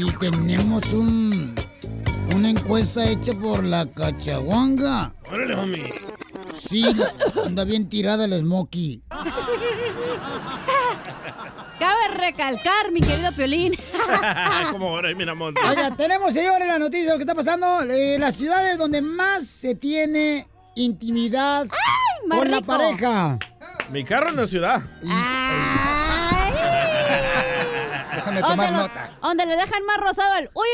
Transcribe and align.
Y 0.00 0.10
tenemos 0.18 0.86
un, 0.94 1.54
una 2.34 2.48
encuesta 2.48 3.04
hecha 3.04 3.34
por 3.34 3.62
la 3.62 3.84
cachaguanga. 3.84 5.12
Órale, 5.30 5.54
homie. 5.54 5.94
Sí, 6.58 6.82
la- 6.94 7.12
anda 7.44 7.64
bien 7.64 7.86
tirada 7.90 8.24
el 8.24 8.38
Smokey. 8.38 9.02
Cabe 11.78 12.08
recalcar, 12.16 12.90
mi 12.92 13.00
querido 13.02 13.30
Piolín. 13.32 13.74
Como 14.70 14.88
ahora, 14.88 15.10
mira, 15.14 15.34
monte. 15.34 15.60
Oiga, 15.68 15.90
tenemos, 15.94 16.32
señores, 16.32 16.66
la 16.66 16.78
noticia 16.78 17.04
de 17.06 17.10
lo 17.12 17.16
que 17.18 17.24
está 17.24 17.34
pasando. 17.34 17.82
Eh, 17.82 18.16
las 18.18 18.36
ciudades 18.36 18.78
donde 18.78 19.02
más 19.02 19.44
se 19.46 19.74
tiene 19.74 20.46
intimidad 20.76 21.66
con 22.30 22.50
la 22.50 22.62
pareja. 22.62 23.38
Mi 23.90 24.02
carro 24.04 24.30
en 24.30 24.36
la 24.36 24.46
ciudad. 24.46 24.80
Déjame 25.02 25.89
Donde, 28.40 28.56
tomar 28.66 28.72
lo- 28.72 28.78
nota. 28.88 29.18
donde 29.22 29.46
le 29.46 29.56
dejan 29.56 29.84
más 29.86 29.96
rosado 29.98 30.38
el 30.38 30.50
uy, 30.54 30.68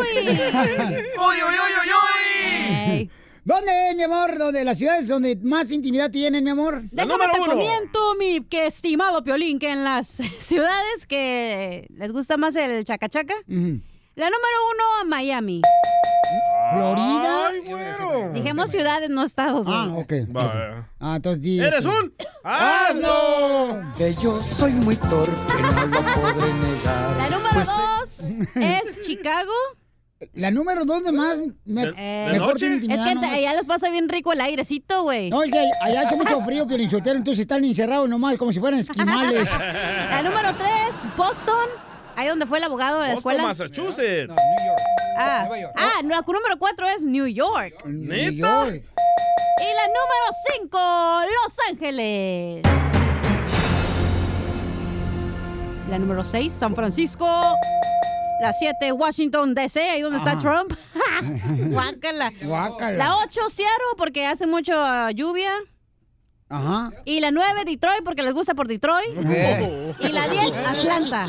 uy, 0.00 0.06
uy, 0.18 0.28
uy. 0.32 0.94
¡Uy, 0.96 1.36
uy, 1.36 1.54
uy, 1.54 1.90
uy, 1.90 2.90
Ey. 2.92 3.10
¿Dónde 3.44 3.88
es, 3.90 3.96
mi 3.96 4.02
amor? 4.02 4.36
¿Dónde 4.36 4.62
las 4.64 4.76
ciudades 4.76 5.08
donde 5.08 5.36
más 5.42 5.70
intimidad 5.70 6.10
tienen, 6.10 6.44
mi 6.44 6.50
amor? 6.50 6.82
Déjame 6.90 7.24
te 7.32 7.38
comiento, 7.38 8.14
mi 8.18 8.44
que 8.44 8.66
estimado 8.66 9.24
Piolín, 9.24 9.58
que 9.58 9.70
en 9.70 9.84
las 9.84 10.06
ciudades 10.38 11.06
que 11.06 11.86
les 11.96 12.12
gusta 12.12 12.36
más 12.36 12.56
el 12.56 12.84
chacachaca, 12.84 13.34
Ujú. 13.48 13.80
la 14.16 14.26
número 14.26 14.58
uno, 14.74 15.08
Miami. 15.08 15.62
¿Florida? 16.72 17.46
Ay, 17.48 17.60
güero. 17.66 18.32
Dijimos 18.32 18.70
ciudades, 18.70 19.08
no 19.10 19.22
estados, 19.24 19.66
güey. 19.66 19.78
Ah, 19.78 19.94
ok. 19.96 20.12
Vaya. 20.28 20.88
Ah, 21.00 21.16
entonces 21.16 21.42
di. 21.42 21.60
¡Eres 21.60 21.84
un 21.84 22.12
asno! 22.44 23.80
Que 23.96 24.14
yo 24.16 24.42
soy 24.42 24.72
muy 24.72 24.96
torpe, 24.96 25.32
no 25.62 25.86
lo 25.86 26.02
podré 26.02 26.52
negar. 26.54 27.16
La 27.16 27.28
número 27.30 27.64
dos 27.64 28.20
es 28.56 29.00
Chicago. 29.02 29.52
La 30.34 30.50
número 30.50 30.84
dos 30.84 31.04
de 31.04 31.12
más 31.12 31.38
me, 31.64 31.84
Eh, 31.96 32.28
mejor 32.32 32.54
noche? 32.54 32.78
tiene 32.80 32.92
Es 32.92 33.02
que 33.02 33.14
¿no? 33.14 33.22
allá 33.22 33.52
les 33.54 33.64
pasa 33.64 33.88
bien 33.88 34.08
rico 34.08 34.32
el 34.32 34.40
airecito, 34.40 35.04
güey. 35.04 35.30
No, 35.30 35.44
es 35.44 35.50
que 35.52 35.64
allá 35.80 36.02
hace 36.06 36.16
mucho 36.16 36.40
frío, 36.40 36.66
pero 36.66 36.82
entonces 36.82 37.38
están 37.42 37.64
encerrados 37.64 38.08
nomás, 38.08 38.36
como 38.36 38.52
si 38.52 38.58
fueran 38.58 38.80
esquimales. 38.80 39.56
La 40.10 40.20
número 40.22 40.48
tres, 40.58 41.06
Boston. 41.16 41.54
Ahí 42.18 42.26
donde 42.26 42.46
fue 42.46 42.58
el 42.58 42.64
abogado 42.64 43.00
de 43.00 43.10
la 43.10 43.14
Boston, 43.14 43.32
escuela. 43.32 43.42
Massachusetts. 43.48 44.32
Ah, 45.16 45.48
ah 45.76 46.00
no, 46.02 46.16
la 46.16 46.20
número 46.26 46.58
cuatro 46.58 46.84
es 46.88 47.04
New 47.04 47.28
York. 47.28 47.84
New 47.84 48.08
¿Neta? 48.08 48.32
York. 48.32 48.82
Y 49.60 49.74
la 49.76 49.86
número 49.86 50.26
cinco, 50.52 51.20
Los 51.22 51.56
Ángeles. 51.70 52.62
La 55.88 55.98
número 56.00 56.24
seis, 56.24 56.52
San 56.52 56.74
Francisco. 56.74 57.24
La 58.42 58.52
siete, 58.52 58.90
Washington 58.90 59.54
DC, 59.54 59.80
ahí 59.80 60.00
donde 60.02 60.18
está 60.18 60.32
Ajá. 60.32 60.40
Trump. 60.40 60.72
Guácala. 61.70 62.32
Guácala. 62.42 62.96
La 62.96 63.16
ocho, 63.18 63.48
Seattle, 63.48 63.94
porque 63.96 64.26
hace 64.26 64.48
mucho 64.48 64.72
ah, 64.74 65.12
lluvia. 65.12 65.52
Ajá. 66.50 66.90
Y 67.04 67.20
la 67.20 67.30
nueve, 67.30 67.64
Detroit, 67.66 68.02
porque 68.04 68.22
les 68.22 68.32
gusta 68.32 68.54
por 68.54 68.68
Detroit. 68.68 69.08
Y 70.00 70.08
la 70.08 70.28
diez, 70.28 70.56
Atlanta. 70.56 71.28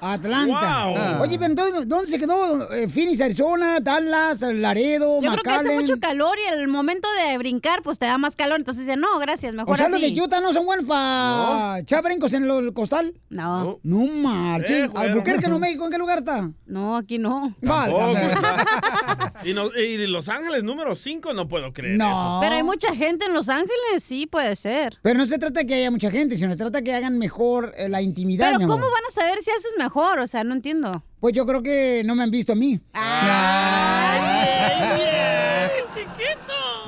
Atlanta. 0.00 0.84
Wow. 0.86 1.22
Oye, 1.22 1.38
pero 1.38 1.50
entonces, 1.50 1.88
¿dónde 1.88 2.10
se 2.10 2.18
quedó? 2.18 2.72
Eh, 2.72 2.88
Phoenix, 2.88 3.20
Arizona, 3.20 3.78
Dallas, 3.80 4.40
Laredo, 4.42 5.20
Yo 5.22 5.30
creo 5.32 5.42
que 5.42 5.50
hace 5.50 5.74
mucho 5.74 5.98
calor 6.00 6.36
y 6.38 6.52
el 6.60 6.68
momento 6.68 7.08
de 7.24 7.38
brincar, 7.38 7.82
pues 7.82 7.98
te 7.98 8.06
da 8.06 8.18
más 8.18 8.34
calor. 8.36 8.58
Entonces 8.58 8.86
dice, 8.86 8.96
no, 8.96 9.18
gracias, 9.18 9.54
mejor 9.54 9.74
O 9.74 9.76
sea, 9.76 9.86
así. 9.86 9.92
los 9.92 10.14
de 10.14 10.20
Utah 10.20 10.40
no 10.40 10.52
son 10.52 10.66
buenos 10.66 10.84
para 10.86 11.78
echar 11.80 12.02
brincos 12.02 12.32
en 12.32 12.50
el 12.50 12.72
costal. 12.72 13.14
No, 13.30 13.64
No. 13.64 13.78
No 13.82 14.12
marches. 14.12 14.90
Eh. 14.90 14.92
Albuquerque, 14.96 15.42
Nuevo 15.42 15.58
México, 15.60 15.84
¿en 15.84 15.90
qué 15.92 15.98
lugar 15.98 16.18
está? 16.18 16.50
no, 16.66 16.96
aquí 16.96 17.18
no. 17.18 17.54
Válgame. 17.62 18.34
y, 19.44 19.54
no- 19.54 19.72
y 19.74 20.06
Los 20.06 20.28
Ángeles 20.28 20.64
número 20.64 20.94
5, 20.94 21.32
no 21.34 21.48
puedo 21.48 21.72
creer 21.72 21.96
No. 21.96 22.38
Pero 22.42 22.56
hay 22.56 22.62
mucha 22.62 22.94
gente 22.94 23.26
en 23.26 23.34
Los 23.34 23.48
Ángeles, 23.48 24.02
sí, 24.02 24.26
puede 24.56 24.74
ser. 24.74 24.98
Pero 25.02 25.18
no 25.18 25.26
se 25.26 25.38
trata 25.38 25.64
que 25.64 25.74
haya 25.74 25.90
mucha 25.90 26.10
gente, 26.10 26.36
sino 26.36 26.50
se 26.50 26.56
trata 26.56 26.82
que 26.82 26.94
hagan 26.94 27.18
mejor 27.18 27.74
eh, 27.76 27.88
la 27.88 28.02
intimidad. 28.02 28.46
Pero 28.46 28.58
mi 28.58 28.64
amor. 28.64 28.76
¿cómo 28.76 28.90
van 28.90 29.04
a 29.08 29.10
saber 29.12 29.42
si 29.42 29.50
haces 29.50 29.74
mejor? 29.78 30.18
O 30.20 30.26
sea, 30.26 30.44
no 30.44 30.54
entiendo. 30.54 31.04
Pues 31.20 31.34
yo 31.34 31.46
creo 31.46 31.62
que 31.62 32.02
no 32.04 32.14
me 32.14 32.22
han 32.22 32.30
visto 32.30 32.52
a 32.52 32.56
mí. 32.56 32.80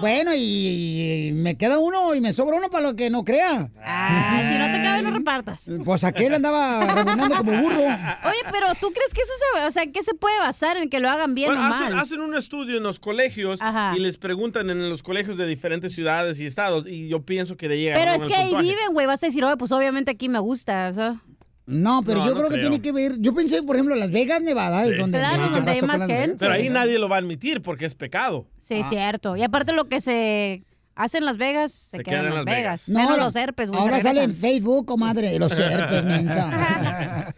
Bueno, 0.00 0.32
y, 0.34 1.28
y 1.28 1.32
me 1.32 1.56
queda 1.56 1.78
uno 1.78 2.14
y 2.14 2.20
me 2.20 2.32
sobra 2.32 2.56
uno 2.56 2.70
para 2.70 2.88
lo 2.88 2.97
que 2.97 3.10
no 3.10 3.25
crea. 3.25 3.70
Ah, 3.84 4.42
si 4.50 4.59
no 4.59 4.66
te 4.72 4.82
cabe, 4.82 5.03
no 5.03 5.10
repartas. 5.10 5.70
Pues 5.84 6.04
aquel 6.04 6.34
andaba 6.34 6.94
rebonando 6.94 7.36
como 7.36 7.60
burro. 7.62 7.81
Oye, 7.81 8.38
pero 8.53 8.69
¿tú 8.81 8.91
crees 8.92 9.12
que 9.14 9.20
eso 9.20 9.32
se, 9.54 9.66
o 9.66 9.70
sea, 9.70 9.86
¿qué 9.86 10.03
se 10.03 10.14
puede 10.14 10.38
basar 10.41 10.76
en 10.76 10.88
que 10.91 11.00
lo 11.00 11.09
hagan 11.10 11.34
bien 11.34 11.48
Bueno, 11.48 11.62
o 11.62 11.66
hacen, 11.66 11.91
mal? 11.91 11.98
hacen 11.98 12.20
un 12.20 12.34
estudio 12.34 12.76
en 12.76 12.82
los 12.82 12.98
colegios 12.98 13.60
Ajá. 13.60 13.94
y 13.97 14.00
les 14.00 14.16
preguntan 14.19 14.70
en 14.70 14.88
los 14.88 15.03
colegios 15.03 15.36
de 15.36 15.47
diferentes 15.47 15.92
ciudades 15.94 16.41
y 16.41 16.47
estados 16.47 16.86
y 16.86 17.09
yo 17.09 17.22
pienso 17.22 17.56
que 17.56 17.69
de 17.69 17.78
llegar 17.78 17.98
Pero 17.98 18.12
es 18.12 18.28
que 18.28 18.34
ahí 18.34 18.54
viven, 18.56 18.92
güey, 18.92 19.06
vas 19.06 19.22
a 19.22 19.26
decir, 19.26 19.44
oye, 19.44 19.56
pues 19.56 19.72
obviamente 19.72 20.10
aquí 20.10 20.28
me 20.28 20.38
gusta, 20.38 20.88
o 20.91 20.94
sea. 20.94 21.22
No, 21.70 22.02
pero 22.02 22.20
No, 22.20 22.26
yo 22.26 22.30
no 22.32 22.38
creo 22.38 22.48
que 22.48 22.54
creo. 22.54 22.70
tiene 22.70 22.80
que 22.82 22.92
ver. 22.92 23.18
Yo 23.18 23.34
pensé, 23.34 23.62
por 23.62 23.76
ejemplo, 23.76 23.94
Las 23.94 24.10
Vegas, 24.10 24.40
Nevada, 24.40 24.86
es 24.86 24.96
donde. 24.96 25.18
Claro, 25.18 25.44
¿qué 25.44 25.50
donde 25.50 25.70
hay 25.70 25.82
más 25.82 26.06
gente. 26.06 26.36
Pero 26.38 26.52
ahí 26.52 26.70
nadie 26.70 26.98
lo 26.98 27.10
va 27.10 27.16
a 27.16 27.18
admitir 27.18 27.60
porque 27.60 27.84
es 27.84 27.94
pecado. 27.94 28.46
Sí, 28.56 28.82
cierto. 28.84 29.36
Y 29.36 29.42
aparte 29.42 29.74
lo 29.74 29.84
que 29.86 30.00
se 30.00 30.62
hace 30.94 31.18
en 31.18 31.26
Las 31.26 31.36
Vegas, 31.36 31.70
se, 31.72 31.98
queda 31.98 32.26
en 32.26 32.34
Las 32.34 32.44
Vegas. 32.46 32.88
No, 32.88 33.00
Menos 33.00 33.18
los 33.18 33.36
herpes, 33.36 33.68
güey, 33.70 33.82
se 33.82 33.88
Ahora 33.88 34.00
sale 34.00 34.22
en. 34.22 34.34
Facebook, 34.34 34.86
comadre, 34.86 35.38
los 35.38 35.52
herpes, 35.58 36.04
mensa. 36.06 37.34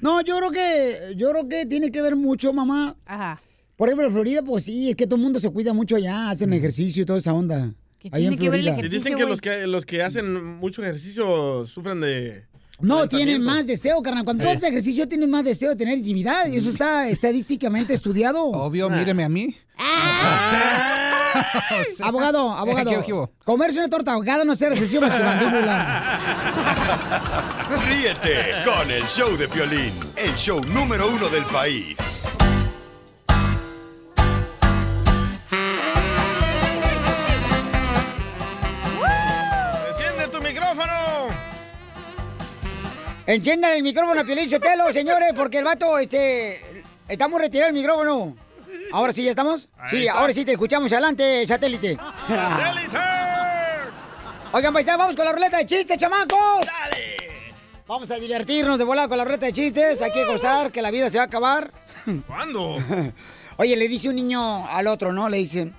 No, 0.00 0.20
yo 0.20 0.38
creo 0.38 0.50
que, 0.52 1.14
yo 1.16 1.30
creo 1.30 1.48
que 1.48 1.66
tiene 1.66 1.90
que 1.90 2.02
ver 2.02 2.14
mucho, 2.14 2.52
mamá. 2.52 2.96
Ajá. 3.04 3.40
Por 3.74 3.88
ejemplo, 3.88 4.06
en 4.06 4.12
Florida, 4.12 4.42
pues 4.42 4.64
sí, 4.64 4.90
es 4.90 4.96
que 4.96 5.06
todo 5.06 5.16
el 5.16 5.22
mundo 5.22 5.40
se 5.40 5.50
cuida 5.50 5.72
mucho 5.72 5.96
allá, 5.96 6.30
hacen 6.30 6.52
ejercicio 6.52 7.02
y 7.02 7.06
toda 7.06 7.18
esa 7.18 7.32
onda. 7.34 7.72
¿Qué 7.98 8.10
Ahí 8.12 8.26
en 8.26 8.30
tiene 8.30 8.44
que 8.44 8.50
ver 8.50 8.60
el 8.60 8.68
ejercicio? 8.68 8.98
dicen 8.98 9.16
que 9.16 9.26
los 9.26 9.40
que 9.40 9.66
los 9.66 9.84
que 9.86 10.02
hacen 10.02 10.56
mucho 10.58 10.82
ejercicio 10.82 11.66
sufren 11.66 12.00
de 12.00 12.44
No, 12.82 13.08
tienen 13.08 13.42
más 13.42 13.66
deseo, 13.66 14.02
carnal. 14.02 14.24
Cuando 14.24 14.42
Sí. 14.44 14.50
tú 14.50 14.56
haces 14.56 14.68
ejercicio, 14.70 15.08
tienes 15.08 15.28
más 15.28 15.44
deseo 15.44 15.70
de 15.70 15.76
tener 15.76 15.98
intimidad. 15.98 16.46
Y 16.48 16.56
eso 16.56 16.70
está 16.70 17.08
estadísticamente 17.08 17.94
estudiado. 17.94 18.44
Obvio, 18.44 18.88
míreme 18.90 19.24
a 19.24 19.28
mí. 19.28 19.56
Abogado, 22.00 22.50
abogado. 22.52 22.90
¿Qué? 23.04 23.12
Comerse 23.44 23.78
una 23.78 23.88
torta 23.88 24.12
ahogada 24.12 24.44
no 24.44 24.52
hacer 24.52 24.72
ejercicio 24.72 25.00
más 25.00 25.14
que 25.14 25.22
mandíbula. 25.22 26.20
Ríete 27.88 28.62
con 28.64 28.90
el 28.90 29.04
show 29.04 29.36
de 29.36 29.48
Piolín, 29.48 29.92
el 30.16 30.34
show 30.34 30.60
número 30.72 31.08
uno 31.10 31.28
del 31.28 31.44
país. 31.46 32.24
Enciendan 43.26 43.72
el 43.72 43.82
micrófono 43.82 44.20
a 44.20 44.24
Piolín 44.24 44.50
Sotelo, 44.50 44.92
señores, 44.92 45.32
porque 45.34 45.58
el 45.58 45.64
vato, 45.64 45.98
este... 45.98 46.82
Estamos 47.08 47.40
retirando 47.40 47.76
el 47.76 47.80
micrófono. 47.82 48.36
¿Ahora 48.90 49.12
sí 49.12 49.24
ya 49.24 49.30
estamos? 49.30 49.68
Ahí 49.78 49.90
sí, 49.90 50.06
está. 50.06 50.18
ahora 50.18 50.32
sí 50.32 50.44
te 50.44 50.52
escuchamos. 50.52 50.90
Adelante, 50.92 51.46
satélite. 51.46 51.98
Oigan, 54.52 54.72
paisanos, 54.72 54.98
vamos 54.98 55.16
con 55.16 55.24
la 55.24 55.32
ruleta 55.32 55.58
de 55.58 55.66
chistes, 55.66 55.98
chamacos. 55.98 56.66
Vamos 57.86 58.10
a 58.10 58.16
divertirnos 58.16 58.78
de 58.78 58.84
volar 58.84 59.08
con 59.08 59.18
la 59.18 59.24
ruleta 59.24 59.46
de 59.46 59.52
chistes. 59.52 60.00
Hay 60.02 60.12
que 60.12 60.24
gozar, 60.24 60.72
que 60.72 60.82
la 60.82 60.90
vida 60.90 61.10
se 61.10 61.18
va 61.18 61.24
a 61.24 61.26
acabar. 61.26 61.72
¿Cuándo? 62.26 62.78
Oye, 63.56 63.76
le 63.76 63.88
dice 63.88 64.08
un 64.08 64.16
niño 64.16 64.66
al 64.66 64.86
otro, 64.86 65.12
¿no? 65.12 65.28
Le 65.28 65.38
dice, 65.38 65.70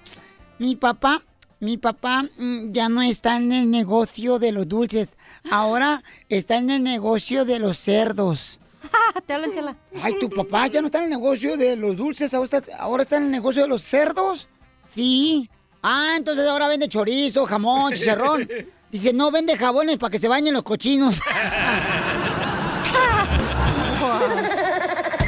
mi 0.59 0.75
papá, 0.75 1.23
mi 1.59 1.77
papá 1.77 2.23
mm, 2.37 2.71
ya 2.71 2.89
no 2.89 3.01
está 3.01 3.37
en 3.37 3.51
el 3.51 3.71
negocio 3.71 4.39
de 4.39 4.51
los 4.51 4.67
dulces. 4.67 5.09
Ahora 5.49 6.03
está 6.29 6.57
en 6.57 6.69
el 6.69 6.83
negocio 6.83 7.45
de 7.45 7.59
los 7.59 7.77
cerdos. 7.77 8.59
Te 9.25 9.33
hablan, 9.33 9.51
chela. 9.53 9.75
Ay, 10.01 10.15
tu 10.19 10.29
papá 10.29 10.67
ya 10.67 10.81
no 10.81 10.87
está 10.87 10.99
en 10.99 11.05
el 11.05 11.09
negocio 11.11 11.57
de 11.57 11.75
los 11.75 11.95
dulces, 11.95 12.33
ahora 12.33 12.45
está, 12.45 12.77
ahora 12.77 13.03
está 13.03 13.17
en 13.17 13.23
el 13.23 13.31
negocio 13.31 13.61
de 13.61 13.67
los 13.67 13.81
cerdos. 13.81 14.47
Sí. 14.93 15.49
Ah, 15.81 16.13
entonces 16.17 16.47
ahora 16.47 16.67
vende 16.67 16.87
chorizo, 16.87 17.45
jamón, 17.45 17.93
chicharrón. 17.95 18.47
Dice, 18.91 19.11
no, 19.11 19.31
vende 19.31 19.57
jabones 19.57 19.97
para 19.97 20.11
que 20.11 20.19
se 20.19 20.27
bañen 20.27 20.53
los 20.53 20.63
cochinos. 20.63 21.19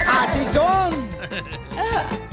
Así 0.08 0.46
son. 0.54 1.06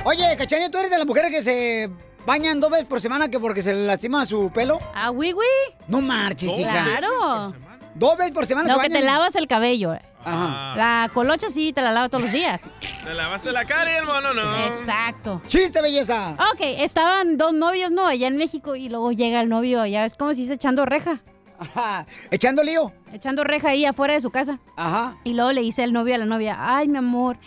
Oye, 0.05 0.37
Cachanilla, 0.37 0.71
¿tú 0.71 0.79
eres 0.79 0.91
de 0.91 0.99
las 0.99 1.07
mujeres 1.07 1.31
que 1.31 1.43
se 1.43 1.89
bañan 2.27 2.61
dos 2.61 2.71
veces 2.71 2.87
por 2.87 3.01
semana 3.01 3.29
que 3.29 3.41
porque 3.41 3.63
se 3.63 3.73
le 3.73 3.87
lastima 3.87 4.27
su 4.27 4.51
pelo? 4.53 4.79
Ah, 4.95 5.11
oui, 5.11 5.33
oui. 5.33 5.47
No 5.89 6.01
marches, 6.01 6.59
hija. 6.59 6.85
Claro. 6.85 7.55
Dos 7.95 8.17
veces 8.17 8.33
por 8.33 8.47
semana 8.47 8.69
No, 8.69 8.77
se 8.77 8.89
que 8.89 8.91
te 8.91 9.03
lavas 9.03 9.37
el 9.37 9.47
cabello. 9.47 9.93
Ajá. 10.25 10.75
La 10.77 11.11
colocha 11.13 11.51
sí, 11.51 11.73
te 11.73 11.83
la 11.83 11.93
lavo 11.93 12.09
todos 12.09 12.25
los 12.25 12.33
días. 12.33 12.71
¿Te 13.05 13.13
lavaste 13.13 13.53
la 13.53 13.65
cara 13.65 13.93
y 13.93 13.97
el 13.97 14.05
mono 14.05 14.33
no? 14.33 14.57
Exacto. 14.65 15.43
¡Chiste, 15.47 15.83
belleza! 15.83 16.37
Ok, 16.53 16.61
estaban 16.61 17.37
dos 17.37 17.53
novios, 17.53 17.91
¿no? 17.91 18.07
Allá 18.07 18.29
en 18.29 18.37
México 18.37 18.77
y 18.77 18.89
luego 18.89 19.13
llega 19.13 19.41
el 19.41 19.49
novio, 19.49 19.85
ya 19.87 20.07
es 20.07 20.17
como 20.17 20.33
si 20.35 20.47
se 20.47 20.55
echando 20.55 20.87
reja. 20.87 21.21
Ajá. 21.59 22.07
Echando 22.31 22.63
lío. 22.63 22.93
Echando 23.13 23.45
reja 23.45 23.71
ahí 23.71 23.85
afuera 23.85 24.15
de 24.15 24.21
su 24.21 24.31
casa. 24.31 24.59
Ajá. 24.77 25.17
Y 25.25 25.35
luego 25.35 25.53
le 25.53 25.61
dice 25.61 25.85
el 25.85 25.93
novio 25.93 26.15
a 26.15 26.19
la 26.19 26.25
novia, 26.25 26.57
ay, 26.59 26.89
mi 26.89 26.99
amor, 26.99 27.39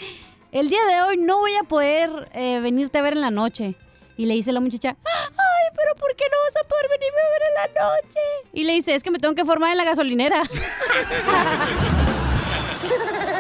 el 0.52 0.70
día 0.70 0.80
de 0.86 1.02
hoy 1.02 1.18
no 1.18 1.40
voy 1.40 1.56
a 1.56 1.64
poder 1.64 2.30
eh, 2.34 2.60
venirte 2.62 2.98
a 2.98 3.02
ver 3.02 3.14
en 3.14 3.22
la 3.22 3.32
noche. 3.32 3.76
Y 4.18 4.26
le 4.26 4.34
dice 4.36 4.52
la 4.52 4.62
muchacha, 4.62 4.96
ay, 5.06 5.68
pero 5.76 5.96
¿por 5.96 6.16
qué 6.16 6.24
no 6.32 6.38
vas 6.46 6.56
a 6.64 6.68
poder 6.68 6.88
venirme 6.90 7.20
a 7.20 7.30
ver 7.32 7.42
en 7.50 7.54
la 7.56 7.68
noche? 7.84 8.20
Y 8.54 8.64
le 8.64 8.74
dice, 8.74 8.96
es 8.96 9.04
que 9.04 9.12
me 9.12 9.20
tengo 9.20 9.36
que 9.36 9.44
formar 9.46 9.72
en 9.72 9.78
la 9.78 9.84
gasolinera. 9.86 10.42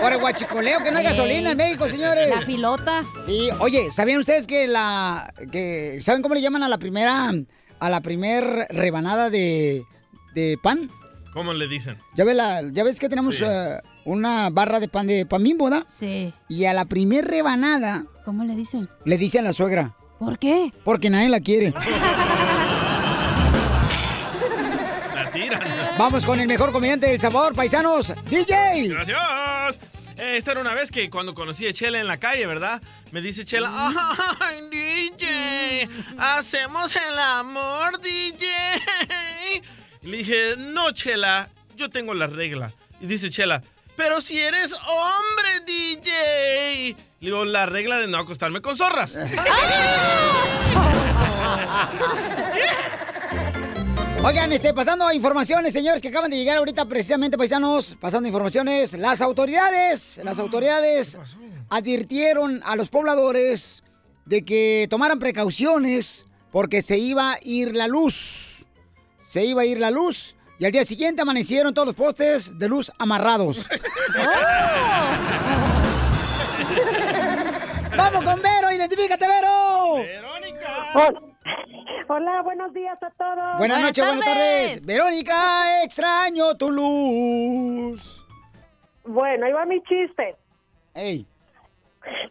Por 0.01 0.11
el 0.11 0.19
guachicoleo, 0.19 0.79
que 0.83 0.91
no 0.91 0.97
hay 0.97 1.05
Ey. 1.05 1.11
gasolina 1.11 1.51
en 1.51 1.57
México, 1.57 1.87
señores. 1.87 2.29
La 2.29 2.41
filota. 2.41 3.03
Sí, 3.25 3.49
oye, 3.59 3.91
¿sabían 3.91 4.19
ustedes 4.19 4.45
que 4.47 4.67
la 4.67 5.33
que 5.51 5.99
saben 6.01 6.21
cómo 6.21 6.35
le 6.35 6.41
llaman 6.41 6.63
a 6.63 6.69
la 6.69 6.77
primera 6.77 7.31
a 7.79 7.89
la 7.89 8.01
primer 8.01 8.67
rebanada 8.69 9.29
de, 9.29 9.83
de 10.33 10.57
pan? 10.61 10.89
¿Cómo 11.33 11.53
le 11.53 11.67
dicen? 11.67 11.97
Ya 12.15 12.23
ves 12.23 12.35
la 12.35 12.61
ya 12.71 12.83
ves 12.83 12.99
que 12.99 13.09
tenemos 13.09 13.37
Sí. 13.37 13.43
eh, 13.47 13.79
una 14.05 14.49
barra 14.49 14.79
de 14.79 14.87
pan 14.87 15.07
de 15.07 15.25
pan 15.25 15.43
bimbo, 15.43 15.69
¿da? 15.69 15.85
Sí. 15.87 16.33
Y 16.49 16.65
a 16.65 16.73
la 16.73 16.85
primer 16.85 17.25
rebanada 17.25 18.05
¿Cómo 18.25 18.43
le 18.43 18.55
dicen? 18.55 18.89
le 19.05 19.17
dicen 19.17 19.41
a 19.41 19.47
la 19.49 19.53
suegra, 19.53 19.95
¿Por 20.19 20.39
qué? 20.39 20.71
porque 20.83 21.09
nadie 21.09 21.29
la 21.29 21.39
quiere. 21.39 21.73
La 25.15 25.29
tiran. 25.31 25.61
Vamos 25.97 26.25
con 26.25 26.39
el 26.39 26.47
mejor 26.47 26.71
comediante 26.71 27.07
del 27.07 27.19
sabor, 27.19 27.53
paisanos, 27.53 28.13
DJ. 28.29 28.87
Gracias. 28.89 29.79
Eh, 30.17 30.37
Esta 30.37 30.51
era 30.51 30.61
una 30.61 30.73
vez 30.73 30.91
que 30.91 31.09
cuando 31.09 31.33
conocí 31.33 31.67
a 31.67 31.73
Chela 31.73 31.99
en 31.99 32.07
la 32.07 32.17
calle, 32.17 32.45
¿verdad? 32.45 32.81
Me 33.11 33.21
dice 33.21 33.43
Chela, 33.45 33.69
¡ay, 34.39 34.61
DJ! 34.69 35.89
¡Hacemos 36.17 36.95
el 36.95 37.19
amor, 37.19 37.99
DJ! 38.01 38.45
Y 40.03 40.07
le 40.07 40.17
dije, 40.17 40.55
no, 40.57 40.91
Chela, 40.91 41.49
yo 41.75 41.89
tengo 41.89 42.13
la 42.13 42.27
regla. 42.27 42.71
Y 43.01 43.07
dice 43.07 43.29
Chela, 43.29 43.61
pero 43.97 44.21
si 44.21 44.39
eres 44.39 44.71
hombre, 44.73 45.59
DJ. 45.65 46.95
Le 47.25 47.31
digo, 47.31 47.43
la 47.43 47.65
regla 47.65 47.97
de 47.97 48.07
no 48.07 48.19
acostarme 48.19 48.61
con 48.61 48.77
zorras. 48.77 49.15
Oigan, 54.23 54.51
este, 54.51 54.75
pasando 54.75 55.07
a 55.07 55.15
informaciones, 55.15 55.73
señores, 55.73 56.03
que 56.03 56.09
acaban 56.09 56.29
de 56.29 56.37
llegar 56.37 56.57
ahorita 56.57 56.85
precisamente, 56.85 57.35
paisanos, 57.35 57.97
pasando 57.99 58.27
informaciones. 58.27 58.93
Las 58.93 59.21
autoridades, 59.21 60.19
las 60.23 60.37
autoridades 60.37 61.17
advirtieron 61.69 62.61
a 62.63 62.75
los 62.75 62.89
pobladores 62.89 63.81
de 64.27 64.43
que 64.43 64.85
tomaran 64.87 65.17
precauciones 65.17 66.27
porque 66.51 66.83
se 66.83 66.99
iba 66.99 67.33
a 67.33 67.39
ir 67.41 67.75
la 67.75 67.87
luz. 67.87 68.67
Se 69.25 69.43
iba 69.43 69.63
a 69.63 69.65
ir 69.65 69.79
la 69.79 69.89
luz 69.89 70.35
y 70.59 70.65
al 70.65 70.71
día 70.71 70.85
siguiente 70.85 71.23
amanecieron 71.23 71.73
todos 71.73 71.87
los 71.87 71.95
postes 71.95 72.59
de 72.59 72.67
luz 72.67 72.91
amarrados. 72.99 73.67
¡Vamos 77.97 78.23
con 78.23 78.41
Vero! 78.41 78.71
¡Identifícate, 78.71 79.25
Vero! 79.27 79.95
¡Verónica! 79.95 81.23
Hola, 82.07 82.41
buenos 82.43 82.73
días 82.73 83.01
a 83.01 83.09
todos. 83.11 83.35
Buenas, 83.35 83.57
Buenas 83.57 83.81
noches, 83.81 84.05
buenas 84.05 84.25
tardes. 84.25 84.67
tardes. 84.69 84.85
Verónica, 84.85 85.83
extraño 85.83 86.55
tu 86.55 86.71
luz. 86.71 88.25
Bueno, 89.05 89.45
ahí 89.45 89.51
va 89.53 89.65
mi 89.65 89.81
chiste. 89.83 90.35
Ey. 90.93 91.25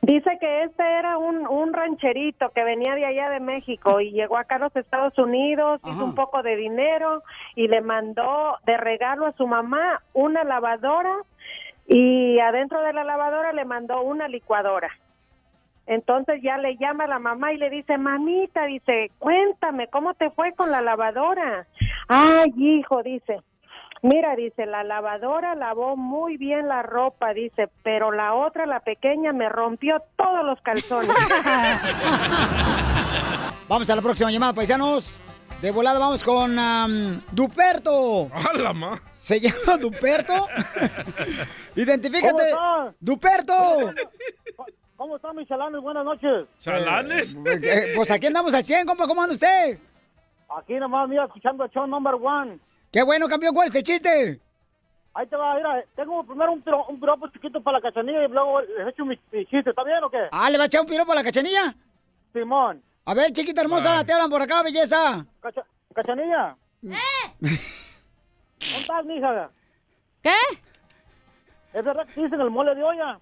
Dice 0.03 0.31
que 0.41 0.63
este 0.65 0.83
era 0.85 1.19
un, 1.19 1.49
un 1.49 1.73
rancherito 1.73 2.51
que 2.51 2.63
venía 2.63 2.95
de 2.95 3.07
allá 3.07 3.31
de 3.31 3.41
México 3.41 4.01
y 4.01 4.13
llegó 4.13 4.37
acá 4.37 4.57
a 4.57 4.61
los 4.61 4.77
Estados 4.77 5.19
Unidos, 5.19 5.81
Ajá. 5.83 5.93
hizo 5.95 6.05
un 6.05 6.15
poco 6.15 6.43
de 6.43 6.55
dinero 6.55 7.25
y 7.57 7.67
le 7.67 7.81
mandó 7.81 8.57
de 8.67 8.77
regalo 8.77 9.27
a 9.27 9.33
su 9.33 9.49
mamá 9.49 10.01
una 10.13 10.45
lavadora 10.45 11.17
y 11.89 12.39
adentro 12.39 12.81
de 12.83 12.93
la 12.93 13.03
lavadora 13.03 13.53
le 13.53 13.65
mandó 13.65 14.03
una 14.03 14.29
licuadora. 14.29 14.91
Entonces 15.87 16.41
ya 16.43 16.57
le 16.59 16.77
llama 16.77 17.05
a 17.05 17.09
la 17.09 17.19
mamá 17.19 17.53
y 17.53 17.59
le 17.59 17.69
dice, 17.71 17.99
mamita, 17.99 18.65
dice, 18.65 19.11
cuéntame, 19.19 19.89
¿cómo 19.89 20.15
te 20.15 20.31
fue 20.31 20.53
con 20.55 20.71
la 20.71 20.81
lavadora? 20.81 21.67
Ay, 22.09 22.53
hijo, 22.57 23.03
dice, 23.03 23.43
mira, 24.03 24.35
dice, 24.35 24.65
la 24.67 24.83
lavadora 24.83 25.55
lavó 25.55 25.97
muy 25.97 26.37
bien 26.39 26.69
la 26.69 26.83
ropa, 26.83 27.35
dice, 27.35 27.69
pero 27.83 28.13
la 28.13 28.35
otra, 28.35 28.65
la 28.67 28.81
pequeña, 28.81 29.33
me 29.33 29.49
rompió 29.49 30.03
todos 30.17 30.45
los 30.45 30.61
calzones. 30.63 31.11
Vamos 33.69 33.89
a 33.89 33.97
la 33.97 34.03
próxima 34.03 34.31
llamada, 34.31 34.53
paisanos. 34.53 35.19
De 35.63 35.71
volada 35.71 35.99
vamos 35.99 36.23
con 36.23 36.59
am, 36.59 37.23
Duperto. 37.33 38.29
¡Hala, 38.35 38.75
ma! 38.75 39.01
¿Se 39.17 39.41
llama 39.41 39.79
Duperto? 39.79 40.35
Identifícate. 41.77 42.51
Duperto. 43.01 43.55
¿Cómo 44.96 45.17
están 45.17 45.35
mis 45.37 45.49
chalanes? 45.49 45.81
Buenas 45.81 46.05
noches. 46.05 46.46
¿Chalanes? 46.61 47.35
Eh, 47.46 47.93
pues 47.96 48.11
aquí 48.11 48.26
andamos 48.26 48.55
al 48.55 48.64
100, 48.64 48.87
compa. 48.87 49.06
¿Cómo 49.06 49.23
anda 49.23 49.35
usted? 49.35 49.79
Aquí 50.56 50.75
nomás, 50.75 51.08
mira, 51.08 51.25
escuchando 51.25 51.64
el 51.64 51.70
show 51.70 51.87
number 51.87 52.14
one. 52.14 52.58
Qué 52.93 53.02
bueno, 53.02 53.26
campeón. 53.29 53.55
¿Cuál 53.55 53.69
es 53.69 53.75
el 53.75 53.82
chiste? 53.82 54.41
Ahí 55.14 55.26
te 55.26 55.37
va, 55.37 55.55
mira, 55.56 55.85
tengo 55.94 56.25
primero 56.25 56.52
un, 56.52 56.62
tiro- 56.62 56.87
un 56.88 56.99
piropo 56.99 57.29
chiquito 57.29 57.61
para 57.62 57.79
la 57.79 57.82
cachanilla 57.82 58.25
y 58.25 58.29
luego 58.29 58.61
les 58.62 58.88
echo 58.88 59.05
mi, 59.05 59.19
mi 59.31 59.46
chiste, 59.46 59.70
¿está 59.70 59.85
bien 59.85 60.02
o 60.02 60.11
qué? 60.11 60.26
Ah, 60.32 60.50
¿le 60.50 60.58
va 60.58 60.64
a 60.64 60.67
echar 60.67 60.81
un 60.81 60.88
piropo 60.88 61.12
a 61.12 61.14
la 61.14 61.23
cachanilla? 61.23 61.73
Simón. 62.32 62.82
A 63.05 63.14
ver, 63.14 63.31
chiquita 63.32 63.61
hermosa, 63.61 63.99
Ay. 63.99 64.05
te 64.05 64.12
hablan 64.12 64.29
por 64.31 64.43
acá, 64.43 64.62
belleza. 64.62 65.25
Cacha- 65.41 65.64
¿Cachanilla? 65.94 66.56
¿Dónde 66.82 66.99
estás, 68.58 69.05
mija? 69.05 69.50
¿Qué? 70.23 70.32
¿Es 71.75 71.85
verdad 71.85 72.06
que 72.12 72.23
dicen 72.23 72.41
el 72.41 72.50
mole 72.50 72.75
de 72.75 72.82
olla? 72.82 73.19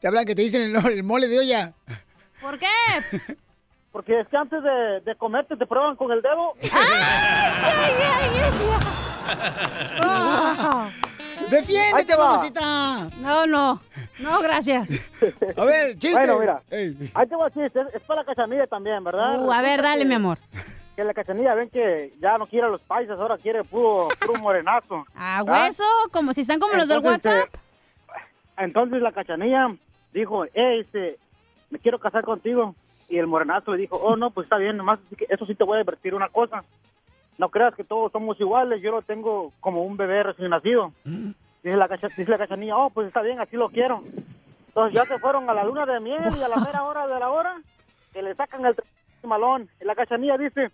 Te 0.00 0.08
hablan 0.08 0.24
que 0.24 0.34
te 0.34 0.42
dicen 0.42 0.62
el, 0.76 0.86
el 0.92 1.02
mole 1.02 1.28
de 1.28 1.38
olla. 1.40 1.72
¿Por 2.40 2.58
qué? 2.58 2.66
Porque 3.92 4.20
es 4.20 4.28
que 4.28 4.36
antes 4.36 4.62
de, 4.62 5.00
de 5.04 5.16
comerte 5.16 5.56
te 5.56 5.66
prueban 5.66 5.96
con 5.96 6.12
el 6.12 6.22
dedo. 6.22 6.52
Ah. 10.00 10.90
Ahí 11.38 11.50
Defiéndete, 11.50 12.04
te 12.04 12.16
va. 12.16 12.30
mamacita. 12.32 13.08
No, 13.20 13.46
no. 13.46 13.80
No, 14.18 14.40
gracias. 14.40 14.90
A 15.56 15.64
ver, 15.64 15.96
chiste. 15.98 16.18
Bueno, 16.18 16.38
mira. 16.40 16.62
Ahí 16.70 17.26
te 17.26 17.34
el 17.34 17.52
chiste, 17.54 17.80
es, 17.80 17.94
es 17.94 18.02
para 18.02 18.22
la 18.22 18.26
cachanilla 18.26 18.66
también, 18.66 19.02
¿verdad? 19.04 19.40
Uh, 19.44 19.52
a 19.52 19.62
ver, 19.62 19.80
dale, 19.82 20.02
que- 20.02 20.08
mi 20.08 20.14
amor. 20.14 20.38
Que 20.96 21.04
la 21.04 21.14
cachanilla 21.14 21.54
ven 21.54 21.70
que 21.70 22.12
ya 22.20 22.36
no 22.38 22.46
quiere 22.48 22.66
a 22.66 22.70
los 22.70 22.80
paisas, 22.82 23.18
ahora 23.20 23.38
quiere 23.38 23.62
puro, 23.64 24.08
puro 24.18 24.40
morenazo. 24.40 25.06
A 25.14 25.38
¿Ah? 25.38 25.42
hueso, 25.44 25.84
como 26.12 26.32
si 26.32 26.40
están 26.40 26.58
como 26.58 26.74
los 26.74 26.88
del 26.88 26.98
Entonces, 26.98 27.32
WhatsApp. 27.32 27.54
eh, 27.54 28.20
entonces 28.58 29.00
la 29.00 29.12
cachanilla 29.12 29.68
dijo, 30.12 30.44
eh, 30.44 30.80
este, 30.80 31.16
me 31.70 31.78
quiero 31.78 31.98
casar 31.98 32.24
contigo. 32.24 32.74
Y 33.10 33.16
el 33.18 33.26
morenazo 33.26 33.72
le 33.72 33.78
dijo, 33.78 33.96
oh, 33.96 34.16
no, 34.16 34.30
pues 34.30 34.44
está 34.44 34.58
bien, 34.58 34.76
nomás 34.76 34.98
sí 35.08 35.16
eso 35.30 35.46
sí 35.46 35.54
te 35.54 35.64
voy 35.64 35.78
a 35.78 35.80
advertir 35.80 36.14
una 36.14 36.28
cosa. 36.28 36.62
No 37.38 37.48
creas 37.48 37.74
que 37.74 37.84
todos 37.84 38.12
somos 38.12 38.38
iguales, 38.40 38.82
yo 38.82 38.90
lo 38.90 39.00
tengo 39.02 39.52
como 39.60 39.82
un 39.84 39.96
bebé 39.96 40.22
recién 40.24 40.50
nacido. 40.50 40.92
Dice 41.62 41.76
la, 41.76 41.88
cacha- 41.88 42.08
dice 42.08 42.30
la 42.30 42.36
cachanilla, 42.38 42.76
oh, 42.76 42.90
pues 42.90 43.06
está 43.08 43.22
bien, 43.22 43.40
así 43.40 43.56
lo 43.56 43.68
quiero. 43.70 44.02
Entonces 44.68 44.94
ya 44.98 45.04
se 45.04 45.18
fueron 45.18 45.48
a 45.48 45.54
la 45.54 45.64
luna 45.64 45.86
de 45.86 46.00
miel 46.00 46.36
y 46.38 46.42
a 46.42 46.48
la 46.48 46.56
mera 46.56 46.84
hora 46.84 47.06
de 47.06 47.18
la 47.18 47.30
hora 47.30 47.60
que 48.12 48.22
le 48.22 48.34
sacan 48.34 48.64
el 48.66 48.74
malón. 49.22 49.68
Y 49.80 49.84
la 49.84 49.94
cachanilla 49.94 50.36
dice, 50.36 50.70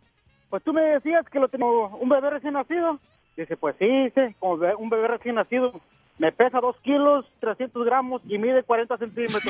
pues 0.50 0.62
tú 0.64 0.72
me 0.72 0.82
decías 0.82 1.28
que 1.28 1.38
lo 1.38 1.48
tengo 1.48 1.88
un 1.96 2.08
bebé 2.08 2.30
recién 2.30 2.54
nacido. 2.54 2.98
Dice, 3.36 3.56
pues 3.56 3.76
sí, 3.78 3.86
dice, 3.86 4.34
como 4.40 4.54
un 4.54 4.90
bebé 4.90 5.08
recién 5.08 5.36
nacido. 5.36 5.72
Me 6.18 6.30
pesa 6.30 6.60
2 6.60 6.76
kilos, 6.82 7.24
300 7.40 7.84
gramos 7.84 8.22
y 8.28 8.38
mide 8.38 8.62
40 8.62 8.98
centímetros. 8.98 9.42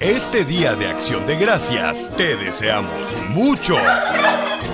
Este 0.00 0.44
día 0.44 0.74
de 0.74 0.88
acción 0.88 1.26
de 1.26 1.36
gracias 1.36 2.14
te 2.16 2.36
deseamos 2.36 3.18
mucho. 3.30 3.74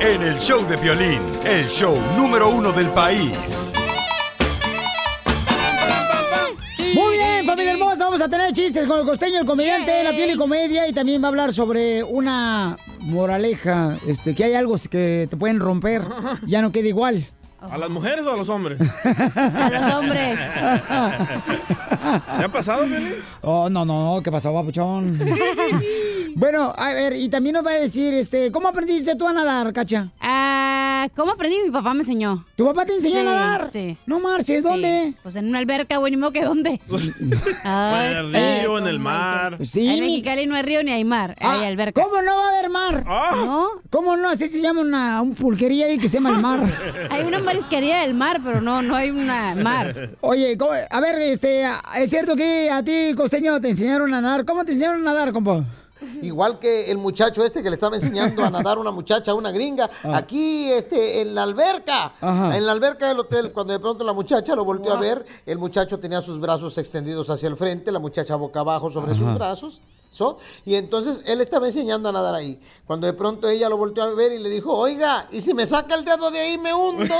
En 0.00 0.22
el 0.22 0.38
show 0.40 0.66
de 0.66 0.76
violín, 0.76 1.22
el 1.46 1.68
show 1.68 1.96
número 2.16 2.48
uno 2.48 2.72
del 2.72 2.90
país. 2.90 3.81
Vamos 8.12 8.26
a 8.26 8.28
tener 8.28 8.52
chistes 8.52 8.86
con 8.86 8.98
el 8.98 9.06
costeño, 9.06 9.40
el 9.40 9.46
comediante, 9.46 10.04
la 10.04 10.10
piel 10.10 10.32
y 10.32 10.36
comedia, 10.36 10.86
y 10.86 10.92
también 10.92 11.22
va 11.22 11.28
a 11.28 11.30
hablar 11.30 11.54
sobre 11.54 12.02
una 12.02 12.76
moraleja, 13.00 13.96
este, 14.06 14.34
que 14.34 14.44
hay 14.44 14.52
algo 14.52 14.76
que 14.90 15.26
te 15.30 15.36
pueden 15.38 15.58
romper, 15.58 16.02
ya 16.46 16.60
no 16.60 16.72
queda 16.72 16.88
igual. 16.88 17.26
¿A 17.70 17.78
las 17.78 17.90
mujeres 17.90 18.24
o 18.26 18.32
a 18.32 18.36
los 18.36 18.48
hombres? 18.48 18.78
A 19.04 19.70
los 19.70 19.94
hombres. 19.94 20.38
¿Ya 22.38 22.44
ha 22.44 22.48
pasado, 22.52 22.84
Piolín? 22.86 23.14
Oh, 23.42 23.68
no, 23.70 23.84
no, 23.84 24.20
¿qué 24.22 24.30
pasó, 24.32 24.52
papuchón? 24.52 25.18
bueno, 26.34 26.74
a 26.76 26.92
ver, 26.92 27.14
y 27.16 27.28
también 27.28 27.54
nos 27.54 27.64
va 27.66 27.70
a 27.70 27.74
decir, 27.74 28.14
este, 28.14 28.50
¿cómo 28.50 28.68
aprendiste 28.68 29.14
tú 29.16 29.26
a 29.28 29.32
nadar, 29.32 29.72
Cacha? 29.72 30.08
Ah, 30.20 31.08
¿Cómo 31.16 31.32
aprendí? 31.32 31.56
Mi 31.64 31.70
papá 31.70 31.94
me 31.94 32.00
enseñó. 32.00 32.44
¿Tu 32.56 32.64
papá 32.64 32.84
te 32.84 32.94
enseñó 32.94 33.14
Sí, 33.14 33.20
a 33.20 33.24
nadar? 33.24 33.70
Sí. 33.70 33.96
No 34.06 34.20
marches, 34.20 34.62
¿dónde? 34.62 35.06
Sí. 35.10 35.16
Pues 35.22 35.36
en 35.36 35.48
una 35.48 35.58
alberca, 35.58 35.96
güey, 35.96 36.12
ni 36.12 36.16
modo 36.16 36.30
que 36.32 36.44
dónde. 36.44 36.80
Ay, 37.64 38.06
En 38.12 38.16
el 38.18 38.32
río, 38.32 38.78
en 38.78 38.86
el 38.86 38.98
mar. 39.00 39.58
Sí, 39.64 39.88
En 39.88 40.00
Mexicali 40.00 40.46
no 40.46 40.54
hay 40.54 40.62
río 40.62 40.82
ni 40.82 40.92
hay 40.92 41.04
mar, 41.04 41.36
Ah, 41.40 41.54
hay 41.60 41.64
albercas. 41.66 42.04
¿Cómo 42.04 42.22
no 42.22 42.36
va 42.36 42.46
a 42.46 42.48
haber 42.50 42.70
mar? 42.70 43.04
Ah, 43.06 43.30
¿No? 43.44 43.68
¿Cómo 43.90 44.16
no? 44.16 44.28
Así 44.28 44.46
se 44.48 44.60
llama 44.60 44.80
una 44.80 45.20
un 45.22 45.34
pulquería 45.34 45.86
ahí 45.86 45.98
que 45.98 46.08
se 46.08 46.18
llama 46.18 46.30
el 46.30 46.38
mar. 46.40 46.60
Hay 47.10 47.22
una 47.24 47.40
marisquería 47.56 48.00
del 48.00 48.14
mar, 48.14 48.40
pero 48.44 48.60
no, 48.60 48.82
no 48.82 48.94
hay 48.94 49.10
una 49.10 49.54
mar. 49.54 50.10
Oye, 50.20 50.56
¿cómo- 50.56 50.72
a 50.88 51.00
ver, 51.00 51.16
este, 51.20 51.64
¿es 51.98 52.10
cierto 52.10 52.34
que 52.36 52.70
a 52.70 52.82
ti, 52.82 53.14
costeño, 53.16 53.60
te 53.60 53.70
enseñaron 53.70 54.12
a 54.14 54.20
nadar? 54.20 54.44
¿Cómo 54.44 54.64
te 54.64 54.72
enseñaron 54.72 55.02
a 55.02 55.12
nadar, 55.12 55.32
compa? 55.32 55.64
Igual 56.20 56.58
que 56.58 56.90
el 56.90 56.98
muchacho 56.98 57.44
este 57.44 57.62
que 57.62 57.70
le 57.70 57.74
estaba 57.74 57.94
enseñando 57.94 58.44
a 58.44 58.50
nadar 58.50 58.76
una 58.78 58.90
muchacha, 58.90 59.34
una 59.34 59.52
gringa, 59.52 59.88
aquí 60.12 60.68
este, 60.72 61.20
en 61.20 61.32
la 61.34 61.44
alberca, 61.44 62.12
Ajá. 62.20 62.56
en 62.56 62.66
la 62.66 62.72
alberca 62.72 63.06
del 63.06 63.20
hotel, 63.20 63.52
cuando 63.52 63.72
de 63.72 63.78
pronto 63.78 64.02
la 64.02 64.12
muchacha 64.12 64.56
lo 64.56 64.64
volteó 64.64 64.92
a 64.94 64.98
ver, 64.98 65.24
el 65.46 65.58
muchacho 65.58 66.00
tenía 66.00 66.20
sus 66.20 66.40
brazos 66.40 66.76
extendidos 66.78 67.30
hacia 67.30 67.48
el 67.48 67.56
frente, 67.56 67.92
la 67.92 68.00
muchacha 68.00 68.34
boca 68.34 68.60
abajo 68.60 68.90
sobre 68.90 69.14
sus 69.14 69.32
brazos. 69.34 69.80
¿So? 70.12 70.38
Y 70.66 70.74
entonces 70.74 71.22
él 71.24 71.40
estaba 71.40 71.66
enseñando 71.66 72.10
a 72.10 72.12
nadar 72.12 72.34
ahí. 72.34 72.60
Cuando 72.86 73.06
de 73.06 73.14
pronto 73.14 73.48
ella 73.48 73.68
lo 73.70 73.78
volteó 73.78 74.04
a 74.04 74.14
ver 74.14 74.32
y 74.32 74.38
le 74.38 74.50
dijo, 74.50 74.76
oiga, 74.76 75.26
¿y 75.32 75.40
si 75.40 75.54
me 75.54 75.66
saca 75.66 75.94
el 75.94 76.04
dedo 76.04 76.30
de 76.30 76.38
ahí 76.38 76.58
me 76.58 76.74
hundo? 76.74 77.02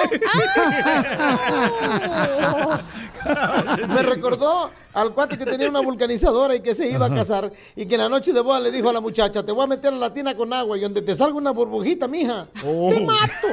Me 3.88 4.02
recordó 4.02 4.70
al 4.94 5.14
cuate 5.14 5.38
que 5.38 5.44
tenía 5.44 5.68
una 5.68 5.80
vulcanizadora 5.80 6.56
y 6.56 6.60
que 6.60 6.74
se 6.74 6.88
iba 6.90 7.06
a 7.06 7.14
casar 7.14 7.52
y 7.76 7.86
que 7.86 7.94
en 7.94 8.00
la 8.00 8.08
noche 8.08 8.32
de 8.32 8.40
boda 8.40 8.58
le 8.60 8.70
dijo 8.70 8.88
a 8.88 8.92
la 8.92 9.00
muchacha, 9.00 9.44
te 9.44 9.52
voy 9.52 9.64
a 9.64 9.66
meter 9.68 9.92
a 9.92 9.96
la 9.96 10.12
tina 10.12 10.36
con 10.36 10.52
agua 10.52 10.76
y 10.76 10.80
donde 10.80 11.02
te 11.02 11.14
salga 11.14 11.36
una 11.36 11.52
burbujita, 11.52 12.08
mija, 12.08 12.48
te 12.54 13.00
mato. 13.00 13.48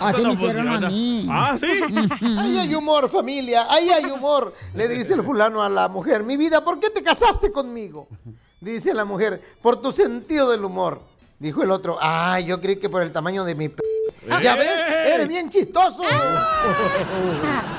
Así 0.00 0.22
me 0.22 0.32
hicieron 0.34 0.68
a 0.68 0.80
mí. 0.90 1.26
Ah, 1.30 1.56
sí. 1.58 1.66
Ahí 2.38 2.58
hay 2.58 2.74
humor, 2.74 3.08
familia, 3.08 3.66
ahí 3.70 3.88
hay 3.88 4.04
humor. 4.04 4.52
Le 4.74 4.88
dice 4.88 5.14
el 5.14 5.22
fulano 5.22 5.62
a 5.62 5.68
la 5.68 5.88
mujer, 5.88 6.24
mi 6.24 6.36
vida, 6.36 6.62
¿por 6.62 6.78
qué 6.78 6.90
te 6.90 7.02
casaste 7.08 7.50
conmigo? 7.50 8.08
Dice 8.60 8.92
la 8.92 9.04
mujer, 9.04 9.40
por 9.62 9.80
tu 9.80 9.92
sentido 9.92 10.50
del 10.50 10.64
humor. 10.64 11.00
Dijo 11.38 11.62
el 11.62 11.70
otro, 11.70 11.96
ay, 12.00 12.46
yo 12.46 12.60
creí 12.60 12.76
que 12.76 12.90
por 12.90 13.02
el 13.02 13.12
tamaño 13.12 13.44
de 13.44 13.54
mi... 13.54 13.68
p-". 13.68 13.82
Ya 14.42 14.56
ves, 14.56 14.80
eres 15.06 15.28
bien 15.28 15.48
chistoso. 15.48 16.02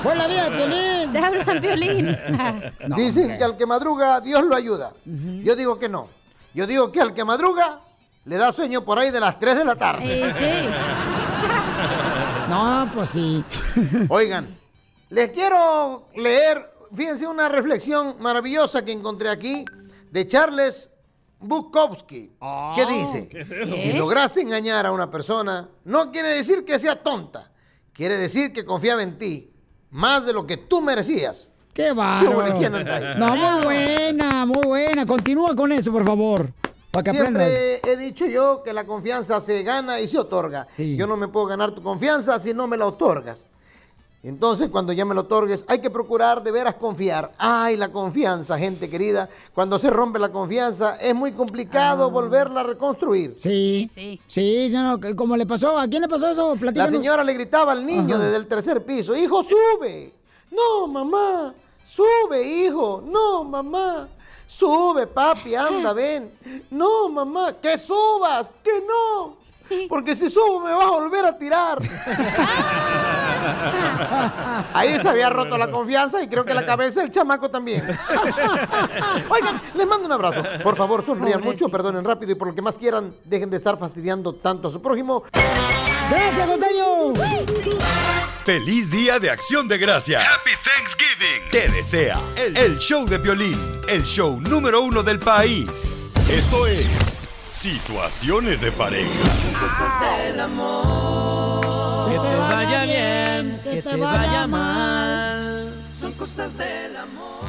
Por 0.02 0.16
la 0.16 0.26
vida 0.26 0.48
de 0.48 0.56
Piolín. 0.56 1.12
Te 1.12 1.18
hablan 1.18 1.60
violín. 1.60 2.18
Dicen 2.96 3.38
que 3.38 3.44
al 3.44 3.56
que 3.56 3.66
madruga, 3.66 4.20
Dios 4.20 4.44
lo 4.44 4.56
ayuda. 4.56 4.94
Yo 5.04 5.54
digo 5.54 5.78
que 5.78 5.88
no. 5.88 6.08
Yo 6.54 6.66
digo 6.66 6.90
que 6.90 7.00
al 7.00 7.14
que 7.14 7.24
madruga, 7.24 7.80
le 8.24 8.36
da 8.36 8.50
sueño 8.50 8.84
por 8.84 8.98
ahí 8.98 9.10
de 9.10 9.20
las 9.20 9.38
3 9.38 9.58
de 9.58 9.64
la 9.64 9.76
tarde. 9.76 10.28
Eh, 10.28 10.32
sí. 10.32 10.44
No, 12.48 12.90
pues 12.92 13.10
sí. 13.10 13.44
Oigan, 14.08 14.58
les 15.08 15.30
quiero 15.30 16.08
leer, 16.16 16.69
fíjense, 16.94 17.26
una 17.26 17.48
reflexión 17.48 18.16
maravillosa 18.20 18.84
que 18.84 18.92
encontré 18.92 19.28
aquí 19.28 19.64
de 20.10 20.28
Charles 20.28 20.90
Bukowski. 21.38 22.32
¿Qué 22.76 22.86
dice? 22.86 23.28
¿Qué 23.28 23.40
es 23.40 23.50
eso? 23.50 23.74
Si 23.74 23.92
lograste 23.92 24.40
engañar 24.40 24.86
a 24.86 24.92
una 24.92 25.10
persona, 25.10 25.68
no 25.84 26.10
quiere 26.12 26.28
decir 26.28 26.64
que 26.64 26.78
sea 26.78 27.02
tonta. 27.02 27.50
Quiere 27.92 28.16
decir 28.16 28.52
que 28.52 28.64
confiaba 28.64 29.02
en 29.02 29.18
ti 29.18 29.50
más 29.90 30.24
de 30.26 30.32
lo 30.32 30.46
que 30.46 30.56
tú 30.56 30.80
merecías. 30.80 31.52
Qué 31.72 31.92
bárbaro. 31.92 32.36
buena, 32.36 32.58
¿quién 32.58 32.74
anda 32.74 32.96
ahí? 32.96 33.18
No, 33.18 33.36
muy 33.36 33.64
buena, 33.64 34.46
muy 34.46 34.62
buena. 34.64 35.06
Continúa 35.06 35.54
con 35.54 35.72
eso, 35.72 35.92
por 35.92 36.04
favor. 36.04 36.52
Para 36.90 37.04
que 37.04 37.10
aprendan. 37.10 37.46
Siempre 37.46 37.80
he 37.84 37.96
dicho 37.96 38.26
yo 38.26 38.62
que 38.62 38.72
la 38.72 38.84
confianza 38.84 39.40
se 39.40 39.62
gana 39.62 40.00
y 40.00 40.08
se 40.08 40.18
otorga. 40.18 40.66
Sí. 40.76 40.96
Yo 40.96 41.06
no 41.06 41.16
me 41.16 41.28
puedo 41.28 41.46
ganar 41.46 41.70
tu 41.70 41.82
confianza 41.82 42.38
si 42.38 42.52
no 42.52 42.66
me 42.66 42.76
la 42.76 42.86
otorgas. 42.86 43.48
Entonces, 44.22 44.68
cuando 44.68 44.92
ya 44.92 45.06
me 45.06 45.14
lo 45.14 45.22
otorgues, 45.22 45.64
hay 45.66 45.78
que 45.78 45.88
procurar 45.88 46.42
de 46.42 46.52
veras 46.52 46.74
confiar. 46.74 47.32
Ay, 47.38 47.76
la 47.78 47.90
confianza, 47.90 48.58
gente 48.58 48.90
querida. 48.90 49.30
Cuando 49.54 49.78
se 49.78 49.88
rompe 49.88 50.18
la 50.18 50.28
confianza, 50.30 50.96
es 50.96 51.14
muy 51.14 51.32
complicado 51.32 52.10
volverla 52.10 52.60
a 52.60 52.64
reconstruir. 52.64 53.36
Sí, 53.38 53.88
Sí, 53.90 54.20
sí. 54.26 54.70
yo 54.70 54.82
no, 54.82 54.98
¿Cómo 55.16 55.36
le 55.38 55.46
pasó? 55.46 55.78
¿A 55.78 55.88
quién 55.88 56.02
le 56.02 56.08
pasó 56.08 56.28
eso? 56.28 56.54
La 56.54 56.60
Platícanos. 56.60 56.90
señora 56.90 57.24
le 57.24 57.32
gritaba 57.32 57.72
al 57.72 57.86
niño 57.86 58.16
Ajá. 58.16 58.24
desde 58.24 58.36
el 58.36 58.46
tercer 58.46 58.84
piso, 58.84 59.16
hijo, 59.16 59.42
sube. 59.42 60.12
No, 60.50 60.86
mamá, 60.86 61.54
sube, 61.84 62.42
hijo. 62.42 63.02
No, 63.06 63.42
mamá. 63.44 64.06
Sube, 64.46 65.06
papi, 65.06 65.54
anda, 65.54 65.92
ven. 65.94 66.30
No, 66.70 67.08
mamá, 67.08 67.54
que 67.54 67.78
subas, 67.78 68.50
que 68.62 68.82
no. 68.86 69.36
Porque 69.88 70.14
si 70.16 70.28
subo 70.28 70.60
me 70.60 70.72
vas 70.72 70.84
a 70.84 70.90
volver 70.90 71.24
a 71.24 71.36
tirar. 71.38 71.78
Ahí 74.74 74.98
se 75.00 75.08
había 75.08 75.30
roto 75.30 75.56
la 75.58 75.70
confianza 75.70 76.22
y 76.22 76.28
creo 76.28 76.44
que 76.44 76.54
la 76.54 76.66
cabeza 76.66 77.00
del 77.00 77.10
chamaco 77.10 77.50
también. 77.50 77.84
Oigan, 79.28 79.60
les 79.74 79.86
mando 79.86 80.06
un 80.06 80.12
abrazo. 80.12 80.42
Por 80.62 80.76
favor, 80.76 81.04
sonrían 81.04 81.42
mucho, 81.42 81.68
perdonen 81.68 82.04
rápido 82.04 82.32
y 82.32 82.34
por 82.34 82.48
lo 82.48 82.54
que 82.54 82.62
más 82.62 82.78
quieran, 82.78 83.14
dejen 83.24 83.50
de 83.50 83.56
estar 83.56 83.78
fastidiando 83.78 84.34
tanto 84.34 84.68
a 84.68 84.70
su 84.70 84.80
prójimo. 84.80 85.24
¡Gracias, 85.32 86.48
costeño! 86.48 87.14
¡Feliz 88.44 88.90
Día 88.90 89.18
de 89.18 89.30
Acción 89.30 89.68
de 89.68 89.78
Gracias! 89.78 90.22
Happy 90.22 90.50
Thanksgiving. 90.64 91.50
Te 91.50 91.68
desea 91.68 92.18
el, 92.36 92.56
el 92.56 92.78
show 92.78 93.06
de 93.06 93.18
violín, 93.18 93.58
el 93.88 94.02
show 94.02 94.40
número 94.40 94.82
uno 94.82 95.02
del 95.02 95.20
país. 95.20 96.06
Esto 96.28 96.66
es 96.66 97.29
Situaciones 97.60 98.62
de 98.62 98.72
Pareja. 98.72 99.06
Que 102.08 102.14
te 102.18 102.36
vaya 102.38 102.84
bien, 102.84 103.60
que 103.62 103.82
te 103.82 103.96
vaya 103.96 104.46
mal. 104.46 105.70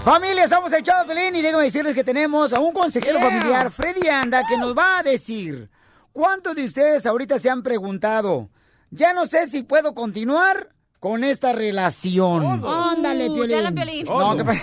Familia, 0.04 0.50
somos 0.50 0.74
el 0.74 0.84
Chavo 0.84 1.08
Pelín 1.08 1.38
y 1.38 1.42
déjame 1.42 1.64
decirles 1.64 1.96
que 1.96 2.04
tenemos 2.04 2.52
a 2.52 2.60
un 2.60 2.74
consejero 2.74 3.20
Yeah. 3.20 3.30
familiar, 3.30 3.72
Freddy 3.72 4.10
Anda, 4.10 4.44
que 4.46 4.58
nos 4.58 4.78
va 4.78 4.98
a 5.00 5.04
decir 5.04 5.70
cuántos 6.12 6.58
de 6.58 6.66
ustedes 6.66 7.06
ahorita 7.06 7.40
se 7.40 7.50
han 7.50 7.64
preguntado, 7.64 8.50
ya 8.90 9.14
no 9.14 9.26
sé 9.26 9.46
si 9.48 9.64
puedo 9.64 9.96
continuar 9.96 10.74
con 11.00 11.24
esta 11.24 11.54
relación. 11.54 12.62
Ándale, 12.66 13.28
Piolín. 13.28 13.48
te 13.48 13.56
hablan, 13.56 13.76
Piolín. 13.76 14.06
No, 14.06 14.36
¿qué 14.36 14.44
pasa? 14.44 14.62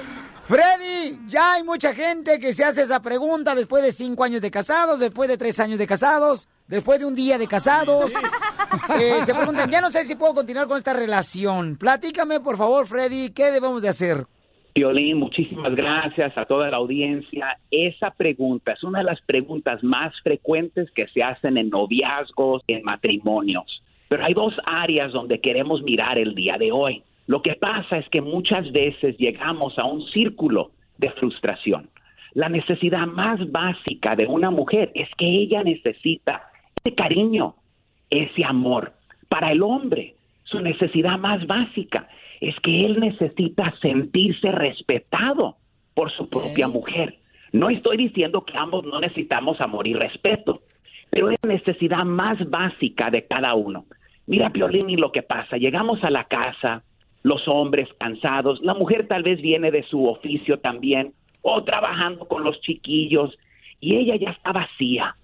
Freddy, 0.46 1.18
ya 1.26 1.54
hay 1.54 1.62
mucha 1.62 1.94
gente 1.94 2.38
que 2.38 2.52
se 2.52 2.64
hace 2.64 2.82
esa 2.82 3.00
pregunta 3.00 3.54
después 3.54 3.82
de 3.82 3.92
cinco 3.92 4.24
años 4.24 4.42
de 4.42 4.50
casados, 4.50 5.00
después 5.00 5.26
de 5.26 5.38
tres 5.38 5.58
años 5.58 5.78
de 5.78 5.86
casados, 5.86 6.48
después 6.68 7.00
de 7.00 7.06
un 7.06 7.14
día 7.14 7.38
de 7.38 7.46
casados. 7.46 8.12
Eh, 9.00 9.22
se 9.22 9.32
preguntan, 9.32 9.70
ya 9.70 9.80
no 9.80 9.88
sé 9.88 10.04
si 10.04 10.16
puedo 10.16 10.34
continuar 10.34 10.66
con 10.66 10.76
esta 10.76 10.92
relación. 10.92 11.78
Platícame, 11.78 12.40
por 12.40 12.56
favor, 12.56 12.86
Freddy, 12.86 13.32
¿qué 13.32 13.52
debemos 13.52 13.80
de 13.80 13.88
hacer? 13.88 14.26
Violín, 14.74 15.18
muchísimas 15.18 15.74
gracias 15.76 16.36
a 16.36 16.44
toda 16.44 16.68
la 16.70 16.78
audiencia. 16.78 17.56
Esa 17.70 18.10
pregunta 18.10 18.72
es 18.72 18.82
una 18.82 18.98
de 18.98 19.04
las 19.04 19.20
preguntas 19.22 19.82
más 19.84 20.12
frecuentes 20.22 20.90
que 20.90 21.06
se 21.08 21.22
hacen 21.22 21.56
en 21.56 21.70
noviazgos, 21.70 22.62
en 22.66 22.82
matrimonios. 22.82 23.82
Pero 24.08 24.24
hay 24.24 24.34
dos 24.34 24.52
áreas 24.66 25.12
donde 25.12 25.40
queremos 25.40 25.82
mirar 25.82 26.18
el 26.18 26.34
día 26.34 26.58
de 26.58 26.72
hoy. 26.72 27.04
Lo 27.26 27.42
que 27.42 27.54
pasa 27.54 27.98
es 27.98 28.08
que 28.10 28.20
muchas 28.20 28.70
veces 28.72 29.16
llegamos 29.18 29.78
a 29.78 29.84
un 29.84 30.02
círculo 30.10 30.72
de 30.98 31.10
frustración. 31.10 31.88
La 32.34 32.48
necesidad 32.48 33.06
más 33.06 33.40
básica 33.50 34.16
de 34.16 34.26
una 34.26 34.50
mujer 34.50 34.90
es 34.94 35.08
que 35.16 35.26
ella 35.26 35.62
necesita 35.62 36.50
ese 36.84 36.94
cariño, 36.94 37.54
ese 38.10 38.44
amor. 38.44 38.92
Para 39.28 39.52
el 39.52 39.62
hombre, 39.62 40.16
su 40.42 40.60
necesidad 40.60 41.18
más 41.18 41.46
básica 41.46 42.08
es 42.40 42.54
que 42.60 42.84
él 42.84 43.00
necesita 43.00 43.72
sentirse 43.80 44.50
respetado 44.52 45.56
por 45.94 46.10
su 46.12 46.28
propia 46.28 46.68
mujer. 46.68 47.18
No 47.52 47.70
estoy 47.70 47.96
diciendo 47.96 48.44
que 48.44 48.58
ambos 48.58 48.84
no 48.84 49.00
necesitamos 49.00 49.60
amor 49.60 49.86
y 49.86 49.94
respeto, 49.94 50.60
pero 51.10 51.30
es 51.30 51.38
la 51.44 51.54
necesidad 51.54 52.04
más 52.04 52.38
básica 52.50 53.10
de 53.10 53.26
cada 53.26 53.54
uno. 53.54 53.86
Mira, 54.26 54.50
Piolín, 54.50 55.00
lo 55.00 55.12
que 55.12 55.22
pasa, 55.22 55.56
llegamos 55.56 56.02
a 56.02 56.10
la 56.10 56.24
casa, 56.24 56.82
los 57.24 57.48
hombres 57.48 57.88
cansados, 57.98 58.60
la 58.62 58.74
mujer 58.74 59.08
tal 59.08 59.22
vez 59.22 59.40
viene 59.40 59.70
de 59.70 59.82
su 59.84 60.06
oficio 60.06 60.60
también, 60.60 61.14
o 61.42 61.64
trabajando 61.64 62.28
con 62.28 62.44
los 62.44 62.60
chiquillos, 62.60 63.36
y 63.80 63.96
ella 63.96 64.16
ya 64.16 64.30
está 64.30 64.52
vacía. 64.52 65.16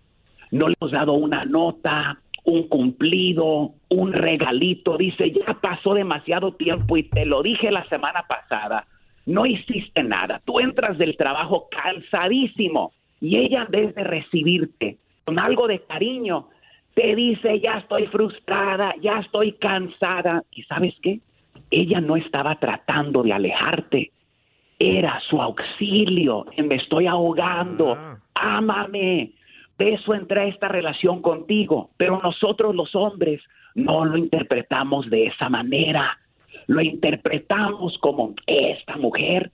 No 0.51 0.69
le 0.69 0.75
hemos 0.81 0.93
dado 0.93 1.13
una 1.13 1.45
nota, 1.45 2.19
un 2.45 2.69
cumplido, 2.69 3.75
un 3.91 4.13
regalito. 4.13 4.97
Dice, 4.97 5.31
ya 5.31 5.55
pasó 5.61 5.95
demasiado 5.95 6.53
tiempo 6.55 6.97
y 6.97 7.05
te 7.05 7.25
lo 7.25 7.43
dije 7.43 7.71
la 7.71 7.87
semana 7.89 8.25
pasada. 8.29 8.87
No 9.27 9.47
hiciste 9.47 10.03
nada. 10.03 10.41
Tú 10.45 10.59
entras 10.59 10.99
del 10.99 11.17
trabajo 11.17 11.69
cansadísimo 11.71 12.93
y 13.21 13.39
ella 13.39 13.65
en 13.65 13.71
vez 13.71 13.95
de 13.95 14.05
recibirte 14.05 14.99
con 15.25 15.39
algo 15.39 15.69
de 15.69 15.81
cariño, 15.81 16.49
Te 16.95 17.15
dice, 17.15 17.61
ya 17.61 17.79
estoy 17.79 18.07
frustrada, 18.09 18.95
ya 19.01 19.21
estoy 19.21 19.53
cansada. 19.53 20.43
¿Y 20.51 20.65
sabes 20.65 20.93
qué? 21.01 21.21
Ella 21.71 22.01
no 22.01 22.17
estaba 22.17 22.59
tratando 22.59 23.23
de 23.23 23.33
alejarte. 23.33 24.13
Era 24.79 25.21
su 25.29 25.41
auxilio. 25.41 26.47
Me 26.57 26.77
estoy 26.77 27.07
ahogando. 27.07 27.97
Ámame. 28.35 29.33
De 29.79 29.87
eso 29.87 30.15
entré 30.15 30.43
a 30.43 30.47
esta 30.47 30.69
relación 30.69 31.23
contigo. 31.23 31.91
Pero 31.97 32.21
nosotros 32.23 32.75
los 32.75 32.95
hombres 32.95 33.41
no 33.75 34.05
lo 34.05 34.17
interpretamos 34.17 35.09
de 35.11 35.27
esa 35.27 35.49
manera. 35.49 36.19
Lo 36.67 36.81
interpretamos 36.81 37.97
como 37.99 38.35
esta 38.47 38.97
mujer 38.97 39.51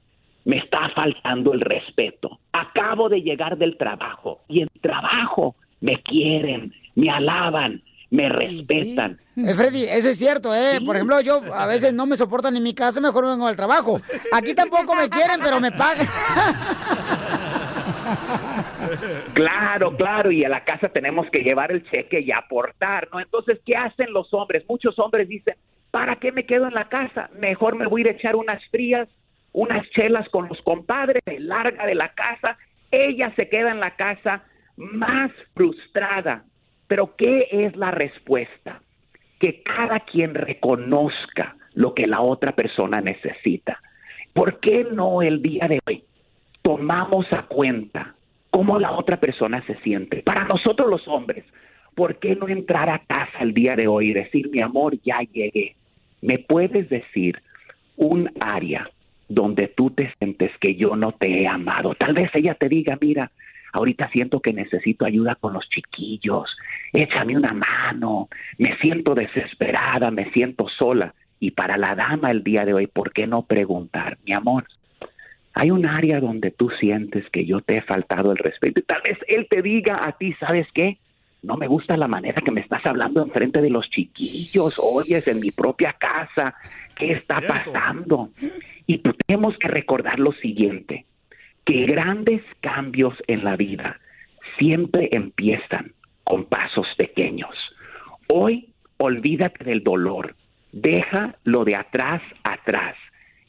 me 0.47 0.59
está 0.59 0.89
faltando 0.95 1.53
el 1.53 1.61
respeto. 1.61 2.39
Acabo 2.53 3.09
de 3.09 3.21
llegar 3.21 3.59
del 3.59 3.77
trabajo 3.77 4.41
y 4.49 4.61
en 4.63 4.69
trabajo 4.81 5.57
me 5.81 6.01
quieren, 6.03 6.73
me 6.95 7.11
alaban, 7.11 7.83
me 8.11 8.29
respetan. 8.29 9.21
Eh, 9.37 9.55
Freddy, 9.55 9.85
eso 9.85 10.09
es 10.09 10.19
cierto, 10.19 10.55
¿eh? 10.55 10.81
Por 10.85 10.97
ejemplo, 10.97 11.21
yo 11.21 11.43
a 11.55 11.67
veces 11.67 11.93
no 11.93 12.07
me 12.07 12.17
soportan 12.17 12.57
en 12.57 12.63
mi 12.63 12.75
casa, 12.75 13.01
mejor 13.01 13.27
vengo 13.27 13.47
al 13.47 13.57
trabajo. 13.57 14.01
Aquí 14.33 14.55
tampoco 14.55 14.95
me 14.95 15.09
quieren, 15.09 15.41
pero 15.43 15.61
me 15.61 15.73
pagan. 15.73 16.07
Claro, 19.35 19.97
claro, 19.97 20.31
y 20.31 20.45
a 20.45 20.49
la 20.49 20.65
casa 20.65 20.89
tenemos 20.89 21.27
que 21.31 21.43
llevar 21.43 21.73
el 21.73 21.83
cheque 21.91 22.21
y 22.21 22.31
aportar, 22.33 23.09
¿no? 23.13 23.21
Entonces, 23.21 23.59
¿qué 23.67 23.77
hacen 23.77 24.13
los 24.13 24.33
hombres? 24.33 24.65
Muchos 24.69 24.99
hombres 24.99 25.29
dicen, 25.29 25.55
¿para 25.91 26.17
qué 26.17 26.33
me 26.33 26.47
quedo 26.47 26.67
en 26.69 26.75
la 26.75 26.89
casa? 26.89 27.29
Mejor 27.39 27.77
me 27.77 27.87
voy 27.87 28.03
a 28.03 28.05
ir 28.05 28.11
a 28.11 28.13
echar 28.13 28.37
unas 28.37 28.63
frías, 28.71 29.09
unas 29.53 29.89
chelas 29.91 30.29
con 30.31 30.49
los 30.49 30.61
compadres, 30.63 31.23
me 31.27 31.41
larga 31.41 31.85
de 31.87 31.95
la 31.95 32.13
casa. 32.13 32.57
Ella 32.91 33.33
se 33.37 33.49
queda 33.49 33.73
en 33.73 33.81
la 33.81 33.97
casa 33.97 34.45
más 34.77 35.33
frustrada. 35.55 36.45
Pero 36.87 37.15
¿qué 37.17 37.49
es 37.51 37.77
la 37.77 37.91
respuesta? 37.91 38.81
Que 39.39 39.63
cada 39.63 40.01
quien 40.01 40.35
reconozca 40.35 41.57
lo 41.75 41.95
que 41.95 42.07
la 42.07 42.21
otra 42.21 42.53
persona 42.53 43.01
necesita. 43.01 43.81
¿Por 44.33 44.61
qué 44.61 44.87
no 44.91 45.23
el 45.23 45.43
día 45.43 45.67
de 45.69 45.81
hoy 45.87 46.05
tomamos 46.63 47.27
a 47.33 47.43
cuenta 47.43 48.15
cómo 48.51 48.79
la 48.79 48.93
otra 48.93 49.19
persona 49.19 49.65
se 49.67 49.77
siente? 49.81 50.23
Para 50.23 50.45
nosotros 50.45 50.91
los 50.91 51.07
hombres, 51.09 51.45
¿por 51.95 52.19
qué 52.19 52.35
no 52.35 52.49
entrar 52.49 52.89
a 52.89 52.99
casa 53.01 53.39
el 53.41 53.53
día 53.53 53.77
de 53.77 53.89
hoy 53.89 54.11
y 54.11 54.15
decir, 54.15 54.51
mi 54.51 54.63
amor, 54.63 54.95
ya 55.03 55.21
llegué? 55.33 55.75
¿Me 56.23 56.39
puedes 56.39 56.89
decir 56.89 57.41
un 57.97 58.31
área 58.41 58.89
donde 59.29 59.69
tú 59.69 59.91
te 59.91 60.13
sientes 60.19 60.53
que 60.61 60.75
yo 60.77 60.97
no 60.97 61.13
te 61.13 61.43
he 61.43 61.47
amado? 61.47 61.95
Tal 61.95 62.15
vez 62.15 62.31
ella 62.35 62.55
te 62.55 62.69
diga, 62.69 62.97
mira, 63.01 63.31
ahorita 63.73 64.09
siento 64.11 64.41
que 64.41 64.53
necesito 64.53 65.07
ayuda 65.07 65.35
con 65.37 65.53
los 65.53 65.69
chiquillos, 65.69 66.57
échame 66.93 67.37
una 67.37 67.53
mano, 67.53 68.29
me 68.59 68.77
siento 68.79 69.15
desesperada, 69.15 70.11
me 70.11 70.31
siento 70.33 70.69
sola. 70.69 71.15
Y 71.39 71.51
para 71.51 71.77
la 71.77 71.95
dama 71.95 72.31
el 72.31 72.43
día 72.43 72.65
de 72.65 72.75
hoy, 72.75 72.87
¿por 72.87 73.13
qué 73.13 73.27
no 73.27 73.43
preguntar, 73.43 74.19
mi 74.25 74.33
amor? 74.33 74.65
Hay 75.53 75.71
un 75.71 75.87
área 75.87 76.21
donde 76.21 76.51
tú 76.51 76.71
sientes 76.81 77.25
que 77.31 77.47
yo 77.47 77.61
te 77.61 77.79
he 77.79 77.83
faltado 77.83 78.33
el 78.33 78.39
respeto. 78.39 78.81
Y 78.81 78.83
tal 78.83 79.03
vez 79.07 79.19
él 79.27 79.47
te 79.49 79.63
diga 79.63 80.07
a 80.07 80.13
ti, 80.13 80.35
¿sabes 80.35 80.67
qué? 80.75 80.99
No 81.43 81.57
me 81.57 81.67
gusta 81.67 81.97
la 81.97 82.09
manera 82.09 82.43
que 82.43 82.53
me 82.53 82.61
estás 82.61 82.85
hablando 82.85 83.23
enfrente 83.23 83.61
de 83.61 83.71
los 83.71 83.89
chiquillos. 83.89 84.79
Oyes 84.79 85.29
en 85.29 85.41
mi 85.41 85.51
propia 85.51 85.95
casa. 85.95 86.55
¿Qué 86.97 87.13
está 87.13 87.41
pasando? 87.41 88.31
Y 88.87 89.03
tenemos 89.27 89.57
que 89.59 89.69
recordar 89.69 90.19
lo 90.19 90.33
siguiente, 90.33 91.05
que 91.67 91.85
grandes 91.85 92.43
cambios 92.61 93.15
en 93.27 93.45
la 93.45 93.57
vida 93.57 94.01
siempre 94.57 95.09
empiezan 95.13 95.93
con 96.25 96.45
pasos 96.47 96.87
pequeños. 96.97 97.55
Hoy 98.29 98.69
olvídate 98.97 99.65
del 99.65 99.83
dolor, 99.83 100.35
deja 100.73 101.37
lo 101.45 101.65
de 101.65 101.77
atrás 101.77 102.23
atrás 102.45 102.97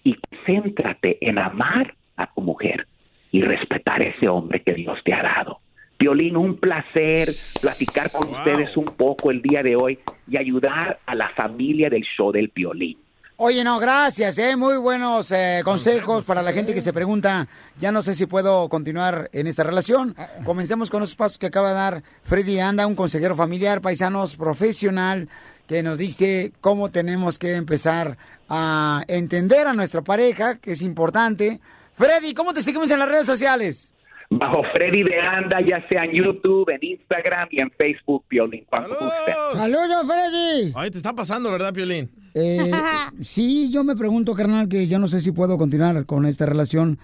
y 0.04 0.18
céntrate 0.46 1.18
en 1.22 1.40
amar 1.40 1.94
a 2.18 2.34
tu 2.34 2.42
mujer 2.42 2.88
y 3.32 3.42
respetar 3.42 4.02
ese 4.02 4.28
hombre 4.28 4.62
que 4.62 4.74
Dios 4.74 5.00
te 5.06 5.14
ha 5.14 5.22
dado. 5.22 5.60
Violín, 6.00 6.38
un 6.38 6.58
placer 6.58 7.30
platicar 7.62 8.12
con 8.12 8.34
ustedes 8.34 8.76
un 8.78 8.86
poco 8.86 9.32
el 9.32 9.42
día 9.42 9.62
de 9.64 9.76
hoy 9.76 10.00
y 10.28 10.38
ayudar 10.40 11.00
a 11.06 11.16
la 11.16 11.30
familia 11.30 11.90
del 11.90 12.04
show 12.04 12.32
del 12.32 12.52
violín. 12.54 12.98
Oye, 13.40 13.64
no, 13.64 13.78
gracias, 13.78 14.40
¿eh? 14.40 14.56
Muy 14.56 14.78
buenos 14.78 15.32
eh, 15.32 15.62
consejos 15.64 16.24
para 16.24 16.42
la 16.42 16.54
gente 16.54 16.74
que 16.74 16.82
se 16.82 16.92
pregunta, 16.92 17.48
ya 17.80 17.92
no 17.92 18.02
sé 18.02 18.16
si 18.16 18.26
puedo 18.26 18.68
continuar 18.68 19.30
en 19.32 19.46
esta 19.46 19.62
relación. 19.62 20.16
Comencemos 20.44 20.90
con 20.90 21.02
los 21.02 21.16
pasos 21.16 21.38
que 21.38 21.46
acaba 21.46 21.68
de 21.68 21.76
dar 21.76 22.04
Freddy 22.24 22.60
Anda, 22.60 22.88
un 22.88 22.96
consejero 22.96 23.36
familiar, 23.36 23.80
paisanos, 23.80 24.38
profesional, 24.38 25.30
que 25.68 25.84
nos 25.84 26.00
dice 26.00 26.52
cómo 26.62 26.90
tenemos 26.90 27.38
que 27.38 27.54
empezar 27.54 28.18
a 28.50 29.04
entender 29.08 29.68
a 29.68 29.74
nuestra 29.74 30.02
pareja, 30.02 30.56
que 30.56 30.72
es 30.72 30.82
importante. 30.82 31.62
Freddy, 31.96 32.34
¿cómo 32.34 32.56
te 32.56 32.64
seguimos 32.64 32.90
en 32.90 32.98
las 32.98 33.10
redes 33.10 33.28
sociales? 33.28 33.94
Bajo 34.30 34.62
Freddy 34.74 35.04
de 35.04 35.20
Anda, 35.22 35.62
ya 35.62 35.88
sea 35.90 36.04
en 36.04 36.12
YouTube, 36.12 36.70
en 36.70 36.80
Instagram 36.82 37.48
y 37.50 37.62
en 37.62 37.72
Facebook, 37.72 38.26
Violín, 38.30 38.66
cuando 38.70 38.90
guste. 38.90 39.34
¡Saludos, 39.54 40.06
Freddy! 40.06 40.74
Ay, 40.76 40.92
te 40.92 40.98
está 40.98 41.14
pasando, 41.14 41.50
¿verdad, 41.52 41.74
Piolín? 41.74 42.12
Eh, 42.34 42.70
sí, 43.22 43.72
yo 43.72 43.84
me 43.86 43.96
pregunto, 43.96 44.34
carnal, 44.34 44.68
que 44.68 44.88
yo 44.88 45.00
no 45.00 45.08
sé 45.08 45.22
si 45.22 45.32
puedo 45.32 45.58
continuar 45.58 46.06
con 46.06 46.26
esta 46.26 46.46
relación 46.46 47.00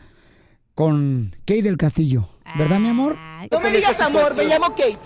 con 0.76 1.36
Kate 1.46 1.64
del 1.64 1.78
Castillo. 1.78 2.28
¿Verdad, 2.58 2.80
mi 2.80 2.90
amor? 2.90 3.18
No 3.50 3.60
me 3.60 3.72
digas 3.72 4.00
amor, 4.02 4.36
me 4.36 4.46
llamo 4.46 4.70
Kate. 4.72 5.00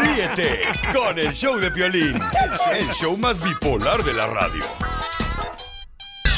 Ríete 0.00 0.60
con 0.92 1.18
el 1.18 1.32
show 1.32 1.56
de 1.56 1.70
Piolín, 1.70 2.20
el 2.78 2.88
show 2.90 3.16
más 3.16 3.42
bipolar 3.42 4.02
de 4.04 4.12
la 4.12 4.26
radio. 4.26 4.64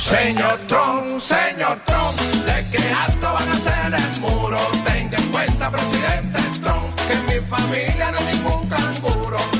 Señor 0.02 0.58
Trump, 0.66 1.20
señor 1.20 1.78
Trump, 1.86 2.18
de 2.18 2.70
que 2.70 2.92
alto 2.92 3.32
van 3.34 3.48
a 3.48 3.56
ser 3.56 3.94
el 3.94 4.20
muro. 4.20 4.58
Tenga 4.84 5.16
en 5.16 5.28
cuenta, 5.28 5.70
presidente 5.70 6.40
Trump, 6.60 7.00
que 7.06 7.32
mi 7.32 7.40
familia 7.46 8.10
no 8.10 8.18
es 8.18 8.34
ningún 8.34 8.68
canguro. 8.68 9.51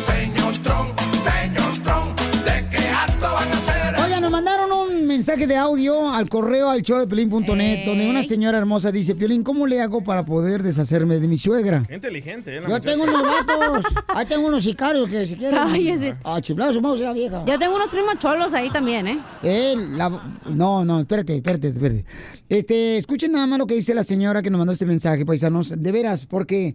Mensaje 5.22 5.46
de 5.46 5.56
audio 5.56 6.10
al 6.10 6.28
correo 6.28 6.68
al 6.68 6.82
show 6.82 6.98
de 6.98 7.06
Piolín.net 7.06 7.84
donde 7.86 8.10
una 8.10 8.24
señora 8.24 8.58
hermosa 8.58 8.90
dice, 8.90 9.14
Piolín, 9.14 9.44
¿cómo 9.44 9.68
le 9.68 9.80
hago 9.80 10.02
para 10.02 10.24
poder 10.24 10.64
deshacerme 10.64 11.20
de 11.20 11.28
mi 11.28 11.36
suegra? 11.36 11.84
Qué 11.86 11.94
inteligente, 11.94 12.50
¿eh? 12.56 12.60
la 12.60 12.66
Yo 12.68 12.74
muchacha. 12.74 12.90
tengo 12.90 13.04
unos 13.04 13.22
vatos, 13.22 13.84
ahí 14.16 14.26
tengo 14.26 14.48
unos 14.48 14.64
sicarios 14.64 15.08
que 15.08 15.24
si 15.28 15.36
quieren. 15.36 15.56
Cállese. 15.56 16.14
Ah, 16.24 16.40
chiflados, 16.40 16.74
vamos 16.82 17.00
a 17.00 17.04
la 17.04 17.12
vieja. 17.12 17.44
Yo 17.46 17.56
tengo 17.56 17.76
unos 17.76 17.88
primos 17.88 18.18
cholos 18.18 18.52
ahí 18.52 18.68
también, 18.70 19.06
¿eh? 19.06 19.18
Eh, 19.44 19.76
la- 19.96 20.40
No, 20.50 20.84
no, 20.84 20.98
espérate, 20.98 21.36
espérate, 21.36 21.68
espérate. 21.68 22.04
Este, 22.48 22.96
escuchen 22.96 23.30
nada 23.30 23.46
más 23.46 23.60
lo 23.60 23.68
que 23.68 23.74
dice 23.74 23.94
la 23.94 24.02
señora 24.02 24.42
que 24.42 24.50
nos 24.50 24.58
mandó 24.58 24.72
este 24.72 24.86
mensaje, 24.86 25.24
paisanos. 25.24 25.72
De 25.80 25.92
veras, 25.92 26.26
porque 26.26 26.74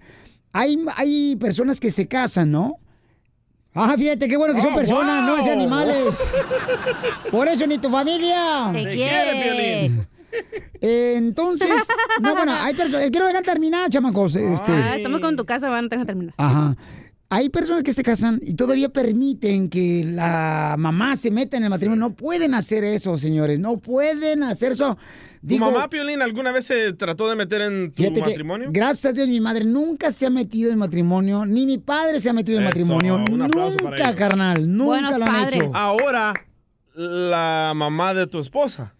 hay, 0.53 0.77
hay 0.95 1.35
personas 1.35 1.81
que 1.81 1.91
se 1.91 2.07
casan, 2.07 2.49
¿no? 2.51 2.75
Ah, 3.79 3.95
fíjate, 3.97 4.27
qué 4.27 4.37
bueno 4.37 4.55
que 4.55 4.61
son 4.61 4.73
Oh, 4.73 4.75
personas, 4.75 5.23
no 5.23 5.37
es 5.37 5.47
animales. 5.47 6.19
Por 7.31 7.47
eso 7.47 7.67
ni 7.67 7.77
tu 7.77 7.89
familia. 7.89 8.71
Te 8.73 8.83
Te 8.83 8.89
quiere. 8.89 9.91
Eh, 10.81 11.13
entonces, 11.17 11.69
no, 12.21 12.35
bueno, 12.35 12.53
hay 12.53 12.73
personas. 12.73 13.09
Quiero 13.11 13.27
dejar 13.27 13.43
terminar, 13.43 13.89
chamacos. 13.89 14.35
Este. 14.35 14.71
Ah, 14.71 14.95
estamos 14.97 15.21
con 15.21 15.35
tu 15.35 15.45
casa, 15.45 15.69
van, 15.69 15.85
no 15.85 15.89
te 15.89 15.95
dejan 15.95 16.07
terminar. 16.07 16.33
Ajá. 16.37 16.75
Hay 17.29 17.49
personas 17.49 17.83
que 17.83 17.91
se 17.91 18.03
casan 18.03 18.39
y 18.41 18.53
todavía 18.53 18.87
permiten 18.87 19.69
que 19.69 20.03
la 20.05 20.75
mamá 20.77 21.17
se 21.17 21.29
meta 21.29 21.57
en 21.57 21.63
el 21.65 21.69
matrimonio. 21.69 22.07
No 22.07 22.15
pueden 22.15 22.53
hacer 22.53 22.85
eso, 22.85 23.17
señores. 23.17 23.59
No 23.59 23.77
pueden 23.79 24.43
hacer 24.43 24.71
eso. 24.71 24.95
¿Tu 24.95 25.47
Digo, 25.47 25.69
mamá, 25.71 25.89
Piolín, 25.89 26.21
alguna 26.21 26.51
vez 26.53 26.65
se 26.65 26.93
trató 26.93 27.29
de 27.29 27.35
meter 27.35 27.61
en 27.61 27.91
tu 27.91 28.01
que, 28.01 28.11
matrimonio? 28.21 28.69
gracias 28.71 29.05
a 29.11 29.13
Dios, 29.13 29.27
mi 29.27 29.39
madre 29.39 29.65
nunca 29.65 30.11
se 30.11 30.25
ha 30.25 30.29
metido 30.29 30.71
en 30.71 30.77
matrimonio, 30.79 31.45
ni 31.45 31.65
mi 31.65 31.77
padre 31.77 32.19
se 32.19 32.29
ha 32.29 32.33
metido 32.33 32.57
en 32.57 32.63
Eso, 32.63 32.69
matrimonio. 32.69 33.23
un 33.31 33.41
aplauso 33.43 33.77
para 33.77 33.91
Nunca, 33.91 34.03
ellos. 34.09 34.15
carnal. 34.17 34.75
Nunca 34.77 35.17
lo 35.17 35.25
han 35.25 35.53
hecho. 35.53 35.65
Ahora, 35.75 36.33
la 36.95 37.73
mamá 37.75 38.13
de 38.13 38.25
tu 38.27 38.39
esposa. 38.39 38.93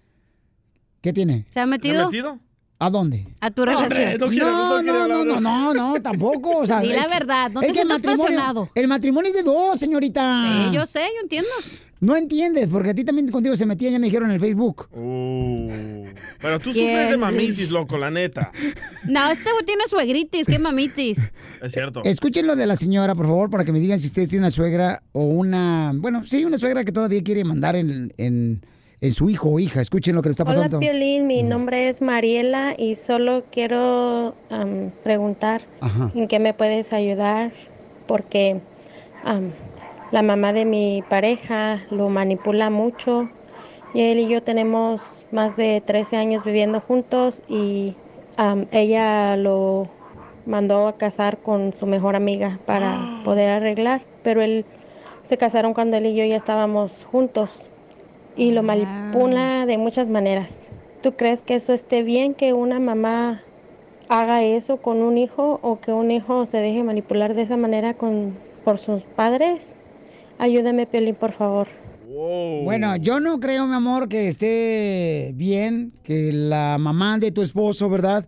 ¿Qué 1.02 1.12
tiene? 1.14 1.46
¿Se 1.50 1.60
ha 1.60 1.66
metido? 1.66 1.96
¿Se 1.96 2.02
ha 2.02 2.06
metido? 2.08 2.40
¿A 2.80 2.90
dónde? 2.92 3.26
A 3.42 3.50
tu 3.50 3.66
relación. 3.66 4.18
no 4.20 4.82
no 4.84 4.84
no, 4.84 5.08
no, 5.08 5.26
no, 5.26 5.40
no, 5.42 5.74
no, 5.74 6.02
tampoco. 6.02 6.58
O 6.60 6.68
sea, 6.68 6.80
Di 6.82 6.90
la 6.90 7.08
verdad, 7.08 7.50
no 7.52 7.62
es 7.62 7.68
te 7.70 7.74
sientas 7.74 8.00
matrimonio- 8.02 8.24
presionado. 8.26 8.70
El 8.76 8.88
matrimonio 8.88 9.30
es 9.32 9.36
de 9.38 9.44
dos, 9.44 9.80
señorita. 9.80 10.42
Sí, 10.70 10.76
yo 10.76 10.86
sé, 10.86 11.00
yo 11.16 11.22
entiendo. 11.24 11.50
No 12.00 12.16
entiendes, 12.16 12.68
porque 12.72 12.92
a 12.92 12.94
ti 12.94 13.04
también 13.04 13.28
contigo 13.32 13.56
se 13.56 13.66
metía, 13.66 13.90
ya 13.90 13.98
me 13.98 14.06
dijeron 14.06 14.30
en 14.30 14.36
el 14.36 14.40
Facebook. 14.40 14.88
Uh, 14.92 16.06
pero 16.40 16.60
tú 16.60 16.72
¿Quién? 16.72 16.86
sufres 16.92 17.10
de 17.10 17.18
mamitis, 17.18 17.72
loco, 17.72 17.98
la 17.98 18.12
neta. 18.12 18.52
No, 19.06 19.32
este 19.32 19.50
tiene 19.66 19.82
suegritis, 19.88 20.46
qué 20.46 20.60
mamitis. 20.60 21.20
Es 21.64 21.72
cierto. 21.72 22.04
Escuchen 22.04 22.46
lo 22.46 22.56
de 22.56 22.68
la 22.68 22.76
señora, 22.76 23.16
por 23.16 23.26
favor, 23.26 23.50
para 23.50 23.66
que 23.66 23.72
me 23.72 23.80
digan 23.80 24.00
si 24.00 24.06
ustedes 24.06 24.30
tienen 24.30 24.44
una 24.44 24.52
suegra 24.52 25.02
o 25.14 25.24
una, 25.24 25.92
bueno, 25.96 26.24
sí, 26.24 26.46
una 26.46 26.60
suegra 26.60 26.86
que 26.86 26.92
todavía 26.92 27.24
quiere 27.24 27.44
mandar 27.44 27.76
en, 27.76 28.14
en, 28.18 28.62
en 29.02 29.14
su 29.14 29.30
hijo 29.30 29.50
o 29.50 29.60
hija. 29.60 29.82
Escuchen 29.82 30.16
lo 30.16 30.22
que 30.22 30.30
le 30.30 30.32
está 30.32 30.46
pasando. 30.46 30.78
Hola 30.78 30.80
Piolín, 30.80 31.28
mi 31.28 31.44
nombre 31.44 31.90
es 31.90 32.02
Mariela 32.02 32.76
y 32.78 32.96
solo 32.96 33.44
quiero 33.52 34.36
preguntar 35.04 35.62
Ajá. 35.82 36.12
en 36.16 36.28
qué 36.28 36.40
me 36.40 36.54
puedes 36.54 36.94
ayudar 36.94 37.52
porque 38.08 38.62
la 40.12 40.22
mamá 40.22 40.54
de 40.54 40.66
mi 40.66 41.04
pareja 41.10 41.84
lo 41.92 42.10
manipula 42.10 42.70
mucho 42.70 43.30
y 43.94 44.02
él 44.02 44.20
y 44.20 44.28
yo 44.28 44.42
tenemos 44.42 45.26
más 45.32 45.58
de 45.58 45.82
13 45.82 46.18
años 46.18 46.44
viviendo 46.44 46.80
juntos 46.80 47.42
y 47.48 47.96
ella 48.72 49.36
lo 49.38 49.90
mandó 50.46 50.88
a 50.88 50.98
casar 50.98 51.40
con 51.40 51.76
su 51.76 51.86
mejor 51.88 52.16
amiga 52.16 52.60
para 52.66 53.22
poder 53.26 53.50
arreglar, 53.50 54.02
pero 54.24 54.42
él 54.42 54.66
se 55.24 55.38
casaron 55.38 55.74
cuando 55.74 55.98
él 55.98 56.06
y 56.06 56.16
yo 56.16 56.24
ya 56.24 56.38
estábamos 56.38 57.06
juntos 57.06 57.68
y 58.38 58.52
lo 58.52 58.64
manipula 58.64 59.66
de 59.66 59.78
muchas 59.78 60.08
maneras. 60.08 60.70
¿Tú 61.02 61.16
crees 61.16 61.42
que 61.42 61.56
eso 61.56 61.74
esté 61.74 62.04
bien 62.04 62.34
que 62.34 62.54
una 62.54 62.80
mamá 62.80 63.42
haga 64.10 64.44
eso 64.44 64.78
con 64.78 65.02
un 65.02 65.18
hijo 65.18 65.60
o 65.62 65.80
que 65.80 65.92
un 65.92 66.12
hijo 66.12 66.46
se 66.46 66.58
deje 66.58 66.84
manipular 66.84 67.34
de 67.34 67.42
esa 67.42 67.58
manera 67.58 67.96
con, 67.96 68.38
por 68.64 68.78
sus 68.78 69.04
padres? 69.04 69.80
Ayúdame, 70.38 70.86
Piolín, 70.86 71.16
por 71.16 71.32
favor. 71.32 71.68
Bueno, 72.64 72.96
yo 72.96 73.20
no 73.20 73.40
creo, 73.40 73.68
mi 73.68 73.76
amor, 73.76 74.08
que 74.08 74.28
esté 74.28 75.34
bien 75.36 75.94
que 76.04 76.32
la 76.32 76.78
mamá 76.80 77.20
de 77.20 77.32
tu 77.32 77.42
esposo, 77.42 77.90
¿verdad? 77.90 78.26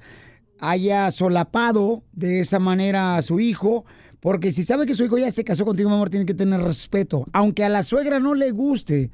Haya 0.60 1.10
solapado 1.12 2.04
de 2.12 2.42
esa 2.42 2.60
manera 2.60 3.16
a 3.16 3.22
su 3.22 3.40
hijo. 3.40 3.86
Porque 4.20 4.52
si 4.52 4.64
sabe 4.64 4.86
que 4.86 4.94
su 4.94 5.06
hijo 5.06 5.18
ya 5.18 5.32
se 5.32 5.44
casó 5.44 5.66
contigo, 5.66 5.90
mi 5.90 5.96
amor, 5.96 6.10
tiene 6.10 6.26
que 6.26 6.34
tener 6.34 6.62
respeto. 6.62 7.26
Aunque 7.32 7.64
a 7.64 7.70
la 7.70 7.84
suegra 7.84 8.20
no 8.20 8.36
le 8.36 8.52
guste, 8.52 9.12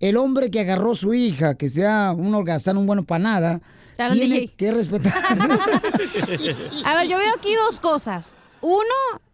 el 0.00 0.16
hombre 0.16 0.50
que 0.50 0.60
agarró 0.60 0.92
a 0.92 0.94
su 0.94 1.14
hija, 1.14 1.54
que 1.56 1.68
sea 1.68 2.12
un 2.16 2.34
holgazán, 2.34 2.76
un 2.76 2.86
bueno 2.86 3.04
para 3.04 3.18
nada, 3.18 3.60
Claro, 3.96 4.12
tiene 4.14 4.40
DJ. 4.40 4.54
que 4.56 4.72
respetar. 4.72 5.12
A 6.84 6.94
ver, 6.94 7.08
yo 7.08 7.18
veo 7.18 7.32
aquí 7.36 7.54
dos 7.54 7.80
cosas. 7.80 8.36
Uno, 8.60 8.82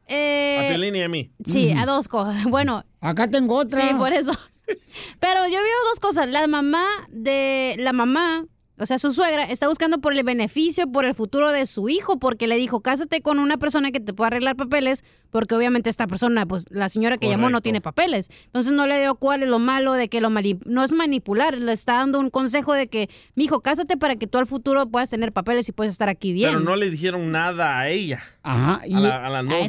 eh, 0.07 0.67
A 0.67 0.69
Piolín 0.69 0.97
y 0.97 1.03
a 1.03 1.09
mí. 1.09 1.31
Sí, 1.45 1.73
a 1.73 1.87
dos 1.87 2.07
cosas. 2.09 2.45
Bueno. 2.49 2.85
Acá 3.01 3.29
tengo 3.29 3.57
otra. 3.57 3.81
Sí, 3.89 3.95
por 3.95 4.13
eso. 4.13 4.33
Pero 5.21 5.45
yo 5.47 5.53
veo 5.55 5.89
dos 5.91 6.01
cosas. 6.01 6.29
La 6.29 6.47
mamá 6.47 6.85
de 7.09 7.75
la 7.79 7.93
mamá, 7.93 8.45
o 8.83 8.87
sea, 8.87 8.99
su 8.99 9.13
suegra, 9.13 9.45
está 9.45 9.69
buscando 9.69 10.01
por 10.01 10.13
el 10.13 10.23
beneficio, 10.25 10.87
por 10.91 11.05
el 11.05 11.15
futuro 11.15 11.51
de 11.51 11.67
su 11.67 11.89
hijo, 11.89 12.19
porque 12.19 12.47
le 12.47 12.57
dijo, 12.57 12.81
cásate 12.81 13.21
con 13.23 13.39
una 13.39 13.57
persona 13.57 13.93
que 13.93 14.01
te 14.01 14.13
pueda 14.13 14.27
arreglar 14.29 14.57
papeles, 14.57 15.05
porque 15.31 15.55
obviamente 15.55 15.89
esta 15.89 16.07
persona, 16.07 16.45
pues 16.47 16.67
la 16.71 16.89
señora 16.89 17.17
que 17.17 17.29
llamó 17.29 17.49
no 17.49 17.61
tiene 17.63 17.81
papeles. 17.81 18.31
Entonces 18.47 18.73
no 18.73 18.87
le 18.87 18.99
veo 18.99 19.15
cuál 19.15 19.43
es 19.43 19.49
lo 19.49 19.59
malo 19.59 19.93
de 19.95 20.09
que 20.09 20.21
lo 20.21 20.29
mani- 20.31 20.59
no 20.67 20.85
es 20.85 20.93
manipular, 20.93 21.57
le 21.57 21.73
está 21.73 21.95
dando 21.95 22.19
un 22.21 22.29
consejo 22.29 22.75
de 22.75 22.89
que, 22.89 23.09
mijo, 23.35 23.61
cásate 23.61 23.97
para 23.97 24.17
que 24.17 24.27
tú 24.27 24.39
al 24.39 24.47
futuro 24.47 24.87
puedas 24.89 25.09
tener 25.11 25.33
papeles 25.33 25.69
y 25.69 25.73
puedas 25.73 25.95
estar 25.95 26.09
aquí 26.09 26.33
bien. 26.33 26.51
Pero 26.51 26.61
no 26.61 26.77
le 26.77 26.91
dijeron 26.91 27.31
nada 27.33 27.79
a 27.79 27.89
ella. 27.89 28.21
Ajá. 28.43 28.81
A 28.83 29.01
la, 29.01 29.27
a 29.27 29.31
la 29.31 29.43
novia. 29.43 29.69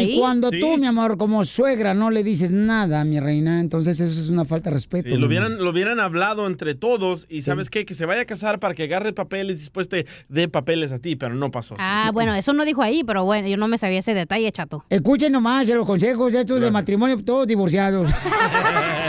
Y 0.00 0.18
cuando 0.18 0.50
Sí. 0.50 0.60
tú, 0.60 0.78
mi 0.78 0.86
amor, 0.86 1.18
como 1.18 1.44
suegra, 1.44 1.92
no 1.94 2.10
le 2.10 2.22
dices 2.22 2.50
nada, 2.52 3.04
mi 3.04 3.18
reina, 3.20 3.60
entonces 3.60 3.98
eso 4.00 4.20
es 4.20 4.28
una 4.28 4.44
falta 4.44 4.70
de 4.70 4.74
respeto. 4.74 5.08
Sí, 5.08 5.14
mi 5.14 5.20
lo, 5.20 5.26
hubieran, 5.26 5.58
lo 5.58 5.70
hubieran 5.70 5.98
hablado 6.00 6.46
entre 6.46 6.74
todos 6.74 7.26
y 7.28 7.42
¿sabes 7.42 7.68
qué? 7.68 7.84
Que 7.84 7.94
se 7.94 8.06
vaya 8.06 8.22
a 8.22 8.24
casar 8.24 8.51
para 8.58 8.74
que 8.74 8.84
agarre 8.84 9.12
papeles 9.12 9.56
y 9.56 9.58
después 9.60 9.88
te 9.88 10.06
dé 10.28 10.48
papeles 10.48 10.92
a 10.92 10.98
ti, 10.98 11.16
pero 11.16 11.34
no 11.34 11.50
pasó. 11.50 11.74
así. 11.74 11.84
Ah, 11.84 12.10
bueno, 12.12 12.34
eso 12.34 12.52
no 12.52 12.64
dijo 12.64 12.82
ahí, 12.82 13.04
pero 13.04 13.24
bueno, 13.24 13.48
yo 13.48 13.56
no 13.56 13.68
me 13.68 13.78
sabía 13.78 13.98
ese 13.98 14.14
detalle, 14.14 14.50
chato. 14.52 14.84
Escuchen 14.88 15.32
nomás 15.32 15.68
los 15.68 15.86
consejos 15.86 16.32
de 16.32 16.40
estos 16.40 16.60
de 16.60 16.70
matrimonio, 16.70 17.16
todos 17.24 17.46
divorciados. 17.46 18.08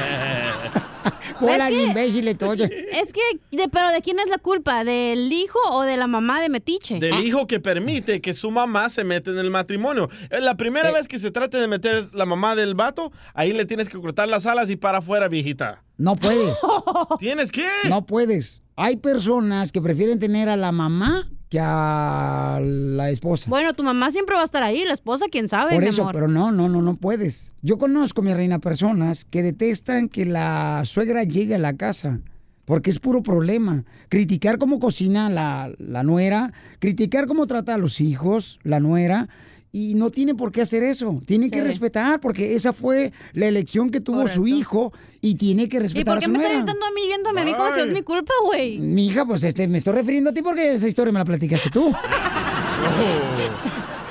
Es 1.50 1.58
que- 1.70 2.36
todos. 2.36 2.60
Es 2.92 3.14
que, 3.14 3.22
de- 3.58 3.70
pero 3.70 3.90
¿de 3.90 4.02
quién 4.02 4.20
es 4.20 4.28
la 4.28 4.38
culpa? 4.38 4.84
¿Del 4.84 5.32
hijo 5.32 5.60
o 5.72 5.82
de 5.84 5.98
la 5.98 6.08
mamá 6.08 6.42
de 6.42 6.50
Metiche? 6.50 7.00
Del 7.00 7.20
hijo 7.26 7.48
que 7.48 7.60
permite 7.60 8.22
que 8.22 8.34
su 8.34 8.52
mamá 8.52 8.90
se 8.90 9.04
mete 9.04 9.32
en 9.32 9.38
el 9.40 9.50
matrimonio. 9.52 10.10
Eh, 10.30 10.40
La 10.42 10.56
primera 10.56 10.92
vez 10.92 11.08
que 11.08 11.20
se 11.20 11.32
trate 11.32 11.58
de 11.58 11.68
meter 11.68 12.10
la 12.14 12.26
mamá 12.26 12.56
del 12.56 12.76
vato, 12.76 13.12
ahí 13.34 13.54
le 13.54 13.66
tienes 13.66 13.90
que 13.90 14.00
cortar 14.00 14.28
las 14.28 14.46
alas 14.46 14.70
y 14.70 14.76
para 14.76 15.00
afuera, 15.00 15.28
viejita. 15.28 15.84
No 15.98 16.16
puedes. 16.16 16.58
¿Tienes 17.20 17.52
qué? 17.52 17.68
No 17.90 18.06
puedes. 18.06 18.62
Hay 18.76 18.98
personas 18.98 19.72
que 19.72 19.82
prefieren 19.82 20.20
tener 20.20 20.50
a 20.50 20.58
la 20.58 20.72
mamá 20.72 21.30
que 21.54 21.60
a 21.62 22.60
la 22.64 23.12
esposa. 23.12 23.48
Bueno, 23.48 23.74
tu 23.74 23.84
mamá 23.84 24.10
siempre 24.10 24.34
va 24.36 24.42
a 24.42 24.46
estar 24.46 24.64
ahí, 24.64 24.84
la 24.86 24.94
esposa, 24.94 25.26
quién 25.32 25.48
sabe, 25.48 25.74
Por 25.74 25.84
mi 25.84 25.90
eso, 25.90 26.02
amor. 26.02 26.16
pero 26.16 26.28
no, 26.28 26.52
no, 26.52 26.68
no, 26.68 26.82
no 26.82 26.96
puedes. 26.96 27.54
Yo 27.62 27.78
conozco, 27.78 28.24
mi 28.24 28.34
reina, 28.34 28.58
personas 28.58 29.24
que 29.24 29.44
detestan 29.44 30.10
que 30.10 30.26
la 30.26 30.82
suegra 30.86 31.24
llegue 31.26 31.54
a 31.54 31.60
la 31.60 31.74
casa. 31.74 32.22
Porque 32.66 32.90
es 32.90 32.98
puro 32.98 33.22
problema. 33.22 33.84
Criticar 34.10 34.58
cómo 34.58 34.80
cocina 34.80 35.30
la, 35.30 35.72
la 35.78 36.02
nuera, 36.02 36.52
criticar 36.80 37.28
cómo 37.28 37.46
trata 37.46 37.76
a 37.76 37.78
los 37.78 38.02
hijos, 38.02 38.58
la 38.64 38.80
nuera, 38.80 39.28
y 39.76 39.96
no 39.96 40.12
tiene 40.12 40.36
por 40.36 40.52
qué 40.52 40.62
hacer 40.62 40.84
eso. 40.84 41.20
Tiene 41.26 41.50
que 41.50 41.62
respetar, 41.62 42.20
porque 42.20 42.54
esa 42.54 42.74
fue 42.74 43.12
la 43.34 43.48
elección 43.48 43.90
que 43.90 44.00
tuvo 44.00 44.28
su 44.28 44.46
hijo 44.48 44.94
y 45.20 45.34
tiene 45.34 45.68
que 45.68 45.78
¿Y 45.78 45.80
respetar 45.80 46.06
por 46.06 46.18
a 46.18 46.20
qué 46.20 46.26
su 46.28 46.32
me 46.32 46.38
estás 46.38 46.54
gritando 46.54 46.86
a 46.86 46.92
mí 46.92 47.02
viéndome 47.08 47.42
a 47.42 47.44
mí 47.44 47.54
como 47.56 47.74
si 47.74 47.80
es 47.82 47.92
mi 47.92 48.04
culpa, 48.04 48.32
güey? 48.46 48.78
Mi 48.78 49.08
hija, 49.08 49.26
pues 49.26 49.44
este, 49.44 49.68
me 49.68 49.80
estoy 49.80 49.94
refiriendo 49.94 50.30
a 50.30 50.34
ti 50.34 50.44
porque 50.44 50.74
esa 50.74 50.88
historia 50.88 51.12
me 51.12 51.18
la 51.18 51.26
platicaste 51.26 51.72
tú. 51.72 51.92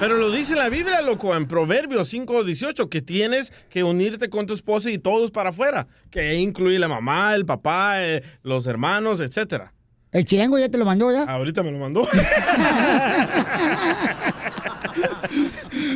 Pero 0.00 0.16
lo 0.16 0.32
dice 0.32 0.56
la 0.56 0.68
Biblia, 0.68 1.00
loco, 1.00 1.36
en 1.36 1.46
Proverbios 1.46 2.12
5.18, 2.12 2.88
que 2.88 3.00
tienes 3.00 3.52
que 3.70 3.84
unirte 3.84 4.30
con 4.30 4.48
tu 4.48 4.54
esposa 4.54 4.90
y 4.90 4.98
todos 4.98 5.30
para 5.30 5.50
afuera, 5.50 5.86
que 6.10 6.34
incluye 6.34 6.80
la 6.80 6.88
mamá, 6.88 7.36
el 7.36 7.46
papá, 7.46 8.02
eh, 8.02 8.24
los 8.42 8.66
hermanos, 8.66 9.20
etcétera. 9.20 9.72
El 10.10 10.24
chilango 10.26 10.58
ya 10.58 10.68
te 10.68 10.76
lo 10.76 10.84
mandó 10.84 11.12
ya. 11.12 11.22
Ahorita 11.22 11.62
me 11.62 11.70
lo 11.70 11.78
mandó. 11.78 12.02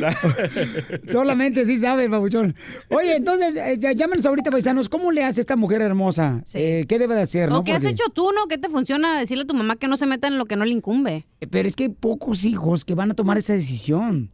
Solamente 1.11 1.65
sí 1.65 1.77
sabe, 1.79 2.07
babuchón. 2.07 2.55
Oye, 2.89 3.15
entonces, 3.15 3.55
eh, 3.55 3.77
ya- 3.79 3.91
llámenos 3.93 4.25
ahorita, 4.25 4.51
paisanos. 4.51 4.89
¿Cómo 4.89 5.11
le 5.11 5.23
hace 5.23 5.41
esta 5.41 5.55
mujer 5.55 5.81
hermosa? 5.81 6.43
Eh, 6.53 6.85
¿Qué 6.87 6.99
debe 6.99 7.15
de 7.15 7.21
hacer, 7.21 7.49
no? 7.49 7.59
¿O 7.59 7.63
qué 7.63 7.71
has 7.73 7.83
hecho 7.85 8.05
tú, 8.13 8.31
no? 8.33 8.47
¿Qué 8.47 8.57
te 8.57 8.69
funciona 8.69 9.19
decirle 9.19 9.43
a 9.43 9.47
tu 9.47 9.53
mamá 9.53 9.75
que 9.75 9.87
no 9.87 9.97
se 9.97 10.05
meta 10.05 10.27
en 10.27 10.37
lo 10.37 10.45
que 10.45 10.55
no 10.55 10.65
le 10.65 10.71
incumbe? 10.73 11.25
Pero 11.49 11.67
es 11.67 11.75
que 11.75 11.83
hay 11.83 11.89
pocos 11.89 12.45
hijos 12.45 12.85
que 12.85 12.95
van 12.95 13.11
a 13.11 13.13
tomar 13.13 13.37
esa 13.37 13.53
decisión. 13.53 14.31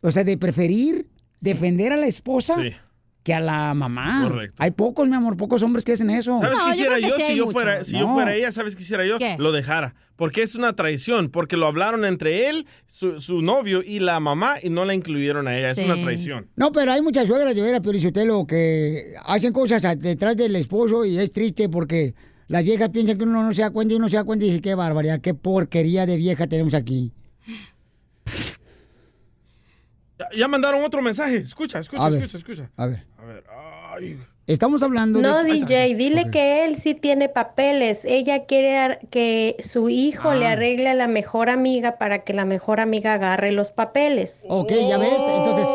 O 0.00 0.10
sea, 0.10 0.24
de 0.24 0.36
preferir 0.36 1.06
defender 1.40 1.92
a 1.92 1.96
la 1.96 2.06
esposa 2.06 2.56
que 3.22 3.32
a 3.34 3.40
la 3.40 3.72
mamá. 3.74 4.28
Correcto. 4.28 4.56
Hay 4.58 4.72
pocos, 4.72 5.08
mi 5.08 5.14
amor, 5.14 5.36
pocos 5.36 5.62
hombres 5.62 5.84
que 5.84 5.92
hacen 5.92 6.10
eso. 6.10 6.38
¿Sabes 6.40 6.58
qué 6.58 6.70
hiciera 6.70 6.98
yo, 6.98 7.10
si, 7.16 7.36
yo 7.36 7.48
fuera, 7.50 7.84
si 7.84 7.92
yo 7.92 8.06
No. 8.08 8.14
fuera 8.14 8.34
ella? 8.34 8.50
¿Sabes 8.52 8.74
qué 8.76 8.82
hiciera 8.82 9.04
yo? 9.06 9.18
¿Qué? 9.18 9.36
Lo 9.38 9.52
dejara. 9.52 9.94
Porque 10.16 10.42
es 10.42 10.54
una 10.56 10.74
traición. 10.74 11.28
Porque 11.30 11.56
lo 11.56 11.66
hablaron 11.66 12.04
entre 12.04 12.48
él, 12.48 12.66
su, 12.86 13.20
su 13.20 13.40
novio 13.42 13.82
y 13.84 14.00
la 14.00 14.18
mamá 14.20 14.56
y 14.62 14.70
no 14.70 14.84
la 14.84 14.94
incluyeron 14.94 15.46
a 15.46 15.56
ella. 15.56 15.70
Es 15.70 15.78
una 15.78 15.94
traición. 16.02 16.48
No, 16.56 16.72
pero 16.72 16.92
hay 16.92 17.00
muchas 17.02 17.26
suegras 17.28 17.54
de 17.54 17.62
veras, 17.62 17.80
Piolichotelo, 17.80 18.46
que 18.46 19.14
hacen 19.24 19.52
cosas 19.52 19.82
detrás 20.00 20.36
del 20.36 20.56
esposo 20.56 21.04
y 21.04 21.16
es 21.18 21.32
triste 21.32 21.68
porque 21.68 22.14
las 22.48 22.64
viejas 22.64 22.88
piensan 22.90 23.18
que 23.18 23.24
uno 23.24 23.42
no 23.44 23.52
se 23.52 23.62
da 23.62 23.70
cuenta 23.70 23.94
y 23.94 23.96
uno 23.98 24.08
se 24.08 24.16
da 24.16 24.24
cuenta 24.24 24.44
y 24.44 24.48
dice, 24.48 24.60
qué 24.60 24.74
barbaridad, 24.74 25.20
qué 25.20 25.32
porquería 25.34 26.06
de 26.06 26.16
vieja 26.16 26.46
tenemos 26.48 26.74
aquí. 26.74 27.12
Ya, 30.18 30.28
ya 30.36 30.48
mandaron 30.48 30.82
otro 30.84 31.00
mensaje. 31.02 31.36
Escucha, 31.38 31.78
escucha, 31.80 32.04
A 32.04 32.10
ver. 32.10 32.22
escucha, 32.22 32.38
escucha. 32.38 32.70
A 32.76 32.86
ver, 32.86 33.04
A 33.22 33.24
ver. 33.24 33.44
Ay. 33.94 34.18
estamos 34.48 34.82
hablando 34.82 35.20
No, 35.20 35.44
de... 35.44 35.52
DJ, 35.52 35.94
dile 35.94 36.30
que 36.32 36.64
él 36.64 36.74
sí 36.76 36.94
tiene 36.94 37.28
papeles. 37.28 38.04
Ella 38.04 38.46
quiere 38.46 38.76
ar- 38.76 38.98
que 39.10 39.56
su 39.62 39.88
hijo 39.88 40.34
le 40.34 40.46
Ah. 40.48 40.52
arregle 40.52 40.88
a 40.88 40.94
la 40.94 41.06
mejor 41.06 41.48
amiga 41.48 41.98
para 41.98 42.24
que 42.24 42.32
la 42.32 42.44
mejor 42.44 42.80
amiga 42.80 43.14
agarre 43.14 43.52
los 43.52 43.70
papeles. 43.70 44.42
Ok, 44.48 44.72
ya 44.88 44.98
ves, 44.98 45.12
entonces, 45.12 45.68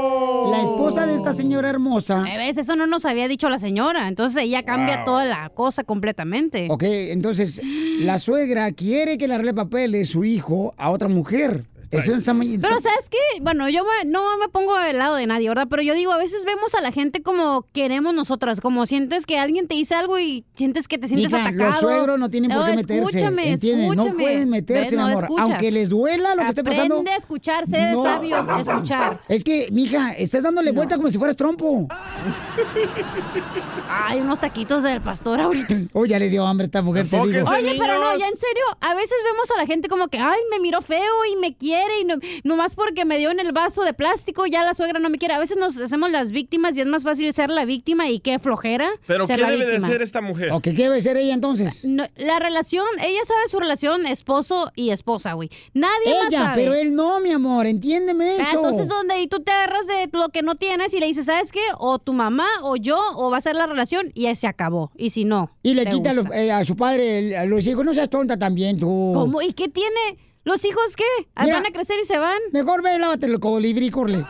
la 0.52 0.62
esposa 0.62 1.06
de 1.06 1.16
esta 1.16 1.32
señora 1.34 1.70
hermosa... 1.70 2.24
¿Ves? 2.24 2.58
Eso 2.58 2.76
no 2.76 2.86
nos 2.88 3.06
había 3.06 3.28
dicho 3.30 3.50
la 3.50 3.60
señora. 3.60 4.08
Entonces 4.10 4.44
ella 4.44 4.64
cambia 4.64 4.98
Wow. 4.98 5.06
toda 5.06 5.26
la 5.26 5.50
cosa 5.54 5.84
completamente. 5.86 6.68
Ok, 6.70 6.84
entonces, 6.84 7.62
la 8.00 8.20
suegra 8.20 8.72
quiere 8.74 9.18
que 9.18 9.28
le 9.30 9.36
arregle 9.36 9.54
papeles 9.54 10.10
su 10.10 10.26
hijo 10.26 10.74
a 10.78 10.90
otra 10.90 11.08
mujer. 11.08 11.64
Eso 11.92 12.16
está 12.16 12.34
muy... 12.34 12.58
Pero 12.58 12.80
¿sabes 12.82 13.10
qué? 13.10 13.42
Bueno, 13.42 13.70
yo 13.70 13.84
me- 13.84 14.10
no 14.10 14.38
me 14.38 14.50
pongo 14.50 14.78
del 14.78 14.98
lado 14.98 15.16
de 15.16 15.26
nadie, 15.28 15.48
¿verdad? 15.50 15.68
Pero 15.70 15.82
yo 15.82 15.94
digo, 15.94 16.12
a 16.12 16.18
veces 16.18 16.44
vemos 16.46 16.76
a 16.76 16.82
la 16.82 16.92
gente 16.92 17.22
como 17.22 17.66
queremos 17.74 18.14
nosotras, 18.14 18.60
como 18.62 18.86
sientes 18.86 19.26
que 19.26 19.38
alguien 19.40 19.68
te 19.68 19.76
dice 19.76 19.96
algo 19.96 20.20
y 20.20 20.44
sientes 20.56 20.88
que 20.88 20.98
te 20.98 21.08
sientes 21.08 21.32
Mija, 21.32 21.44
atacado. 21.48 21.72
los 21.72 21.80
suegros 21.80 22.20
no 22.20 22.30
tienen 22.30 22.52
por 22.52 22.66
qué 22.66 22.76
meterse. 22.76 23.00
Escúchame, 23.04 23.52
¿entiendes? 23.54 23.86
escúchame. 23.90 24.10
No 24.12 24.18
pueden 24.18 24.50
meterse, 24.50 24.82
¿Ves? 24.84 24.92
mi 24.92 24.98
No 24.98 25.08
amor. 25.08 25.24
escuchas. 25.24 25.50
Aunque 25.50 25.72
les 25.72 25.90
duela 25.90 26.36
lo 26.36 26.44
que 26.44 26.50
esté 26.50 26.64
pasando. 26.64 26.96
Aprende 26.96 27.12
a 27.12 27.16
escuchar, 27.18 27.68
sé 27.68 27.78
de 27.78 27.92
No. 27.94 28.04
sabios, 28.04 28.48
escuchar. 28.60 29.22
Es 29.30 29.44
que, 29.44 29.68
mija, 29.72 30.12
estás 30.12 30.44
dándole 30.44 30.72
vuelta 30.72 30.98
como 30.98 31.10
si 31.10 31.18
fueras 31.18 31.36
trompo. 31.36 31.88
Ay, 33.90 34.20
unos 34.22 34.40
taquitos 34.40 34.84
del 34.84 35.02
pastor 35.02 35.40
ahorita. 35.42 35.76
Oh, 35.94 36.06
ya 36.06 36.20
le 36.20 36.30
dio 36.30 36.46
hambre 36.46 36.66
a 36.66 36.68
esta 36.68 36.82
mujer, 36.82 37.08
te 37.10 37.16
digo. 37.22 37.50
Oye, 37.50 37.76
pero 37.80 38.00
no, 38.00 38.18
ya 38.18 38.28
en 38.28 38.36
serio, 38.36 38.64
a 38.82 38.94
veces 38.94 39.18
vemos 39.32 39.50
a 39.52 39.58
la 39.58 39.66
gente 39.66 39.88
como 39.88 40.08
que, 40.08 40.18
ay, 40.20 40.40
me 40.52 40.60
miró 40.60 40.82
feo 40.82 41.14
y 41.32 41.36
me 41.38 41.56
quiere 41.56 41.77
quiere 41.78 42.00
y 42.02 42.06
no, 42.06 42.16
nomás 42.44 42.76
porque 42.76 43.06
me 43.06 43.18
dio 43.18 43.30
en 43.32 43.40
el 43.40 43.52
vaso 43.52 43.84
de 43.84 43.94
plástico 43.94 44.46
ya 44.46 44.64
la 44.64 44.74
suegra 44.74 45.00
no 45.00 45.10
me 45.10 45.18
quiere. 45.18 45.34
A 45.34 45.40
veces 45.40 45.58
nos 45.58 45.80
hacemos 45.80 46.12
las 46.12 46.32
víctimas 46.32 46.76
y 46.78 46.82
es 46.82 46.88
más 46.88 47.04
fácil 47.04 47.34
ser 47.34 47.50
la 47.50 47.66
víctima 47.66 48.10
y 48.10 48.20
qué 48.20 48.40
flojera. 48.40 48.90
Pero 49.06 49.26
ser 49.28 49.38
¿qué 49.38 49.42
la 49.44 49.50
debe 49.52 49.66
de 49.66 49.72
víctima. 49.72 49.88
hacer 49.88 50.02
esta 50.02 50.22
mujer? 50.22 50.52
Ok, 50.52 50.64
¿qué 50.64 50.74
debe 50.74 51.02
ser 51.02 51.18
ella 51.18 51.34
entonces? 51.34 51.84
No, 51.86 52.06
la 52.18 52.40
relación, 52.40 52.86
ella 53.02 53.20
sabe 53.26 53.48
su 53.50 53.60
relación 53.60 54.06
esposo 54.08 54.72
y 54.76 54.90
esposa, 54.92 55.34
güey. 55.34 55.50
Nadie 55.74 56.16
más 56.20 56.28
Ella, 56.30 56.40
sabe. 56.46 56.62
pero 56.64 56.74
él 56.74 56.96
no, 56.96 57.20
mi 57.20 57.32
amor, 57.32 57.68
entiéndeme 57.68 58.38
Ah, 58.40 58.48
eso. 58.50 58.58
Entonces, 58.58 58.88
donde 58.88 59.14
ahí 59.16 59.28
tú 59.28 59.40
te 59.40 59.52
agarras 59.52 59.86
de 59.88 60.10
lo 60.14 60.30
que 60.30 60.42
no 60.42 60.56
tienes 60.56 60.94
y 60.94 61.00
le 61.00 61.06
dices, 61.08 61.26
¿sabes 61.26 61.52
qué? 61.52 61.62
O 61.80 62.00
tu 62.00 62.14
mamá 62.14 62.48
o 62.64 62.76
yo, 62.76 62.98
o 63.16 63.30
va 63.30 63.38
a 63.38 63.42
ser 63.42 63.56
la 63.56 63.68
relación 63.68 64.12
y 64.14 64.26
ahí 64.26 64.36
se 64.36 64.48
acabó. 64.48 64.92
Y 64.98 65.12
si 65.12 65.26
no. 65.26 65.52
Y 65.64 65.74
le 65.74 65.86
quita 65.86 66.12
a, 66.12 66.14
los- 66.14 66.26
eh, 66.34 66.52
a 66.52 66.64
su 66.66 66.76
padre 66.76 67.20
el- 67.20 67.36
a 67.36 67.46
los 67.46 67.66
hijos. 67.68 67.86
No 67.86 67.94
seas 67.94 68.10
tonta 68.10 68.38
también, 68.38 68.80
tú. 68.80 69.12
¿Cómo? 69.14 69.42
¿Y 69.42 69.54
qué 69.54 69.68
tiene? 69.68 70.18
¿Los 70.48 70.64
hijos 70.64 70.96
qué? 70.96 71.04
Ah, 71.36 71.44
Mira, 71.44 71.58
¿Van 71.58 71.66
a 71.66 71.72
crecer 71.72 71.98
y 72.02 72.06
se 72.06 72.18
van? 72.18 72.38
Mejor 72.54 72.82
ve, 72.82 72.98
lávate 72.98 73.26
el 73.26 73.38
colibrí, 73.38 73.92
corle. 73.92 74.26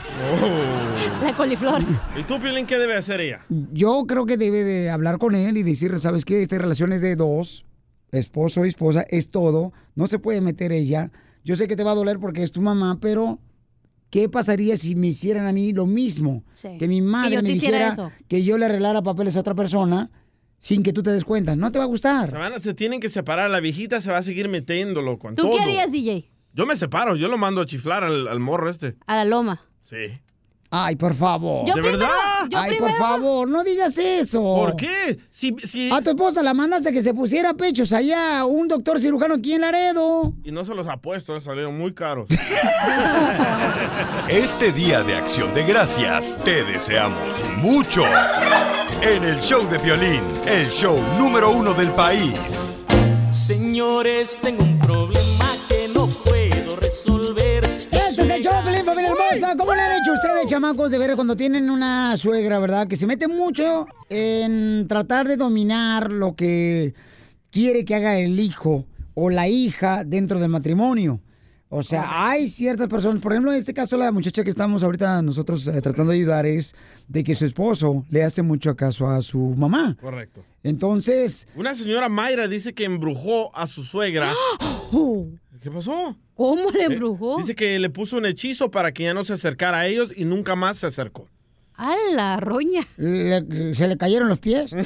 La 1.22 1.38
coliflor. 1.38 1.84
¿Y 2.20 2.24
tú, 2.24 2.40
Piolín, 2.40 2.66
qué 2.66 2.80
debe 2.80 2.96
hacer 2.96 3.22
ella? 3.22 3.46
Yo 3.72 4.04
creo 4.08 4.26
que 4.26 4.36
debe 4.36 4.64
de 4.64 4.90
hablar 4.90 5.20
con 5.20 5.36
él 5.36 5.58
y 5.58 5.62
decirle, 5.64 6.00
¿sabes 6.00 6.26
qué? 6.26 6.42
Esta 6.42 6.58
relación 6.58 6.92
es 6.92 7.04
de 7.04 7.16
dos, 7.16 7.66
esposo 8.12 8.66
y 8.66 8.70
esposa, 8.70 9.06
es 9.10 9.30
todo. 9.30 9.74
No 9.94 10.08
se 10.08 10.18
puede 10.18 10.42
meter 10.42 10.72
ella. 10.72 11.12
Yo 11.44 11.56
sé 11.56 11.68
que 11.68 11.76
te 11.76 11.84
va 11.84 11.92
a 11.92 11.96
doler 11.96 12.18
porque 12.18 12.42
es 12.42 12.52
tu 12.52 12.62
mamá, 12.64 12.98
pero 13.00 13.38
¿qué 14.10 14.28
pasaría 14.28 14.76
si 14.76 14.96
me 14.96 15.08
hicieran 15.10 15.46
a 15.46 15.54
mí 15.54 15.72
lo 15.72 15.86
mismo? 15.86 16.44
Sí. 16.52 16.78
Que 16.80 16.88
mi 16.88 17.00
madre 17.02 17.36
Que 17.36 17.42
me 17.44 17.50
dijera 17.50 17.90
eso. 17.90 18.12
que 18.28 18.42
yo 18.44 18.58
le 18.58 18.66
arreglara 18.66 19.04
papeles 19.04 19.38
a 19.38 19.42
otra 19.42 19.54
persona 19.54 20.10
sin 20.60 20.84
que 20.84 20.94
tú 20.94 21.04
te 21.04 21.12
des 21.12 21.24
cuenta. 21.24 21.56
No 21.56 21.72
te 21.72 21.78
va 21.80 21.86
a 21.86 21.88
gustar. 21.88 22.30
Se, 22.30 22.38
van 22.38 22.54
a- 22.54 22.60
se 22.60 22.74
tienen 22.74 23.00
que 23.00 23.10
separar. 23.10 23.50
La 23.50 23.60
viejita 23.60 24.02
se 24.02 24.12
va 24.12 24.18
a 24.18 24.24
seguir 24.24 24.48
metiéndolo 24.50 25.18
con 25.20 25.36
¿Tú 25.36 25.44
todo. 25.44 25.56
qué 25.56 25.62
harías, 25.64 25.92
DJ? 25.92 26.30
Yo 26.54 26.66
me 26.66 26.76
separo. 26.76 27.16
Yo 27.16 27.28
lo 27.28 27.38
mando 27.38 27.62
a 27.62 27.66
chiflar 27.66 28.04
al, 28.04 28.28
al 28.28 28.40
morro 28.40 28.70
este. 28.70 28.96
A 29.06 29.16
la 29.16 29.26
loma. 29.26 29.62
Sí. 29.84 30.20
Ay, 30.70 30.96
por 30.98 31.14
favor. 31.16 31.66
Yo 31.68 31.74
¿De 31.76 31.82
primero, 31.82 32.00
verdad? 32.00 32.14
Yo 32.50 32.58
Ay, 32.58 32.72
primero. 32.72 32.94
por 32.94 32.98
favor, 32.98 33.48
no 33.50 33.64
digas 33.64 33.98
eso. 33.98 34.42
¿Por 34.42 34.76
qué? 34.76 35.20
Si, 35.30 35.56
si... 35.64 35.90
A 35.92 36.02
tu 36.02 36.10
esposa 36.12 36.42
la 36.44 36.54
mandaste 36.54 36.92
que 36.92 37.02
se 37.02 37.14
pusiera 37.14 37.54
pechos 37.54 37.94
allá, 37.94 38.46
un 38.46 38.68
doctor 38.68 39.00
cirujano 39.00 39.36
aquí 39.36 39.54
en 39.54 39.62
Laredo. 39.62 40.34
Y 40.44 40.52
no 40.52 40.64
se 40.66 40.74
los 40.76 40.88
apuesto, 40.88 41.40
salieron 41.42 41.78
muy 41.78 41.94
caros. 41.94 42.28
Este 44.30 44.72
día 44.74 45.04
de 45.04 45.16
acción 45.16 45.54
de 45.54 45.64
gracias 45.64 46.42
te 46.44 46.64
deseamos 46.66 47.18
mucho. 47.58 48.04
En 49.02 49.24
el 49.24 49.40
show 49.40 49.68
de 49.70 49.78
violín, 49.78 50.22
el 50.48 50.70
show 50.70 51.00
número 51.18 51.52
uno 51.52 51.74
del 51.74 51.92
país. 51.92 52.86
Señores, 53.32 54.40
tengo 54.42 54.64
un 54.64 54.80
problema 54.80 55.46
que 55.70 55.88
no 55.94 56.08
puedo 56.08 56.76
resolver. 56.78 57.64
Este 57.92 57.92
es 58.24 58.30
el 58.30 58.44
show, 58.44 58.64
Pelín, 58.64 58.84
familia 58.84 59.12
hermosa. 59.12 59.56
¿Cómo 59.56 59.74
le 59.76 59.87
chamacos, 60.58 60.90
de 60.90 60.98
ver 60.98 61.14
cuando 61.16 61.36
tienen 61.36 61.70
una 61.70 62.18
suegra, 62.18 62.58
verdad? 62.58 62.88
Que 62.88 62.96
se 62.96 63.06
mete 63.06 63.28
mucho 63.28 63.86
en 64.10 64.88
tratar 64.88 65.28
de 65.28 65.38
dominar 65.38 66.12
lo 66.12 66.36
que 66.36 66.96
quiere 67.52 67.86
que 67.86 67.94
haga 67.94 68.18
el 68.18 68.40
hijo 68.40 68.84
o 69.14 69.30
la 69.30 69.48
hija 69.48 70.04
dentro 70.04 70.40
del 70.40 70.50
matrimonio. 70.50 71.22
O 71.70 71.84
sea, 71.84 72.28
hay 72.28 72.48
ciertas 72.48 72.88
personas, 72.88 73.22
por 73.22 73.34
ejemplo, 73.34 73.52
en 73.52 73.60
este 73.60 73.72
caso 73.72 73.98
la 73.98 74.12
muchacha 74.12 74.44
que 74.44 74.50
estamos 74.50 74.82
ahorita 74.82 75.22
nosotros 75.22 75.68
eh, 75.68 75.80
tratando 75.80 76.12
de 76.12 76.18
ayudar 76.18 76.48
es 76.48 76.74
de 77.08 77.24
que 77.24 77.36
su 77.36 77.46
esposo 77.46 78.04
le 78.10 78.24
hace 78.24 78.42
mucho 78.42 78.76
caso 78.76 79.08
a 79.08 79.22
su 79.22 79.38
mamá. 79.56 79.96
Correcto. 80.02 80.44
Entonces, 80.64 81.48
Una 81.56 81.76
señora 81.76 82.10
Mayra 82.10 82.48
dice 82.48 82.74
que 82.74 82.86
embrujó 82.86 83.56
a 83.56 83.68
su 83.68 83.84
suegra. 83.84 84.34
¿Qué 85.62 85.72
pasó? 85.72 86.16
¿Cómo 86.36 86.70
le 86.72 86.82
Eh, 86.82 86.86
embrujó? 86.86 87.38
Dice 87.38 87.56
que 87.56 87.80
le 87.80 87.90
puso 87.90 88.18
un 88.18 88.26
hechizo 88.26 88.70
para 88.72 88.92
que 88.92 89.04
ya 89.04 89.14
no 89.14 89.26
se 89.26 89.34
acercara 89.34 89.80
a 89.80 89.88
ellos 89.88 90.14
y 90.16 90.26
nunca 90.26 90.56
más 90.56 90.78
se 90.78 90.88
acercó. 90.88 91.28
A 91.76 91.94
la 92.14 92.40
roña. 92.40 92.88
le- 92.98 93.76
se 93.76 93.88
le 93.88 93.98
cayeron 93.98 94.28
los 94.30 94.40
pies. 94.40 94.74
no 94.74 94.82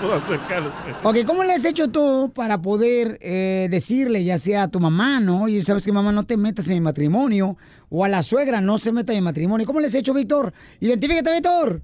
pudo 0.00 0.14
acercarse. 0.14 0.68
Ok, 1.02 1.16
¿cómo 1.26 1.42
le 1.44 1.54
has 1.54 1.64
hecho 1.64 1.88
tú 1.88 2.30
para 2.34 2.62
poder 2.62 3.18
eh, 3.20 3.66
decirle, 3.70 4.22
ya 4.24 4.38
sea 4.38 4.64
a 4.64 4.68
tu 4.68 4.78
mamá, 4.78 5.18
¿no? 5.20 5.48
Y 5.48 5.60
sabes 5.62 5.84
que 5.84 5.90
mamá, 5.92 6.12
no 6.12 6.24
te 6.24 6.36
metas 6.36 6.68
en 6.68 6.74
mi 6.74 6.80
matrimonio. 6.80 7.56
O 7.88 8.04
a 8.04 8.08
la 8.08 8.22
suegra, 8.22 8.60
no 8.60 8.78
se 8.78 8.92
meta 8.92 9.12
en 9.12 9.18
mi 9.18 9.24
matrimonio. 9.24 9.66
¿Cómo 9.66 9.80
le 9.80 9.88
has 9.88 9.94
hecho, 9.94 10.14
Víctor? 10.14 10.52
Identifícate, 10.80 11.32
Víctor. 11.32 11.82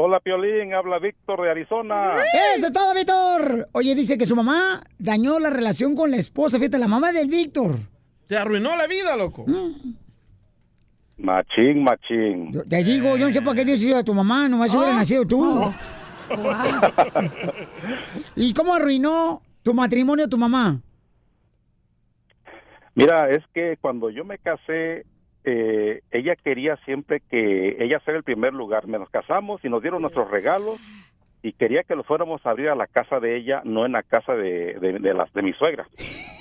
Hola, 0.00 0.20
Piolín, 0.20 0.74
habla 0.74 1.00
Víctor 1.00 1.42
de 1.42 1.50
Arizona. 1.50 2.22
Eso 2.56 2.68
es 2.68 2.72
todo, 2.72 2.94
Víctor. 2.94 3.68
Oye, 3.72 3.96
dice 3.96 4.16
que 4.16 4.26
su 4.26 4.36
mamá 4.36 4.80
dañó 4.96 5.40
la 5.40 5.50
relación 5.50 5.96
con 5.96 6.12
la 6.12 6.18
esposa. 6.18 6.56
Fíjate, 6.56 6.78
la 6.78 6.86
mamá 6.86 7.10
del 7.10 7.26
Víctor. 7.26 7.80
Se 8.24 8.36
arruinó 8.36 8.76
la 8.76 8.86
vida, 8.86 9.16
loco. 9.16 9.44
Machín, 11.16 11.82
machín. 11.82 12.52
Yo 12.52 12.62
te 12.62 12.84
digo, 12.84 13.16
yo 13.16 13.26
no 13.26 13.34
sé 13.34 13.42
por 13.42 13.56
qué 13.56 13.64
Dios 13.64 13.82
hizo 13.82 13.96
a 13.96 14.04
tu 14.04 14.14
mamá, 14.14 14.48
nomás 14.48 14.72
hubiera 14.72 14.94
nacido 14.94 15.26
tú. 15.26 15.74
¿Y 18.36 18.54
cómo 18.54 18.76
arruinó 18.76 19.42
tu 19.64 19.74
matrimonio 19.74 20.28
tu 20.28 20.38
mamá? 20.38 20.80
Mira, 22.94 23.30
es 23.30 23.42
que 23.52 23.76
cuando 23.80 24.10
yo 24.10 24.24
me 24.24 24.38
casé, 24.38 25.06
eh, 25.48 26.02
ella 26.10 26.36
quería 26.36 26.76
siempre 26.84 27.20
que 27.20 27.76
ella 27.80 28.00
fuera 28.00 28.18
el 28.18 28.24
primer 28.24 28.52
lugar. 28.52 28.86
Nos 28.86 29.10
casamos 29.10 29.64
y 29.64 29.68
nos 29.68 29.82
dieron 29.82 30.02
nuestros 30.02 30.30
regalos 30.30 30.78
y 31.42 31.52
quería 31.52 31.82
que 31.84 31.94
los 31.94 32.06
fuéramos 32.06 32.44
a 32.44 32.50
abrir 32.50 32.68
a 32.68 32.74
la 32.74 32.86
casa 32.86 33.20
de 33.20 33.36
ella, 33.36 33.62
no 33.64 33.86
en 33.86 33.92
la 33.92 34.02
casa 34.02 34.34
de, 34.34 34.74
de, 34.80 35.14
las 35.14 35.32
de 35.32 35.42
mi 35.42 35.52
suegra. 35.52 35.86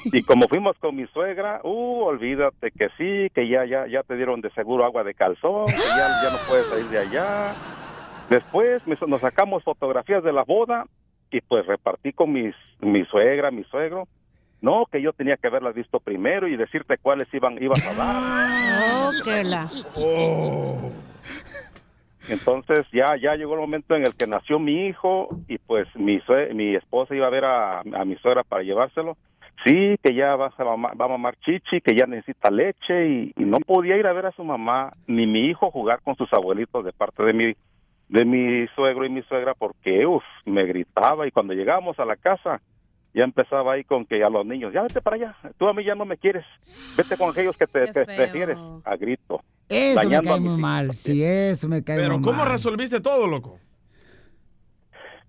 Y 0.06 0.24
como 0.24 0.48
fuimos 0.48 0.78
con 0.80 0.96
mi 0.96 1.06
suegra, 1.08 1.62
uh, 1.63 2.04
olvídate 2.04 2.72
que 2.72 2.89
sí, 2.98 3.30
que 3.34 3.48
ya 3.48 3.65
ya 3.65 3.88
ya 3.88 4.04
te 4.04 4.15
dieron 4.15 4.41
de 4.41 4.50
seguro 4.52 4.86
agua 4.86 5.04
de 5.04 5.13
calzón, 5.13 5.67
que 5.67 5.74
ya, 5.74 6.08
ya 6.24 6.32
no 6.32 6.38
puedes 6.48 6.65
salir 6.67 6.86
de 6.88 7.00
allá. 7.00 7.56
Después 8.30 8.82
nos 9.08 9.22
sacamos 9.22 9.63
fotografías 9.63 10.24
de 10.24 10.34
la 10.34 10.43
boda 10.43 10.86
y 11.32 11.41
pues 11.41 11.65
repartí 11.65 12.13
con 12.13 12.34
mis, 12.34 12.56
mi 12.82 13.06
suegra, 13.06 13.52
mi 13.52 13.63
suegro. 13.65 14.08
No, 14.62 14.86
que 14.91 15.02
yo 15.02 15.13
tenía 15.13 15.38
que 15.38 15.48
haberlas 15.48 15.76
visto 15.76 16.00
primero 16.00 16.48
y 16.48 16.58
decirte 16.58 16.98
cuáles 16.98 17.32
iban 17.34 17.62
ibas 17.62 17.80
a 17.86 17.93
dar. 17.93 19.12
Oh, 19.12 19.12
que 19.24 19.43
la. 19.43 19.70
Entonces 22.28 22.86
ya 22.91 23.15
ya 23.22 23.36
llegó 23.36 23.54
el 23.54 23.62
momento 23.62 23.96
en 23.96 24.04
el 24.04 24.13
que 24.13 24.28
nació 24.28 24.60
mi 24.60 24.88
hijo 24.88 25.30
y 25.48 25.58
pues 25.60 25.88
mi 25.96 26.20
mi 26.54 26.76
esposa 26.76 27.15
iba 27.15 27.28
a 27.28 27.32
ver 27.32 27.46
a, 27.46 27.80
a 27.80 28.06
mi 28.06 28.15
suegra 28.17 28.43
para 28.43 28.63
llevárselo. 28.63 29.15
Sí, 29.65 29.96
que 30.04 30.13
ya 30.13 30.36
va 30.36 30.52
a, 30.56 30.63
mama- 30.63 30.93
va 31.00 31.06
a 31.06 31.10
mamar 31.10 31.36
chichi, 31.38 31.82
que 31.82 31.96
ya 31.96 32.06
necesita 32.06 32.52
leche 32.52 33.08
y, 33.08 33.32
y 33.36 33.43
no 33.43 33.58
podía 33.60 33.98
ir 33.98 34.06
a 34.06 34.13
ver 34.13 34.28
a 34.28 34.32
su 34.32 34.43
mamá 34.43 34.93
ni 35.08 35.26
mi 35.26 35.48
hijo 35.48 35.72
jugar 35.72 36.00
con 36.04 36.15
sus 36.15 36.32
abuelitos 36.34 36.84
de 36.86 36.93
parte 36.93 37.24
de 37.24 37.34
mi 37.34 37.54
de 38.10 38.24
mi 38.24 38.67
suegro 38.76 39.06
y 39.06 39.10
mi 39.10 39.22
suegra 39.24 39.54
porque 39.54 40.06
uf, 40.06 40.24
me 40.46 40.65
gritaba 40.65 41.28
y 41.28 41.32
cuando 41.32 41.54
llegamos 41.54 42.00
a 42.00 42.06
la 42.06 42.15
casa 42.15 42.62
ya 43.17 43.23
empezaba 43.23 43.73
ahí 43.73 43.84
con 43.84 44.06
que 44.06 44.23
a 44.23 44.30
los 44.30 44.45
niños, 44.45 44.71
ya 44.71 44.84
vete 44.84 45.01
para 45.01 45.15
allá, 45.15 45.36
tú 45.58 45.67
a 45.67 45.73
mí 45.73 45.84
ya 45.84 45.95
no 45.95 46.06
me 46.06 46.17
quieres, 46.17 46.45
vete 46.95 47.17
con 47.17 47.32
aquellos 47.32 47.58
que 47.58 47.65
te, 47.65 47.91
te 47.91 48.06
prefieres, 48.06 48.58
a 48.86 48.95
grito. 48.95 49.41
Eso 49.67 50.08
me 50.08 50.15
dañando 50.15 50.30
a 50.30 50.34
cae 50.34 50.41
muy 50.41 50.62
mal. 50.62 50.93
Sí, 50.93 51.23
eso 51.23 51.67
me 51.67 51.84
cae 51.84 51.97
Pero 51.97 52.19
muy 52.19 52.21
¿cómo 52.23 52.43
mal. 52.43 52.51
resolviste 52.51 53.01
todo, 53.01 53.27
loco? 53.27 53.60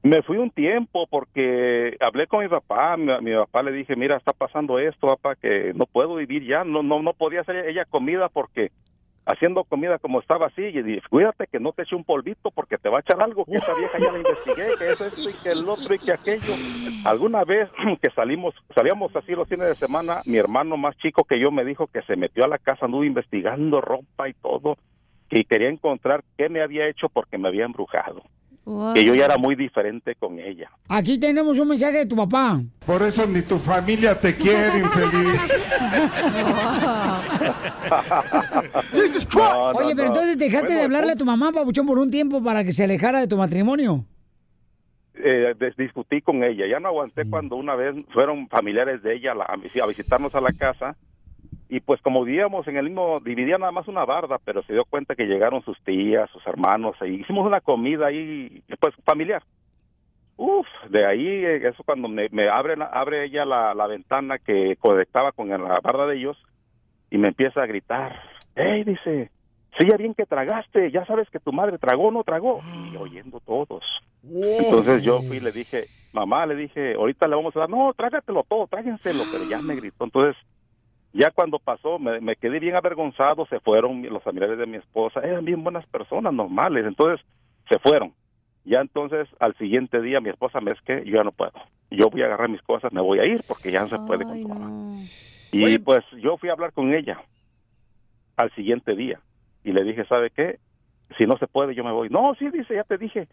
Me 0.02 0.22
fui 0.22 0.36
un 0.36 0.50
tiempo 0.50 1.06
porque 1.08 1.96
hablé 2.00 2.26
con 2.28 2.40
mi 2.42 2.48
papá, 2.48 2.96
mi, 2.96 3.06
mi 3.22 3.34
papá 3.34 3.62
le 3.62 3.72
dije, 3.72 3.96
mira, 3.96 4.16
está 4.16 4.32
pasando 4.32 4.78
esto, 4.78 5.08
papá, 5.08 5.34
que 5.34 5.72
no 5.74 5.86
puedo 5.86 6.14
vivir 6.16 6.46
ya, 6.46 6.64
no 6.64 6.82
no 6.82 7.02
no 7.02 7.14
podía 7.14 7.40
hacer 7.40 7.68
ella 7.68 7.84
comida 7.86 8.28
porque 8.28 8.70
haciendo 9.28 9.62
comida 9.64 9.98
como 9.98 10.20
estaba 10.20 10.46
así, 10.46 10.62
y 10.62 10.82
dije, 10.82 11.02
cuídate 11.10 11.46
que 11.46 11.60
no 11.60 11.72
te 11.72 11.82
eche 11.82 11.94
un 11.94 12.02
polvito 12.02 12.50
porque 12.50 12.78
te 12.78 12.88
va 12.88 12.98
a 12.98 13.00
echar 13.00 13.22
algo, 13.22 13.44
que 13.44 13.56
esa 13.56 13.74
vieja 13.76 13.98
ya 13.98 14.10
la 14.10 14.18
investigué, 14.18 14.68
que 14.78 14.90
eso, 14.90 15.04
esto 15.04 15.30
y 15.30 15.34
que 15.34 15.50
el 15.50 15.68
otro 15.68 15.94
y 15.94 15.98
que 15.98 16.12
aquello. 16.12 16.54
Alguna 17.04 17.44
vez 17.44 17.68
que 18.02 18.10
salimos, 18.10 18.54
salíamos 18.74 19.14
así 19.14 19.32
los 19.32 19.46
fines 19.46 19.68
de 19.68 19.74
semana, 19.74 20.20
mi 20.26 20.38
hermano 20.38 20.78
más 20.78 20.96
chico 20.96 21.24
que 21.24 21.38
yo 21.38 21.50
me 21.50 21.64
dijo 21.64 21.86
que 21.86 22.02
se 22.02 22.16
metió 22.16 22.44
a 22.44 22.48
la 22.48 22.58
casa, 22.58 22.86
anduvo 22.86 23.04
investigando 23.04 23.82
ropa 23.82 24.28
y 24.28 24.32
todo, 24.32 24.78
y 25.30 25.44
quería 25.44 25.68
encontrar 25.68 26.24
qué 26.38 26.48
me 26.48 26.62
había 26.62 26.88
hecho 26.88 27.10
porque 27.10 27.36
me 27.36 27.48
había 27.48 27.66
embrujado. 27.66 28.22
Que 28.94 29.04
yo 29.04 29.14
ya 29.14 29.26
era 29.26 29.38
muy 29.38 29.54
diferente 29.54 30.14
con 30.16 30.38
ella. 30.38 30.70
Aquí 30.88 31.18
tenemos 31.18 31.58
un 31.58 31.68
mensaje 31.68 31.98
de 31.98 32.06
tu 32.06 32.16
papá. 32.16 32.60
Por 32.84 33.02
eso 33.02 33.26
ni 33.26 33.42
tu 33.42 33.58
familia 33.58 34.18
te 34.18 34.34
quiere, 34.36 34.78
infeliz. 34.80 35.40
No, 39.34 39.72
no, 39.72 39.78
Oye, 39.78 39.94
pero 39.94 40.08
no. 40.08 40.14
entonces 40.14 40.38
dejaste 40.38 40.66
Bueno, 40.66 40.78
de 40.78 40.84
hablarle 40.84 41.12
a 41.12 41.16
tu 41.16 41.24
mamá, 41.24 41.52
papuchón, 41.52 41.86
por 41.86 41.98
un 41.98 42.10
tiempo 42.10 42.42
para 42.42 42.64
que 42.64 42.72
se 42.72 42.84
alejara 42.84 43.20
de 43.20 43.28
tu 43.28 43.36
matrimonio. 43.36 44.04
eh, 45.14 45.54
discutí 45.76 46.20
con 46.22 46.42
ella. 46.44 46.64
Ya 46.70 46.80
no 46.80 46.88
aguanté 46.88 47.28
cuando 47.28 47.56
una 47.56 47.74
vez 47.74 47.94
fueron 48.12 48.48
familiares 48.48 49.02
de 49.02 49.16
ella 49.16 49.34
la- 49.34 49.44
a 49.44 49.86
visitarnos 49.86 50.34
a 50.34 50.40
la 50.40 50.52
casa 50.52 50.96
y 51.68 51.80
pues 51.80 52.00
como 52.00 52.24
vivíamos 52.24 52.66
en 52.66 52.76
el 52.76 52.86
mismo, 52.86 53.20
dividía 53.20 53.58
nada 53.58 53.72
más 53.72 53.88
una 53.88 54.04
barda, 54.04 54.38
pero 54.42 54.62
se 54.62 54.72
dio 54.72 54.84
cuenta 54.86 55.14
que 55.14 55.26
llegaron 55.26 55.62
sus 55.62 55.78
tías, 55.82 56.30
sus 56.30 56.46
hermanos, 56.46 56.96
e 57.02 57.08
hicimos 57.08 57.46
una 57.46 57.60
comida 57.60 58.06
ahí, 58.06 58.62
pues 58.80 58.94
familiar. 59.04 59.42
Uf, 60.36 60.66
de 60.88 61.04
ahí, 61.04 61.26
eh, 61.26 61.68
eso 61.68 61.82
cuando 61.84 62.08
me, 62.08 62.28
me 62.30 62.48
abre, 62.48 62.74
abre 62.92 63.24
ella 63.24 63.44
la, 63.44 63.74
la 63.74 63.86
ventana 63.86 64.38
que 64.38 64.76
conectaba 64.76 65.32
con 65.32 65.48
la 65.48 65.80
barra 65.80 66.06
de 66.06 66.16
ellos 66.16 66.38
y 67.10 67.18
me 67.18 67.28
empieza 67.28 67.62
a 67.62 67.66
gritar, 67.66 68.18
hey, 68.54 68.84
dice, 68.84 69.30
sí, 69.78 69.86
ya 69.90 69.96
bien 69.96 70.14
que 70.14 70.26
tragaste, 70.26 70.90
ya 70.90 71.04
sabes 71.06 71.28
que 71.28 71.40
tu 71.40 71.52
madre 71.52 71.76
tragó 71.78 72.08
o 72.08 72.10
no 72.10 72.24
tragó, 72.24 72.60
y 72.90 72.96
oyendo 72.96 73.40
todos. 73.40 73.84
Entonces 74.22 75.04
yo 75.04 75.18
fui 75.20 75.36
y 75.36 75.40
le 75.40 75.52
dije, 75.52 75.84
mamá, 76.12 76.46
le 76.46 76.54
dije, 76.54 76.94
ahorita 76.94 77.26
le 77.28 77.36
vamos 77.36 77.54
a 77.56 77.60
dar, 77.60 77.70
no, 77.70 77.92
trágatelo 77.94 78.44
todo, 78.48 78.66
tráguenselo, 78.66 79.24
pero 79.30 79.44
ya 79.44 79.60
me 79.60 79.74
gritó. 79.74 80.04
Entonces, 80.04 80.36
ya 81.12 81.30
cuando 81.30 81.58
pasó, 81.58 81.98
me, 81.98 82.20
me 82.20 82.36
quedé 82.36 82.60
bien 82.60 82.76
avergonzado, 82.76 83.46
se 83.46 83.60
fueron 83.60 84.02
los 84.02 84.22
familiares 84.22 84.58
de 84.58 84.66
mi 84.66 84.76
esposa, 84.76 85.20
eran 85.20 85.44
bien 85.44 85.62
buenas 85.62 85.86
personas, 85.86 86.32
normales, 86.32 86.86
entonces 86.86 87.24
se 87.68 87.78
fueron. 87.78 88.14
Ya 88.64 88.80
entonces, 88.80 89.28
al 89.40 89.56
siguiente 89.56 90.00
día, 90.02 90.20
mi 90.20 90.28
esposa 90.28 90.60
me 90.60 90.72
es 90.72 90.80
que 90.82 91.04
yo 91.04 91.16
ya 91.16 91.24
no 91.24 91.32
puedo. 91.32 91.52
Yo 91.90 92.10
voy 92.10 92.22
a 92.22 92.26
agarrar 92.26 92.50
mis 92.50 92.60
cosas, 92.62 92.92
me 92.92 93.00
voy 93.00 93.18
a 93.18 93.24
ir 93.24 93.42
porque 93.46 93.72
ya 93.72 93.80
no 93.80 93.88
se 93.88 93.98
puede 93.98 94.24
controlar. 94.26 94.70
Y 95.50 95.78
pues 95.78 96.04
yo 96.22 96.36
fui 96.36 96.50
a 96.50 96.52
hablar 96.52 96.72
con 96.72 96.92
ella 96.92 97.22
al 98.36 98.54
siguiente 98.54 98.94
día 98.94 99.20
y 99.64 99.72
le 99.72 99.84
dije, 99.84 100.04
¿sabe 100.04 100.30
qué? 100.30 100.58
Si 101.16 101.26
no 101.26 101.38
se 101.38 101.46
puede, 101.46 101.74
yo 101.74 101.82
me 101.84 101.92
voy. 101.92 102.10
No, 102.10 102.34
sí, 102.34 102.50
dice, 102.50 102.74
ya 102.74 102.84
te 102.84 102.98
dije. 102.98 103.28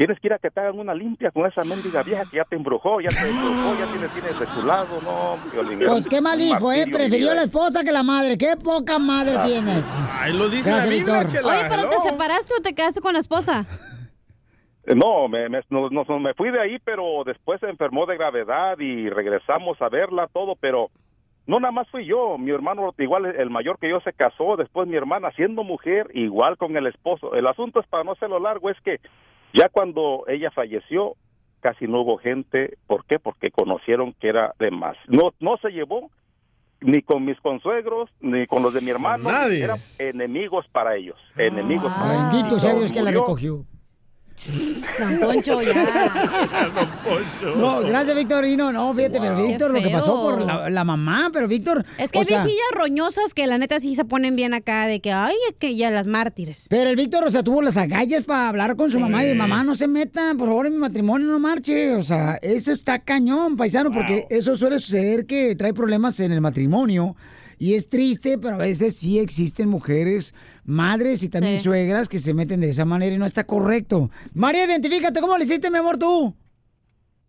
Tienes 0.00 0.18
que 0.18 0.28
ir 0.28 0.32
a 0.32 0.38
que 0.38 0.50
te 0.50 0.58
hagan 0.58 0.78
una 0.78 0.94
limpia 0.94 1.30
con 1.30 1.44
esa 1.44 1.62
mendiga 1.62 2.02
vieja 2.02 2.22
que 2.30 2.38
ya 2.38 2.44
te 2.44 2.56
embrujó, 2.56 3.02
ya 3.02 3.10
te 3.10 3.28
embrujó, 3.28 3.78
ya 3.78 3.86
tienes, 3.92 4.10
tienes 4.12 4.40
de 4.40 4.46
su 4.46 4.66
lado, 4.66 4.98
no. 5.02 5.36
Violín, 5.52 5.78
Pues 5.86 6.08
qué 6.08 6.22
mal 6.22 6.40
hijo, 6.40 6.72
¿eh? 6.72 6.86
Prefirió 6.90 7.34
la 7.34 7.42
esposa 7.42 7.84
que 7.84 7.92
la 7.92 8.02
madre. 8.02 8.38
Qué 8.38 8.54
poca 8.56 8.98
madre 8.98 9.34
Ah. 9.36 9.44
tienes. 9.44 9.84
Ay, 10.18 10.32
lo 10.32 10.48
dice 10.48 10.70
Gracias, 10.70 10.86
la 10.86 10.90
Biblia, 10.90 11.18
Víctor. 11.20 11.30
Chela. 11.42 11.48
Oye, 11.48 11.68
pero 11.68 11.90
te 11.90 11.98
separaste 11.98 12.54
o 12.58 12.62
te 12.62 12.74
quedaste 12.74 13.02
con 13.02 13.12
la 13.12 13.18
esposa. 13.18 13.66
Eh, 14.86 14.94
No, 14.94 15.28
me, 15.28 15.50
me, 15.50 15.60
no- 15.68 15.90
no- 15.90 16.18
me 16.18 16.32
fui 16.32 16.50
de 16.50 16.62
ahí, 16.62 16.78
pero 16.82 17.22
después 17.26 17.60
se 17.60 17.68
enfermó 17.68 18.06
de 18.06 18.16
gravedad 18.16 18.78
y 18.78 19.10
regresamos 19.10 19.82
a 19.82 19.90
verla 19.90 20.28
todo, 20.32 20.56
pero 20.58 20.88
no 21.46 21.60
nada 21.60 21.72
más 21.72 21.86
fui 21.90 22.06
yo, 22.06 22.38
mi 22.38 22.52
hermano 22.52 22.94
igual 22.96 23.26
el 23.26 23.50
mayor 23.50 23.78
que 23.78 23.90
yo 23.90 24.00
se 24.00 24.14
casó, 24.14 24.56
después 24.56 24.88
mi 24.88 24.96
hermana 24.96 25.30
siendo 25.32 25.62
mujer 25.62 26.06
igual 26.14 26.56
con 26.56 26.74
el 26.78 26.86
esposo. 26.86 27.34
El 27.34 27.46
asunto 27.46 27.80
es 27.80 27.86
para 27.86 28.02
no 28.04 28.12
hacerlo 28.12 28.40
largo 28.40 28.70
es 28.70 28.80
que 28.80 28.98
ya 29.52 29.68
cuando 29.68 30.24
ella 30.28 30.50
falleció 30.50 31.16
casi 31.60 31.86
no 31.86 32.00
hubo 32.02 32.16
gente, 32.18 32.78
¿por 32.86 33.04
qué? 33.04 33.18
Porque 33.18 33.50
conocieron 33.50 34.14
que 34.14 34.28
era 34.28 34.54
de 34.58 34.70
más. 34.70 34.96
No 35.08 35.32
no 35.40 35.56
se 35.58 35.70
llevó 35.70 36.10
ni 36.80 37.02
con 37.02 37.24
mis 37.24 37.38
consuegros 37.40 38.08
ni 38.20 38.46
con 38.46 38.62
los 38.62 38.72
de 38.72 38.80
mi 38.80 38.90
hermano, 38.90 39.24
Nadie. 39.24 39.64
eran 39.64 39.76
enemigos 39.98 40.66
para 40.68 40.96
ellos, 40.96 41.16
enemigos 41.36 41.92
para 41.92 42.14
ellos. 42.14 42.32
Bendito 42.32 42.58
sea 42.58 42.74
Dios 42.74 42.92
que 42.92 43.02
la 43.02 43.10
recogió. 43.10 43.64
Don 44.98 45.18
Poncho, 45.20 45.62
ya. 45.62 46.12
No, 47.56 47.80
gracias, 47.80 48.16
Victorino. 48.16 48.72
No, 48.72 48.94
fíjate, 48.94 49.20
pero 49.20 49.42
Víctor, 49.46 49.70
lo 49.72 49.82
que 49.82 49.90
pasó 49.90 50.22
por 50.22 50.42
la, 50.42 50.70
la 50.70 50.84
mamá, 50.84 51.30
pero 51.32 51.48
Víctor. 51.48 51.84
Es 51.98 52.10
que 52.10 52.20
hay 52.20 52.24
sea, 52.24 52.44
viejillas 52.44 52.66
roñosas 52.72 53.34
que 53.34 53.46
la 53.46 53.58
neta 53.58 53.80
sí 53.80 53.94
se 53.94 54.04
ponen 54.04 54.36
bien 54.36 54.54
acá 54.54 54.86
de 54.86 55.00
que, 55.00 55.12
ay, 55.12 55.34
que 55.58 55.76
ya 55.76 55.90
las 55.90 56.06
mártires. 56.06 56.66
Pero 56.70 56.90
el 56.90 56.96
Víctor, 56.96 57.24
o 57.24 57.30
sea, 57.30 57.42
tuvo 57.42 57.62
las 57.62 57.76
agallas 57.76 58.24
para 58.24 58.48
hablar 58.48 58.76
con 58.76 58.90
su 58.90 58.98
mamá 59.00 59.24
y 59.24 59.28
de 59.28 59.34
mamá, 59.34 59.62
no 59.64 59.74
se 59.74 59.88
meta, 59.88 60.32
por 60.36 60.48
favor, 60.48 60.66
en 60.66 60.72
mi 60.74 60.78
matrimonio 60.78 61.26
no 61.26 61.38
marche. 61.38 61.94
O 61.94 62.02
sea, 62.02 62.38
eso 62.42 62.72
está 62.72 63.00
cañón, 63.00 63.56
paisano, 63.56 63.90
porque 63.92 64.26
eso 64.30 64.56
suele 64.56 64.78
suceder 64.78 65.26
que 65.26 65.54
trae 65.56 65.74
problemas 65.74 66.18
en 66.20 66.32
el 66.32 66.40
matrimonio. 66.40 67.16
Y 67.60 67.74
es 67.74 67.90
triste, 67.90 68.38
pero 68.38 68.54
a 68.54 68.58
veces 68.58 68.96
sí 68.96 69.18
existen 69.18 69.68
mujeres, 69.68 70.34
madres 70.64 71.22
y 71.22 71.28
también 71.28 71.58
Sí. 71.58 71.64
suegras 71.64 72.08
que 72.08 72.18
se 72.18 72.32
meten 72.32 72.62
de 72.62 72.70
esa 72.70 72.86
manera 72.86 73.14
y 73.14 73.18
no 73.18 73.26
está 73.26 73.44
correcto. 73.44 74.08
María, 74.32 74.64
identifícate, 74.64 75.20
¿cómo 75.20 75.36
le 75.36 75.44
hiciste, 75.44 75.70
mi 75.70 75.76
amor, 75.76 75.98
tú? 75.98 76.34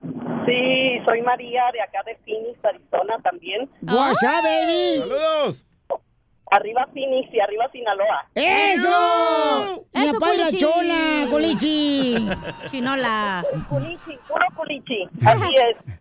Sí, 0.01 0.99
soy 1.05 1.21
María 1.21 1.63
de 1.73 1.81
acá 1.81 1.99
de 2.05 2.15
Phoenix, 2.25 2.57
Arizona 2.63 3.15
también. 3.21 3.69
¡Guachá, 3.81 4.41
baby! 4.41 4.99
¡Saludos! 4.99 5.65
Arriba 6.49 6.87
Phoenix 6.93 7.33
y 7.33 7.39
arriba 7.41 7.69
Sinaloa. 7.71 8.25
¡Eso! 8.35 9.85
Mi 9.93 10.03
¡Eso, 10.03 10.13
papá 10.13 10.33
y 10.33 10.37
la 10.37 10.43
culichi! 10.45 10.59
chola, 10.59 11.27
colichi. 11.29 12.15
Chinola. 12.71 13.45
Culichi, 13.69 14.17
puro 14.27 14.45
culichi. 14.55 15.03
Así 15.25 15.53
es. 15.55 16.00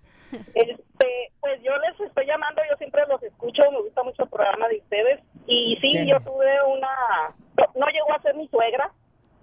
Este, 0.54 1.32
pues 1.40 1.62
yo 1.62 1.72
les 1.78 2.00
estoy 2.00 2.26
llamando, 2.26 2.62
yo 2.70 2.76
siempre 2.76 3.02
los 3.08 3.22
escucho, 3.22 3.62
me 3.70 3.80
gusta 3.80 4.02
mucho 4.02 4.22
el 4.22 4.28
programa 4.28 4.68
de 4.68 4.78
ustedes. 4.78 5.20
Y 5.46 5.76
sí, 5.80 5.90
¿Qué? 5.92 6.06
yo 6.06 6.18
tuve 6.20 6.46
una. 6.66 6.88
No, 7.56 7.66
no 7.80 7.86
llegó 7.88 8.12
a 8.14 8.22
ser 8.22 8.34
mi 8.34 8.48
suegra, 8.48 8.90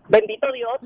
bendito 0.08 0.52
Dios. 0.52 0.78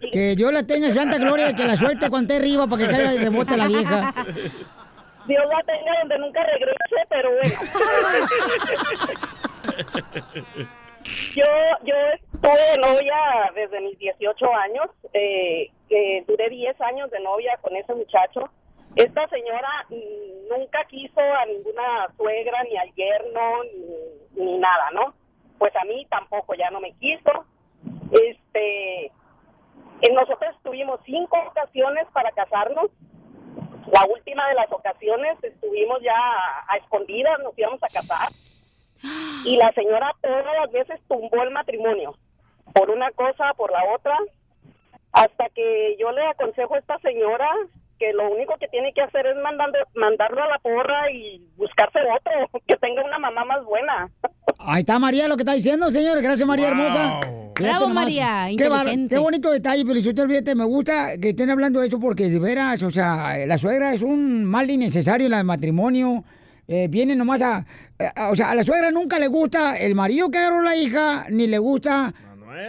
Que 0.12 0.34
Dios 0.34 0.52
la 0.52 0.66
tenga 0.66 0.88
en 0.88 0.94
santa 0.94 1.18
gloria 1.18 1.54
que 1.54 1.64
la 1.64 1.76
suelte 1.76 2.10
cuando 2.10 2.32
esté 2.32 2.44
arriba 2.44 2.66
para 2.66 2.82
que 2.82 2.88
caiga 2.90 3.14
y 3.14 3.18
rebote 3.18 3.56
la 3.56 3.68
vieja. 3.68 4.14
Dios 5.26 5.44
la 5.46 5.62
tenga 5.64 5.98
donde 6.00 6.18
nunca 6.18 6.42
regrese, 6.44 7.06
pero 7.08 7.30
bueno. 7.30 7.54
Yo, 11.34 11.46
yo 11.84 11.94
estuve 12.14 12.70
de 12.72 12.78
novia 12.78 13.16
desde 13.54 13.80
mis 13.80 13.98
18 13.98 14.54
años, 14.54 14.86
eh, 15.12 15.70
que 15.88 16.24
duré 16.26 16.48
10 16.50 16.80
años 16.80 17.10
de 17.10 17.20
novia 17.20 17.58
con 17.62 17.74
ese 17.76 17.94
muchacho. 17.94 18.50
Esta 18.96 19.28
señora 19.28 19.86
nunca 20.50 20.84
quiso 20.86 21.20
a 21.20 21.46
ninguna 21.46 22.08
suegra, 22.16 22.62
ni 22.64 22.76
al 22.76 22.92
yerno, 22.94 23.62
ni, 24.34 24.58
nada, 24.58 24.90
¿no? 24.92 25.14
Pues 25.58 25.74
a 25.76 25.84
mí 25.84 26.06
tampoco, 26.10 26.54
ya 26.54 26.70
no 26.70 26.80
me 26.80 26.92
quiso. 26.94 27.44
Este, 28.10 29.12
nosotros 30.12 30.56
tuvimos 30.62 31.00
cinco 31.04 31.38
ocasiones 31.48 32.06
para 32.12 32.32
casarnos. 32.32 32.90
La 33.92 34.04
última 34.06 34.48
de 34.48 34.54
las 34.54 34.70
ocasiones 34.72 35.42
estuvimos 35.42 36.00
ya 36.02 36.16
a, 36.16 36.64
a 36.68 36.76
escondidas, 36.78 37.38
nos 37.40 37.56
íbamos 37.56 37.82
a 37.82 37.86
casar. 37.86 38.28
Y 39.44 39.56
la 39.56 39.72
señora 39.72 40.14
todas 40.20 40.44
las 40.44 40.70
veces 40.72 41.00
tumbó 41.08 41.42
el 41.42 41.50
matrimonio. 41.50 42.14
Por 42.74 42.90
una 42.90 43.10
cosa, 43.12 43.54
por 43.54 43.70
la 43.70 43.84
otra. 43.94 44.18
Hasta 45.12 45.48
que 45.50 45.96
yo 45.98 46.10
le 46.12 46.24
aconsejo 46.26 46.74
a 46.74 46.78
esta 46.78 46.98
señora 46.98 47.50
que 48.00 48.12
lo 48.14 48.32
único 48.32 48.54
que 48.58 48.66
tiene 48.68 48.92
que 48.92 49.02
hacer 49.02 49.26
es 49.26 49.36
mandando, 49.44 49.78
mandarlo 49.94 50.42
a 50.42 50.48
la 50.48 50.58
porra 50.58 51.10
y 51.12 51.40
buscarse 51.56 51.98
otro, 52.00 52.60
que 52.66 52.76
tenga 52.78 53.04
una 53.04 53.18
mamá 53.20 53.44
más 53.44 53.62
buena. 53.64 54.10
Ahí 54.58 54.80
está 54.80 54.98
María 54.98 55.28
lo 55.28 55.36
que 55.36 55.42
está 55.42 55.52
diciendo, 55.52 55.90
señor. 55.92 56.20
Gracias, 56.22 56.48
María 56.48 56.68
hermosa. 56.68 57.20
Bravo, 57.54 57.88
nomás. 57.88 58.04
María, 58.04 58.44
Qué, 58.46 58.52
inteligente. 58.64 59.14
qué 59.14 59.18
bonito 59.20 59.50
detalle, 59.50 59.84
pero 59.86 60.00
si 60.00 60.14
te 60.14 60.22
olvídate, 60.22 60.54
me 60.54 60.64
gusta 60.64 61.18
que 61.18 61.30
estén 61.30 61.50
hablando 61.50 61.80
de 61.80 61.88
eso 61.88 62.00
porque 62.00 62.28
de 62.30 62.38
veras, 62.38 62.82
o 62.82 62.90
sea, 62.90 63.36
la 63.46 63.58
suegra 63.58 63.92
es 63.92 64.00
un 64.02 64.44
mal 64.44 64.68
innecesario 64.70 65.26
en 65.26 65.34
el 65.34 65.44
matrimonio. 65.44 66.24
Eh, 66.66 66.86
viene 66.88 67.14
nomás 67.16 67.42
a, 67.42 67.66
a- 68.16 68.30
O 68.30 68.36
sea, 68.36 68.50
a 68.50 68.54
la 68.54 68.62
suegra 68.62 68.90
nunca 68.90 69.18
le 69.18 69.26
gusta 69.26 69.76
el 69.76 69.94
marido 69.94 70.30
que 70.30 70.38
agarró 70.38 70.62
la 70.62 70.74
hija, 70.74 71.26
ni 71.28 71.46
le 71.48 71.58
gusta 71.58 72.14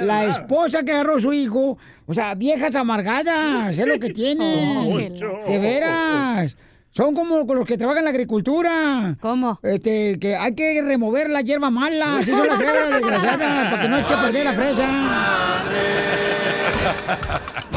la 0.02 0.26
esposa 0.26 0.84
que 0.84 0.92
agarró 0.92 1.20
su 1.20 1.32
hijo. 1.34 1.78
O 2.12 2.14
sea, 2.14 2.36
viejas 2.36 2.76
amargadas, 2.76 3.78
es 3.78 3.88
lo 3.88 3.98
que 3.98 4.10
tienen. 4.14 5.16
De 5.48 5.60
veras. 5.60 6.54
Son 6.92 7.16
como 7.16 7.48
con 7.48 7.56
los 7.56 7.66
que 7.66 7.78
trabajan 7.78 8.00
en 8.00 8.04
la 8.04 8.10
agricultura. 8.10 9.16
¿Cómo? 9.22 9.58
Este, 9.64 10.20
que 10.20 10.36
hay 10.36 10.54
que 10.54 10.82
remover 10.82 11.30
la 11.30 11.40
hierba 11.40 11.70
mala. 11.70 12.18
Así 12.18 12.32
son 12.32 12.46
las 12.46 12.58
suegras 12.58 12.90
desgraciadas, 13.02 13.72
para 13.72 13.82
que 13.82 13.88
no 13.88 13.98
eche 13.98 14.14
a 14.14 14.22
perder 14.24 14.44
la 14.44 14.54
fresa. 14.54 15.64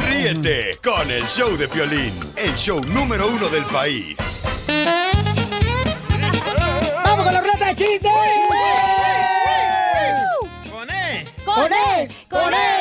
Ríete 0.04 0.78
con 0.82 1.08
el 1.12 1.22
show 1.26 1.56
de 1.56 1.68
Piolín, 1.68 2.12
el 2.36 2.54
show 2.56 2.84
número 2.92 3.28
uno 3.28 3.48
del 3.50 3.64
país. 3.66 4.42
¡Vamos 7.04 7.24
con 7.24 7.34
la 7.34 7.40
ruleta 7.40 7.66
de 7.66 7.74
chistes! 7.76 8.10
¡Con 10.72 10.90
E! 10.90 11.24
¡Con 11.44 11.72
E! 11.72 12.08
¡Con 12.28 12.52
E 12.52 12.73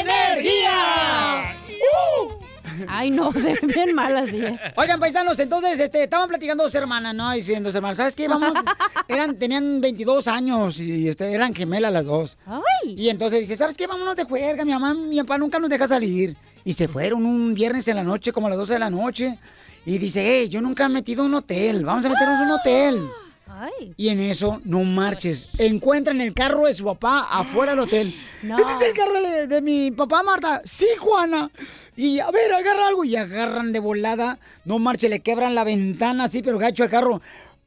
Ay, 3.04 3.12
no, 3.12 3.34
se 3.34 3.54
ven 3.54 3.68
bien 3.68 3.94
malas, 3.94 4.30
sí. 4.30 4.42
Oigan, 4.78 4.98
paisanos, 4.98 5.38
entonces, 5.38 5.78
este, 5.78 6.04
estaban 6.04 6.30
platicando 6.30 6.64
dos 6.64 6.74
hermanas, 6.74 7.14
¿no? 7.14 7.34
Diciendo 7.34 7.68
dos 7.68 7.76
hermanas, 7.76 7.98
¿sabes 7.98 8.16
qué? 8.16 8.30
Vamos, 8.30 8.56
eran, 9.10 9.36
tenían 9.36 9.82
22 9.82 10.26
años 10.30 10.80
y 10.80 11.10
este, 11.10 11.34
eran 11.34 11.54
gemelas 11.54 11.92
las 11.92 12.06
dos. 12.06 12.38
Y 12.86 13.10
entonces 13.10 13.42
dice, 13.42 13.58
¿sabes 13.58 13.76
qué? 13.76 13.88
Vámonos 13.88 14.16
de 14.16 14.24
juerga, 14.24 14.64
mi 14.64 14.72
mamá, 14.72 14.94
mi 14.94 15.18
papá 15.18 15.38
nunca 15.38 15.60
nos 15.60 15.70
deja 15.70 15.86
salir. 15.86 16.38
Y 16.64 16.72
se 16.72 16.88
fueron 16.88 17.26
un 17.26 17.54
viernes 17.54 17.86
en 17.90 17.98
la 17.98 18.06
noche, 18.06 18.32
como 18.32 18.48
a 18.48 18.52
las 18.52 18.60
12 18.60 18.72
de 18.72 18.80
la 18.80 18.90
noche. 18.90 19.38
Y 19.86 19.98
dice, 19.98 20.24
hey, 20.26 20.48
yo 20.48 20.62
nunca 20.62 20.86
he 20.86 20.90
metido 20.90 21.26
un 21.26 21.34
hotel, 21.34 21.84
vamos 21.84 22.06
a 22.06 22.10
meternos 22.10 22.40
en 22.40 22.46
un 22.46 22.52
hotel. 22.52 23.10
Ay. 23.56 23.94
Y 23.98 24.10
en 24.10 24.20
eso, 24.20 24.60
no 24.66 24.84
marches. 24.84 25.48
Encuentran 25.58 26.20
el 26.22 26.34
carro 26.34 26.66
de 26.66 26.74
su 26.74 26.84
papá 26.86 27.28
afuera 27.30 27.74
del 27.74 27.82
hotel. 27.82 28.16
No. 28.44 28.58
¿Ese 28.60 28.72
es 28.74 28.82
el 28.90 28.94
carro 28.94 29.22
de, 29.22 29.48
de 29.48 29.62
mi 29.62 29.92
papá, 29.92 30.22
Marta? 30.22 30.62
Sí, 30.66 30.88
Juana. 31.00 31.50
Y 31.96 32.20
a 32.20 32.30
ver, 32.30 32.52
agarra 32.54 32.88
algo. 32.90 33.06
Y 33.06 33.16
agarran 33.16 33.72
de 33.72 33.80
volada. 33.80 34.38
No 34.66 34.80
marche, 34.80 35.08
le 35.08 35.22
quebran 35.22 35.56
la 35.56 35.64
ventana 35.64 36.26
así, 36.26 36.42
pero 36.42 36.58
gacho 36.58 36.84
el 36.84 36.90
carro. 36.90 37.22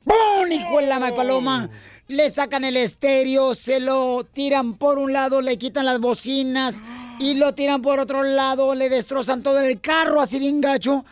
¡Pum! 0.05 0.51
Hijo 0.53 0.79
de 0.81 0.87
la 0.87 0.99
ma- 0.99 1.15
paloma. 1.17 1.71
Le 2.09 2.31
sacan 2.31 2.65
el 2.65 2.77
estéreo, 2.77 3.55
se 3.55 3.81
lo 3.81 4.25
tiran 4.31 4.75
por 4.75 4.99
un 4.99 5.13
lado, 5.15 5.41
le 5.41 5.57
quitan 5.57 5.87
las 5.87 5.99
bocinas. 5.99 6.83
y 7.19 7.35
lo 7.35 7.55
tiran 7.55 7.81
por 7.81 7.99
otro 7.99 8.23
lado, 8.23 8.75
le 8.75 8.91
destrozan 8.91 9.43
todo 9.43 9.59
el 9.61 9.81
carro 9.81 10.21
así 10.21 10.39
bien 10.39 10.61
gacho. 10.61 11.07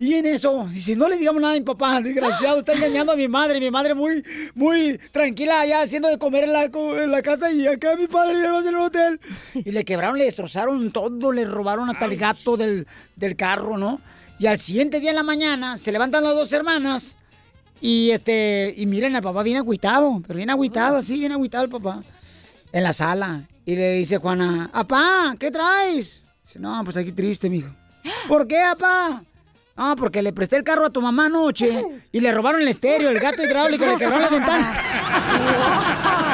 Y 0.00 0.14
en 0.14 0.26
eso, 0.26 0.68
dice, 0.72 0.94
no 0.94 1.08
le 1.08 1.16
digamos 1.16 1.42
nada 1.42 1.54
a 1.54 1.56
mi 1.56 1.64
papá, 1.64 2.00
desgraciado, 2.00 2.60
está 2.60 2.72
engañando 2.72 3.12
a 3.12 3.16
mi 3.16 3.26
madre, 3.26 3.58
mi 3.58 3.68
madre 3.68 3.94
muy, 3.94 4.24
muy 4.54 4.96
tranquila 5.10 5.60
allá 5.60 5.82
haciendo 5.82 6.06
de 6.06 6.18
comer 6.18 6.44
en 6.44 6.52
la, 6.52 6.64
en 6.66 7.10
la 7.10 7.20
casa 7.20 7.50
y 7.50 7.66
acá 7.66 7.96
mi 7.96 8.06
padre 8.06 8.38
en 8.38 8.68
el 8.68 8.76
hotel. 8.76 9.20
Y 9.54 9.72
le 9.72 9.84
quebraron, 9.84 10.16
le 10.16 10.24
destrozaron 10.24 10.92
todo, 10.92 11.32
le 11.32 11.44
robaron 11.44 11.90
hasta 11.90 12.04
el 12.04 12.16
gato 12.16 12.56
del, 12.56 12.86
del 13.16 13.34
carro, 13.34 13.76
¿no? 13.76 14.00
Y 14.38 14.46
al 14.46 14.60
siguiente 14.60 15.00
día 15.00 15.10
en 15.10 15.16
la 15.16 15.24
mañana 15.24 15.76
se 15.76 15.90
levantan 15.90 16.22
las 16.22 16.34
dos 16.34 16.52
hermanas 16.52 17.16
y 17.80 18.10
este, 18.12 18.74
y 18.76 18.86
miren, 18.86 19.16
el 19.16 19.22
papá 19.22 19.42
viene 19.42 19.58
agüitado, 19.58 20.22
pero 20.24 20.36
viene 20.36 20.52
agüitado, 20.52 20.98
así, 20.98 21.18
viene 21.18 21.34
agüitado 21.34 21.64
el 21.64 21.70
papá, 21.70 22.02
en 22.72 22.82
la 22.84 22.92
sala. 22.92 23.48
Y 23.66 23.74
le 23.74 23.94
dice 23.94 24.18
Juana, 24.18 24.70
apá, 24.72 25.34
¿qué 25.40 25.50
traes? 25.50 26.22
Dice, 26.44 26.60
no, 26.60 26.82
pues 26.84 26.96
aquí 26.96 27.10
triste, 27.10 27.50
mijo. 27.50 27.74
¿Por 28.28 28.46
qué, 28.46 28.60
apá? 28.60 29.24
Ah, 29.80 29.94
porque 29.96 30.22
le 30.22 30.32
presté 30.32 30.56
el 30.56 30.64
carro 30.64 30.84
a 30.86 30.90
tu 30.90 31.00
mamá 31.00 31.26
anoche 31.26 31.84
y 32.10 32.18
le 32.18 32.32
robaron 32.32 32.60
el 32.60 32.66
estéreo, 32.66 33.10
el 33.10 33.20
gato 33.20 33.44
hidráulico, 33.44 33.86
le 33.86 33.96
quebraron 33.96 34.22
las 34.22 34.30
ventanas. 34.32 34.76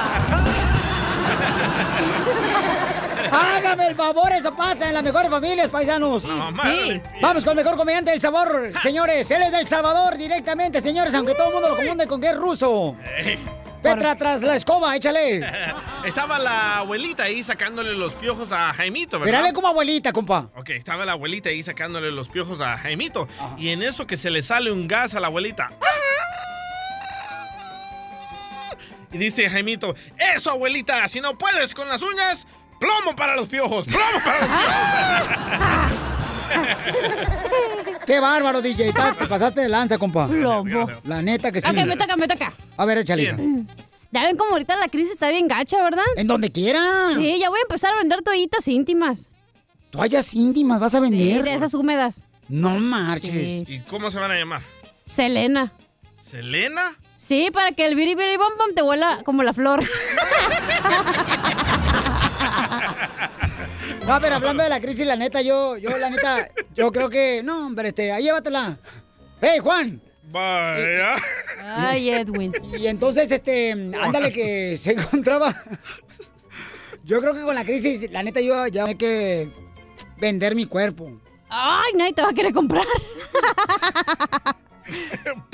Hágame 3.34 3.86
el 3.86 3.94
favor, 3.94 4.32
eso 4.32 4.54
pasa 4.54 4.88
en 4.88 4.94
las 4.94 5.02
mejores 5.02 5.30
familias, 5.30 5.68
paisanos. 5.68 6.24
madre. 6.24 7.02
Vamos 7.20 7.44
con 7.44 7.58
el 7.58 7.64
mejor 7.64 7.76
comediante 7.76 8.10
del 8.10 8.20
sabor, 8.20 8.72
señores. 8.82 9.30
Él 9.30 9.42
es 9.42 9.52
del 9.52 9.66
Salvador 9.66 10.16
directamente, 10.16 10.80
señores, 10.80 11.14
aunque 11.14 11.34
todo 11.34 11.48
el 11.48 11.52
mundo 11.54 11.68
lo 11.70 11.76
confunde 11.76 12.06
con 12.06 12.20
que 12.20 12.28
es 12.28 12.36
ruso. 12.36 12.96
Petra 13.82 14.16
tras 14.16 14.40
la 14.40 14.56
escoba, 14.56 14.96
échale. 14.96 15.46
Estaba 16.04 16.38
la 16.38 16.78
abuelita 16.78 17.24
ahí 17.24 17.42
sacándole 17.42 17.92
los 17.92 18.14
piojos 18.14 18.50
a 18.50 18.72
Jaimito, 18.72 19.18
¿verdad? 19.18 19.32
Mírale 19.32 19.52
como 19.52 19.68
abuelita, 19.68 20.10
compa. 20.12 20.48
Ok, 20.56 20.70
estaba 20.70 21.04
la 21.04 21.12
abuelita 21.12 21.50
ahí 21.50 21.62
sacándole 21.62 22.10
los 22.10 22.28
piojos 22.30 22.60
a 22.62 22.78
Jaimito. 22.78 23.28
Y 23.58 23.70
en 23.70 23.82
eso 23.82 24.06
que 24.06 24.16
se 24.16 24.30
le 24.30 24.42
sale 24.42 24.70
un 24.70 24.88
gas 24.88 25.14
a 25.14 25.20
la 25.20 25.26
abuelita. 25.26 25.68
Y 29.12 29.18
dice 29.18 29.48
Jaimito, 29.48 29.94
eso 30.34 30.50
abuelita, 30.50 31.06
si 31.06 31.20
no 31.20 31.38
puedes 31.38 31.72
con 31.72 31.88
las 31.88 32.02
uñas, 32.02 32.46
plomo 32.78 33.14
para 33.16 33.34
los 33.36 33.48
piojos, 33.48 33.86
plomo 33.86 34.24
para 34.24 34.40
los 34.40 34.48
piojos. 34.48 35.94
Qué 38.06 38.20
bárbaro, 38.20 38.60
DJ. 38.62 38.92
Te 39.18 39.26
pasaste 39.26 39.62
de 39.62 39.68
lanza, 39.68 39.98
compa. 39.98 40.26
Lobo. 40.26 40.88
La 41.04 41.22
neta 41.22 41.50
que 41.50 41.60
sí. 41.60 41.68
Ok, 41.68 41.74
me 41.86 41.96
toca, 41.96 42.16
me 42.16 42.28
toca. 42.28 42.52
A 42.76 42.84
ver, 42.84 42.98
échale. 42.98 43.34
Ya 44.10 44.22
ven 44.22 44.36
cómo 44.36 44.52
ahorita 44.52 44.76
la 44.76 44.88
crisis 44.88 45.12
está 45.12 45.30
bien 45.30 45.48
gacha, 45.48 45.82
¿verdad? 45.82 46.04
En 46.16 46.26
donde 46.26 46.50
quiera. 46.52 47.08
Sí, 47.14 47.38
ya 47.40 47.48
voy 47.48 47.58
a 47.58 47.62
empezar 47.62 47.92
a 47.94 47.96
vender 47.98 48.22
toallitas 48.22 48.68
íntimas. 48.68 49.28
Toallas 49.90 50.34
íntimas, 50.34 50.80
¿vas 50.80 50.94
a 50.94 50.98
Sí, 50.98 51.02
vender? 51.02 51.42
de 51.44 51.54
esas 51.54 51.74
húmedas. 51.74 52.24
No 52.48 52.78
marches. 52.78 53.30
Sí. 53.30 53.64
¿Y 53.66 53.80
cómo 53.80 54.10
se 54.10 54.18
van 54.20 54.30
a 54.30 54.36
llamar? 54.36 54.60
Selena. 55.06 55.72
¿Selena? 56.22 56.96
Sí, 57.16 57.48
para 57.52 57.72
que 57.72 57.86
el 57.86 57.94
biri 57.94 58.14
biri 58.14 58.36
bom 58.36 58.52
bom 58.58 58.74
te 58.74 58.82
huela 58.82 59.18
como 59.24 59.42
la 59.42 59.52
flor. 59.54 59.82
No, 64.06 64.20
pero 64.20 64.36
hablando 64.36 64.62
de 64.62 64.68
la 64.68 64.80
crisis, 64.80 65.06
la 65.06 65.16
neta, 65.16 65.40
yo, 65.42 65.76
yo, 65.76 65.96
la 65.96 66.10
neta, 66.10 66.48
yo 66.74 66.92
creo 66.92 67.08
que. 67.08 67.42
No, 67.42 67.66
hombre, 67.66 67.88
este, 67.88 68.12
ahí 68.12 68.24
llévatela. 68.24 68.78
¡Hey, 69.40 69.58
Juan! 69.62 70.02
Vaya. 70.24 71.14
Ay, 71.62 72.10
Edwin. 72.10 72.52
Y 72.78 72.86
entonces, 72.86 73.30
este, 73.30 73.72
ándale 73.72 74.32
que 74.32 74.76
se 74.76 74.92
encontraba. 74.92 75.54
Yo 77.04 77.20
creo 77.20 77.34
que 77.34 77.42
con 77.42 77.54
la 77.54 77.64
crisis, 77.64 78.10
la 78.10 78.22
neta, 78.22 78.40
yo 78.40 78.66
ya 78.66 78.84
hay 78.86 78.94
que 78.94 79.50
vender 80.18 80.54
mi 80.54 80.66
cuerpo. 80.66 81.10
Ay, 81.48 81.92
nadie 81.96 82.12
te 82.14 82.22
va 82.22 82.30
a 82.30 82.34
querer 82.34 82.52
comprar. 82.52 82.84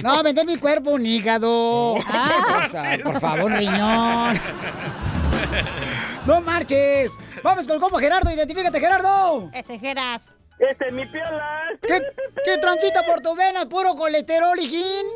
No, 0.03 0.23
vender 0.23 0.45
mi 0.45 0.57
cuerpo, 0.57 0.91
un 0.91 1.07
hígado. 1.07 1.97
Ah. 2.09 2.65
O 2.65 2.69
sea, 2.69 2.99
por 3.03 3.21
favor, 3.21 3.53
riñón. 3.53 4.35
No 6.27 6.41
marches. 6.41 7.17
Vamos 7.43 7.67
con 7.67 7.77
el 7.77 7.81
combo 7.81 7.99
Gerardo, 7.99 8.31
identifícate, 8.31 8.79
Gerardo. 8.81 9.51
Ese 9.53 9.79
Geras. 9.79 10.35
Este 10.59 10.89
es 10.89 10.93
mi 10.93 11.07
piola. 11.07 11.63
¿Qué, 11.81 11.99
qué 12.45 12.59
transita 12.59 13.03
por 13.07 13.21
tu 13.23 13.35
vena? 13.35 13.65
Puro 13.67 13.95
colesterol, 13.95 14.59
hijín. 14.59 15.07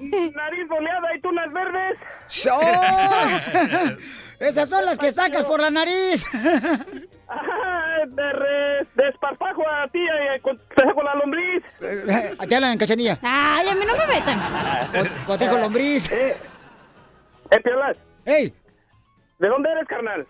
Nariz 0.34 0.66
boleada 0.68 1.14
y 1.14 1.20
tunas 1.20 1.52
verdes. 1.52 1.98
¡Oh! 2.50 3.96
Esas 4.40 4.68
son 4.68 4.84
las 4.86 4.98
que 4.98 5.12
sacas 5.12 5.44
por 5.44 5.60
la 5.60 5.70
nariz. 5.70 6.24
Ah, 7.26 8.04
de 8.06 8.32
re- 8.32 8.86
desparpajo 8.96 9.62
a 9.66 9.88
ti 9.88 9.98
eh, 9.98 10.38
con, 10.42 10.58
te 10.76 10.84
saco 10.84 11.02
la 11.02 11.14
lombriz. 11.14 11.62
Te 12.46 12.54
hablan 12.54 12.72
en 12.72 12.78
cachanilla. 12.78 13.18
Ay, 13.22 13.66
a 13.66 13.74
mí 13.74 13.80
no 13.86 13.96
me 13.96 14.06
metan. 14.06 15.24
Cotejo 15.26 15.56
lombriz. 15.56 16.12
Eh, 16.12 16.36
eh, 17.50 17.60
piolas. 17.64 17.96
¡Ey! 18.26 18.54
¿De 19.38 19.48
dónde 19.48 19.70
eres, 19.70 19.88
carnal? 19.88 20.26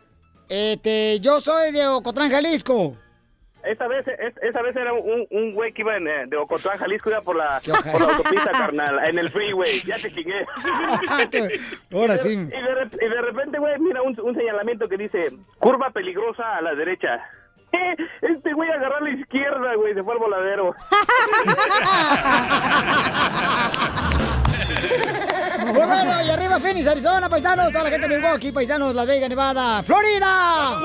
Este, 0.49 1.21
yo 1.21 1.41
soy 1.41 1.73
de 1.73 1.87
Ocotlán, 1.87 2.31
Jalisco. 2.31 2.97
Esa 3.65 3.89
vez, 3.89 4.07
es- 4.07 4.37
esa 4.43 4.61
vez 4.61 4.77
era 4.77 4.93
un, 4.93 5.27
un 5.31 5.55
güey 5.55 5.73
que 5.73 5.81
iba 5.81 5.97
en, 5.97 6.07
eh, 6.07 6.25
de 6.27 6.37
Ocotlán, 6.37 6.77
Jalisco, 6.77 7.09
iba 7.09 7.23
por 7.23 7.35
la, 7.37 7.63
por 7.65 8.01
la 8.03 8.09
autopista, 8.15 8.51
carnal, 8.53 8.99
en 9.09 9.19
el 9.19 9.31
freeway. 9.31 9.81
Ya 9.87 9.97
te 9.97 10.11
chingué. 10.13 10.45
Ahora 11.93 12.17
sí. 12.19 12.33
Y 12.33 12.37
de, 12.37 12.75
rep- 12.75 12.99
y 13.01 13.09
de 13.09 13.21
repente, 13.23 13.59
güey, 13.59 13.79
mira 13.79 14.03
un, 14.03 14.19
un 14.21 14.35
señalamiento 14.35 14.87
que 14.87 14.99
dice, 14.99 15.31
curva 15.59 15.91
peligrosa 15.91 16.57
a 16.57 16.61
la 16.63 16.75
derecha. 16.75 17.25
Este 18.23 18.53
güey 18.53 18.71
agarró 18.71 18.97
a 18.97 19.01
la 19.01 19.11
izquierda, 19.11 19.75
güey, 19.77 19.95
se 19.95 20.03
fue 20.05 20.13
al 20.13 20.19
voladero. 20.21 20.75
Muy 25.65 25.73
bueno, 25.73 26.23
y 26.23 26.31
arriba 26.31 26.61
Phoenix, 26.61 26.87
Arizona, 26.87 27.29
paisanos, 27.29 27.73
toda 27.73 27.85
la 27.85 27.91
gente 27.91 28.09
de 28.09 28.17
Milwaukee, 28.17 28.53
paisanos, 28.53 28.95
Las 28.95 29.07
Vegas, 29.07 29.29
Nevada, 29.29 29.83
Florida. 29.83 30.81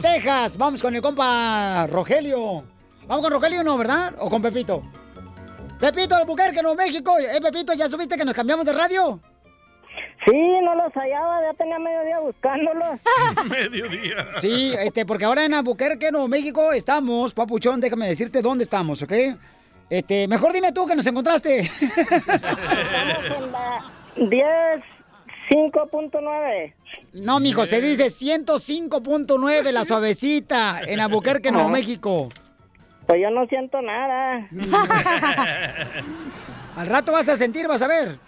Texas. 0.00 0.56
Vamos 0.56 0.82
con 0.82 0.94
el 0.94 1.02
compa 1.02 1.86
Rogelio. 1.88 2.64
Vamos 3.06 3.22
con 3.22 3.32
Rogelio, 3.32 3.62
¿no, 3.62 3.76
verdad? 3.76 4.14
¿O 4.18 4.30
con 4.30 4.40
Pepito? 4.40 4.82
Pepito, 5.78 6.16
Albuquerque, 6.16 6.62
Nuevo 6.62 6.76
México. 6.76 7.16
Eh, 7.18 7.40
Pepito, 7.40 7.74
¿ya 7.74 7.88
subiste 7.88 8.16
que 8.16 8.24
nos 8.24 8.34
cambiamos 8.34 8.64
de 8.64 8.72
radio? 8.72 9.20
Sí, 10.26 10.36
no 10.62 10.74
los 10.74 10.92
hallaba, 10.94 11.42
ya 11.42 11.52
tenía 11.58 11.78
medio 11.78 12.02
día 12.04 12.18
buscándolos. 12.20 12.98
Mediodía. 13.44 14.28
Sí, 14.40 14.74
este, 14.78 15.04
porque 15.04 15.26
ahora 15.26 15.44
en 15.44 15.52
Albuquerque, 15.52 16.10
Nuevo 16.10 16.28
México, 16.28 16.72
estamos, 16.72 17.34
papuchón, 17.34 17.80
déjame 17.80 18.08
decirte 18.08 18.40
dónde 18.40 18.64
estamos, 18.64 19.02
¿ok? 19.02 19.12
Este, 19.90 20.26
mejor 20.28 20.52
dime 20.52 20.72
tú 20.72 20.86
que 20.86 20.96
nos 20.96 21.06
encontraste. 21.06 21.60
En 21.60 23.52
la 23.52 23.92
10, 24.16 24.32
5.9. 25.50 26.74
No, 27.12 27.40
mijo, 27.40 27.66
se 27.66 27.80
dice 27.80 28.06
105.9, 28.06 29.70
la 29.70 29.84
suavecita, 29.84 30.80
en 30.86 31.00
Albuquerque, 31.00 31.52
Nuevo 31.52 31.68
México. 31.68 32.28
Pues 33.06 33.20
yo 33.20 33.30
no 33.30 33.46
siento 33.46 33.80
nada. 33.82 34.48
Al 36.76 36.88
rato 36.88 37.12
vas 37.12 37.28
a 37.28 37.36
sentir, 37.36 37.68
vas 37.68 37.82
a 37.82 37.88
ver. 37.88 38.18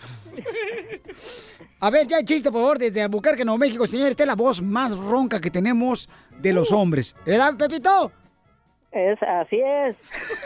A 1.81 1.91
ver, 1.91 2.07
ya 2.07 2.19
el 2.19 2.25
chiste, 2.25 2.51
por 2.53 2.61
favor, 2.61 2.79
desde 2.79 3.03
Albuquerque, 3.03 3.45
Nuevo 3.45 3.59
México, 3.59 3.87
señor. 3.87 4.09
Esta 4.11 4.23
es 4.23 4.27
la 4.27 4.35
voz 4.35 4.63
más 4.63 4.97
ronca 4.97 5.41
que 5.41 5.51
tenemos 5.51 6.09
de 6.39 6.53
los 6.53 6.73
hombres. 6.73 7.17
¿Verdad, 7.25 7.57
Pepito? 7.57 8.13
Es, 8.97 9.23
así 9.23 9.61
es. 9.61 9.95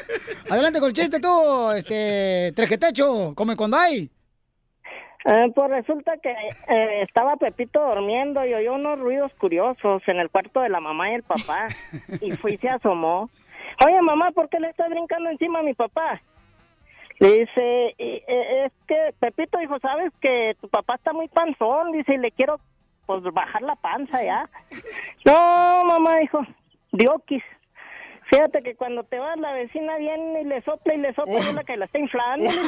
Adelante 0.51 0.80
con 0.80 0.88
el 0.88 0.94
chiste 0.94 1.20
tú, 1.20 1.70
este, 1.70 2.53
trejetecho, 2.57 3.32
come 3.36 3.55
cuando 3.55 3.76
hay. 3.76 4.11
Eh, 5.24 5.53
pues 5.55 5.70
resulta 5.70 6.16
que 6.16 6.30
eh, 6.30 7.03
estaba 7.03 7.36
Pepito 7.36 7.80
durmiendo 7.80 8.44
y 8.44 8.55
oyó 8.55 8.74
unos 8.74 8.98
ruidos 8.98 9.32
curiosos 9.34 10.03
en 10.09 10.18
el 10.18 10.30
cuarto 10.30 10.61
de 10.62 10.68
la 10.68 10.80
mamá 10.80 11.12
y 11.12 11.14
el 11.14 11.22
papá. 11.22 11.68
Y 12.20 12.32
fue 12.32 12.55
y 12.55 12.57
se 12.57 12.68
asomó. 12.68 13.30
Oye, 13.86 14.03
mamá, 14.03 14.32
¿por 14.32 14.48
qué 14.48 14.59
le 14.59 14.68
estás 14.70 14.90
brincando 14.90 15.30
encima 15.30 15.61
a 15.61 15.62
mi 15.62 15.74
papá? 15.74 16.20
Le 17.20 17.40
dice, 17.40 17.94
"Y, 17.98 18.22
eh, 18.26 18.64
es 18.64 18.72
que 18.88 19.14
Pepito 19.20 19.59
dijo, 19.59 19.78
¿sabes 19.78 20.11
que 20.20 20.57
tu 20.61 20.68
papá 20.68 20.96
está 20.96 21.12
muy 21.12 21.28
panzón? 21.28 21.92
Dice, 21.92 22.14
y 22.14 22.18
le 22.18 22.32
quiero 22.32 22.59
pues 23.07 23.22
bajar 23.32 23.62
la 23.62 23.76
panza 23.76 24.24
ya. 24.24 24.48
No, 25.24 25.84
mamá, 25.84 26.16
dijo, 26.16 26.40
dioquis. 26.90 27.44
Fíjate 28.31 28.62
que 28.62 28.76
cuando 28.76 29.03
te 29.03 29.18
vas 29.18 29.37
la 29.39 29.53
vecina 29.53 29.99
viene 29.99 30.43
y 30.43 30.45
le 30.45 30.62
sopla 30.62 30.95
y 30.95 30.99
le 30.99 31.12
sopla 31.14 31.35
y 31.35 31.39
es 31.39 31.53
la 31.53 31.64
que 31.64 31.76
la 31.76 31.87
está 31.87 31.99
inflando. 31.99 32.49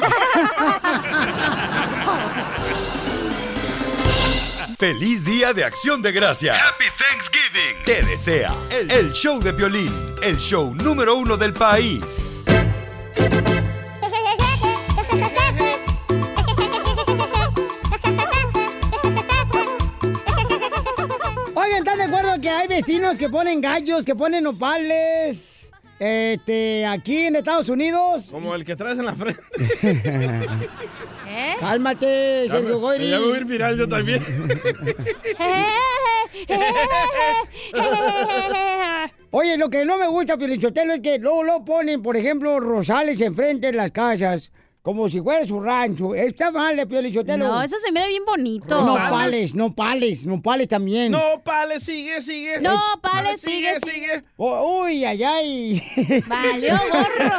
Feliz 4.77 5.23
Día 5.23 5.53
de 5.53 5.63
Acción 5.63 6.01
de 6.01 6.11
Gracias. 6.11 6.57
Happy 6.57 6.83
Thanksgiving. 6.97 7.85
Te 7.85 8.03
desea 8.03 8.51
el, 8.71 8.91
el 8.91 9.13
show 9.13 9.39
de 9.39 9.53
violín, 9.53 9.93
el 10.21 10.35
show 10.35 10.75
número 10.75 11.15
uno 11.15 11.37
del 11.37 11.53
país. 11.53 12.43
Oigan, 21.55 21.77
¿están 21.77 21.97
de 21.97 22.03
acuerdo 22.03 22.41
que 22.41 22.49
hay 22.49 22.67
vecinos 22.67 23.17
que 23.17 23.29
ponen 23.29 23.61
gallos, 23.61 24.03
que 24.03 24.15
ponen 24.15 24.43
nopales. 24.43 25.52
Este, 26.05 26.85
aquí 26.85 27.27
en 27.27 27.37
Estados 27.37 27.69
Unidos. 27.69 28.27
Como 28.29 28.53
el 28.55 28.65
que 28.65 28.75
traes 28.75 28.99
en 28.99 29.05
la 29.05 29.15
frente. 29.15 29.41
¿Eh? 31.27 31.55
Cálmate, 31.61 32.49
Sergio 32.49 32.79
Goyri. 32.79 33.09
ya 33.09 33.19
voy 33.19 33.35
a 33.35 33.37
ir 33.37 33.45
viral 33.45 33.77
yo 33.77 33.87
también. 33.87 34.21
Oye, 39.31 39.57
lo 39.57 39.69
que 39.69 39.85
no 39.85 39.97
me 39.97 40.09
gusta, 40.09 40.35
Piolichotelo, 40.37 40.93
es 40.93 40.99
que 40.99 41.19
luego 41.19 41.41
lo 41.41 41.63
ponen, 41.63 42.01
por 42.01 42.17
ejemplo, 42.17 42.59
rosales 42.59 43.21
enfrente 43.21 43.67
de 43.67 43.73
las 43.77 43.91
casas, 43.91 44.51
como 44.83 45.07
si 45.07 45.21
fuera 45.21 45.47
su 45.47 45.61
rancho. 45.61 46.13
Está 46.13 46.51
mal, 46.51 46.77
eh, 46.77 46.85
Piolichotelo. 46.85 47.47
No, 47.47 47.63
eso 47.63 47.77
se 47.79 47.89
mira 47.93 48.05
bien 48.05 48.25
bonito. 48.25 48.83
No 48.83 48.95
pales, 48.95 49.55
no 49.55 49.73
pales, 49.73 50.25
no 50.25 50.41
pales 50.41 50.67
también. 50.67 51.09
No, 51.09 51.41
pale, 51.41 51.79
sigue, 51.79 52.21
sigue. 52.21 52.59
No, 52.59 52.77
pale, 53.01 53.37
sigue, 53.37 53.75
sigue. 53.79 54.25
Oh, 54.35 54.81
uy, 54.81 55.05
ay, 55.05 55.23
ay. 55.23 55.81
Valió 56.27 56.77
gorro. 56.91 57.31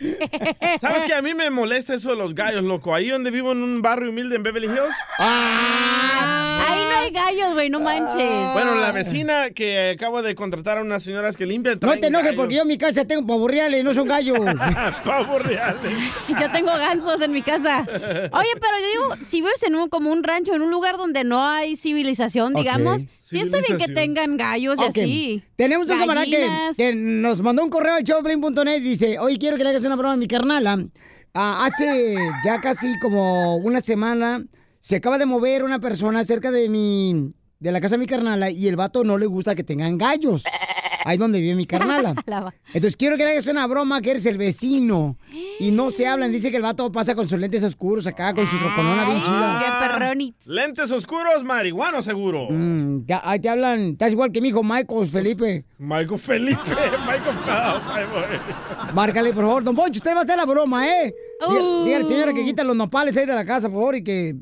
¿Sabes 0.82 1.04
que 1.06 1.14
a 1.14 1.22
mí 1.22 1.32
me 1.32 1.48
molesta 1.48 1.94
eso 1.94 2.10
de 2.10 2.16
los 2.16 2.34
gallos, 2.34 2.62
loco? 2.62 2.94
Ahí 2.94 3.08
donde 3.08 3.30
vivo 3.30 3.52
en 3.52 3.62
un 3.62 3.80
barrio 3.80 4.10
humilde 4.10 4.36
en 4.36 4.42
Beverly 4.42 4.66
Hills. 4.66 4.94
Ahí 5.18 6.84
no 6.90 6.96
hay 6.98 7.10
gallos, 7.10 7.54
güey, 7.54 7.70
no 7.70 7.80
manches. 7.80 8.52
Bueno, 8.52 8.74
la 8.74 8.92
vecina 8.92 9.48
que 9.48 9.92
acabo 9.96 10.20
de 10.20 10.34
contratar 10.34 10.76
a 10.76 10.82
unas 10.82 11.02
señoras 11.02 11.38
que 11.38 11.46
limpian. 11.46 11.78
No 11.80 11.98
te 11.98 12.08
enojes 12.08 12.34
porque 12.34 12.56
yo 12.56 12.62
en 12.62 12.68
mi 12.68 12.76
casa 12.76 13.06
tengo 13.06 13.26
pavo 13.26 13.48
reales, 13.48 13.82
no 13.82 13.94
son 13.94 14.06
gallos. 14.06 14.38
Pavos 15.04 15.42
reales. 15.42 15.92
Yo 16.28 16.50
tengo 16.52 16.70
gansos 16.72 17.20
en 17.20 17.32
mi 17.32 17.42
casa. 17.42 17.80
Oye, 17.82 18.48
pero 18.54 18.72
yo 18.78 19.14
digo, 19.14 19.24
si 19.24 19.40
vives 19.40 19.62
en 19.62 19.74
un 19.76 19.88
como 19.88 20.10
un 20.10 20.22
rancho, 20.22 20.54
en 20.54 20.62
un 20.62 20.70
lugar 20.70 20.96
donde 20.96 21.24
no 21.24 21.44
hay 21.44 21.76
civilización, 21.76 22.54
digamos, 22.54 23.06
sí 23.20 23.38
está 23.38 23.58
bien 23.66 23.78
que 23.78 23.92
tengan 23.92 24.36
gallos 24.36 24.78
y 24.78 24.82
Ok. 24.82 24.88
así. 24.88 25.42
Tenemos 25.56 25.88
un 25.88 25.98
camarada 25.98 26.26
que, 26.26 26.94
nos 26.94 27.40
mandó 27.42 27.62
un 27.62 27.70
correo 27.70 27.94
al 27.94 28.04
showplane.net 28.04 28.80
dice, 28.82 29.18
oye, 29.18 29.38
quiero 29.38 29.56
que 29.56 29.64
le 29.64 29.70
hagas 29.70 29.84
una 29.84 29.96
broma 29.96 30.14
a 30.14 30.16
mi 30.16 30.28
carnala. 30.28 30.84
Ah, 31.32 31.64
hace 31.64 32.16
ya 32.44 32.60
casi 32.60 32.92
como 33.00 33.56
una 33.56 33.80
semana 33.80 34.44
se 34.80 34.96
acaba 34.96 35.18
de 35.18 35.26
mover 35.26 35.62
una 35.62 35.78
persona 35.78 36.24
cerca 36.24 36.50
de 36.50 36.68
mi 36.68 37.32
de 37.60 37.72
la 37.72 37.80
casa 37.80 37.94
de 37.94 37.98
mi 37.98 38.06
carnala 38.06 38.50
y 38.50 38.66
el 38.66 38.76
vato 38.76 39.04
no 39.04 39.18
le 39.18 39.26
gusta 39.26 39.54
que 39.54 39.62
tengan 39.62 39.98
gallos. 39.98 40.42
Ahí 41.04 41.16
donde 41.16 41.40
vive 41.40 41.54
mi 41.54 41.66
carnala. 41.66 42.14
Entonces 42.74 42.96
quiero 42.96 43.16
que 43.16 43.24
le 43.24 43.32
hagas 43.32 43.46
una 43.46 43.66
broma 43.66 44.00
que 44.00 44.10
eres 44.12 44.26
el 44.26 44.36
vecino. 44.38 45.16
Y 45.58 45.70
no 45.70 45.90
se 45.90 46.06
hablan. 46.06 46.30
Dice 46.32 46.50
que 46.50 46.56
el 46.56 46.62
vato 46.62 46.90
pasa 46.92 47.14
con 47.14 47.28
sus 47.28 47.38
lentes 47.38 47.62
oscuros 47.64 48.06
acá, 48.06 48.34
con 48.34 48.46
su 48.46 48.56
troconona 48.58 49.04
bien 49.06 49.18
chida. 49.18 49.58
Lentes 50.46 50.90
oscuros, 50.90 51.42
marihuano 51.44 52.02
seguro. 52.02 52.48
Mm, 52.50 53.04
ya- 53.06 53.22
ahí 53.24 53.40
te 53.40 53.48
hablan, 53.48 53.90
estás 53.92 54.12
igual 54.12 54.30
que 54.32 54.40
mi 54.40 54.48
hijo 54.48 54.62
Michael 54.62 55.06
Felipe. 55.08 55.64
Michael 55.78 56.18
Felipe, 56.18 56.60
Michael 57.06 57.36
Phelps. 57.44 58.94
Márcale, 58.94 59.32
por 59.32 59.44
favor. 59.44 59.64
Don 59.64 59.74
Poncho, 59.74 59.98
usted 59.98 60.14
va 60.14 60.20
a 60.20 60.22
hacer 60.22 60.36
la 60.36 60.44
broma, 60.46 60.86
¿eh? 60.88 61.14
Diga- 61.48 61.60
Uh. 61.60 61.88
La 62.02 62.06
señora 62.06 62.32
que 62.34 62.44
quita 62.44 62.64
los 62.64 62.76
nopales 62.76 63.16
ahí 63.16 63.26
de 63.26 63.34
la 63.34 63.44
casa, 63.44 63.68
por 63.68 63.78
favor, 63.78 63.94
y 63.96 64.04
que... 64.04 64.36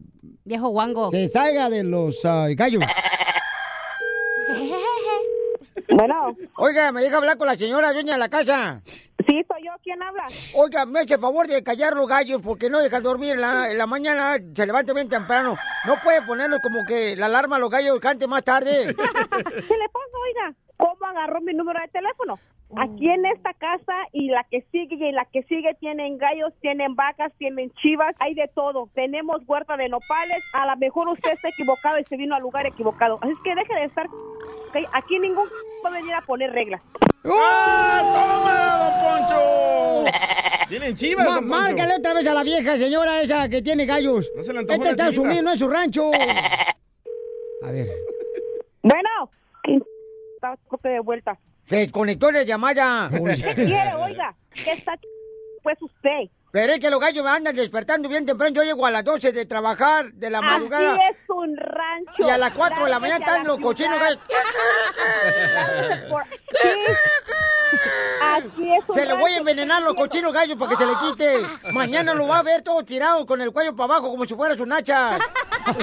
Viejo 0.44 0.68
guango. 0.68 1.10
Se 1.10 1.28
salga 1.28 1.68
de 1.68 1.84
los 1.84 2.24
ah, 2.24 2.46
gallos. 2.56 2.82
Bueno. 5.90 6.36
Oiga, 6.56 6.92
me 6.92 7.00
deja 7.02 7.16
hablar 7.16 7.38
con 7.38 7.46
la 7.46 7.54
señora 7.54 7.92
dueña 7.92 8.14
de 8.14 8.18
la 8.18 8.28
casa. 8.28 8.80
Sí, 8.84 9.44
soy 9.48 9.64
yo. 9.64 9.72
¿Quién 9.82 10.02
habla? 10.02 10.26
Oiga, 10.56 10.86
me 10.86 11.00
hace 11.00 11.18
favor 11.18 11.46
de 11.46 11.62
callar 11.62 11.94
los 11.94 12.06
gallos 12.08 12.40
porque 12.42 12.70
no 12.70 12.78
dejan 12.80 13.02
dormir 13.02 13.32
en 13.34 13.40
la, 13.40 13.70
en 13.70 13.78
la 13.78 13.86
mañana, 13.86 14.36
se 14.54 14.66
levanta 14.66 14.92
bien 14.92 15.08
temprano. 15.08 15.56
No 15.86 15.94
puede 16.02 16.22
ponerlos 16.22 16.60
como 16.62 16.84
que 16.84 17.16
la 17.16 17.26
alarma 17.26 17.56
a 17.56 17.58
los 17.58 17.70
gallos 17.70 17.98
cante 18.00 18.26
más 18.26 18.44
tarde. 18.44 18.86
¿Qué 18.94 18.94
le 18.94 19.88
pasa, 19.88 20.16
oiga? 20.24 20.54
¿Cómo 20.76 21.06
agarró 21.06 21.40
mi 21.40 21.54
número 21.54 21.80
de 21.80 21.88
teléfono? 21.88 22.38
Aquí 22.76 23.08
en 23.08 23.24
esta 23.24 23.54
casa 23.54 23.94
y 24.12 24.28
la 24.28 24.44
que 24.44 24.60
sigue 24.70 25.08
y 25.08 25.12
la 25.12 25.24
que 25.24 25.42
sigue 25.44 25.74
tienen 25.80 26.18
gallos, 26.18 26.52
tienen 26.60 26.94
vacas, 26.96 27.32
tienen 27.38 27.70
chivas, 27.80 28.14
hay 28.20 28.34
de 28.34 28.46
todo. 28.54 28.88
Tenemos 28.94 29.40
huerta 29.46 29.76
de 29.78 29.88
nopales. 29.88 30.42
A 30.52 30.66
lo 30.66 30.76
mejor 30.76 31.08
usted 31.08 31.32
está 31.32 31.48
equivocado 31.48 31.98
y 31.98 32.04
se 32.04 32.16
vino 32.16 32.34
al 32.34 32.42
lugar 32.42 32.66
equivocado. 32.66 33.18
Así 33.22 33.32
es 33.32 33.38
que 33.42 33.54
deje 33.54 33.74
de 33.74 33.84
estar. 33.84 34.06
Aquí 34.92 35.18
ningún 35.18 35.46
va 35.84 35.88
a 35.88 35.92
venir 35.92 36.12
a 36.14 36.20
poner 36.20 36.52
reglas. 36.52 36.82
¡Ah, 37.24 38.02
toma, 38.12 38.78
don 38.84 40.06
Poncho! 40.06 40.18
Tienen 40.68 40.94
chivas, 40.94 41.26
Ma- 41.26 41.34
don 41.36 41.48
Poncho. 41.48 41.62
márcale 41.62 41.94
otra 41.96 42.12
vez 42.12 42.26
a 42.26 42.34
la 42.34 42.42
vieja 42.44 42.76
señora 42.76 43.22
esa 43.22 43.48
que 43.48 43.62
tiene 43.62 43.86
gallos. 43.86 44.30
No 44.36 44.42
se 44.42 44.52
le 44.52 44.58
antojó 44.58 44.84
este 44.84 44.94
chivita. 45.04 45.20
Unidos 45.22 45.42
no 45.42 45.52
es 45.52 45.58
su 45.58 45.68
rancho. 45.68 46.10
A 47.64 47.70
ver. 47.72 47.88
Bueno. 48.82 49.30
Está 50.36 50.54
de 50.82 51.00
vuelta. 51.00 51.38
Se 51.68 51.76
desconectó 51.76 52.30
la 52.30 52.42
llamada. 52.44 53.10
¿Qué 53.10 53.54
quiere, 53.54 53.94
oiga? 53.94 54.34
¿Qué 54.52 54.72
está 54.72 54.98
pues 55.62 55.76
usted? 55.82 56.30
Pero 56.50 56.72
es 56.72 56.80
que 56.80 56.88
los 56.90 56.98
gallos 57.00 57.22
me 57.24 57.30
andan 57.30 57.54
despertando 57.54 58.08
bien 58.08 58.24
temprano. 58.24 58.54
Yo 58.54 58.62
llego 58.62 58.86
a 58.86 58.90
las 58.90 59.04
12 59.04 59.32
de 59.32 59.44
trabajar 59.46 60.12
de 60.12 60.30
la 60.30 60.40
madrugada. 60.40 60.94
Aquí 60.94 61.04
es 61.10 61.16
un 61.28 61.56
rancho. 61.56 62.12
Y 62.26 62.30
a 62.30 62.38
las 62.38 62.52
4 62.52 62.84
de 62.84 62.90
la 62.90 62.98
mañana 62.98 63.18
están 63.24 63.46
los 63.46 63.60
cochinos 63.60 63.98
gallos. 64.00 64.20
Lárguese 65.54 66.06
por- 66.08 66.24
Sí. 66.24 66.68
Aquí 68.20 68.74
es 68.74 68.84
un 68.88 68.94
Se 68.94 69.04
le 69.06 69.12
voy 69.12 69.22
a 69.22 69.24
rancho, 69.26 69.38
envenenar 69.40 69.82
los 69.82 69.94
cochinos 69.94 70.32
gallos 70.32 70.56
para 70.56 70.70
que 70.70 70.76
se 70.76 70.86
le 70.86 70.92
quite. 71.02 71.72
Mañana 71.72 72.14
lo 72.14 72.26
va 72.26 72.38
a 72.38 72.42
ver 72.42 72.62
todo 72.62 72.82
tirado 72.84 73.26
con 73.26 73.40
el 73.42 73.52
cuello 73.52 73.76
para 73.76 73.94
abajo 73.94 74.10
como 74.10 74.24
si 74.24 74.34
fuera 74.34 74.56
su 74.56 74.64
nacha. 74.64 75.18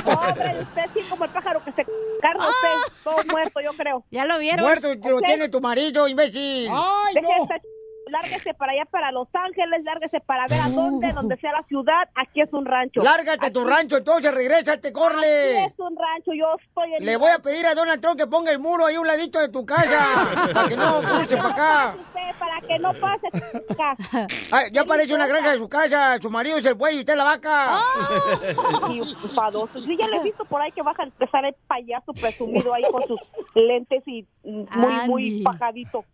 Pobre, 0.04 0.58
usted 0.62 0.82
sí 0.96 1.02
como 1.10 1.26
el 1.26 1.32
pájaro 1.32 1.64
que 1.64 1.72
se 1.74 1.86
carga 2.22 2.40
usted, 2.44 2.94
todo 3.04 3.18
muerto, 3.30 3.60
yo 3.62 3.72
creo. 3.74 4.04
Ya 4.10 4.26
lo 4.26 4.36
Muerto 4.64 4.88
lo 4.96 5.20
tiene 5.22 5.48
tu 5.50 5.62
marido, 5.62 6.08
imbécil. 6.08 6.72
Deje 7.14 7.28
de 7.28 7.42
estar 7.44 7.60
ch- 7.62 7.64
Lárguese 8.08 8.54
para 8.54 8.72
allá, 8.74 8.86
para 8.86 9.12
Los 9.12 9.28
Ángeles, 9.34 9.84
lárguese 9.84 10.20
para 10.22 10.46
ver 10.48 10.60
a 10.60 10.70
dónde, 10.70 11.12
donde 11.14 11.38
sea 11.38 11.52
la 11.52 11.64
ciudad. 11.64 12.08
Aquí 12.16 12.42
es 12.42 12.54
un 12.54 12.66
rancho. 12.66 13.02
Lárgate 13.02 13.52
tu 13.52 13.66
rancho, 13.66 13.98
entonces 13.98 14.34
regrésate, 14.34 14.92
corle. 14.94 15.60
Aquí 15.60 15.74
es 15.74 15.80
un 15.80 15.96
rancho, 15.96 16.32
yo 16.34 16.46
estoy 16.62 16.94
en... 16.94 17.06
Le 17.06 17.18
voy 17.18 17.32
a 17.32 17.40
pedir 17.40 17.66
a 17.66 17.74
Donald 17.74 18.02
Trump 18.02 18.20
que 18.20 18.28
ponga 18.28 18.52
el 18.52 18.60
muro 18.60 18.86
ahí 18.86 18.96
a 18.96 19.00
un 19.02 19.08
ladito 19.08 19.40
de 19.40 19.50
tu 19.50 19.66
casa. 19.66 20.30
para 20.54 20.68
que 20.68 20.78
no 20.78 21.02
cruce 21.02 21.38
para 21.38 21.50
acá. 21.50 21.98
Para 22.40 22.62
que 22.68 22.80
no 22.80 22.94
pase 23.00 23.28
acá. 23.28 24.28
Ay, 24.52 24.70
ya 24.72 24.84
parece 24.84 25.14
una 25.14 25.26
granja 25.26 25.52
de 25.52 25.58
su 25.58 25.70
casa. 25.70 26.18
Su 26.22 26.30
marido 26.30 26.58
es 26.58 26.66
el 26.66 26.74
buey 26.74 26.98
y 26.98 27.00
usted 27.00 27.16
la 27.16 27.24
vaca. 27.24 27.78
Y 28.90 29.00
enfadosos. 29.00 29.86
Yo 29.86 29.94
ya 29.98 30.08
le 30.08 30.18
he 30.18 30.24
visto 30.24 30.46
por 30.46 30.62
ahí 30.62 30.72
que 30.72 30.82
baja 30.82 31.04
a 31.04 31.06
empezar 31.06 31.46
el 31.46 31.56
payaso 31.68 32.14
presumido 32.14 32.74
ahí 32.74 32.84
con 32.92 33.04
sus 33.04 33.20
lentes 33.56 34.04
y 34.06 34.26
muy, 34.44 34.68
muy 35.08 35.28
Andy. 35.30 35.44
pajadito. 35.44 36.06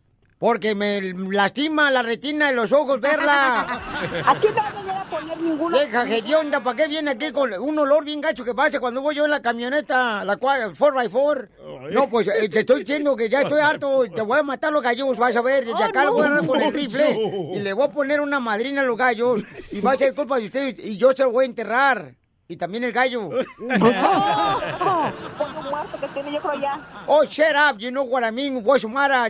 Porque 0.41 0.73
me 0.73 0.99
lastima 1.13 1.91
la 1.91 2.01
retina 2.01 2.47
de 2.47 2.55
los 2.55 2.71
ojos 2.71 2.99
verla. 2.99 3.61
Aquí 4.25 4.47
no 4.47 4.55
va 4.87 5.01
a 5.01 5.05
poner 5.07 5.39
ninguno. 5.39 5.77
Deja, 5.77 6.09
hedionda, 6.09 6.63
¿para 6.63 6.77
qué 6.77 6.87
viene 6.87 7.11
aquí 7.11 7.31
con 7.31 7.53
un 7.53 7.77
olor 7.77 8.03
bien 8.03 8.21
gacho 8.21 8.43
que 8.43 8.55
pasa 8.55 8.79
cuando 8.79 9.01
voy 9.01 9.13
yo 9.13 9.25
en 9.25 9.29
la 9.29 9.43
camioneta, 9.43 10.25
la 10.25 10.39
4x4? 10.39 11.91
No, 11.91 12.09
pues 12.09 12.27
eh, 12.27 12.49
te 12.49 12.61
estoy 12.61 12.79
diciendo 12.79 13.15
que 13.15 13.29
ya 13.29 13.41
estoy 13.41 13.61
harto, 13.61 14.05
te 14.09 14.23
voy 14.23 14.39
a 14.39 14.41
matar 14.41 14.73
los 14.73 14.81
gallos, 14.81 15.15
vas 15.15 15.35
a 15.35 15.43
ver, 15.43 15.63
desde 15.63 15.83
acá 15.83 16.05
lo 16.05 16.13
voy 16.13 16.23
a 16.23 16.25
agarrar 16.25 16.47
con 16.47 16.59
el 16.59 16.73
rifle 16.73 17.19
y 17.53 17.59
le 17.59 17.73
voy 17.73 17.85
a 17.85 17.91
poner 17.91 18.19
una 18.19 18.39
madrina 18.39 18.81
a 18.81 18.85
los 18.85 18.97
gallos 18.97 19.43
y 19.71 19.79
va 19.79 19.91
a 19.91 19.97
ser 19.97 20.15
culpa 20.15 20.39
de 20.39 20.45
ustedes 20.45 20.75
y 20.79 20.97
yo 20.97 21.11
se 21.13 21.21
lo 21.21 21.31
voy 21.31 21.45
a 21.45 21.49
enterrar. 21.49 22.15
Y 22.51 22.57
también 22.57 22.83
el 22.83 22.91
gallo. 22.91 23.29
Ya. 26.61 26.81
Oh, 27.07 27.23
shut 27.23 27.55
up, 27.55 27.79
you 27.79 27.89
know 27.91 28.03
what 28.03 28.23
I 28.23 28.31
mean, 28.31 28.61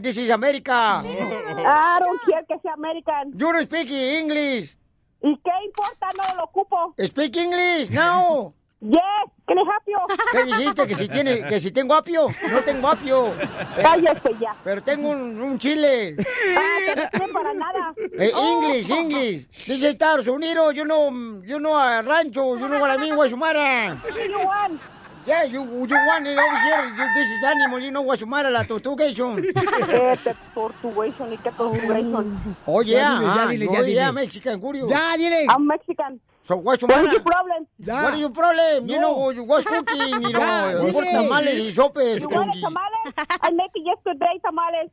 this 0.02 0.18
is 0.18 0.32
America. 0.32 1.04
I 1.04 2.00
don't 2.04 2.20
care 2.28 2.44
que 2.48 2.58
sea 2.62 2.74
American. 2.74 3.32
You 3.38 3.54
don't 3.54 3.64
speak 3.66 3.92
English. 3.92 4.76
¿Y 5.22 5.38
qué 5.44 5.52
importa? 5.66 6.08
No 6.18 6.36
lo 6.36 6.44
ocupo. 6.46 6.96
Speak 6.98 7.38
English, 7.38 7.92
no. 7.92 8.54
Yes, 8.82 9.00
I 9.48 9.54
help 9.54 9.84
you? 9.86 10.00
¿Qué 10.32 10.44
dijiste? 10.44 10.88
¿Que 10.88 10.96
si, 10.96 11.08
tiene, 11.08 11.46
que 11.46 11.60
si 11.60 11.72
tengo 11.72 11.94
apio? 11.94 12.30
No 12.50 12.62
tengo 12.62 12.88
apio. 12.88 13.32
Cállese 13.80 14.36
ya. 14.40 14.56
Pero 14.64 14.82
tengo 14.82 15.10
un, 15.10 15.40
un 15.40 15.60
chile. 15.60 16.16
Ah, 16.18 16.78
que 16.86 16.96
no 16.96 17.10
sirve 17.12 17.28
para 17.32 17.54
nada. 17.54 17.94
Eh, 18.18 18.32
English, 18.36 18.90
English. 18.90 19.68
Dice 19.68 19.90
Estados 19.90 20.28
Unidos, 20.28 20.74
yo 20.74 20.84
no, 20.84 21.44
yo 21.44 21.60
no 21.60 21.78
a 21.78 22.02
rancho, 22.02 22.58
yo 22.58 22.68
no 22.68 22.80
para 22.80 22.98
mí, 22.98 23.12
Guasumara. 23.12 24.02
You 24.28 24.40
want? 24.40 24.82
Yeah, 25.28 25.44
you, 25.44 25.62
you 25.62 25.96
want 26.08 26.26
it 26.26 26.40
over 26.40 26.58
here. 26.58 26.84
You, 26.98 27.06
this 27.14 27.30
is 27.30 27.44
animal, 27.44 27.80
you 27.80 27.92
know 27.92 28.04
Guasumara, 28.04 28.50
la 28.50 28.64
tortugation. 28.64 29.46
Eh, 29.46 30.18
te 30.24 30.36
tortugation 30.56 31.32
y 31.34 31.38
qué 31.38 31.52
tortugation. 31.52 32.56
Oh, 32.66 32.82
yeah. 32.82 33.20
Ya 33.20 33.20
dile, 33.20 33.36
ya 33.36 33.44
ah, 33.44 33.48
dile, 33.48 33.66
ya 33.66 33.82
dile. 33.84 33.94
yeah, 33.94 34.12
Mexican, 34.12 34.60
curio. 34.60 34.88
Ya, 34.88 35.16
dile. 35.18 35.46
I'm 35.48 35.68
Mexican. 35.68 36.20
So, 36.52 36.58
What 36.58 36.80
Guasumara. 36.82 37.08
is 37.08 37.14
your 37.14 37.22
problem? 37.22 37.66
What 38.04 38.14
is 38.14 38.20
your 38.20 38.30
problem? 38.32 38.90
You 38.90 39.00
know, 39.00 39.30
you 39.30 39.44
was 39.46 39.64
cooking, 39.64 40.22
you 40.22 40.30
know, 40.36 40.40
dile. 40.40 40.92
por 40.92 41.04
tamales 41.06 41.58
y 41.58 41.72
sopes. 41.72 42.20
You 42.22 42.28
want 42.28 42.52
tamales? 42.60 43.14
I 43.42 43.52
make 43.52 43.72
it 43.74 43.86
yesterday 43.86 44.36
tamales. 44.44 44.92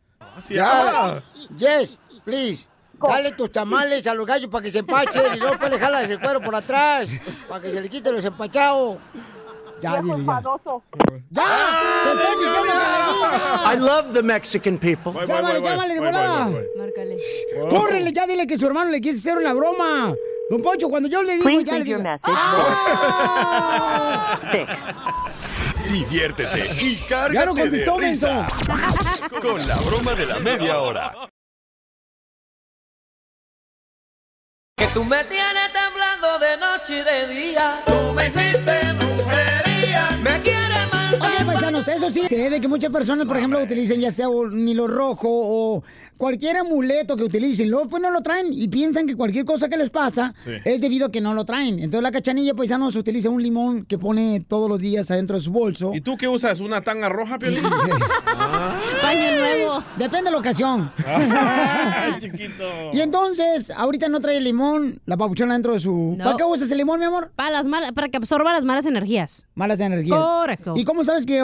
Ya. 0.49 1.21
Yes, 1.59 1.99
please. 2.25 2.65
Dale 3.01 3.33
tus 3.33 3.51
tamales 3.51 4.07
a 4.07 4.15
los 4.15 4.25
gallos 4.25 4.49
para 4.51 4.63
que 4.63 4.71
se 4.71 4.79
empachen 4.79 5.35
y 5.35 5.39
luego 5.41 5.69
le 5.69 5.79
jalas 5.81 6.09
el 6.11 6.21
cuero 6.21 6.41
por 6.41 6.55
atrás 6.55 7.09
para 7.49 7.61
que 7.61 7.73
se 7.73 7.81
le 7.81 7.89
quite 7.89 8.13
los 8.13 8.25
empachados. 8.25 8.99
Ya, 9.81 10.01
dile, 10.01 10.25
ya. 10.25 10.43
¡Ya! 11.31 11.45
¡Te 12.05 12.11
estoy 12.13 12.37
diciendo 12.45 12.63
que 12.63 13.69
le 13.69 13.75
I 13.75 13.77
love 13.81 14.13
the 14.13 14.23
Mexican 14.23 14.79
people. 14.79 15.13
Llámale, 15.27 15.61
llámale 15.61 15.95
de 15.95 16.01
volada. 16.01 16.51
Márcale. 16.77 17.17
Córrele, 17.69 18.13
ya 18.13 18.27
dile 18.29 18.47
que 18.47 18.57
su 18.57 18.67
hermano 18.67 18.91
le 18.93 19.01
quiere 19.01 19.19
hacer 19.19 19.39
una 19.39 19.53
broma. 19.55 20.15
Don 20.51 20.63
Poncho, 20.63 20.89
cuando 20.89 21.09
yo 21.11 21.23
le 21.23 21.33
digo, 21.35 21.45
Please 21.45 21.65
ya 21.65 21.79
le 21.79 21.85
digo. 21.85 22.03
message. 22.03 22.23
Diviértete 25.93 26.59
y 26.83 26.97
Ya 26.97 27.29
no 27.45 27.55
cárgate 27.55 27.71
de 27.71 27.91
risas 27.99 28.59
con 29.43 29.67
la 29.67 29.77
broma 29.77 30.15
de 30.15 30.27
la 30.27 30.39
media 30.39 30.81
hora. 30.81 31.13
Que 34.77 34.87
tú 34.89 35.05
me 35.05 35.25
tienes 35.25 35.73
temblando 35.73 36.39
de 36.39 36.57
noche 36.57 37.01
y 37.01 37.05
de 37.05 37.27
día. 37.35 37.83
Tú 37.87 38.13
me 38.15 38.27
hiciste 38.27 38.93
brujería. 38.95 40.11
Me 40.23 40.41
quieres 40.41 40.87
matar. 40.93 41.31
Oye, 41.31 41.45
paisanos, 41.45 41.89
eso 41.89 42.11
sí, 42.11 42.27
sé 42.29 42.51
de 42.51 42.61
que 42.61 42.69
muchas 42.69 42.93
personas, 42.93 43.27
por 43.27 43.37
ejemplo, 43.37 43.61
utilicen 43.63 44.01
ya 44.01 44.13
sea 44.13 44.29
un 44.29 44.69
hilo 44.69 44.87
rojo 44.87 45.29
o 45.29 45.83
cualquier 46.19 46.59
amuleto 46.59 47.17
que 47.17 47.25
utilicen, 47.25 47.71
luego 47.71 47.89
pues 47.89 48.03
no 48.03 48.11
lo 48.11 48.21
traen 48.21 48.49
y 48.53 48.69
piensan 48.69 49.07
que 49.07 49.17
cualquier 49.17 49.45
cosa 49.47 49.69
que 49.69 49.77
les 49.79 49.89
pasa 49.91 50.35
Sí. 50.45 50.51
es 50.65 50.81
debido 50.81 51.07
a 51.07 51.11
que 51.13 51.21
no 51.21 51.33
lo 51.33 51.45
traen. 51.45 51.79
Entonces 51.79 52.03
la 52.03 52.13
cachanilla, 52.13 52.55
paisanos, 52.55 52.95
utiliza 52.97 53.31
un 53.31 53.43
limón 53.43 53.85
que 53.87 53.97
pone 53.99 54.45
todos 54.47 54.69
los 54.69 54.79
días 54.81 55.11
adentro 55.11 55.37
de 55.37 55.43
su 55.43 55.51
bolso. 55.53 55.93
¿Y 55.95 56.01
tú 56.03 56.17
qué 56.19 56.29
usas? 56.29 56.61
¿Una 56.61 56.81
tanga 56.83 57.09
roja, 57.09 57.39
Piolín? 57.39 57.63
Paño 59.03 59.37
nuevo. 59.39 59.83
Depende 59.97 60.25
de 60.27 60.31
la 60.33 60.39
ocasión. 60.39 60.93
Ay, 61.07 62.15
chiquito. 62.19 62.65
Y 62.93 63.01
entonces, 63.01 63.71
ahorita 63.71 64.09
no 64.09 64.21
trae 64.21 64.41
limón, 64.41 65.01
la 65.07 65.17
papuchona 65.17 65.55
dentro 65.55 65.73
de 65.75 65.81
su... 65.81 66.15
No. 66.17 66.25
¿Para 66.25 66.37
qué 66.37 66.45
usas 66.45 66.71
el 66.71 66.79
limón, 66.79 66.99
mi 66.99 67.07
amor? 67.07 67.31
Para, 67.37 67.51
las 67.51 67.67
malas, 67.67 67.93
para 67.93 68.09
que 68.09 68.17
absorba 68.17 68.53
las 68.53 68.65
malas 68.65 68.87
energías. 68.87 69.47
Malas 69.55 69.79
energías. 69.79 70.19
Correcto. 70.19 70.75
¿Y 70.77 70.85
cómo 70.85 71.05
sabes 71.05 71.27
que 71.27 71.41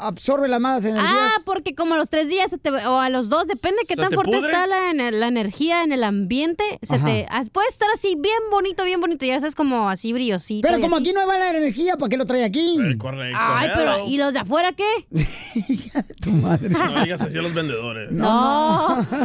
absorbe 0.00 0.48
las 0.48 0.60
malas 0.60 0.84
energías? 0.84 1.12
Ah, 1.12 1.42
porque 1.44 1.74
como 1.74 1.94
a 1.94 1.98
los 1.98 2.10
tres 2.10 2.28
días 2.28 2.50
se 2.50 2.58
te- 2.58 2.70
o 2.70 2.98
a 3.00 3.08
los 3.08 3.28
dos, 3.28 3.48
depende 3.48 3.81
de 3.82 3.86
qué 3.86 3.94
¿Se 3.94 4.00
tan 4.00 4.10
te 4.10 4.16
fuerte 4.16 4.36
pudre? 4.36 4.50
está 4.50 4.66
la, 4.66 4.90
ener- 4.92 5.12
la 5.12 5.28
energía 5.28 5.82
en 5.84 5.92
el 5.92 6.04
ambiente, 6.04 6.64
se 6.82 6.96
Ajá. 6.96 7.04
te 7.06 7.26
puede 7.52 7.68
estar 7.68 7.88
así 7.94 8.14
bien 8.18 8.38
bonito, 8.50 8.84
bien 8.84 9.00
bonito, 9.00 9.26
ya 9.26 9.38
sabes 9.40 9.54
como 9.54 9.88
así 9.88 10.12
brillosito. 10.12 10.66
Pero 10.66 10.80
como 10.80 10.96
así. 10.96 11.04
aquí 11.04 11.12
no 11.12 11.20
hay 11.20 11.26
mala 11.26 11.50
energía, 11.50 11.96
¿para 11.96 12.08
qué 12.08 12.16
lo 12.16 12.24
trae 12.26 12.44
aquí? 12.44 12.76
Correcto. 12.98 13.38
Ay, 13.40 13.68
pero 13.74 14.06
¿y 14.08 14.16
los 14.18 14.32
de 14.32 14.40
afuera 14.40 14.72
qué? 14.72 14.84
tu 16.20 16.30
madre. 16.30 16.68
No 16.70 17.02
digas 17.04 17.20
así 17.20 17.38
a 17.38 17.42
los 17.42 17.52
vendedores. 17.54 18.10
No. 18.10 19.06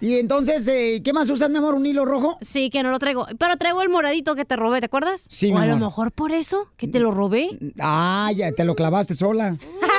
Y 0.00 0.18
entonces, 0.18 0.66
eh, 0.68 1.02
¿qué 1.04 1.12
más 1.12 1.28
usas, 1.30 1.50
mi 1.50 1.58
amor? 1.58 1.74
¿Un 1.74 1.84
hilo 1.86 2.04
rojo? 2.04 2.38
Sí, 2.40 2.70
que 2.70 2.82
no 2.82 2.90
lo 2.90 2.98
traigo. 2.98 3.26
Pero 3.38 3.56
traigo 3.56 3.82
el 3.82 3.88
moradito 3.88 4.34
que 4.34 4.44
te 4.44 4.56
robé, 4.56 4.80
¿te 4.80 4.86
acuerdas? 4.86 5.26
Sí, 5.28 5.50
O 5.50 5.54
mi 5.58 5.62
a 5.62 5.66
lo 5.66 5.76
mejor 5.76 6.12
por 6.12 6.32
eso, 6.32 6.68
que 6.76 6.88
te 6.88 7.00
lo 7.00 7.10
robé. 7.10 7.48
Ah, 7.80 8.30
ya, 8.34 8.52
te 8.52 8.64
lo 8.64 8.74
clavaste 8.74 9.14
sola. 9.14 9.56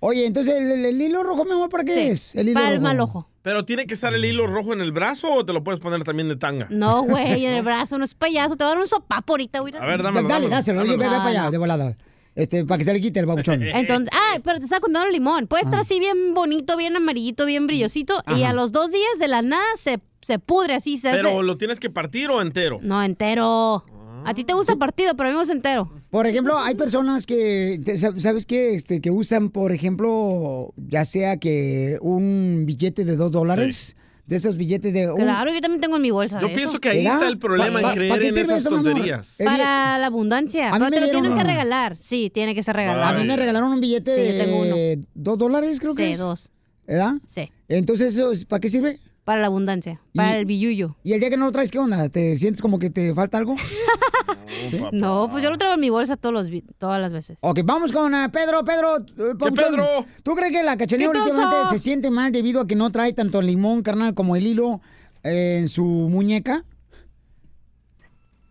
Oye, 0.00 0.26
entonces, 0.26 0.54
¿el, 0.56 0.70
el- 0.70 0.84
el 0.84 1.00
hilo 1.02 1.22
rojo, 1.22 1.44
mi 1.44 1.52
amor, 1.52 1.68
para 1.68 1.84
qué 1.84 1.92
Sí, 1.94 2.00
es? 2.00 2.34
El 2.34 2.48
hilo 2.48 2.60
para 2.60 2.72
el 2.74 2.80
mal 2.80 2.98
ojo. 3.00 3.28
¿Pero 3.42 3.64
tiene 3.64 3.86
que 3.86 3.94
estar 3.94 4.14
el 4.14 4.24
hilo 4.24 4.46
rojo 4.46 4.72
en 4.72 4.80
el 4.80 4.90
brazo 4.92 5.32
o 5.32 5.44
te 5.44 5.52
lo 5.52 5.62
puedes 5.62 5.80
poner 5.80 6.02
también 6.04 6.28
de 6.28 6.36
tanga? 6.36 6.66
No, 6.70 7.02
güey, 7.02 7.44
en 7.44 7.52
el 7.52 7.62
brazo, 7.64 7.98
no 7.98 8.04
es 8.04 8.14
payaso. 8.14 8.56
Te 8.56 8.64
voy 8.64 8.70
a 8.72 8.74
dar 8.74 8.80
un 8.82 8.88
sopapo 8.88 9.34
ahorita, 9.34 9.60
güey. 9.60 9.74
A 9.76 9.84
ver, 9.84 10.02
dámelo, 10.02 10.28
Dale, 10.28 10.34
dámelo, 10.46 10.48
dáselo, 10.50 10.80
oye, 10.82 10.96
ve, 10.96 11.08
ve 11.08 11.16
para 11.16 11.24
allá, 11.28 11.50
de 11.50 11.58
volada. 11.58 11.96
Este, 12.36 12.64
para 12.64 12.78
que 12.78 12.84
se 12.84 12.92
le 12.92 13.00
quite 13.00 13.20
el 13.20 13.26
babuchón. 13.26 13.62
Entonces, 13.74 14.08
ah, 14.12 14.40
pero 14.42 14.58
te 14.58 14.64
estaba 14.64 14.80
contando 14.80 15.06
el 15.06 15.12
limón. 15.12 15.46
Puede 15.46 15.62
estar 15.62 15.78
así 15.78 16.00
bien 16.00 16.34
bonito, 16.34 16.76
bien 16.76 16.96
amarillito, 16.96 17.44
bien 17.46 17.66
brillosito. 17.66 18.14
Y 18.36 18.42
a 18.42 18.52
los 18.52 18.72
dos 18.72 18.90
días 18.90 19.18
de 19.20 19.28
la 19.28 19.42
nada 19.42 19.62
se, 19.76 20.00
se 20.20 20.38
pudre 20.40 20.74
así, 20.74 20.96
se 20.96 21.10
¿Pero 21.12 21.28
hace. 21.28 21.42
lo 21.42 21.56
tienes 21.58 21.78
que 21.78 21.90
partir 21.90 22.30
o 22.30 22.40
entero? 22.42 22.80
No, 22.82 23.02
entero. 23.04 23.84
A 24.24 24.34
ti 24.34 24.44
te 24.44 24.52
gusta 24.54 24.76
partido, 24.76 25.14
pero 25.16 25.28
a 25.28 25.30
mí 25.30 25.34
me 25.34 25.40
gusta 25.40 25.52
entero. 25.54 25.90
Por 26.10 26.26
ejemplo, 26.26 26.58
hay 26.58 26.74
personas 26.74 27.26
que, 27.26 27.80
¿sabes 28.18 28.46
qué? 28.46 28.74
Este, 28.74 29.00
que 29.00 29.10
usan, 29.10 29.50
por 29.50 29.72
ejemplo, 29.72 30.72
ya 30.76 31.04
sea 31.04 31.36
que 31.38 31.98
un 32.00 32.64
billete 32.66 33.04
de 33.04 33.16
dos 33.16 33.30
dólares, 33.32 33.96
de 34.26 34.36
esos 34.36 34.56
billetes 34.56 34.94
de... 34.94 35.10
un- 35.12 35.20
Claro, 35.20 35.52
yo 35.52 35.60
también 35.60 35.82
tengo 35.82 35.96
en 35.96 36.02
mi 36.02 36.10
bolsa. 36.10 36.38
Yo 36.40 36.48
de 36.48 36.54
pienso 36.54 36.70
eso. 36.70 36.80
que 36.80 36.88
ahí 36.88 36.98
¿Verdad? 37.04 37.14
está 37.18 37.28
el 37.28 37.38
problema 37.38 37.80
en 37.80 37.90
creer 37.94 38.08
¿para 38.10 38.20
qué 38.22 38.28
en 38.28 38.38
esas 38.38 38.60
eso, 38.60 38.70
tonterías. 38.70 39.34
El 39.38 39.44
Para 39.44 39.98
la 39.98 40.06
abundancia. 40.06 40.70
A 40.70 40.78
mí 40.78 40.86
Pero 40.88 40.90
me 41.02 41.06
te 41.08 41.12
lo 41.12 41.20
tienen 41.20 41.38
que 41.38 41.44
regalar. 41.44 41.98
Sí, 41.98 42.30
tiene 42.32 42.54
que 42.54 42.62
ser 42.62 42.74
A 42.74 42.78
regalado. 42.80 43.20
mí 43.20 43.26
me 43.26 43.36
regalaron 43.36 43.70
un 43.72 43.80
billete 43.80 44.14
Sí, 44.16 44.32
yo 44.38 44.44
tengo 44.44 44.62
uno. 44.62 44.76
de 44.76 45.00
dos 45.14 45.36
dólares, 45.38 45.78
creo 45.78 45.94
que 45.94 46.06
Sí, 46.06 46.12
es. 46.12 46.18
dos. 46.18 46.52
¿Verdad? 46.86 47.14
Sí. 47.26 47.50
Entonces, 47.68 48.14
¿eso 48.14 48.32
es- 48.32 48.46
¿para 48.46 48.60
qué 48.60 48.70
sirve? 48.70 48.98
Para 49.24 49.40
la 49.40 49.46
abundancia. 49.46 50.00
Para 50.14 50.34
Y- 50.36 50.38
el 50.40 50.44
billuyo. 50.44 50.96
¿Y 51.02 51.14
el 51.14 51.20
día 51.20 51.30
que 51.30 51.36
no 51.36 51.46
lo 51.46 51.52
traes, 51.52 51.70
qué 51.70 51.78
onda? 51.78 52.08
¿Te 52.10 52.36
sientes 52.36 52.60
como 52.60 52.78
que 52.78 52.90
te 52.90 53.14
falta 53.14 53.38
algo? 53.38 53.56
No, 54.92 55.28
pues 55.30 55.42
yo 55.42 55.50
lo 55.50 55.58
traigo 55.58 55.74
en 55.74 55.80
mi 55.80 55.90
bolsa 55.90 56.16
todos 56.16 56.32
los, 56.32 56.48
todas 56.78 57.00
las 57.00 57.12
veces. 57.12 57.38
Ok, 57.42 57.60
vamos 57.64 57.92
con 57.92 58.14
eh, 58.14 58.28
Pedro. 58.32 58.64
Pedro, 58.64 58.96
eh, 58.98 59.34
Papuchón, 59.38 59.54
Pedro? 59.72 60.06
¿tú 60.22 60.34
crees 60.34 60.52
que 60.52 60.62
la 60.62 60.76
cachanilla 60.76 61.10
¿Qué 61.12 61.18
últimamente 61.18 61.68
se 61.70 61.78
siente 61.78 62.10
mal 62.10 62.32
debido 62.32 62.60
a 62.60 62.66
que 62.66 62.74
no 62.76 62.90
trae 62.90 63.12
tanto 63.12 63.40
el 63.40 63.46
limón, 63.46 63.82
carnal, 63.82 64.14
como 64.14 64.36
el 64.36 64.46
hilo 64.46 64.80
eh, 65.22 65.58
en 65.60 65.68
su 65.68 65.84
muñeca? 65.84 66.64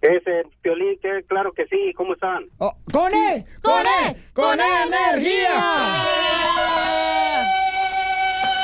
Ese 0.01 0.43
Piolín, 0.61 0.99
que 1.01 1.23
claro 1.27 1.51
que 1.53 1.65
sí, 1.67 1.93
¿cómo 1.95 2.13
están? 2.13 2.43
Oh, 2.57 2.73
¡Con 2.91 3.13
él! 3.13 3.45
¡Con 3.61 3.81
él! 4.05 4.17
¡Con 4.33 4.59
energía! 4.59 6.03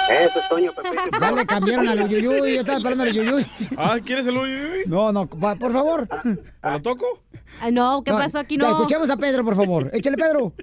Eso 0.10 0.40
es 0.40 0.50
Toño 0.50 0.72
Pepito. 0.74 0.96
Ya 1.22 1.32
le 1.32 1.46
cambiaron 1.46 1.88
al 1.88 2.04
Uyuyuy, 2.04 2.54
yo 2.56 2.60
estaba 2.62 2.78
esperando 2.78 3.04
al 3.04 3.10
Uyuyuy. 3.10 3.46
Ah, 3.78 3.98
¿quieres 4.04 4.26
el 4.28 4.38
uyuyuy? 4.38 4.84
No, 4.88 5.12
no, 5.12 5.28
pa- 5.28 5.56
por 5.56 5.72
favor. 5.72 6.08
¿Te 6.08 6.70
lo 6.70 6.82
toco? 6.82 7.22
Ay, 7.62 7.72
no, 7.72 8.02
¿qué 8.04 8.12
pasó 8.12 8.40
aquí? 8.40 8.58
No. 8.58 8.70
escuchemos 8.70 9.10
a 9.10 9.18
Pedro, 9.18 9.44
por 9.44 9.56
favor. 9.56 9.90
Échale, 9.94 10.18
Pedro. 10.18 10.54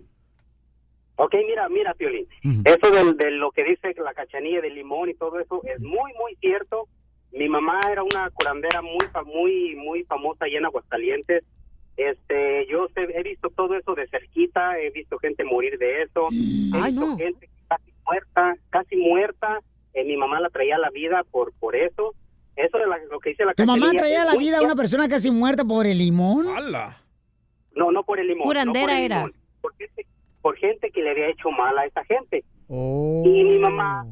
Ok, 1.19 1.35
mira, 1.47 1.69
mira, 1.69 1.95
Piolín. 1.95 2.27
Eso 2.65 2.91
del- 2.91 3.17
de, 3.17 3.31
lo 3.33 3.51
que 3.51 3.65
dice 3.65 3.95
la 4.03 4.13
cachanilla 4.15 4.61
de 4.61 4.71
limón 4.71 5.09
y 5.09 5.15
todo 5.15 5.39
eso 5.41 5.63
es 5.65 5.81
muy, 5.81 6.13
muy 6.19 6.35
cierto. 6.41 6.89
Mi 7.33 7.49
mamá 7.49 7.81
era 7.91 8.03
una 8.03 8.31
curandera 8.31 8.83
muy, 8.83 9.07
muy, 9.27 9.77
muy 9.77 10.05
famosa 10.05 10.45
allá 10.45 10.59
en 10.59 10.65
Aguascalientes. 10.67 11.45
Este, 11.97 12.67
yo 12.71 12.89
sé- 12.95 13.09
he 13.19 13.23
visto 13.23 13.49
todo 13.51 13.75
eso 13.77 13.95
de 13.95 14.07
cerquita, 14.09 14.79
he 14.79 14.91
visto 14.91 15.19
gente 15.19 15.45
morir 15.45 15.79
de 15.79 16.03
eso, 16.03 16.29
he 16.31 16.77
Ay, 16.79 16.93
visto 16.93 17.07
no. 17.07 17.17
gente 17.17 17.49
muerta, 18.07 18.57
casi 18.71 18.97
muerta. 18.97 19.61
Eh, 19.95 20.05
mi 20.05 20.17
mamá 20.17 20.41
la 20.41 20.51
traía 20.51 20.77
a 20.77 20.79
la 20.79 20.91
vida 20.91 21.23
por, 21.31 21.53
por 21.59 21.75
eso. 21.77 22.15
Eso 22.57 22.79
es 22.79 22.87
la- 22.89 22.99
lo 23.11 23.19
que 23.21 23.31
dice 23.31 23.45
la 23.45 23.55
¿Tu 23.55 23.65
mamá 23.67 23.91
traía 23.93 24.23
a 24.23 24.25
la 24.25 24.37
vida 24.37 24.59
a 24.59 24.63
una 24.63 24.75
persona 24.75 25.09
casi 25.09 25.31
muerta 25.31 25.65
por 25.65 25.87
el 25.87 25.99
limón? 25.99 26.47
No, 27.75 27.91
no 27.93 28.03
por 28.05 28.19
el 28.19 28.29
limón. 28.29 28.41
no 28.41 28.45
por 28.45 28.53
Curandera 28.55 28.99
era. 29.01 29.17
limón, 29.19 29.35
Por 29.61 29.75
gente, 29.77 30.07
por 30.41 30.57
gente 30.57 30.91
que 30.91 31.03
le 31.03 31.11
había 31.11 31.29
hecho 31.29 31.51
mal 31.51 31.77
a 31.79 31.85
esa 31.87 32.05
gente. 32.05 32.45
Oh. 32.69 33.23
Y 33.27 33.45
mi 33.45 33.59
mamá, 33.59 34.05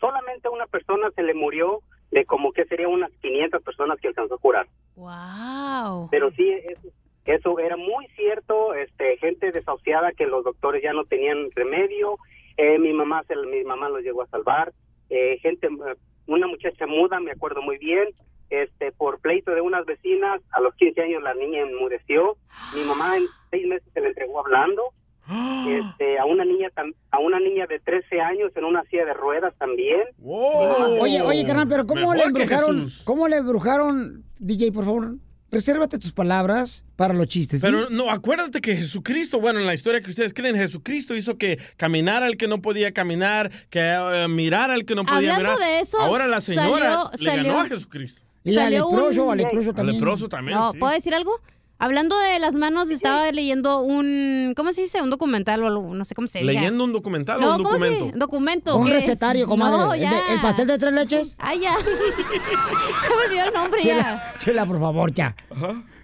solamente 0.00 0.48
a 0.48 0.50
una 0.50 0.66
persona 0.66 1.10
se 1.14 1.22
le 1.22 1.34
murió 1.34 1.80
de 2.10 2.24
como 2.24 2.52
que 2.52 2.64
serían 2.64 2.90
unas 2.90 3.10
500 3.20 3.62
personas 3.62 3.98
que 4.00 4.08
alcanzó 4.08 4.34
a 4.34 4.38
curar. 4.38 4.66
Wow. 4.96 6.08
Pero 6.10 6.30
sí, 6.32 6.48
eso, 6.68 6.88
eso 7.24 7.58
era 7.58 7.76
muy 7.76 8.06
cierto, 8.16 8.74
este, 8.74 9.16
gente 9.18 9.52
desahuciada 9.52 10.12
que 10.12 10.26
los 10.26 10.44
doctores 10.44 10.82
ya 10.82 10.92
no 10.92 11.04
tenían 11.04 11.50
remedio. 11.54 12.16
Eh, 12.60 12.78
mi 12.78 12.92
mamá 12.92 13.22
se, 13.26 13.34
mi 13.36 13.64
mamá 13.64 13.88
los 13.88 14.02
llegó 14.02 14.22
a 14.22 14.26
salvar. 14.26 14.70
Eh, 15.08 15.38
gente, 15.40 15.66
eh, 15.66 15.96
una 16.26 16.46
muchacha 16.46 16.86
muda, 16.86 17.18
me 17.18 17.30
acuerdo 17.30 17.62
muy 17.62 17.78
bien, 17.78 18.08
este, 18.50 18.92
por 18.92 19.18
pleito 19.20 19.52
de 19.52 19.62
unas 19.62 19.86
vecinas, 19.86 20.42
a 20.50 20.60
los 20.60 20.74
15 20.74 21.00
años 21.00 21.22
la 21.22 21.32
niña 21.32 21.62
enmudeció. 21.62 22.36
Mi 22.74 22.84
mamá 22.84 23.16
en 23.16 23.24
seis 23.50 23.66
meses 23.66 23.88
se 23.94 24.00
le 24.02 24.08
entregó 24.08 24.40
hablando. 24.40 24.82
Este, 25.68 26.18
a 26.18 26.24
una 26.24 26.44
niña 26.44 26.70
a 27.10 27.18
una 27.20 27.38
niña 27.38 27.66
de 27.66 27.78
13 27.78 28.20
años 28.20 28.50
en 28.56 28.64
una 28.64 28.82
silla 28.84 29.04
de 29.04 29.14
ruedas 29.14 29.54
también. 29.58 30.00
Oye, 30.20 31.22
oye, 31.22 31.46
carnal, 31.46 31.68
pero 31.68 31.86
¿cómo 31.86 32.00
Mejor 32.00 32.16
le 32.16 32.22
que 32.22 32.28
embrujaron? 32.28 32.88
¿Cómo 33.04 33.28
le 33.28 33.36
embrujaron, 33.36 34.24
DJ, 34.40 34.72
por 34.72 34.84
favor? 34.84 35.14
Resérvate 35.52 35.98
tus 35.98 36.12
palabras 36.12 36.84
para 36.96 37.12
los 37.12 37.26
chistes, 37.26 37.60
¿sí? 37.60 37.66
Pero 37.66 37.90
no, 37.90 38.10
acuérdate 38.10 38.60
que 38.60 38.76
Jesucristo, 38.76 39.40
bueno, 39.40 39.58
en 39.58 39.66
la 39.66 39.74
historia 39.74 40.00
que 40.00 40.10
ustedes 40.10 40.32
creen, 40.32 40.54
Jesucristo 40.56 41.16
hizo 41.16 41.36
que 41.38 41.58
caminara 41.76 42.26
el 42.28 42.36
que 42.36 42.46
no 42.46 42.62
podía 42.62 42.92
caminar, 42.92 43.50
que 43.68 43.80
eh, 43.80 44.28
mirara 44.28 44.74
al 44.74 44.84
que 44.84 44.94
no 44.94 45.04
podía 45.04 45.34
Hablando 45.34 45.58
mirar. 45.58 45.58
de 45.58 45.80
eso, 45.80 45.98
Ahora 46.00 46.28
la 46.28 46.40
señora 46.40 46.68
salió- 46.68 47.10
le 47.12 47.18
salió- 47.18 47.52
ganó 47.52 47.60
a 47.62 47.66
Jesucristo. 47.66 48.22
Y 48.44 48.50
al 48.50 48.54
Salió 48.54 48.84
leproso, 48.90 49.24
un- 49.24 49.30
al 49.32 49.38
leproso 49.38 49.70
Al 49.70 49.76
también. 49.76 49.96
leproso 49.98 50.28
también, 50.28 50.56
No, 50.58 50.72
sí. 50.72 50.78
¿puedo 50.78 50.92
decir 50.94 51.14
algo? 51.14 51.40
Hablando 51.82 52.18
de 52.18 52.38
las 52.38 52.56
manos, 52.56 52.90
estaba 52.90 53.32
leyendo 53.32 53.80
un, 53.80 54.52
¿cómo 54.54 54.74
se 54.74 54.82
dice? 54.82 55.00
Un 55.00 55.08
documental 55.08 55.62
o 55.62 55.66
algo, 55.66 55.94
no 55.94 56.04
sé 56.04 56.14
cómo 56.14 56.28
se 56.28 56.40
dice. 56.40 56.52
¿Leyendo 56.52 56.84
un 56.84 56.92
documental 56.92 57.40
No, 57.40 57.54
o 57.54 57.56
un 57.56 57.62
¿cómo 57.64 57.78
se 57.78 57.88
documento? 57.90 58.18
Documento. 58.18 58.76
Un 58.76 58.86
recetario, 58.88 59.46
comadre. 59.46 59.78
No, 59.78 59.94
¿El, 59.94 60.00
ya. 60.02 60.12
el 60.34 60.40
pastel 60.42 60.66
de 60.66 60.76
tres 60.76 60.92
leches? 60.92 61.36
Ay, 61.38 61.60
ya. 61.60 61.74
se 63.00 63.08
me 63.08 63.24
olvidó 63.26 63.44
el 63.44 63.54
nombre 63.54 63.82
ya. 63.82 63.94
Chela, 63.96 64.34
chela, 64.38 64.66
por 64.66 64.78
favor, 64.78 65.10
ya. 65.14 65.34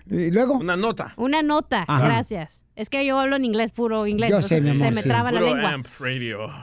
¿Y 0.08 0.30
luego? 0.30 0.54
Una 0.54 0.76
nota. 0.76 1.12
Una 1.16 1.42
nota, 1.42 1.84
Ajá. 1.88 2.04
gracias. 2.04 2.64
Es 2.76 2.90
que 2.90 3.04
yo 3.04 3.18
hablo 3.18 3.36
en 3.36 3.44
inglés, 3.44 3.72
puro 3.72 4.06
inglés, 4.06 4.30
Yo 4.30 4.40
sé, 4.42 4.58
entonces 4.58 4.62
mi 4.64 4.70
amor, 4.80 4.88
se 4.88 4.94
me 4.94 5.02
sí. 5.02 5.08
traba 5.08 5.32
la 5.32 5.40
Puro 5.40 5.54
lengua. 5.54 5.72
amp 5.72 5.86
radio. 5.98 6.46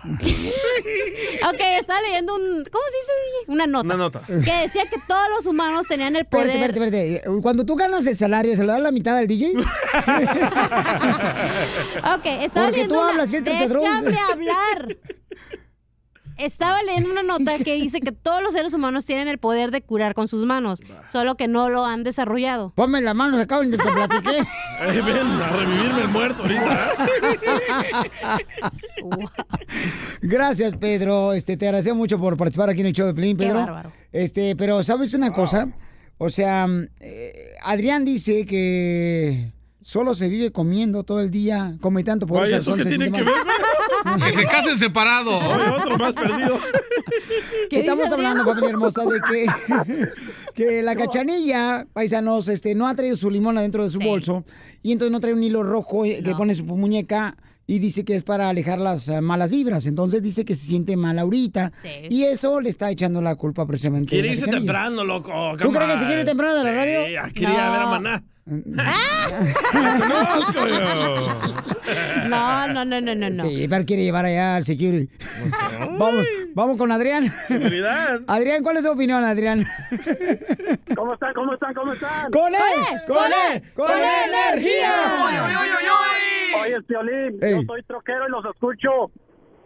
Ok, 1.46 1.60
estaba 1.80 2.00
leyendo 2.02 2.36
un... 2.36 2.42
¿Cómo 2.72 2.84
se 2.90 2.98
dice? 2.98 3.12
Una 3.52 3.68
nota. 3.68 3.86
Una 3.86 3.98
nota. 3.98 4.22
Que 4.28 4.54
decía 4.62 4.84
que 4.86 4.96
todos 5.08 5.26
los 5.36 5.46
humanos 5.46 5.88
tenían 5.88 6.16
el 6.16 6.26
poder... 6.26 6.48
Espérate, 6.52 6.74
espérate, 6.80 7.16
espérate. 7.16 7.42
Cuando 7.42 7.66
tú 7.66 7.76
ganas 7.76 8.08
el 8.08 8.16
salario, 8.16 8.56
¿se 8.56 8.64
lo 8.64 8.72
da 8.72 8.80
la 8.80 8.92
mitad 8.94 9.18
al 9.18 9.28
DJ? 9.28 9.54
Ok, 12.16 12.26
estaba 12.42 12.68
Porque 12.68 12.86
leyendo 12.86 12.96
tú 12.96 13.02
una... 13.02 13.10
hablas 13.10 13.32
Déjame 13.32 14.18
hablar. 14.32 14.98
Estaba 16.38 16.82
leyendo 16.84 17.12
una 17.12 17.24
nota 17.24 17.58
que 17.60 17.76
dice 17.76 18.00
que 18.00 18.12
todos 18.12 18.42
los 18.44 18.54
seres 18.54 18.74
humanos 18.74 19.06
tienen 19.06 19.28
el 19.28 19.38
poder 19.38 19.72
de 19.72 19.82
curar 19.82 20.14
con 20.14 20.28
sus 20.28 20.46
manos, 20.46 20.82
solo 21.08 21.36
que 21.36 21.48
no 21.48 21.70
lo 21.70 21.86
han 21.86 22.04
desarrollado. 22.04 22.72
Ponme 22.76 23.02
las 23.02 23.16
manos 23.16 23.40
acá 23.40 23.58
donde 23.58 23.78
te 23.78 23.84
platiqué. 23.84 24.44
Eh, 24.84 25.02
ven 25.02 25.16
a 25.18 25.50
revivirme 25.50 26.02
el 26.02 26.08
muerto 26.10 26.42
ahorita. 26.42 26.92
Gracias, 30.22 30.76
Pedro. 30.78 31.32
Este, 31.34 31.56
te 31.56 31.68
agradezco 31.68 31.96
mucho 31.96 32.20
por 32.20 32.36
participar 32.36 32.70
aquí 32.70 32.82
en 32.82 32.88
el 32.88 32.94
show 32.94 33.08
de 33.08 33.14
Pelín, 33.14 33.38
Qué 33.38 33.46
Pedro. 33.46 33.60
bárbaro. 33.60 33.92
Este, 34.12 34.56
pero 34.58 34.84
¿sabes 34.84 35.14
una 35.14 35.32
cosa? 35.32 35.70
O 36.18 36.30
sea, 36.30 36.68
eh, 37.00 37.54
Adrián 37.64 38.04
dice 38.04 38.46
que 38.46 39.53
solo 39.84 40.16
se 40.16 40.28
vive 40.28 40.52
comiendo 40.52 41.04
todo 41.04 41.20
el 41.20 41.30
día, 41.30 41.76
come 41.82 42.04
tanto 42.04 42.26
por 42.26 42.40
Vaya, 42.40 42.58
eso. 42.58 42.76
¿eso 42.76 42.84
qué 42.84 42.90
tiene 42.90 43.12
que 43.12 43.22
mal. 43.24 43.34
Que 44.26 44.32
se 44.34 44.46
casen 44.46 44.80
separados. 44.80 45.42
otro 45.84 45.98
más 45.98 46.14
perdido. 46.14 46.60
Estamos 47.70 48.04
dice 48.04 48.14
hablando, 48.14 48.44
familia 48.46 48.70
hermosa, 48.70 49.04
de 49.06 49.20
que, 49.22 49.46
que 50.56 50.84
la 50.84 50.96
cachanilla, 50.96 51.86
paisanos, 51.94 52.48
este, 52.48 52.76
no 52.76 52.88
ha 52.88 52.96
traído 52.96 53.18
su 53.18 53.30
limón 53.30 53.58
adentro 53.58 53.84
de 53.84 53.90
su 53.90 54.00
bolso 54.00 54.44
y 54.82 54.92
entonces 54.92 55.12
no 55.12 55.20
trae 55.20 55.34
un 55.34 55.44
hilo 55.44 55.64
rojo 55.64 56.06
eh, 56.06 56.22
que 56.24 56.34
pone 56.36 56.54
su 56.56 56.64
muñeca 56.66 57.38
y 57.66 57.80
dice 57.80 58.04
que 58.04 58.16
es 58.16 58.24
para 58.24 58.50
alejar 58.50 58.80
las 58.80 59.08
eh, 59.08 59.22
malas 59.22 59.50
vibras. 59.50 59.86
Entonces 59.86 60.22
dice 60.22 60.46
que 60.46 60.54
se 60.56 60.68
siente 60.68 60.96
mal 60.98 61.18
ahorita 61.18 61.72
y 62.10 62.24
eso 62.24 62.60
le 62.62 62.70
está 62.70 62.92
echando 62.92 63.22
la 63.22 63.36
culpa 63.36 63.66
precisamente. 63.66 64.10
Quiere 64.10 64.34
irse 64.34 64.48
temprano, 64.48 65.04
loco. 65.04 65.56
¿Tú 65.58 65.72
crees 65.72 65.94
que 65.94 66.00
se 66.00 66.06
quiere 66.06 66.26
temprano 66.26 66.56
de 66.56 66.64
la 66.64 66.72
radio? 66.74 67.00
quería 67.34 67.66
No. 67.66 67.72
ver 67.72 67.82
a 67.82 67.86
Maná. 67.88 68.24
No, 72.28 72.68
no, 72.68 72.86
no, 72.86 73.02
no, 73.02 73.16
no, 73.16 73.30
no. 73.30 73.44
Sí, 73.44 73.68
pero 73.70 73.86
quiere 73.86 74.04
llevar 74.04 74.26
allá 74.26 74.56
al 74.58 74.64
security. 74.64 75.10
vamos, 75.98 76.26
vamos 76.54 76.78
con 76.78 76.92
Adrián. 76.92 77.32
Adrián, 78.28 78.64
¿cuál 78.64 78.78
es 78.78 78.84
tu 78.84 78.92
opinión, 78.92 79.24
Adrián? 79.24 79.64
¿Cómo 80.96 81.14
están? 81.14 81.34
¿Cómo 81.34 81.54
están? 81.54 81.74
¿Cómo 81.74 81.94
están? 81.94 82.32
¡Con 82.32 82.54
él! 82.54 82.62
¡Con 83.08 83.18
él! 83.52 83.64
¡Con 83.76 83.92
energía! 83.92 84.92
Oye, 86.62 86.82
Piolín, 86.84 87.40
yo 87.42 87.62
soy 87.68 87.84
troquero 87.84 88.28
y 88.28 88.32
los 88.32 88.46
escucho 88.46 89.12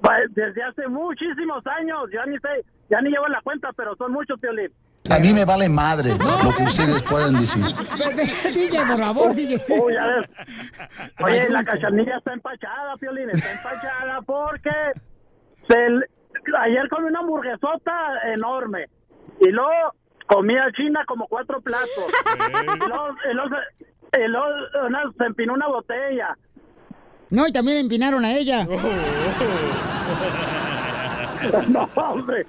va- 0.05 0.17
desde 0.31 0.63
hace 0.63 0.87
muchísimos 0.87 1.63
años. 1.79 2.09
Ya 2.13 2.25
ni 2.25 2.37
sé, 2.37 2.65
ya 2.89 3.01
ni 3.01 3.09
llevo 3.11 3.27
la 3.27 3.41
cuenta, 3.41 3.69
pero 3.75 3.95
son 3.97 4.13
muchos, 4.13 4.39
Piolín. 4.39 4.71
A 5.09 5.19
mí 5.19 5.33
me 5.33 5.45
vale 5.45 5.69
madre 5.69 6.11
lo 6.43 6.51
que 6.55 6.63
ustedes 6.63 7.01
puedan 7.03 7.33
decir. 7.39 7.63
DJ, 8.53 8.85
por 8.85 8.99
favor, 8.99 9.33
DJ. 9.33 9.63
Oye, 11.23 11.49
la 11.49 11.63
cachanilla 11.63 12.17
está 12.17 12.33
empachada, 12.33 12.95
Piolín, 12.99 13.29
está 13.29 13.51
empachada 13.51 14.21
porque 14.25 14.69
se 15.67 15.75
ayer 16.59 16.87
comí 16.89 17.07
una 17.07 17.19
hamburguesota 17.19 17.93
enorme 18.33 18.85
y 19.41 19.49
luego 19.49 19.93
comía 20.27 20.63
china 20.75 21.03
como 21.07 21.27
cuatro 21.27 21.61
platos. 21.61 21.87
y 22.75 22.87
luego, 22.87 23.07
y 23.31 23.33
luego 23.33 23.49
se- 23.55 24.21
y 24.23 24.27
luego 24.27 24.47
una- 24.87 25.11
se 25.17 25.25
empinó 25.25 25.53
una 25.53 25.67
botella. 25.67 26.37
No, 27.29 27.45
y 27.47 27.51
también 27.51 27.77
empinaron 27.79 28.23
a 28.23 28.31
ella. 28.33 28.65
no, 31.69 31.89
hombre. 31.95 32.45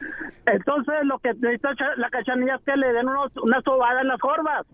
Entonces, 0.47 0.95
lo 1.05 1.19
que 1.19 1.35
necesita 1.35 1.71
la 1.97 2.11
cachanilla 2.11 2.57
es 2.57 2.63
que 2.65 2.77
le 2.77 2.93
den 2.93 3.09
unos, 3.09 3.31
una 3.43 3.61
sobada 3.65 4.01
en 4.01 4.09
las 4.09 4.19
corvas 4.19 4.67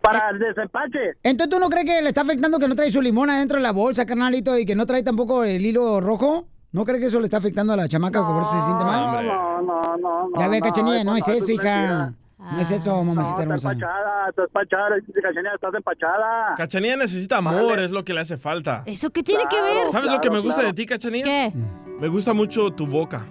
para 0.00 0.30
el 0.30 0.38
desempache. 0.38 1.14
Entonces, 1.22 1.50
¿tú 1.54 1.60
no 1.60 1.68
crees 1.68 1.86
que 1.86 2.02
le 2.02 2.08
está 2.08 2.22
afectando 2.22 2.58
que 2.58 2.68
no 2.68 2.74
trae 2.74 2.90
su 2.90 3.02
limón 3.02 3.30
adentro 3.30 3.56
de 3.58 3.62
la 3.62 3.72
bolsa, 3.72 4.06
carnalito, 4.06 4.56
y 4.58 4.64
que 4.66 4.74
no 4.74 4.86
trae 4.86 5.02
tampoco 5.02 5.44
el 5.44 5.64
hilo 5.64 6.00
rojo? 6.00 6.46
¿No 6.72 6.84
crees 6.84 7.00
que 7.00 7.06
eso 7.06 7.18
le 7.18 7.24
está 7.24 7.38
afectando 7.38 7.72
a 7.72 7.76
la 7.76 7.88
chamaca 7.88 8.20
que 8.20 8.32
por 8.32 8.42
eso 8.42 8.52
se 8.52 8.64
siente 8.64 8.84
mal? 8.84 9.26
No, 9.26 9.60
no, 9.62 9.96
no, 9.96 10.28
no. 10.28 10.38
Ya 10.40 10.48
ve, 10.48 10.60
no, 10.60 10.66
cachanilla, 10.66 11.04
no 11.04 11.16
es 11.16 11.26
eso 11.28 11.36
eso, 11.38 11.52
hija. 11.52 11.62
mentira. 11.80 12.12
No 12.38 12.58
es 12.60 12.70
eso, 12.70 13.04
mamacita 13.04 13.22
No, 13.22 13.28
está 13.30 13.42
hermosa. 13.42 13.72
empachada, 13.72 14.28
está 14.30 14.42
empachada, 14.44 14.88
cachanilla, 15.22 15.54
estás 15.54 15.74
empachada. 15.74 16.54
Cachanilla 16.56 16.96
necesita 16.96 17.36
amor, 17.36 17.78
es 17.80 17.90
lo 17.90 18.02
que 18.04 18.14
le 18.14 18.20
hace 18.20 18.38
falta. 18.38 18.82
¿Eso 18.86 19.10
qué 19.10 19.22
tiene 19.22 19.44
que 19.50 19.60
ver? 19.60 19.90
¿Sabes 19.92 20.10
lo 20.10 20.20
que 20.20 20.30
me 20.30 20.36
claro, 20.36 20.42
gusta 20.44 20.60
claro. 20.60 20.68
de 20.68 20.74
ti, 20.74 20.86
Cachanilla? 20.86 21.24
¿Qué? 21.24 21.52
Me 22.00 22.08
gusta 22.08 22.32
mucho 22.32 22.70
tu 22.70 22.86
boca. 22.86 23.26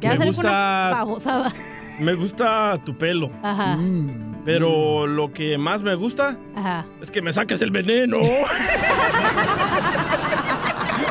¿Qué 0.00 0.08
va 0.08 0.14
a 0.14 0.16
Me 0.16 0.22
una 0.22 0.26
gusta- 0.26 0.90
babosada? 0.92 1.52
Me 1.98 2.14
gusta 2.14 2.78
tu 2.84 2.96
pelo. 2.96 3.30
Ajá. 3.42 3.76
Mm. 3.76 4.42
Pero 4.44 5.06
lo 5.06 5.32
que 5.32 5.56
más 5.58 5.82
me 5.82 5.94
gusta 5.94 6.36
Ajá. 6.56 6.84
es 7.00 7.10
que 7.10 7.22
me 7.22 7.32
saques 7.32 7.60
el 7.62 7.70
veneno. 7.70 8.18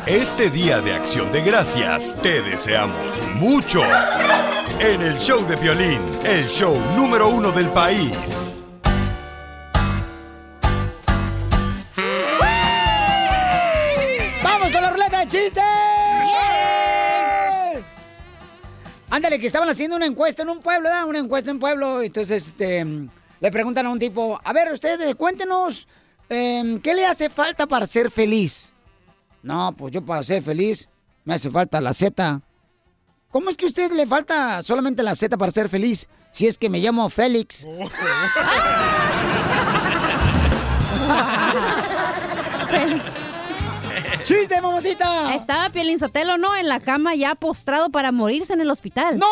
Este 0.08 0.50
día 0.50 0.82
de 0.82 0.94
acción 0.94 1.32
de 1.32 1.42
gracias 1.42 2.20
te 2.22 2.42
deseamos 2.42 2.96
mucho. 3.36 3.82
En 4.80 5.02
el 5.02 5.18
show 5.20 5.46
de 5.48 5.56
violín, 5.56 6.00
el 6.26 6.48
show 6.48 6.76
número 6.98 7.30
uno 7.30 7.52
del 7.52 7.70
país. 7.70 8.66
¡Vamos 14.44 14.72
con 14.72 14.82
la 14.82 14.92
ruleta 14.92 15.20
de 15.20 15.28
chistes! 15.28 15.64
Ándale, 19.12 19.40
que 19.40 19.48
estaban 19.48 19.68
haciendo 19.68 19.98
una 19.98 20.06
encuesta 20.06 20.42
en 20.42 20.50
un 20.50 20.62
pueblo, 20.62 20.88
¿verdad? 20.88 21.06
Una 21.06 21.20
encuesta 21.20 21.50
en 21.50 21.58
un 21.58 21.60
pueblo. 21.60 22.02
Entonces, 22.02 22.48
este, 22.48 22.86
le 23.42 23.52
preguntan 23.52 23.86
a 23.86 23.90
un 23.90 24.00
tipo, 24.00 24.40
a 24.42 24.54
ver, 24.54 24.72
ustedes, 24.72 25.14
cuéntenos, 25.16 25.86
em, 26.30 26.80
¿qué 26.80 26.96
le 26.96 27.06
hace 27.06 27.30
falta 27.30 27.68
para 27.68 27.86
ser 27.86 28.10
feliz? 28.10 28.72
No, 29.44 29.74
pues 29.78 29.92
yo 29.92 30.06
para 30.06 30.24
ser 30.24 30.42
feliz 30.42 30.88
me 31.26 31.34
hace 31.34 31.52
falta 31.52 31.82
la 31.82 31.94
Z. 31.94 32.40
¿Cómo 33.30 33.50
es 33.50 33.58
que 33.58 33.66
a 33.66 33.68
usted 33.68 33.92
le 33.92 34.08
falta 34.08 34.64
solamente 34.64 35.04
la 35.04 35.14
Z 35.14 35.38
para 35.38 35.52
ser 35.52 35.68
feliz? 35.68 36.08
Si 36.32 36.48
es 36.48 36.58
que 36.58 36.70
me 36.70 36.80
llamo 36.80 37.10
Félix. 37.10 37.68
Félix. 42.70 43.31
¡Chiste, 44.24 44.62
mamacita! 44.62 45.34
Estaba 45.34 45.70
Piolín 45.70 45.98
Sotelo, 46.00 46.38
¿no? 46.38 46.56
En 46.56 46.68
la 46.68 46.80
cama 46.80 47.16
ya 47.16 47.36
postrado 47.36 47.90
para 47.90 48.12
morirse 48.12 48.54
en 48.54 48.62
el 48.62 48.70
hospital. 48.70 49.18
¡No! 49.18 49.28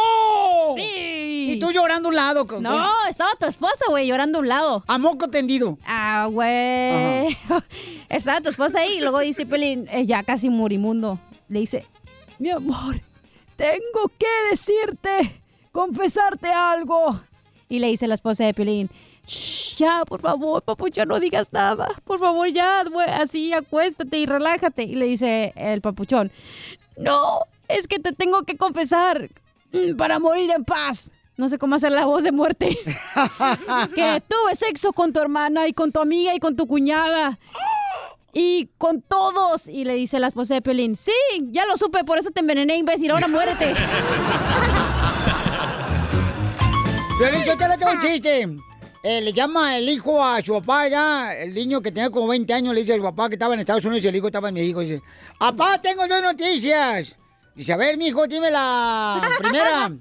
Sí. 0.75 1.51
Y 1.51 1.59
tú 1.59 1.71
llorando 1.71 2.07
a 2.07 2.11
un 2.11 2.15
lado. 2.15 2.47
con- 2.47 2.63
No, 2.63 2.87
estaba 3.09 3.31
tu 3.39 3.45
esposa, 3.45 3.85
güey, 3.89 4.07
llorando 4.07 4.39
a 4.39 4.41
un 4.41 4.47
lado. 4.47 4.83
A 4.87 4.97
moco 4.97 5.27
tendido. 5.29 5.77
Ah, 5.85 6.27
güey. 6.31 7.37
Estaba 8.09 8.41
tu 8.41 8.49
esposa 8.49 8.79
ahí 8.79 8.97
y 8.97 9.01
luego 9.01 9.19
dice 9.19 9.45
Piolín, 9.45 9.87
eh, 9.91 10.05
ya 10.05 10.23
casi 10.23 10.49
morimundo. 10.49 11.19
Le 11.47 11.59
dice, 11.61 11.85
mi 12.39 12.49
amor, 12.49 12.99
tengo 13.55 14.11
que 14.17 14.27
decirte, 14.51 15.41
confesarte 15.71 16.51
algo. 16.51 17.19
Y 17.67 17.79
le 17.79 17.87
dice 17.87 18.07
la 18.07 18.15
esposa 18.15 18.43
de 18.45 18.53
Piolín, 18.53 18.89
"Shh, 19.29 19.75
ya, 19.77 20.03
por 20.05 20.21
favor, 20.21 20.63
papuchón, 20.63 21.07
no 21.07 21.19
digas 21.19 21.53
nada. 21.53 21.87
Por 22.03 22.19
favor, 22.19 22.51
ya, 22.51 22.83
así, 23.21 23.53
acuéstate 23.53 24.17
y 24.17 24.25
relájate. 24.25 24.81
Y 24.83 24.95
le 24.95 25.05
dice 25.05 25.53
el 25.55 25.81
papuchón, 25.81 26.31
no, 26.97 27.41
es 27.67 27.87
que 27.87 27.99
te 27.99 28.11
tengo 28.11 28.41
que 28.43 28.57
confesar 28.57 29.29
mm, 29.71 29.95
para 29.97 30.17
morir 30.17 30.49
en 30.49 30.65
paz. 30.65 31.11
No 31.37 31.47
sé 31.47 31.59
cómo 31.59 31.75
hacer 31.75 31.91
la 31.91 32.05
voz 32.05 32.23
de 32.23 32.31
muerte. 32.31 32.69
que 33.95 34.23
tuve 34.27 34.55
sexo 34.55 34.93
con 34.93 35.13
tu 35.13 35.19
hermana 35.19 35.67
y 35.67 35.73
con 35.73 35.91
tu 35.91 36.01
amiga 36.01 36.33
y 36.33 36.39
con 36.39 36.55
tu 36.55 36.65
cuñada. 36.65 37.37
Y 38.33 38.69
con 38.79 39.01
todos. 39.01 39.67
Y 39.67 39.85
le 39.85 39.93
dice 39.93 40.19
la 40.19 40.25
esposa 40.27 40.55
de 40.55 40.63
Pelín, 40.63 40.95
sí, 40.95 41.11
ya 41.51 41.67
lo 41.67 41.77
supe, 41.77 42.03
por 42.03 42.17
eso 42.17 42.31
te 42.31 42.39
envenené, 42.41 42.77
imbécil, 42.77 43.11
ahora 43.11 43.27
muérete. 43.27 43.75
Violín, 47.19 47.43
yo 47.43 47.57
te 47.57 47.67
le 47.67 47.77
tengo 47.77 47.91
un 47.91 48.01
chiste. 48.01 48.47
Eh, 49.09 49.21
le 49.21 49.33
llama 49.33 49.75
el 49.75 49.89
hijo 49.89 50.23
a 50.23 50.39
su 50.39 50.53
papá 50.53 50.87
ya, 50.87 51.33
el 51.33 51.51
niño 51.51 51.81
que 51.81 51.91
tenía 51.91 52.11
como 52.11 52.27
20 52.27 52.53
años, 52.53 52.75
le 52.75 52.81
dice 52.81 52.93
al 52.93 53.01
papá 53.01 53.27
que 53.27 53.33
estaba 53.33 53.55
en 53.55 53.61
Estados 53.61 53.83
Unidos 53.83 54.05
y 54.05 54.07
el 54.07 54.15
hijo 54.15 54.27
estaba 54.27 54.49
en 54.49 54.53
México. 54.53 54.81
Dice, 54.81 55.01
papá, 55.39 55.81
tengo 55.81 56.07
dos 56.07 56.21
noticias. 56.21 57.17
Dice, 57.55 57.73
a 57.73 57.77
ver, 57.77 57.97
mijo, 57.97 58.27
dime 58.27 58.51
la 58.51 59.19
primera. 59.39 59.91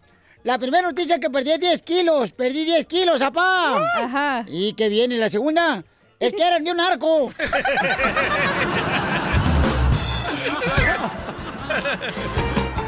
La 0.43 0.59
primera 0.59 0.89
noticia 0.89 1.15
es 1.15 1.21
que 1.23 1.31
perdí 1.31 1.57
10 1.57 1.83
kilos. 1.85 2.33
Perdí 2.33 2.67
10 2.67 2.85
kilos, 2.85 3.21
papá. 3.21 3.83
Ajá. 3.97 4.45
¿Y 4.47 4.75
qué 4.75 4.91
viene? 4.91 5.17
La 5.17 5.31
segunda 5.31 5.83
es 6.21 6.35
que 6.35 6.47
eran 6.47 6.63
de 6.63 6.71
un 6.71 6.79
arco. 6.79 7.33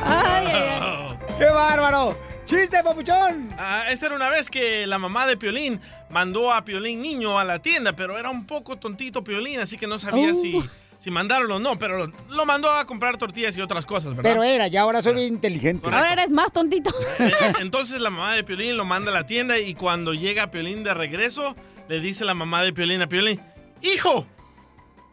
Ay, 0.04 0.46
ay, 0.46 0.80
ay. 0.82 1.18
¡Qué 1.38 1.46
bárbaro! 1.46 2.29
¡Chiste, 2.50 2.82
papuchón! 2.82 3.54
Ah, 3.56 3.84
esta 3.90 4.06
era 4.06 4.16
una 4.16 4.28
vez 4.28 4.50
que 4.50 4.84
la 4.86 4.98
mamá 4.98 5.24
de 5.26 5.36
Piolín 5.36 5.80
mandó 6.10 6.52
a 6.52 6.64
Piolín 6.64 7.00
niño 7.00 7.38
a 7.38 7.44
la 7.44 7.60
tienda, 7.60 7.94
pero 7.94 8.18
era 8.18 8.28
un 8.28 8.44
poco 8.44 8.76
tontito 8.76 9.22
Piolín, 9.22 9.60
así 9.60 9.76
que 9.76 9.86
no 9.86 10.00
sabía 10.00 10.32
Uh. 10.32 10.42
si, 10.42 10.60
si 10.98 11.10
mandaron 11.12 11.50
o 11.52 11.60
no, 11.60 11.78
pero 11.78 11.96
lo, 12.06 12.12
lo 12.30 12.46
mandó 12.46 12.68
a 12.72 12.84
comprar 12.86 13.16
tortillas 13.18 13.56
y 13.56 13.60
otras 13.60 13.86
cosas, 13.86 14.16
¿verdad? 14.16 14.22
Pero 14.24 14.42
era, 14.42 14.66
ya 14.66 14.80
ahora 14.80 15.00
soy 15.00 15.14
bien 15.14 15.28
inteligente. 15.34 15.86
Ahora 15.86 16.12
eres 16.12 16.32
más 16.32 16.52
tontito. 16.52 16.90
Eh, 17.20 17.32
Entonces 17.60 18.00
la 18.00 18.10
mamá 18.10 18.34
de 18.34 18.42
Piolín 18.42 18.76
lo 18.76 18.84
manda 18.84 19.12
a 19.12 19.14
la 19.14 19.26
tienda 19.26 19.56
y 19.58 19.74
cuando 19.74 20.12
llega 20.12 20.50
Piolín 20.50 20.82
de 20.82 20.92
regreso, 20.92 21.54
le 21.88 22.00
dice 22.00 22.24
la 22.24 22.34
mamá 22.34 22.64
de 22.64 22.72
Piolín 22.72 23.00
a 23.00 23.08
Piolín, 23.08 23.40
¡Hijo! 23.80 24.26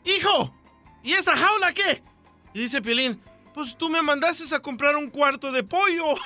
¡Hijo! 0.03 0.55
¿Y 1.03 1.13
esa 1.13 1.35
jaula 1.37 1.71
qué? 1.71 2.01
Y 2.55 2.61
dice 2.61 2.81
Piolín, 2.81 3.21
pues 3.57 3.75
tú 3.75 3.89
me 3.89 4.01
mandaste 4.03 4.43
a 4.55 4.59
comprar 4.59 4.95
un 4.95 5.09
cuarto 5.09 5.51
de 5.51 5.63
pollo. 5.63 6.05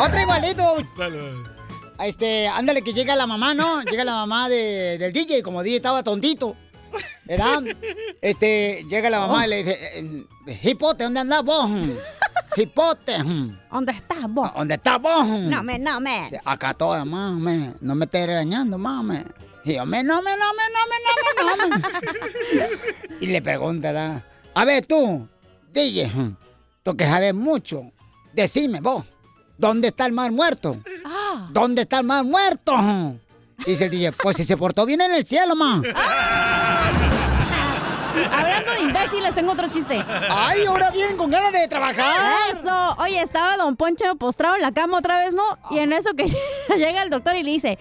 Otro 0.00 0.20
igualito. 0.20 0.76
Este, 2.04 2.48
ándale 2.48 2.82
que 2.82 2.92
llega 2.94 3.14
la 3.16 3.26
mamá, 3.26 3.52
¿no? 3.54 3.82
Llega 3.82 4.04
la 4.04 4.14
mamá 4.14 4.48
de- 4.48 4.96
del 4.98 5.12
DJ, 5.12 5.42
como 5.42 5.62
DJ 5.62 5.76
estaba 5.76 6.02
tontito. 6.02 6.56
¿Verdad? 7.24 7.62
Este, 8.22 8.84
llega 8.88 9.10
la 9.10 9.20
mamá 9.20 9.46
y 9.46 9.50
le 9.50 9.56
dice, 9.58 9.78
eh, 9.98 10.24
Hipote, 10.62 11.04
¿dónde 11.04 11.20
andás 11.20 11.42
vos? 11.44 11.68
Hipote. 12.56 13.18
¿Dónde 13.70 13.92
estás 13.92 14.22
vos? 14.28 14.50
¿Dónde 14.54 14.74
estás 14.74 15.00
vos? 15.02 15.26
No 15.28 15.62
me, 15.62 15.78
no 15.78 16.00
me. 16.00 16.30
Acá 16.44 16.72
toda, 16.72 17.04
mame. 17.04 17.74
No 17.82 17.94
me 17.94 18.06
estés 18.06 18.26
regañando, 18.26 18.78
mame. 18.78 19.24
Y 19.68 19.74
yo, 19.74 19.84
me, 19.84 20.02
no 20.02 20.22
me, 20.22 20.30
no 20.30 20.46
me, 20.54 20.62
no 20.72 20.80
me, 20.88 20.96
no 21.04 21.66
me, 21.68 21.68
no 21.68 21.78
me. 21.78 23.16
y 23.20 23.26
le 23.26 23.42
pregunta, 23.42 23.92
¿verdad? 23.92 24.24
A 24.54 24.64
ver, 24.64 24.86
tú, 24.86 25.28
DJ, 25.74 26.10
tú 26.82 26.96
que 26.96 27.04
sabes 27.04 27.34
mucho, 27.34 27.92
decime 28.32 28.80
vos, 28.80 29.04
¿dónde 29.58 29.88
está 29.88 30.06
el 30.06 30.12
mar 30.12 30.32
muerto? 30.32 30.78
¿Dónde 31.50 31.82
está 31.82 31.98
el 31.98 32.06
mar 32.06 32.24
muerto? 32.24 32.74
Dice 33.66 33.84
el 33.84 33.90
DJ, 33.90 34.12
pues 34.12 34.38
si 34.38 34.44
se 34.44 34.56
portó 34.56 34.86
bien 34.86 35.02
en 35.02 35.12
el 35.12 35.26
cielo, 35.26 35.54
ma. 35.54 35.82
Hablando 38.32 38.72
de 38.72 38.80
imbéciles, 38.80 39.34
tengo 39.34 39.52
otro 39.52 39.68
chiste. 39.68 40.02
Ay, 40.30 40.64
ahora 40.64 40.90
vienen 40.90 41.16
con 41.16 41.30
ganas 41.30 41.52
de 41.52 41.68
trabajar. 41.68 42.32
Eso. 42.52 42.96
Oye, 42.98 43.20
estaba 43.20 43.56
Don 43.58 43.76
Poncho 43.76 44.16
postrado 44.16 44.56
en 44.56 44.62
la 44.62 44.72
cama 44.72 44.98
otra 44.98 45.20
vez, 45.20 45.34
¿no? 45.34 45.44
Y 45.70 45.78
en 45.78 45.92
eso 45.92 46.14
que 46.14 46.26
llega 46.76 47.02
el 47.02 47.10
doctor 47.10 47.36
y 47.36 47.42
le 47.42 47.50
dice, 47.52 47.78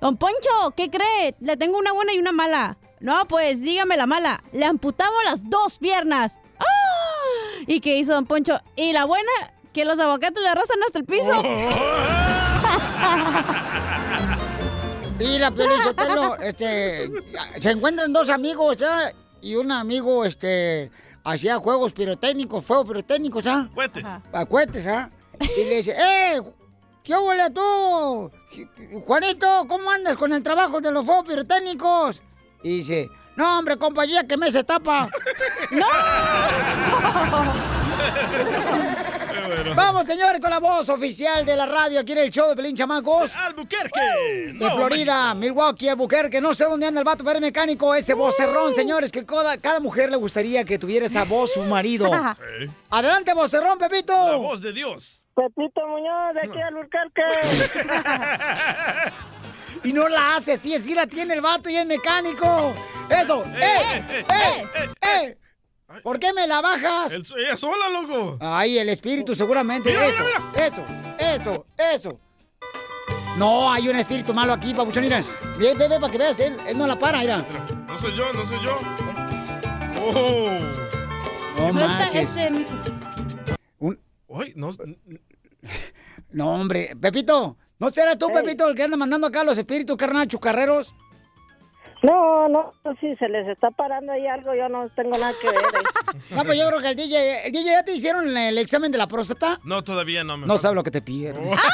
Don 0.00 0.16
Poncho, 0.16 0.72
¿qué 0.76 0.90
cree? 0.90 1.34
Le 1.40 1.56
tengo 1.56 1.78
una 1.78 1.92
buena 1.92 2.14
y 2.14 2.18
una 2.18 2.32
mala. 2.32 2.78
No, 3.00 3.26
pues 3.26 3.62
dígame 3.62 3.96
la 3.96 4.06
mala. 4.06 4.42
Le 4.52 4.64
amputamos 4.64 5.24
las 5.24 5.48
dos 5.48 5.78
piernas. 5.78 6.38
¡Ah! 6.58 6.64
¿Y 7.66 7.80
qué 7.80 7.98
hizo 7.98 8.14
Don 8.14 8.26
Poncho? 8.26 8.60
¿Y 8.76 8.92
la 8.92 9.04
buena? 9.04 9.30
Que 9.72 9.84
los 9.84 9.98
aguacates 9.98 10.42
le 10.42 10.48
arrasan 10.48 10.78
hasta 10.86 10.98
el 10.98 11.04
piso. 11.04 11.42
Y 15.20 15.38
la 15.38 15.52
Sotelo, 15.82 16.36
este, 16.36 17.10
se 17.58 17.70
encuentran 17.70 18.12
dos 18.12 18.30
amigos, 18.30 18.76
¿ya? 18.76 19.12
Y 19.40 19.56
un 19.56 19.72
amigo, 19.72 20.24
este, 20.24 20.92
hacía 21.24 21.58
juegos 21.58 21.92
pirotécnicos, 21.92 22.64
fuegos 22.64 22.86
pirotécnicos, 22.86 23.44
¿ah? 23.46 23.68
Cohetes. 23.74 24.06
A 24.32 24.46
cohetes, 24.46 24.86
¿ah? 24.86 25.10
Y 25.40 25.64
le 25.64 25.76
dice, 25.78 25.96
¡eh! 25.98 26.40
¿Qué 27.08 27.16
huele 27.16 27.48
tú? 27.48 28.30
Juanito, 29.06 29.64
¿cómo 29.66 29.90
andas 29.90 30.14
con 30.18 30.30
el 30.34 30.42
trabajo 30.42 30.78
de 30.78 30.92
los 30.92 31.06
fuegos 31.06 31.26
pirotécnicos? 31.26 32.20
Y 32.62 32.76
dice, 32.76 33.08
no, 33.34 33.58
hombre, 33.58 33.78
compañía, 33.78 34.26
que 34.26 34.36
me 34.36 34.50
se 34.50 34.62
tapa. 34.62 35.08
¡No! 35.70 35.86
Vamos, 39.74 40.04
señores, 40.04 40.38
con 40.38 40.50
la 40.50 40.58
voz 40.58 40.90
oficial 40.90 41.46
de 41.46 41.56
la 41.56 41.64
radio 41.64 42.00
aquí 42.00 42.12
en 42.12 42.18
el 42.18 42.30
show 42.30 42.50
de 42.50 42.56
Pelín 42.56 42.76
Chamacos. 42.76 43.34
¡Albuquerque! 43.34 44.00
De 44.48 44.52
Nuevo 44.52 44.76
Florida, 44.76 45.34
Milwaukee, 45.34 45.88
Albuquerque, 45.88 46.42
no 46.42 46.52
sé 46.52 46.64
dónde 46.64 46.88
anda 46.88 47.00
el 47.00 47.06
vato, 47.06 47.24
pero 47.24 47.36
es 47.36 47.42
mecánico, 47.42 47.94
ese 47.94 48.12
vocerrón, 48.12 48.74
señores, 48.74 49.10
que 49.10 49.24
cada, 49.24 49.56
cada 49.56 49.80
mujer 49.80 50.10
le 50.10 50.16
gustaría 50.18 50.62
que 50.62 50.78
tuviera 50.78 51.06
esa 51.06 51.24
voz 51.24 51.54
su 51.54 51.62
marido. 51.62 52.10
Sí. 52.58 52.70
Adelante, 52.90 53.32
vocerrón, 53.32 53.78
Pepito. 53.78 54.12
La 54.12 54.36
voz 54.36 54.60
de 54.60 54.74
Dios. 54.74 55.22
Pepito 55.38 55.86
Muñoz, 55.86 56.34
de 56.34 56.40
aquí 56.40 56.60
al 56.60 56.76
Albuquerque. 56.76 57.22
Y 59.84 59.92
no 59.92 60.08
la 60.08 60.34
hace, 60.34 60.58
sí, 60.58 60.76
sí 60.78 60.92
la 60.92 61.06
tiene 61.06 61.34
el 61.34 61.40
vato 61.40 61.70
y 61.70 61.76
es 61.76 61.86
mecánico. 61.86 62.74
Eso, 63.08 63.44
¡eh! 63.44 64.04
¡eh! 64.10 64.24
¡eh! 64.28 64.64
eh. 65.00 65.38
¿Por 66.02 66.18
qué 66.18 66.32
me 66.32 66.48
la 66.48 66.60
bajas? 66.60 67.12
El- 67.12 67.24
ella 67.38 67.56
sola, 67.56 67.88
loco. 67.88 68.38
Ay, 68.40 68.76
el 68.78 68.88
espíritu 68.88 69.36
seguramente. 69.36 69.90
Mira, 69.90 70.06
eso, 70.06 70.24
mira, 70.24 70.42
eso, 70.66 70.84
eso, 71.16 71.64
eso. 71.76 72.18
No, 73.36 73.72
hay 73.72 73.88
un 73.88 73.94
espíritu 73.96 74.34
malo 74.34 74.52
aquí, 74.54 74.74
papuchón, 74.74 75.04
mira. 75.04 75.22
Ve, 75.58 75.74
ve, 75.76 75.86
ve, 75.88 76.00
para 76.00 76.10
que 76.10 76.18
veas, 76.18 76.40
él, 76.40 76.56
él 76.66 76.76
no 76.76 76.88
la 76.88 76.98
para, 76.98 77.18
mira. 77.18 77.44
No 77.86 77.96
soy 77.98 78.12
yo, 78.16 78.32
no 78.32 78.44
soy 78.46 78.58
yo. 78.64 78.78
Oh. 80.02 80.58
No 81.56 81.72
manches. 81.72 82.34
Un- 83.78 84.00
Uy, 84.26 84.52
no. 84.56 84.70
No, 86.30 86.54
hombre, 86.54 86.90
Pepito, 87.00 87.56
¿no 87.78 87.88
serás 87.90 88.18
tú, 88.18 88.26
Pepito, 88.28 88.68
el 88.68 88.74
que 88.76 88.82
anda 88.82 88.98
mandando 88.98 89.26
acá 89.26 89.44
los 89.44 89.56
espíritus 89.56 89.96
carnal 89.96 90.28
chucarreros? 90.28 90.92
No, 92.02 92.48
no, 92.48 92.72
si 93.00 93.16
se 93.16 93.28
les 93.28 93.48
está 93.48 93.70
parando 93.70 94.12
ahí 94.12 94.26
algo, 94.26 94.54
yo 94.54 94.68
no 94.68 94.88
tengo 94.90 95.16
nada 95.16 95.32
que 95.40 95.46
ver. 95.48 95.56
ahí. 95.56 95.82
No, 96.36 96.44
pues 96.44 96.58
yo 96.58 96.68
creo 96.68 96.80
que 96.80 96.88
el 96.90 96.96
DJ, 96.96 97.46
el 97.46 97.52
DJ 97.52 97.64
ya 97.64 97.82
te 97.84 97.92
hicieron 97.92 98.36
el 98.36 98.58
examen 98.58 98.92
de 98.92 98.98
la 98.98 99.08
próstata. 99.08 99.58
No, 99.64 99.82
todavía 99.82 100.22
no 100.22 100.36
me 100.36 100.46
No 100.46 100.58
sabes 100.58 100.74
lo 100.74 100.82
que 100.84 100.90
te 100.90 101.00
pierdes. 101.02 101.58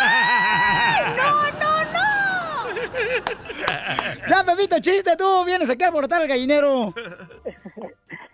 Ya, 4.28 4.44
Pepito, 4.44 4.78
chiste, 4.80 5.16
tú 5.16 5.44
vienes 5.44 5.68
aquí 5.68 5.82
a 5.84 5.88
alborotar 5.88 6.22
el 6.22 6.28
gallinero. 6.28 6.94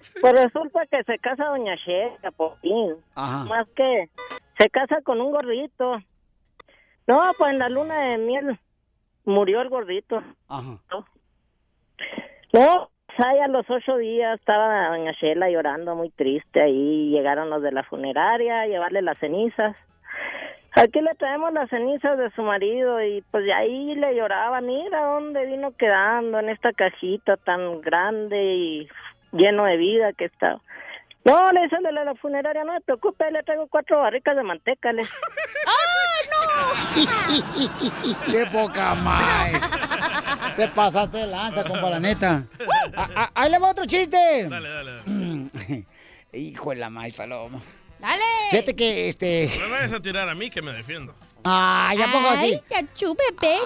Pues 0.21 0.33
resulta 0.33 0.87
que 0.87 1.03
se 1.05 1.19
casa 1.19 1.47
Doña 1.47 1.77
Sheila, 1.77 2.31
por 2.37 2.59
fin. 2.61 2.97
Ajá. 3.15 3.45
Más 3.45 3.69
que 3.77 4.09
se 4.59 4.69
casa 4.71 5.01
con 5.03 5.21
un 5.21 5.31
gordito. 5.31 5.99
No, 7.07 7.21
pues 7.39 7.53
en 7.53 7.59
la 7.59 7.69
luna 7.69 7.99
de 8.05 8.19
miel 8.19 8.59
murió 9.25 9.61
el 9.61 9.69
gordito. 9.69 10.23
Ajá. 10.49 10.79
No, 12.53 12.91
pues 13.07 13.21
ahí 13.27 13.39
a 13.39 13.49
los 13.49 13.69
ocho 13.69 13.97
días 13.97 14.39
estaba 14.39 14.89
Doña 14.89 15.13
Sheila 15.13 15.51
llorando 15.51 15.95
muy 15.95 16.11
triste 16.11 16.61
ahí. 16.61 17.11
Llegaron 17.11 17.51
los 17.51 17.63
de 17.63 17.73
la 17.73 17.83
funeraria 17.85 18.63
a 18.63 18.67
llevarle 18.67 19.03
las 19.03 19.19
cenizas. 19.19 19.77
Aquí 20.73 21.01
le 21.01 21.15
traemos 21.17 21.53
las 21.53 21.69
cenizas 21.69 22.17
de 22.17 22.31
su 22.31 22.43
marido 22.43 23.03
y 23.03 23.23
pues 23.33 23.45
de 23.45 23.53
ahí 23.53 23.95
le 23.97 24.15
lloraba, 24.15 24.61
mira 24.61 25.05
dónde 25.05 25.45
vino 25.47 25.73
quedando 25.77 26.39
en 26.39 26.49
esta 26.49 26.73
cajita 26.73 27.37
tan 27.39 27.81
grande 27.81 28.55
y 28.55 28.89
lleno 29.33 29.65
de 29.65 29.77
vida 29.77 30.13
que 30.13 30.27
estaba. 30.27 30.61
No, 31.25 31.53
le 31.53 31.63
dice 31.63 31.77
el 31.77 31.83
de 31.83 31.93
la 31.93 32.15
funeraria, 32.15 32.65
no 32.65 32.73
me 32.73 32.81
preocupe, 32.81 33.31
le 33.31 33.43
traigo 33.43 33.67
cuatro 33.69 34.01
barricas 34.01 34.35
de 34.35 34.43
manteca. 34.43 34.91
Le... 34.93 35.03
¡Qué 38.27 38.47
poca 38.47 38.95
más! 38.95 39.53
Te 40.57 40.67
pasaste 40.69 41.19
de 41.19 41.27
lanza, 41.27 41.63
compa, 41.65 41.91
la 41.91 42.01
neta. 42.01 42.45
Ah, 42.97 43.09
ah, 43.15 43.31
ahí 43.35 43.51
le 43.51 43.59
va 43.59 43.71
otro 43.71 43.85
chiste. 43.85 44.49
Dale, 44.49 44.69
dale. 44.69 44.93
dale. 45.05 45.87
Hijo 46.33 46.71
de 46.71 46.77
la 46.77 46.89
maíz, 46.89 47.15
paloma. 47.15 47.61
¡Dale! 47.99 48.23
Fíjate 48.51 48.75
que, 48.75 49.09
este... 49.09 49.51
No 49.59 49.67
me 49.67 49.73
vayas 49.73 49.93
a 49.93 50.01
tirar 50.01 50.29
a 50.29 50.35
mí 50.35 50.49
que 50.49 50.63
me 50.63 50.73
defiendo. 50.73 51.15
Ay, 51.45 51.99
¿ya 51.99 52.07
poco 52.13 52.29
así? 52.29 52.53
Ay. 52.55 52.59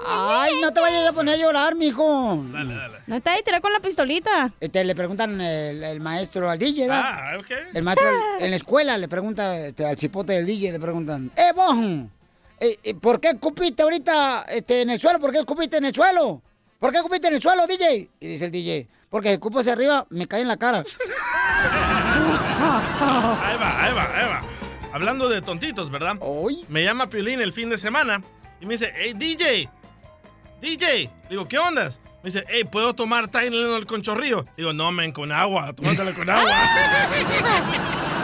Ay, 0.07 0.53
no 0.61 0.73
te 0.73 0.81
vayas 0.81 1.09
a 1.09 1.13
poner 1.13 1.35
a 1.35 1.39
llorar, 1.39 1.75
mijo. 1.75 2.43
Dale, 2.53 2.75
dale. 2.75 2.99
No 3.07 3.17
está 3.17 3.33
ahí, 3.33 3.43
tira 3.45 3.61
con 3.61 3.73
la 3.73 3.81
pistolita. 3.81 4.53
Este, 4.61 4.85
le 4.85 4.95
preguntan 4.95 5.41
el, 5.41 5.83
el 5.83 6.01
maestro 6.01 6.49
al 6.49 6.59
DJ, 6.59 6.89
¿verdad? 6.89 7.03
Ah, 7.05 7.37
ok. 7.39 7.51
El 7.75 7.83
maestro 7.83 8.09
en 8.39 8.51
la 8.51 8.57
escuela 8.57 8.97
le 8.97 9.09
pregunta 9.09 9.59
este, 9.59 9.85
al 9.85 9.99
cipote 9.99 10.35
del 10.35 10.47
DJ, 10.47 10.73
le 10.73 10.81
preguntan, 10.81 11.31
¡Eh, 11.37 11.53
vos! 11.55 11.77
eh, 12.61 12.79
eh, 12.83 12.95
¿Por 12.95 13.21
qué 13.21 13.29
escupiste 13.31 13.83
ahorita 13.83 14.43
este, 14.49 14.83
en 14.83 14.91
el 14.91 15.01
suelo? 15.01 15.19
¿Por 15.19 15.33
qué 15.33 15.39
escupiste 15.39 15.77
en 15.79 15.87
el 15.87 15.95
suelo? 15.95 16.41
¿Por 16.79 16.93
qué 16.93 16.99
escupiste 16.99 17.29
en 17.29 17.35
el 17.35 17.43
suelo, 17.43 17.67
DJ? 17.67 18.09
Y 18.21 18.27
dice 18.27 18.45
el 18.47 18.51
DJ, 18.53 18.87
porque 19.11 19.29
si 19.29 19.35
escupo 19.35 19.59
hacia 19.61 19.73
arriba, 19.73 20.07
me 20.11 20.27
cae 20.29 20.43
en 20.43 20.49
la 20.49 20.57
cara. 20.57 20.83
Ahí 23.45 23.57
va, 23.59 23.85
ahí 23.85 23.93
va, 23.95 24.05
ahí 24.15 24.29
va. 24.29 24.43
Hablando 24.95 25.29
de 25.29 25.43
tontitos, 25.43 25.91
¿verdad? 25.91 26.19
Hoy. 26.21 26.65
Me 26.69 26.85
llama 26.85 27.09
Piolín 27.09 27.41
el 27.41 27.53
fin 27.53 27.69
de 27.69 27.77
semana 27.77 28.23
y 28.61 28.67
me 28.67 28.75
dice, 28.75 28.93
hey, 28.97 29.13
DJ, 29.13 29.69
DJ. 30.61 31.11
Digo, 31.29 31.49
¿qué 31.49 31.59
ondas? 31.59 31.99
Me 32.23 32.31
dice, 32.31 32.45
hey, 32.49 32.63
¿puedo 32.63 32.95
tomar 32.95 33.27
Tylenol 33.27 33.87
con 33.87 34.03
chorrillo? 34.03 34.47
Digo, 34.57 34.73
no, 34.73 34.93
men, 34.93 35.11
con 35.11 35.33
agua, 35.33 35.73
tómatelo 35.73 36.15
con 36.15 36.31
agua. 36.31 36.49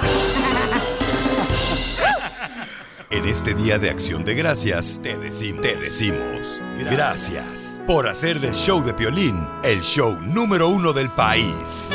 En 3.10 3.26
este 3.26 3.54
día 3.54 3.76
de 3.76 3.90
acción 3.90 4.22
de 4.22 4.36
gracias, 4.36 5.00
te 5.02 5.18
decimos, 5.18 5.62
te 5.62 5.76
decimos 5.76 6.62
gracias 6.88 7.80
por 7.84 8.06
hacer 8.06 8.38
del 8.38 8.54
show 8.54 8.84
de 8.84 8.94
Piolín 8.94 9.48
el 9.64 9.80
show 9.80 10.16
número 10.22 10.68
uno 10.68 10.92
del 10.92 11.10
país. 11.10 11.92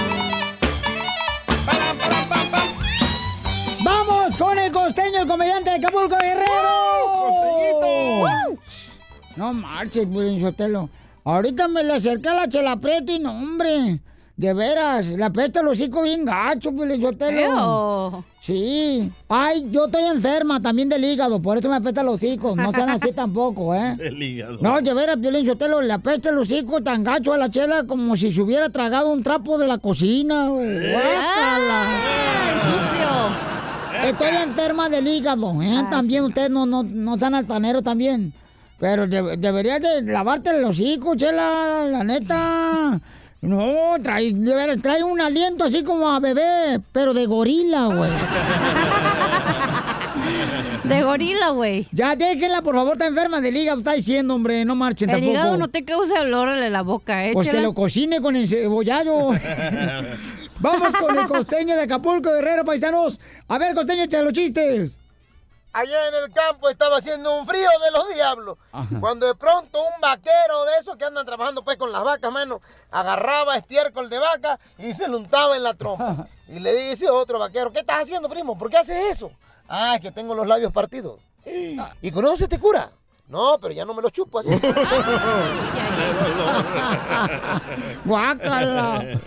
de 5.80 5.86
Acapulco, 5.86 6.16
Guerrero. 6.18 6.76
¡Wow! 8.20 8.60
No 9.36 9.54
marches, 9.54 10.08
Sotelo. 10.40 10.90
Ahorita 11.24 11.68
me 11.68 11.84
le 11.84 11.94
acerqué 11.94 12.30
a 12.30 12.36
la 12.36 12.50
chela 12.50 12.78
preto 12.78 13.12
y 13.12 13.20
no, 13.20 13.32
hombre. 13.32 14.00
De 14.38 14.54
veras, 14.54 15.08
la 15.08 15.30
pesta 15.30 15.62
los 15.62 15.74
hocico 15.80 16.02
bien 16.02 16.26
gacho, 16.26 16.70
Pilinchotelo. 16.72 18.26
Sí. 18.42 19.10
Ay, 19.30 19.66
yo 19.72 19.86
estoy 19.86 20.04
enferma 20.04 20.60
también 20.60 20.90
del 20.90 21.06
hígado, 21.06 21.42
por 21.42 21.58
eso 21.58 21.70
me 21.70 21.78
apesta 21.78 22.04
los 22.04 22.16
hocico. 22.16 22.54
No 22.54 22.72
sean 22.74 22.90
así 22.90 23.12
tampoco, 23.16 23.74
¿eh? 23.74 23.96
El 23.98 24.22
hígado. 24.22 24.58
No, 24.60 24.82
de 24.82 24.94
veras, 24.94 25.18
Pilinchotelo, 25.18 25.82
le 25.82 25.94
apesta 25.94 26.32
los 26.32 26.52
hocico 26.52 26.84
tan 26.84 27.04
gacho 27.04 27.34
a 27.34 27.38
la 27.38 27.50
chela 27.50 27.86
como 27.86 28.18
si 28.18 28.34
se 28.34 28.42
hubiera 28.42 28.70
tragado 28.70 29.10
un 29.12 29.24
trapo 29.24 29.58
de 29.58 29.68
la 29.68 29.78
cocina, 29.78 30.50
güey. 30.50 30.68
Eh. 30.68 30.92
¡Guácala! 30.92 31.84
Eh. 32.22 32.25
Estoy 34.08 34.36
enferma 34.44 34.90
del 34.90 35.08
hígado, 35.08 35.62
¿eh? 35.62 35.84
también 35.90 36.24
ustedes 36.26 36.50
no, 36.50 36.66
no, 36.66 36.84
no 36.84 37.14
están 37.16 37.34
altaneros 37.36 37.84
también. 37.84 38.34
Pero 38.80 39.08
de- 39.08 39.38
deberías 39.38 39.82
de 39.82 40.02
lavarte 40.04 40.50
el 40.52 40.64
hocico, 40.66 41.16
chela, 41.16 41.86
la 41.90 42.04
neta. 42.04 43.00
No, 43.42 43.96
trae, 44.04 44.34
de 44.34 44.78
trae 44.78 45.04
un 45.04 45.22
aliento 45.22 45.64
así 45.66 45.84
como 45.84 46.10
a 46.10 46.20
bebé, 46.20 46.80
pero 46.92 47.14
de 47.14 47.26
gorila, 47.26 47.86
güey. 47.88 48.12
De 50.84 51.02
gorila, 51.02 51.50
güey. 51.50 51.88
Ya 51.92 52.16
déjenla, 52.16 52.62
por 52.62 52.76
favor, 52.76 52.94
está 52.94 53.08
enferma 53.08 53.42
del 53.42 53.58
hígado, 53.58 53.80
está 53.80 53.94
diciendo, 53.94 54.36
hombre, 54.36 54.64
no 54.66 54.76
marchen 54.76 55.10
El 55.10 55.16
tampoco. 55.16 55.32
hígado 55.34 55.58
no 55.58 55.68
te 55.68 55.84
causa 55.84 56.22
olor 56.22 56.50
en 56.50 56.72
la 56.72 56.84
boca, 56.84 57.26
¿eh? 57.26 57.32
Pues 57.34 57.50
que 57.50 57.60
lo 57.60 57.74
cocine 57.74 58.22
con 58.22 58.36
el 58.36 58.48
cebollado. 58.48 59.32
Vamos 60.60 60.94
con 61.00 61.18
el 61.18 61.28
costeño 61.28 61.76
de 61.76 61.84
Acapulco, 61.84 62.32
Guerrero, 62.32 62.64
paisanos. 62.64 63.20
A 63.48 63.58
ver, 63.58 63.76
costeño, 63.76 64.04
echa 64.04 64.22
los 64.22 64.34
chistes. 64.34 65.00
Allá 65.74 66.08
en 66.08 66.14
el 66.24 66.32
campo 66.32 66.70
estaba 66.70 66.98
haciendo 66.98 67.38
un 67.38 67.46
frío 67.46 67.68
de 67.84 67.92
los 67.92 68.08
diablos. 68.14 68.58
Cuando 69.02 69.28
de 69.28 69.36
pronto 69.36 69.78
un 69.82 70.00
vaquero 70.00 70.64
de 70.66 70.78
esos 70.80 70.96
que 70.96 71.04
andan 71.04 71.26
trabajando 71.26 71.66
pues 71.66 71.76
con 71.76 71.92
las 71.92 72.02
vacas, 72.02 72.32
mano, 72.32 72.62
agarraba 72.92 73.58
estiércol 73.58 74.10
de 74.10 74.18
vaca 74.18 74.58
y 74.78 74.94
se 74.94 75.10
lo 75.10 75.18
untaba 75.18 75.58
en 75.58 75.64
la 75.64 75.74
trompa. 75.74 76.28
Y 76.48 76.60
le 76.60 76.74
dice 76.74 77.10
otro 77.10 77.40
vaquero, 77.40 77.74
¿qué 77.74 77.80
estás 77.80 78.04
haciendo, 78.04 78.30
primo? 78.30 78.58
¿Por 78.58 78.70
qué 78.70 78.78
haces 78.78 79.12
eso? 79.12 79.32
Ah, 79.68 79.96
es 79.96 80.02
que 80.02 80.12
tengo 80.12 80.34
los 80.34 80.48
labios 80.48 80.72
partidos. 80.72 81.20
¿Y 82.02 82.12
con 82.12 82.24
eso 82.26 82.38
se 82.38 82.48
te 82.48 82.58
cura? 82.58 82.90
No, 83.28 83.58
pero 83.60 83.74
ya 83.74 83.84
no 83.84 83.94
me 83.94 84.02
los 84.02 84.14
chupo 84.14 84.40
así. 84.40 84.50
Guácala. 88.06 89.20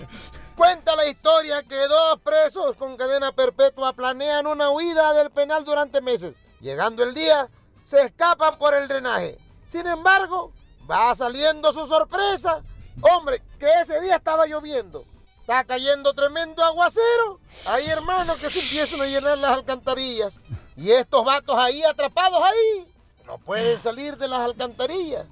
Cuenta 0.58 0.96
la 0.96 1.06
historia 1.06 1.62
que 1.62 1.76
dos 1.86 2.20
presos 2.20 2.74
con 2.74 2.96
cadena 2.96 3.30
perpetua 3.30 3.92
planean 3.92 4.44
una 4.44 4.70
huida 4.70 5.14
del 5.14 5.30
penal 5.30 5.64
durante 5.64 6.00
meses. 6.00 6.34
Llegando 6.60 7.04
el 7.04 7.14
día, 7.14 7.48
se 7.80 8.02
escapan 8.02 8.58
por 8.58 8.74
el 8.74 8.88
drenaje. 8.88 9.38
Sin 9.64 9.86
embargo, 9.86 10.52
va 10.90 11.14
saliendo 11.14 11.72
su 11.72 11.86
sorpresa. 11.86 12.64
Hombre, 13.00 13.40
que 13.60 13.70
ese 13.80 14.00
día 14.00 14.16
estaba 14.16 14.46
lloviendo. 14.46 15.04
Está 15.42 15.62
cayendo 15.62 16.12
tremendo 16.12 16.64
aguacero. 16.64 17.38
Hay 17.68 17.86
hermanos 17.86 18.38
que 18.38 18.50
se 18.50 18.58
empiezan 18.58 19.00
a 19.00 19.06
llenar 19.06 19.38
las 19.38 19.58
alcantarillas. 19.58 20.40
Y 20.74 20.90
estos 20.90 21.24
vatos 21.24 21.56
ahí 21.56 21.84
atrapados 21.84 22.42
ahí. 22.42 22.92
No 23.24 23.38
pueden 23.38 23.80
salir 23.80 24.16
de 24.16 24.26
las 24.26 24.40
alcantarillas. 24.40 25.24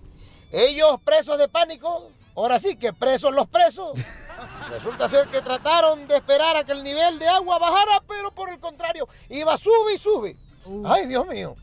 Ellos 0.53 1.01
presos 1.05 1.37
de 1.37 1.49
pánico. 1.49 2.13
Ahora 2.37 2.61
sí 2.61 2.77
que 2.77 2.93
presos 2.93 3.35
los 3.35 3.49
presos. 3.49 3.99
Resulta 4.71 5.09
ser 5.09 5.29
que 5.29 5.41
trataron 5.41 6.07
de 6.09 6.17
esperar 6.17 6.57
a 6.57 6.65
que 6.65 6.73
el 6.73 6.83
nivel 6.83 7.19
de 7.19 7.29
agua 7.29 7.59
bajara, 7.59 8.03
pero 8.07 8.33
por 8.33 8.49
el 8.49 8.59
contrario, 8.59 9.09
iba 9.29 9.57
sube 9.57 9.95
y 9.95 9.99
sube. 9.99 10.37
Ay, 10.85 11.07
Dios 11.07 11.27
mío. 11.27 11.55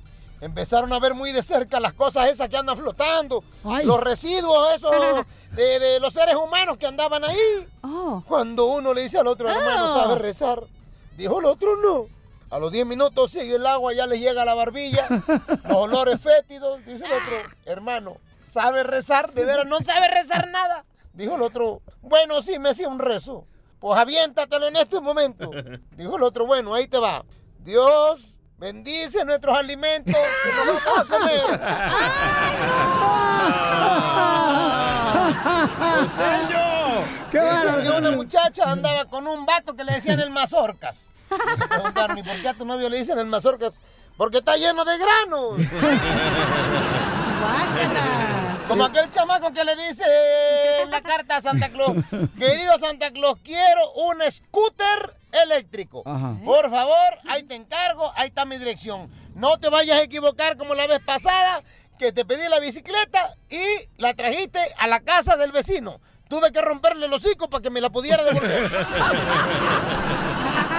Empezaron 0.41 0.91
a 0.91 0.99
ver 0.99 1.13
muy 1.13 1.31
de 1.31 1.41
cerca 1.41 1.79
las 1.79 1.93
cosas 1.93 2.29
esas 2.29 2.49
que 2.49 2.57
andan 2.57 2.77
flotando, 2.77 3.43
los 3.85 3.99
residuos 3.99 4.73
esos 4.75 4.91
de, 5.51 5.79
de 5.79 5.99
los 6.01 6.13
seres 6.13 6.35
humanos 6.35 6.77
que 6.77 6.85
andaban 6.85 7.23
ahí. 7.23 7.67
Cuando 8.27 8.65
uno 8.65 8.93
le 8.93 9.03
dice 9.03 9.17
al 9.19 9.27
otro 9.27 9.49
hermano, 9.49 9.93
¿sabe 9.93 10.15
rezar? 10.19 10.63
Dijo 11.15 11.39
el 11.39 11.45
otro, 11.45 11.77
no. 11.77 12.07
A 12.49 12.59
los 12.59 12.71
10 12.71 12.85
minutos 12.85 13.31
sigue 13.31 13.55
el 13.55 13.65
agua, 13.65 13.93
ya 13.93 14.05
le 14.05 14.19
llega 14.19 14.41
a 14.41 14.45
la 14.45 14.53
barbilla, 14.53 15.07
los 15.67 15.77
olores 15.77 16.19
fétidos. 16.21 16.85
Dice 16.85 17.05
el 17.05 17.11
otro, 17.13 17.49
hermano, 17.65 18.17
¿sabe 18.41 18.83
rezar? 18.83 19.33
De 19.33 19.45
veras, 19.45 19.65
no 19.65 19.79
sabe 19.79 20.07
rezar 20.09 20.49
nada. 20.49 20.85
Dijo 21.13 21.35
el 21.35 21.41
otro, 21.43 21.81
bueno, 22.01 22.41
sí, 22.41 22.57
me 22.59 22.69
hacía 22.69 22.89
un 22.89 22.99
rezo. 22.99 23.45
Pues 23.79 23.97
aviéntatelo 23.99 24.67
en 24.67 24.75
este 24.77 24.99
momento. 24.99 25.49
Dijo 25.97 26.17
el 26.17 26.23
otro, 26.23 26.45
bueno, 26.45 26.73
ahí 26.73 26.87
te 26.87 26.97
va. 26.97 27.23
Dios 27.59 28.37
bendice 28.57 29.23
nuestros 29.25 29.55
alimentos 29.57 30.15
que 30.15 30.49
nos 30.55 30.65
vamos 30.83 30.99
a 30.99 31.05
comer. 31.05 31.59
¡Qué 37.31 37.39
Dicen 37.39 37.55
bárbaro! 37.65 37.81
que 37.81 37.89
una 37.97 38.11
muchacha 38.11 38.71
andaba 38.71 39.05
con 39.05 39.27
un 39.27 39.45
vato 39.45 39.75
que 39.75 39.83
le 39.83 39.93
decían 39.93 40.19
el 40.19 40.29
mazorcas. 40.29 41.09
Y 41.31 41.59
le 41.59 41.67
preguntaron, 41.67 42.17
¿y 42.17 42.23
por 42.23 42.41
qué 42.41 42.49
a 42.49 42.53
tu 42.53 42.65
novio 42.65 42.89
le 42.89 42.97
dicen 42.97 43.17
el 43.17 43.25
mazorcas? 43.25 43.79
Porque 44.17 44.37
está 44.37 44.55
lleno 44.55 44.85
de 44.85 44.97
granos. 44.97 45.53
Como 48.67 48.85
aquel 48.85 49.09
chamaco 49.09 49.51
que 49.53 49.63
le 49.63 49.75
dice 49.75 50.03
en 50.81 50.89
la 50.91 51.01
carta 51.01 51.37
a 51.37 51.41
Santa 51.41 51.69
Claus, 51.69 51.97
querido 52.39 52.77
Santa 52.77 53.11
Claus, 53.11 53.37
quiero 53.43 53.91
un 53.93 54.19
scooter 54.29 55.15
eléctrico. 55.43 56.03
Ajá. 56.05 56.35
Por 56.43 56.69
favor, 56.69 57.19
ahí 57.27 57.43
te 57.43 57.55
encargo, 57.55 58.11
ahí 58.15 58.27
está 58.27 58.45
mi 58.45 58.57
dirección. 58.57 59.11
No 59.35 59.59
te 59.59 59.69
vayas 59.69 59.99
a 59.99 60.03
equivocar 60.03 60.57
como 60.57 60.75
la 60.75 60.87
vez 60.87 61.01
pasada, 61.03 61.63
que 61.97 62.11
te 62.11 62.25
pedí 62.25 62.47
la 62.49 62.59
bicicleta 62.59 63.35
y 63.49 63.63
la 63.97 64.13
trajiste 64.13 64.59
a 64.77 64.87
la 64.87 65.01
casa 65.01 65.37
del 65.37 65.51
vecino. 65.51 65.99
Tuve 66.29 66.51
que 66.51 66.61
romperle 66.61 67.05
el 67.05 67.13
hocico 67.13 67.49
para 67.49 67.61
que 67.61 67.69
me 67.69 67.81
la 67.81 67.89
pudiera 67.91 68.23
devolver. 68.23 68.71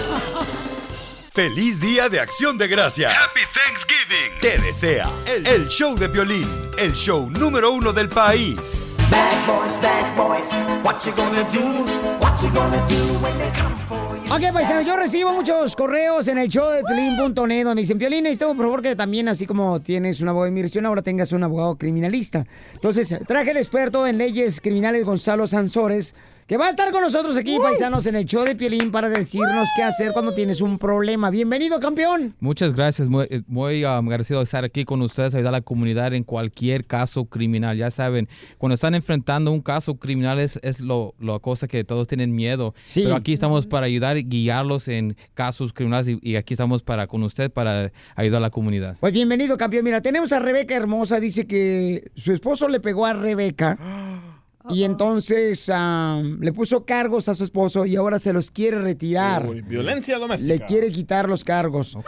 Feliz 1.34 1.80
Día 1.80 2.10
de 2.10 2.20
Acción 2.20 2.58
de 2.58 2.68
Gracias. 2.68 3.10
Happy 3.10 3.40
Thanksgiving. 3.54 4.38
Te 4.42 4.58
desea 4.58 5.08
el, 5.26 5.46
el 5.46 5.66
show 5.68 5.96
de 5.96 6.06
violín, 6.08 6.46
el 6.78 6.92
show 6.92 7.30
número 7.30 7.72
uno 7.72 7.90
del 7.90 8.10
país. 8.10 8.94
Bad 9.10 9.46
boys, 9.46 9.80
bad 9.80 10.14
boys, 10.14 10.50
what 10.84 11.00
you 11.06 11.12
gonna 11.16 11.42
do? 11.44 11.86
What 12.20 12.36
you 12.42 12.50
gonna 12.52 12.76
do 12.86 13.18
when 13.22 13.38
they 13.38 13.50
come 13.58 13.74
for 13.88 14.14
you? 14.18 14.30
Ok, 14.30 14.52
paisano, 14.52 14.82
yo 14.82 14.94
recibo 14.94 15.32
muchos 15.32 15.74
correos 15.74 16.28
en 16.28 16.36
el 16.36 16.50
show 16.50 16.68
de 16.68 16.82
Piolín.net 16.82 17.64
donde 17.64 17.74
me 17.76 17.80
dicen, 17.80 17.96
Piolín, 17.96 18.24
necesito 18.24 18.48
por 18.48 18.66
favor 18.66 18.82
que 18.82 18.94
también, 18.94 19.26
así 19.28 19.46
como 19.46 19.80
tienes 19.80 20.20
un 20.20 20.28
abogado 20.28 20.44
de 20.44 20.50
inmigración, 20.50 20.84
ahora 20.84 21.00
tengas 21.00 21.32
un 21.32 21.42
abogado 21.44 21.76
criminalista. 21.76 22.44
Entonces, 22.74 23.18
traje 23.26 23.52
el 23.52 23.56
experto 23.56 24.06
en 24.06 24.18
leyes 24.18 24.60
criminales, 24.60 25.02
Gonzalo 25.02 25.46
Sansores, 25.46 26.14
que 26.46 26.56
va 26.56 26.66
a 26.66 26.70
estar 26.70 26.90
con 26.90 27.02
nosotros 27.02 27.36
aquí, 27.36 27.56
paisanos, 27.58 28.06
en 28.06 28.16
el 28.16 28.24
show 28.24 28.44
de 28.44 28.56
Piolín 28.56 28.90
para 28.90 29.08
decirnos 29.08 29.68
qué 29.76 29.82
hacer 29.82 30.12
cuando 30.12 30.34
tienes 30.34 30.60
un 30.60 30.78
problema. 30.78 31.30
Bienvenido, 31.30 31.78
campeón. 31.78 32.34
Muchas 32.40 32.74
gracias, 32.74 33.08
muy, 33.08 33.26
eh, 33.30 33.42
muy 33.46 33.84
um, 33.84 34.06
agradecido 34.06 34.40
de 34.40 34.44
estar 34.44 34.64
aquí 34.64 34.84
con 34.84 35.00
ustedes, 35.02 35.34
ayudar 35.34 35.54
a 35.54 35.58
la 35.58 35.60
comunidad 35.60 36.14
en 36.14 36.24
cualquier 36.24 36.84
caso 36.84 37.26
criminal. 37.26 37.76
Ya 37.76 37.90
saben, 37.90 38.28
cuando 38.58 38.74
están 38.74 38.94
enfrentando 38.94 39.52
un 39.52 39.60
caso 39.60 39.96
criminal 39.96 40.40
es, 40.40 40.58
es 40.62 40.80
lo, 40.80 41.14
lo 41.18 41.40
cosa 41.40 41.68
que 41.68 41.84
todos 41.84 42.08
tienen 42.08 42.34
miedo. 42.34 42.74
Sí. 42.84 43.02
Pero 43.04 43.16
aquí 43.16 43.32
estamos 43.32 43.66
para 43.66 43.86
ayudar 43.86 44.16
y 44.16 44.24
guiarlos 44.24 44.88
en 44.88 45.16
casos 45.34 45.72
criminales 45.72 46.08
y, 46.08 46.18
y 46.22 46.36
aquí 46.36 46.54
estamos 46.54 46.82
para 46.82 47.06
con 47.06 47.22
usted 47.22 47.50
para 47.50 47.92
ayudar 48.16 48.38
a 48.38 48.40
la 48.40 48.50
comunidad. 48.50 48.96
Pues 49.00 49.12
bienvenido, 49.12 49.56
campeón. 49.56 49.84
Mira, 49.84 50.00
tenemos 50.00 50.32
a 50.32 50.40
Rebeca 50.40 50.74
Hermosa, 50.74 51.20
dice 51.20 51.46
que 51.46 52.10
su 52.14 52.32
esposo 52.32 52.68
le 52.68 52.80
pegó 52.80 53.06
a 53.06 53.12
Rebeca. 53.12 53.78
Y 54.70 54.84
entonces 54.84 55.68
am, 55.68 56.38
le 56.40 56.52
puso 56.52 56.84
cargos 56.84 57.28
a 57.28 57.34
su 57.34 57.44
esposo 57.44 57.84
y 57.84 57.96
ahora 57.96 58.18
se 58.18 58.32
los 58.32 58.50
quiere 58.50 58.80
retirar. 58.80 59.48
Uy, 59.48 59.60
violencia 59.62 60.18
doméstica. 60.18 60.54
Le 60.54 60.60
quiere 60.64 60.90
quitar 60.90 61.28
los 61.28 61.44
cargos. 61.44 61.98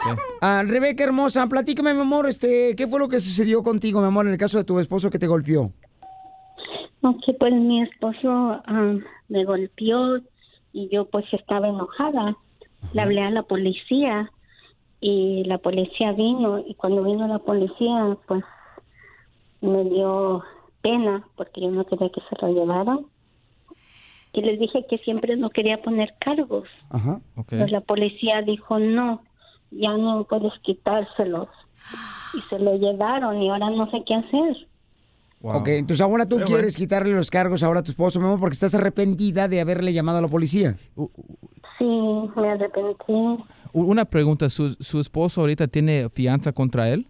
Ah, 0.40 0.62
Rebeca 0.66 1.04
hermosa, 1.04 1.46
platícame, 1.48 1.94
mi 1.94 2.00
amor, 2.00 2.28
este, 2.28 2.76
¿qué 2.76 2.86
fue 2.86 3.00
lo 3.00 3.08
que 3.08 3.20
sucedió 3.20 3.62
contigo, 3.62 4.00
mi 4.00 4.06
amor, 4.06 4.26
en 4.26 4.32
el 4.32 4.38
caso 4.38 4.58
de 4.58 4.64
tu 4.64 4.78
esposo 4.78 5.10
que 5.10 5.18
te 5.18 5.26
golpeó? 5.26 5.64
Ok, 7.02 7.22
pues 7.38 7.52
mi 7.52 7.82
esposo 7.82 8.62
ah, 8.66 8.94
me 9.28 9.44
golpeó 9.44 10.18
y 10.72 10.88
yo 10.90 11.06
pues 11.06 11.24
estaba 11.32 11.68
enojada. 11.68 12.36
Le 12.92 13.02
hablé 13.02 13.22
a 13.22 13.30
la 13.30 13.42
policía 13.42 14.30
y 15.00 15.44
la 15.44 15.58
policía 15.58 16.12
vino 16.12 16.58
y 16.58 16.74
cuando 16.74 17.02
vino 17.02 17.26
la 17.26 17.38
policía 17.38 18.16
pues 18.26 18.42
me 19.60 19.84
dio 19.84 20.42
pena 20.84 21.26
porque 21.34 21.62
yo 21.62 21.70
no 21.70 21.84
quería 21.86 22.10
que 22.10 22.20
se 22.28 22.36
lo 22.40 22.52
llevaran 22.52 23.06
y 24.34 24.42
les 24.42 24.60
dije 24.60 24.84
que 24.88 24.98
siempre 24.98 25.36
no 25.36 25.48
quería 25.48 25.80
poner 25.80 26.14
cargos. 26.20 26.68
Ajá. 26.90 27.20
Pues 27.48 27.70
la 27.70 27.80
policía 27.80 28.42
dijo, 28.42 28.78
no, 28.78 29.22
ya 29.70 29.96
no 29.96 30.24
puedes 30.24 30.52
quitárselos. 30.62 31.48
Y 32.34 32.40
se 32.50 32.58
lo 32.58 32.76
llevaron 32.76 33.40
y 33.40 33.48
ahora 33.48 33.70
no 33.70 33.90
sé 33.90 34.02
qué 34.06 34.14
hacer. 34.14 34.68
Ok, 35.40 35.68
entonces 35.68 36.00
ahora 36.00 36.26
tú 36.26 36.36
Pero 36.36 36.46
quieres 36.46 36.76
quitarle 36.76 37.12
los 37.12 37.30
cargos 37.30 37.62
ahora 37.62 37.80
a 37.80 37.82
tu 37.82 37.90
esposo, 37.90 38.18
mi 38.18 38.26
amor, 38.26 38.40
porque 38.40 38.54
estás 38.54 38.74
arrepentida 38.74 39.46
de 39.46 39.60
haberle 39.60 39.92
llamado 39.92 40.18
a 40.18 40.22
la 40.22 40.28
policía. 40.28 40.76
Sí, 41.78 41.84
me 42.36 42.50
arrepentí. 42.50 43.44
Una 43.72 44.04
pregunta, 44.04 44.48
¿su, 44.48 44.70
su 44.80 45.00
esposo 45.00 45.42
ahorita 45.42 45.68
tiene 45.68 46.08
fianza 46.08 46.52
contra 46.52 46.88
él? 46.88 47.06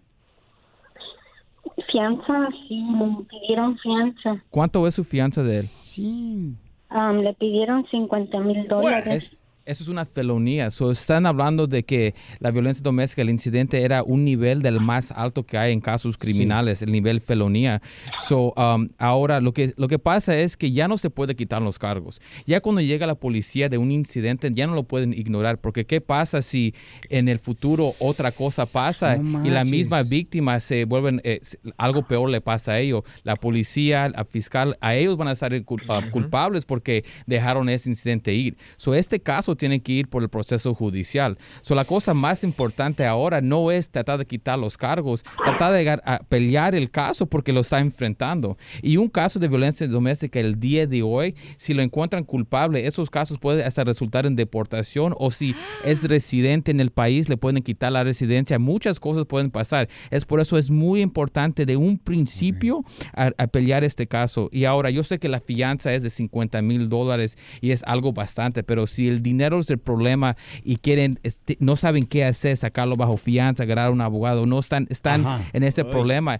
Fianza, 1.95 2.49
sí, 2.67 2.83
le 2.91 3.23
pidieron 3.29 3.77
fianza. 3.77 4.43
¿Cuánto 4.49 4.85
es 4.85 4.95
su 4.95 5.05
fianza 5.05 5.43
de 5.43 5.59
él? 5.59 5.63
Sí. 5.63 6.53
Am, 6.89 7.21
le 7.21 7.33
pidieron 7.35 7.85
50 7.89 8.37
mil 8.41 8.67
dólares. 8.67 9.31
Es- 9.31 9.37
eso 9.65 9.83
es 9.83 9.89
una 9.89 10.05
felonía. 10.05 10.69
So, 10.69 10.91
están 10.91 11.25
hablando 11.25 11.65
de 11.65 11.83
que 11.83 12.13
la 12.39 12.51
violencia 12.51 12.83
doméstica, 12.83 13.23
el 13.23 13.29
incidente 13.31 13.81
era 13.81 14.03
un 14.03 14.23
nivel 14.23 14.61
del 14.61 14.79
más 14.79 15.11
alto 15.11 15.43
que 15.43 15.57
hay 15.57 15.73
en 15.73 15.81
casos 15.81 16.17
criminales, 16.17 16.81
el 16.83 16.91
nivel 16.91 17.19
felonía. 17.19 17.81
So, 18.27 18.53
um, 18.55 18.89
ahora 18.99 19.41
lo 19.41 19.53
que, 19.53 19.73
lo 19.77 19.87
que 19.87 19.97
pasa 19.97 20.37
es 20.37 20.55
que 20.55 20.71
ya 20.71 20.87
no 20.87 20.97
se 20.97 21.09
puede 21.09 21.35
quitar 21.35 21.61
los 21.61 21.79
cargos. 21.79 22.21
Ya 22.45 22.61
cuando 22.61 22.81
llega 22.81 23.07
la 23.07 23.15
policía 23.15 23.67
de 23.67 23.77
un 23.79 23.91
incidente, 23.91 24.51
ya 24.53 24.67
no 24.67 24.75
lo 24.75 24.83
pueden 24.83 25.13
ignorar. 25.13 25.59
Porque 25.59 25.85
¿qué 25.85 25.99
pasa 25.99 26.41
si 26.41 26.75
en 27.09 27.27
el 27.27 27.39
futuro 27.39 27.91
otra 27.99 28.31
cosa 28.31 28.65
pasa 28.65 29.15
No 29.17 29.45
y 29.45 29.49
la 29.49 29.63
misma 29.63 30.03
víctima 30.03 30.59
se 30.59 30.85
vuelven, 30.85 31.21
eh, 31.23 31.41
algo 31.77 32.03
peor 32.07 32.29
le 32.29 32.41
pasa 32.41 32.73
a 32.73 32.79
ellos? 32.79 33.03
La 33.23 33.35
policía, 33.35 34.09
la 34.09 34.25
fiscal, 34.25 34.77
a 34.79 34.93
ellos 34.95 35.17
van 35.17 35.29
a 35.29 35.31
estar 35.31 35.51
ah, 35.89 36.01
culpables 36.11 36.65
porque 36.65 37.03
dejaron 37.25 37.67
ese 37.69 37.89
incidente 37.89 38.33
ir. 38.33 38.57
So, 38.77 38.93
este 38.93 39.19
caso 39.19 39.54
tiene 39.55 39.81
que 39.81 39.93
ir 39.93 40.07
por 40.07 40.23
el 40.23 40.29
proceso 40.29 40.73
judicial. 40.73 41.37
So, 41.61 41.75
la 41.75 41.85
cosa 41.85 42.13
más 42.13 42.43
importante 42.43 43.05
ahora 43.05 43.41
no 43.41 43.71
es 43.71 43.89
tratar 43.89 44.19
de 44.19 44.25
quitar 44.25 44.59
los 44.59 44.77
cargos, 44.77 45.23
tratar 45.43 45.73
de 45.73 45.79
llegar 45.79 46.01
a 46.05 46.19
pelear 46.19 46.75
el 46.75 46.91
caso 46.91 47.25
porque 47.25 47.53
lo 47.53 47.61
está 47.61 47.79
enfrentando. 47.79 48.57
Y 48.81 48.97
un 48.97 49.09
caso 49.09 49.39
de 49.39 49.47
violencia 49.47 49.87
doméstica 49.87 50.39
el 50.39 50.59
día 50.59 50.87
de 50.87 51.03
hoy, 51.03 51.35
si 51.57 51.73
lo 51.73 51.81
encuentran 51.81 52.23
culpable, 52.23 52.87
esos 52.87 53.09
casos 53.09 53.37
pueden 53.37 53.65
hasta 53.65 53.83
resultar 53.83 54.25
en 54.25 54.35
deportación 54.35 55.13
o 55.17 55.31
si 55.31 55.55
es 55.83 56.03
residente 56.07 56.71
en 56.71 56.79
el 56.79 56.91
país, 56.91 57.29
le 57.29 57.37
pueden 57.37 57.63
quitar 57.63 57.91
la 57.91 58.03
residencia. 58.03 58.59
Muchas 58.59 58.99
cosas 58.99 59.25
pueden 59.25 59.51
pasar. 59.51 59.89
Es 60.11 60.25
por 60.25 60.39
eso 60.39 60.57
es 60.57 60.69
muy 60.69 61.01
importante 61.01 61.65
de 61.65 61.77
un 61.77 61.97
principio 61.97 62.83
a, 63.13 63.31
a 63.37 63.47
pelear 63.47 63.83
este 63.83 64.07
caso. 64.07 64.49
Y 64.51 64.65
ahora, 64.65 64.89
yo 64.89 65.03
sé 65.03 65.19
que 65.19 65.29
la 65.29 65.39
fianza 65.39 65.93
es 65.93 66.03
de 66.03 66.09
50 66.09 66.61
mil 66.61 66.89
dólares 66.89 67.37
y 67.61 67.71
es 67.71 67.83
algo 67.83 68.13
bastante, 68.13 68.63
pero 68.63 68.87
si 68.87 69.07
el 69.07 69.21
dinero 69.21 69.44
es 69.53 69.69
el 69.69 69.77
problema 69.77 70.35
y 70.63 70.77
quieren, 70.77 71.19
este, 71.23 71.57
no 71.59 71.75
saben 71.75 72.05
qué 72.05 72.25
hacer, 72.25 72.57
sacarlo 72.57 72.95
bajo 72.95 73.17
fianza, 73.17 73.63
agarrar 73.63 73.87
a 73.87 73.91
un 73.91 74.01
abogado, 74.01 74.45
no 74.45 74.59
están, 74.59 74.87
están 74.89 75.25
Ajá. 75.25 75.43
en 75.53 75.63
ese 75.63 75.85
problema. 75.85 76.39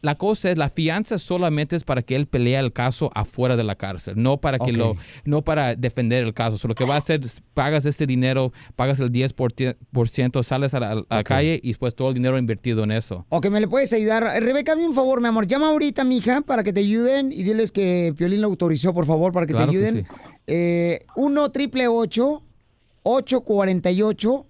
La 0.00 0.14
cosa 0.14 0.50
es, 0.50 0.56
la 0.56 0.70
fianza 0.70 1.18
solamente 1.18 1.74
es 1.74 1.82
para 1.82 2.02
que 2.02 2.14
él 2.14 2.26
pelee 2.26 2.56
el 2.56 2.72
caso 2.72 3.10
afuera 3.16 3.56
de 3.56 3.64
la 3.64 3.74
cárcel, 3.74 4.14
no 4.16 4.36
para 4.36 4.60
que 4.60 4.72
lo, 4.72 4.94
no 5.24 5.42
para 5.42 5.74
defender 5.74 6.22
el 6.22 6.34
caso. 6.34 6.56
So, 6.56 6.68
lo 6.68 6.76
que 6.76 6.84
va 6.84 6.94
a 6.94 6.98
hacer 6.98 7.20
es 7.24 7.42
pagas 7.52 7.84
este 7.84 8.06
dinero, 8.06 8.52
pagas 8.76 9.00
el 9.00 9.10
10%, 9.10 9.76
por 9.90 10.08
ciento, 10.08 10.44
sales 10.44 10.72
a 10.74 10.80
la, 10.80 10.92
a 11.08 11.16
la 11.16 11.24
calle 11.24 11.58
y 11.60 11.68
después 11.68 11.96
todo 11.96 12.10
el 12.10 12.14
dinero 12.14 12.38
invertido 12.38 12.84
en 12.84 12.92
eso. 12.92 13.26
Ok, 13.28 13.48
¿me 13.50 13.58
le 13.60 13.66
puedes 13.66 13.92
ayudar? 13.92 14.22
Eh, 14.36 14.38
Rebeca, 14.38 14.72
hazme 14.72 14.86
un 14.86 14.94
favor, 14.94 15.20
mi 15.20 15.26
amor. 15.26 15.48
Llama 15.48 15.70
ahorita 15.70 16.02
a 16.02 16.04
mi 16.04 16.18
hija 16.18 16.42
para 16.42 16.62
que 16.62 16.72
te 16.72 16.78
ayuden 16.78 17.32
y 17.32 17.42
diles 17.42 17.72
que 17.72 18.14
Piolín 18.16 18.40
lo 18.40 18.46
autorizó, 18.46 18.94
por 18.94 19.04
favor, 19.04 19.32
para 19.32 19.46
que 19.46 19.52
Claro 19.52 19.72
te 19.72 19.78
que 19.78 19.84
ayuden. 19.84 20.06
Eh, 20.50 21.04
1 21.14 21.50
triple 21.50 21.88
848 21.88 24.46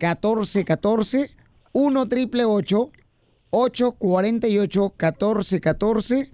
1414 0.00 1.30
1 1.72 2.08
triple 2.08 2.46
848 2.46 4.94
1414 4.98 6.30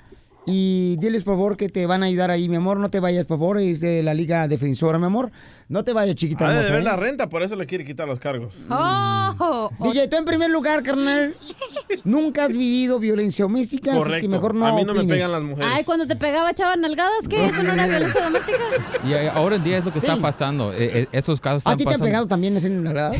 y 0.46 0.96
diles 0.98 1.24
por 1.24 1.34
favor 1.34 1.56
que 1.56 1.68
te 1.68 1.84
van 1.84 2.02
a 2.02 2.06
ayudar 2.06 2.30
ahí, 2.30 2.48
mi 2.48 2.56
amor. 2.56 2.78
No 2.78 2.90
te 2.90 3.00
vayas, 3.00 3.26
por 3.26 3.38
favor. 3.38 3.60
Es 3.60 3.80
de 3.80 4.04
la 4.04 4.14
Liga 4.14 4.48
Defensora, 4.48 4.98
mi 4.98 5.04
amor. 5.04 5.30
No 5.68 5.84
te 5.84 5.92
vayas, 5.92 6.16
chiquita. 6.16 6.48
Ha 6.48 6.62
de 6.62 6.70
ver 6.70 6.80
¿eh? 6.80 6.82
la 6.82 6.96
renta, 6.96 7.28
por 7.28 7.42
eso 7.42 7.54
le 7.54 7.66
quiere 7.66 7.84
quitar 7.84 8.08
los 8.08 8.18
cargos. 8.18 8.54
Oh, 8.70 9.70
DJ, 9.80 10.08
tú 10.08 10.16
en 10.16 10.24
primer 10.24 10.50
lugar, 10.50 10.82
carnal, 10.82 11.34
nunca 12.04 12.46
has 12.46 12.52
vivido 12.52 12.98
violencia 12.98 13.44
doméstica, 13.44 13.90
así 13.90 13.98
es 13.98 14.04
que 14.04 14.08
Correcto. 14.10 14.28
mejor 14.30 14.54
no 14.54 14.66
A 14.66 14.72
mí 14.72 14.82
no 14.84 14.94
me 14.94 15.04
pegan 15.04 15.30
las 15.30 15.42
mujeres. 15.42 15.70
Ay, 15.74 15.84
cuando 15.84 16.06
te 16.06 16.16
pegaba 16.16 16.50
echaba 16.52 16.74
nalgadas, 16.76 17.28
¿qué? 17.28 17.44
¿Eso 17.44 17.62
no 17.62 17.74
era 17.74 17.86
violencia 17.86 18.24
doméstica? 18.24 18.58
Y 19.04 19.12
eh, 19.12 19.28
ahora 19.28 19.56
en 19.56 19.64
día 19.64 19.76
es 19.76 19.84
lo 19.84 19.92
que 19.92 19.98
está 19.98 20.16
pasando. 20.16 20.72
Eh, 20.72 21.02
eh, 21.02 21.08
esos 21.12 21.38
casos 21.38 21.66
¿A 21.66 21.72
están 21.72 21.78
ti 21.78 21.84
te 21.84 21.94
han 21.94 22.00
pegado 22.00 22.26
también, 22.26 22.56
es 22.56 22.64
en 22.64 22.82
verdad? 22.82 23.12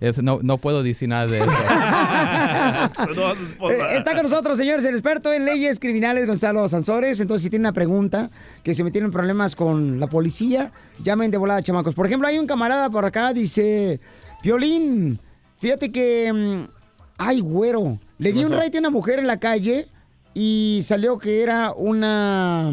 Es- 0.00 0.22
no, 0.22 0.40
no 0.42 0.58
puedo 0.58 0.82
decir 0.82 1.08
nada 1.08 1.26
de 1.26 1.38
eso. 1.38 1.50
Está 3.96 4.12
con 4.14 4.24
nosotros, 4.24 4.58
señores, 4.58 4.84
el 4.84 4.92
experto 4.94 5.32
en 5.32 5.46
leyes 5.46 5.80
criminales, 5.80 6.26
Gonzalo 6.26 6.68
Sansores. 6.68 7.18
Entonces, 7.20 7.44
si 7.44 7.50
tienen 7.50 7.64
una 7.66 7.72
pregunta, 7.72 8.28
que 8.62 8.74
se 8.74 8.84
metieron 8.84 9.08
en 9.08 9.12
problemas 9.12 9.54
con 9.54 10.00
la 10.00 10.06
policía, 10.06 10.70
llamen 11.02 11.30
de 11.30 11.38
volada, 11.38 11.62
chamacos. 11.78 11.94
Por 11.94 12.06
ejemplo, 12.06 12.28
hay 12.28 12.38
un 12.38 12.46
camarada 12.46 12.88
por 12.90 13.04
acá, 13.04 13.32
dice, 13.32 14.00
Violín, 14.42 15.18
fíjate 15.58 15.90
que... 15.92 16.32
mm, 16.32 16.70
ay, 17.18 17.40
güero, 17.40 17.98
le 18.18 18.32
di 18.32 18.44
un 18.44 18.52
raite 18.52 18.78
a 18.78 18.80
una 18.80 18.90
mujer 18.90 19.18
en 19.18 19.26
la 19.26 19.38
calle 19.38 19.88
y 20.34 20.80
salió 20.82 21.18
que 21.18 21.42
era 21.42 21.72
una... 21.72 22.70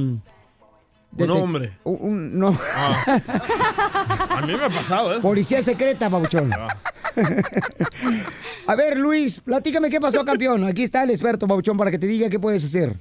Un 1.17 1.29
hombre. 1.31 1.71
un- 1.85 1.97
un- 2.01 2.39
no. 2.39 2.49
A 2.75 4.41
mí 4.45 4.53
me 4.53 4.65
ha 4.65 4.69
pasado, 4.69 5.15
¿eh? 5.15 5.19
Policía 5.21 5.63
secreta, 5.63 6.09
babuchón. 6.09 6.51
A 8.67 8.75
ver, 8.75 8.97
Luis, 8.97 9.39
platícame 9.39 9.89
qué 9.89 10.01
pasó, 10.01 10.25
campeón. 10.25 10.65
Aquí 10.65 10.83
está 10.83 11.03
el 11.03 11.11
experto, 11.11 11.47
babuchón, 11.47 11.77
para 11.77 11.89
que 11.89 11.97
te 11.99 12.07
diga 12.07 12.29
qué 12.29 12.37
puedes 12.37 12.65
hacer. 12.65 12.95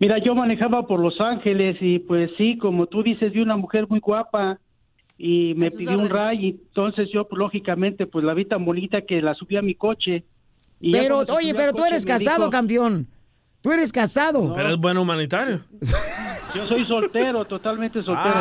Mira, 0.00 0.16
yo 0.22 0.34
manejaba 0.34 0.86
por 0.86 1.00
Los 1.00 1.18
Ángeles 1.18 1.78
y 1.80 2.00
pues 2.00 2.30
sí, 2.36 2.58
como 2.58 2.86
tú 2.86 3.02
dices, 3.02 3.32
vi 3.32 3.40
una 3.40 3.56
mujer 3.56 3.86
muy 3.88 4.00
guapa 4.00 4.58
y 5.18 5.54
me 5.54 5.70
pidió 5.70 5.98
un 5.98 6.08
ray 6.08 6.46
y 6.46 6.48
entonces 6.50 7.08
yo 7.12 7.28
pues, 7.28 7.38
lógicamente 7.38 8.06
pues 8.06 8.24
la 8.24 8.34
vi 8.34 8.44
tan 8.44 8.64
bonita 8.64 9.02
que 9.02 9.22
la 9.22 9.34
subí 9.34 9.56
a 9.56 9.62
mi 9.62 9.74
coche. 9.74 10.24
Y 10.80 10.92
Pero, 10.92 11.20
oye, 11.34 11.54
pero 11.54 11.72
tú 11.72 11.84
eres 11.84 12.04
casado, 12.04 12.38
dijo, 12.38 12.50
campeón. 12.50 13.06
Tú 13.60 13.70
eres 13.70 13.92
casado. 13.92 14.52
Pero 14.56 14.70
es 14.70 14.76
buen 14.76 14.98
humanitario. 14.98 15.60
Yo 16.54 16.66
soy 16.66 16.84
soltero, 16.86 17.44
totalmente 17.46 18.02
soltero. 18.02 18.34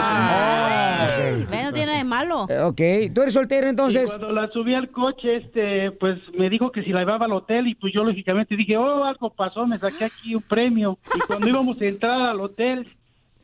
Ve, 1.49 1.63
no 1.63 1.71
tiene 1.71 1.85
nada 1.85 1.97
de 1.99 2.03
malo. 2.03 2.45
Eh, 2.49 2.59
Ok, 2.59 3.13
tú 3.13 3.21
eres 3.21 3.33
soltero 3.33 3.67
Y 3.67 3.69
entonces. 3.69 4.09
cuando 4.17 4.31
la 4.33 4.49
subí 4.49 4.73
al 4.73 4.89
coche, 4.89 5.37
este, 5.37 5.91
pues 5.91 6.19
me 6.37 6.49
dijo 6.49 6.71
que 6.71 6.83
si 6.83 6.89
la 6.89 6.99
llevaba 6.99 7.25
al 7.25 7.33
hotel 7.33 7.67
y 7.67 7.75
pues 7.75 7.93
yo 7.93 8.03
lógicamente 8.03 8.55
dije, 8.55 8.75
oh, 8.75 9.05
algo 9.05 9.29
pasó, 9.29 9.65
me 9.65 9.79
saqué 9.79 10.05
aquí 10.05 10.35
un 10.35 10.41
premio. 10.41 10.97
Y 11.15 11.19
cuando 11.19 11.47
íbamos 11.47 11.79
a 11.79 11.85
entrar 11.85 12.21
al 12.21 12.39
hotel, 12.41 12.87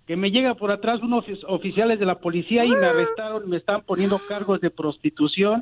que 0.07 0.15
me 0.15 0.31
llega 0.31 0.55
por 0.55 0.71
atrás 0.71 1.01
unos 1.03 1.25
ofi- 1.25 1.43
oficiales 1.47 1.99
de 1.99 2.05
la 2.05 2.19
policía 2.19 2.63
y 2.65 2.69
me 2.69 2.85
arrestaron, 2.87 3.49
me 3.49 3.57
están 3.57 3.81
poniendo 3.85 4.17
cargos 4.27 4.61
de 4.61 4.69
prostitución 4.71 5.61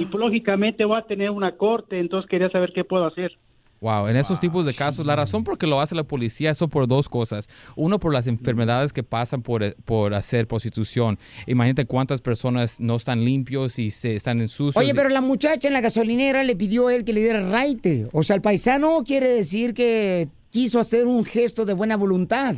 y 0.00 0.06
pues 0.06 0.18
lógicamente 0.18 0.84
voy 0.86 0.98
a 0.98 1.02
tener 1.02 1.30
una 1.30 1.56
corte, 1.56 2.00
entonces 2.00 2.28
quería 2.28 2.48
saber 2.50 2.72
qué 2.74 2.82
puedo 2.82 3.06
hacer. 3.06 3.32
Wow, 3.80 4.08
en 4.08 4.16
esos 4.16 4.40
tipos 4.40 4.64
de 4.64 4.72
casos, 4.72 5.04
la 5.04 5.14
razón 5.14 5.44
por 5.44 5.58
que 5.58 5.66
lo 5.66 5.78
hace 5.78 5.94
la 5.94 6.04
policía 6.04 6.54
son 6.54 6.70
por 6.70 6.88
dos 6.88 7.06
cosas. 7.10 7.50
Uno, 7.76 7.98
por 7.98 8.14
las 8.14 8.26
enfermedades 8.26 8.94
que 8.94 9.02
pasan 9.02 9.42
por, 9.42 9.74
por 9.84 10.14
hacer 10.14 10.46
prostitución. 10.46 11.18
Imagínate 11.46 11.84
cuántas 11.84 12.22
personas 12.22 12.80
no 12.80 12.96
están 12.96 13.22
limpios 13.26 13.78
y 13.78 13.90
se 13.90 14.14
están 14.16 14.40
en 14.40 14.48
sucios. 14.48 14.82
Oye, 14.82 14.94
pero 14.94 15.10
la 15.10 15.20
muchacha 15.20 15.68
en 15.68 15.74
la 15.74 15.82
gasolinera 15.82 16.44
le 16.44 16.56
pidió 16.56 16.88
a 16.88 16.94
él 16.94 17.04
que 17.04 17.12
le 17.12 17.20
diera 17.20 17.46
raite. 17.50 18.06
O 18.14 18.22
sea, 18.22 18.36
el 18.36 18.40
paisano 18.40 19.02
quiere 19.06 19.28
decir 19.28 19.74
que 19.74 20.28
quiso 20.48 20.80
hacer 20.80 21.06
un 21.06 21.22
gesto 21.26 21.66
de 21.66 21.74
buena 21.74 21.98
voluntad. 21.98 22.54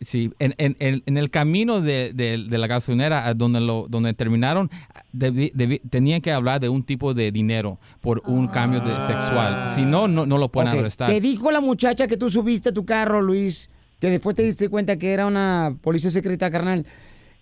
Sí, 0.00 0.30
en, 0.38 0.54
en- 0.58 0.76
en- 0.78 1.02
en 1.06 1.16
el 1.16 1.28
camino 1.28 1.80
de, 1.80 2.12
de- 2.12 2.38
de 2.38 2.58
la 2.58 2.68
gasolinera 2.68 3.26
a 3.26 3.34
donde, 3.34 3.60
lo, 3.60 3.86
donde 3.88 4.14
terminaron, 4.14 4.70
debi- 5.12 5.52
debi- 5.52 5.80
tenían 5.90 6.20
que 6.20 6.30
hablar 6.30 6.60
de 6.60 6.68
un 6.68 6.84
tipo 6.84 7.14
de 7.14 7.32
dinero 7.32 7.78
por 8.00 8.22
un 8.26 8.46
cambio 8.46 8.78
de 8.80 8.92
sexual. 9.00 9.70
Si 9.74 9.82
no, 9.82 10.06
no, 10.06 10.24
no 10.24 10.38
lo 10.38 10.50
pueden 10.50 10.70
arrestar. 10.78 11.10
Te 11.10 11.20
dijo 11.20 11.50
la 11.50 11.60
muchacha 11.60 12.06
que 12.06 12.16
tú 12.16 12.30
subiste 12.30 12.68
a 12.68 12.72
tu 12.72 12.84
carro, 12.84 13.20
Luis, 13.20 13.70
que 14.00 14.08
después 14.08 14.36
te 14.36 14.42
diste 14.44 14.68
cuenta 14.68 14.96
que 14.98 15.12
era 15.12 15.26
una 15.26 15.76
policía 15.82 16.10
secreta, 16.12 16.48
carnal. 16.50 16.86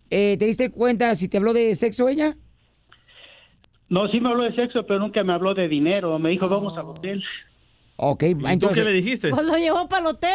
Eh, 0.08 0.36
¿Te 0.38 0.46
diste 0.46 0.70
cuenta 0.70 1.14
si 1.14 1.28
te 1.28 1.36
habló 1.36 1.52
de 1.52 1.74
sexo 1.74 2.08
ella? 2.08 2.36
No, 3.88 4.08
sí 4.08 4.18
me 4.20 4.30
habló 4.30 4.44
de 4.44 4.54
sexo, 4.54 4.84
pero 4.86 4.98
nunca 4.98 5.22
me 5.22 5.32
habló 5.32 5.54
de 5.54 5.68
dinero. 5.68 6.18
Me 6.18 6.30
dijo, 6.30 6.48
vamos 6.48 6.76
al 6.78 6.86
hotel. 6.86 7.22
Ok, 7.98 8.24
¿Y 8.24 8.58
tú 8.58 8.68
qué 8.74 8.84
le 8.84 8.92
dijiste? 8.92 9.30
Pues 9.30 9.44
lo 9.46 9.56
llevó 9.56 9.88
para 9.88 10.00
el 10.02 10.06
hotel. 10.08 10.30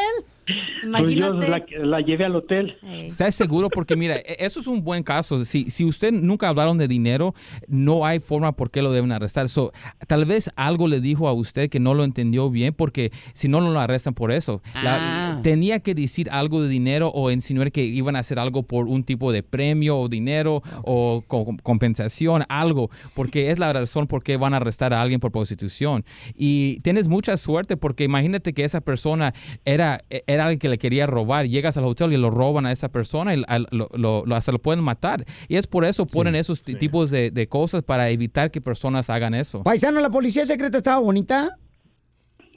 Pues 0.99 1.13
yo 1.15 1.33
la, 1.33 1.63
la 1.83 2.01
llevé 2.01 2.25
al 2.25 2.35
hotel. 2.35 2.75
¿Estás 2.83 3.35
seguro? 3.35 3.69
Porque 3.69 3.95
mira, 3.95 4.15
e- 4.17 4.37
eso 4.39 4.59
es 4.59 4.67
un 4.67 4.83
buen 4.83 5.03
caso. 5.03 5.43
Si, 5.45 5.69
si 5.69 5.85
usted 5.85 6.11
nunca 6.11 6.49
hablaron 6.49 6.77
de 6.77 6.87
dinero, 6.87 7.33
no 7.67 8.05
hay 8.05 8.19
forma 8.19 8.51
por 8.53 8.71
qué 8.71 8.81
lo 8.81 8.91
deben 8.91 9.11
arrestar. 9.11 9.49
So, 9.49 9.71
tal 10.07 10.25
vez 10.25 10.51
algo 10.55 10.87
le 10.87 10.99
dijo 11.01 11.27
a 11.27 11.33
usted 11.33 11.69
que 11.69 11.79
no 11.79 11.93
lo 11.93 12.03
entendió 12.03 12.49
bien, 12.49 12.73
porque 12.73 13.11
si 13.33 13.47
no, 13.47 13.61
no 13.61 13.71
lo 13.71 13.79
arrestan 13.79 14.13
por 14.13 14.31
eso. 14.31 14.61
La- 14.83 14.91
Ah. 15.01 15.39
tenía 15.43 15.79
que 15.79 15.95
decir 15.95 16.29
algo 16.31 16.61
de 16.61 16.69
dinero 16.69 17.11
o 17.13 17.31
insinuar 17.31 17.71
que 17.71 17.83
iban 17.83 18.15
a 18.15 18.19
hacer 18.19 18.39
algo 18.39 18.63
por 18.63 18.87
un 18.87 19.03
tipo 19.03 19.31
de 19.31 19.43
premio 19.43 19.97
o 19.97 20.09
dinero 20.09 20.61
o 20.83 21.23
co- 21.27 21.55
compensación, 21.63 22.43
algo, 22.49 22.89
porque 23.15 23.51
es 23.51 23.59
la 23.59 23.73
razón 23.73 24.07
por 24.07 24.23
qué 24.23 24.37
van 24.37 24.53
a 24.53 24.57
arrestar 24.57 24.93
a 24.93 25.01
alguien 25.01 25.19
por 25.19 25.31
prostitución. 25.31 26.03
Y 26.35 26.79
tienes 26.81 27.07
mucha 27.07 27.37
suerte 27.37 27.77
porque 27.77 28.03
imagínate 28.03 28.53
que 28.53 28.63
esa 28.63 28.81
persona 28.81 29.33
era, 29.65 30.03
era 30.27 30.40
alguien 30.41 30.59
que 30.59 30.69
le 30.69 30.77
quería 30.77 31.05
robar. 31.07 31.47
Llegas 31.47 31.77
al 31.77 31.85
hotel 31.85 32.13
y 32.13 32.17
lo 32.17 32.29
roban 32.29 32.65
a 32.65 32.71
esa 32.71 32.89
persona 32.89 33.35
y 33.35 33.43
al- 33.47 33.67
lo, 33.71 33.87
lo- 33.93 34.23
lo- 34.25 34.35
hasta 34.35 34.51
lo 34.51 34.59
pueden 34.59 34.83
matar. 34.83 35.25
Y 35.47 35.55
es 35.55 35.67
por 35.67 35.85
eso 35.85 36.05
ponen 36.05 36.35
esos 36.35 36.61
ti- 36.63 36.75
tipos 36.75 37.09
de, 37.11 37.31
de 37.31 37.47
cosas 37.47 37.83
para 37.83 38.09
evitar 38.09 38.51
que 38.51 38.61
personas 38.61 39.09
hagan 39.09 39.33
eso. 39.33 39.63
Paisano, 39.63 39.99
¿la 40.01 40.09
policía 40.09 40.45
secreta 40.45 40.77
estaba 40.77 40.99
bonita? 40.99 41.57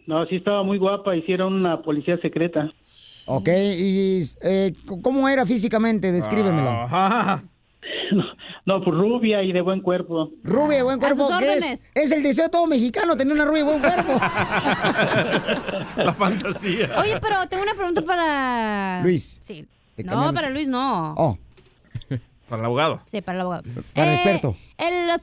No, 0.07 0.27
sí 0.27 0.37
estaba 0.37 0.63
muy 0.63 0.79
guapa, 0.79 1.17
hicieron 1.17 1.55
una 1.55 1.81
policía 1.83 2.19
secreta. 2.21 2.71
Ok, 3.27 3.49
y 3.49 4.21
eh, 4.43 4.75
¿cómo 5.03 5.27
era 5.29 5.47
físicamente? 5.47 6.13
Descríbemela. 6.13 7.43
No, 8.67 8.83
pues 8.83 8.97
rubia 8.97 9.43
y 9.43 9.53
de 9.53 9.61
buen 9.61 9.83
cuerpo. 9.83 10.31
Rubia, 10.43 10.79
de 10.79 10.83
buen 10.85 10.99
cuerpo. 10.99 11.27
sus 11.27 11.37
¿qué 11.39 11.55
es? 11.57 11.93
Es 11.95 12.11
el 12.13 12.23
deseo 12.23 12.45
de 12.45 12.51
todo 12.51 12.67
mexicano, 12.67 13.15
tener 13.15 13.35
una 13.35 13.45
rubia 13.45 13.63
de 13.63 13.65
buen 13.65 13.81
cuerpo. 13.81 14.13
La 15.97 16.15
fantasía. 16.17 16.95
Oye, 16.99 17.21
pero 17.21 17.47
tengo 17.47 17.63
una 17.63 17.75
pregunta 17.75 18.01
para... 18.01 19.03
Luis. 19.03 19.37
Sí. 19.41 19.67
No, 19.99 20.33
para 20.33 20.49
Luis 20.49 20.69
no. 20.69 21.15
Oh, 21.17 21.39
Para 22.49 22.61
el 22.61 22.67
abogado. 22.67 23.01
Sí, 23.07 23.21
para 23.23 23.37
el 23.37 23.41
abogado. 23.41 23.63
para 23.95 24.07
el 24.13 24.13
Eh, 24.13 24.15
experto. 24.17 24.57
el- 24.79 25.07
la, 25.07 25.17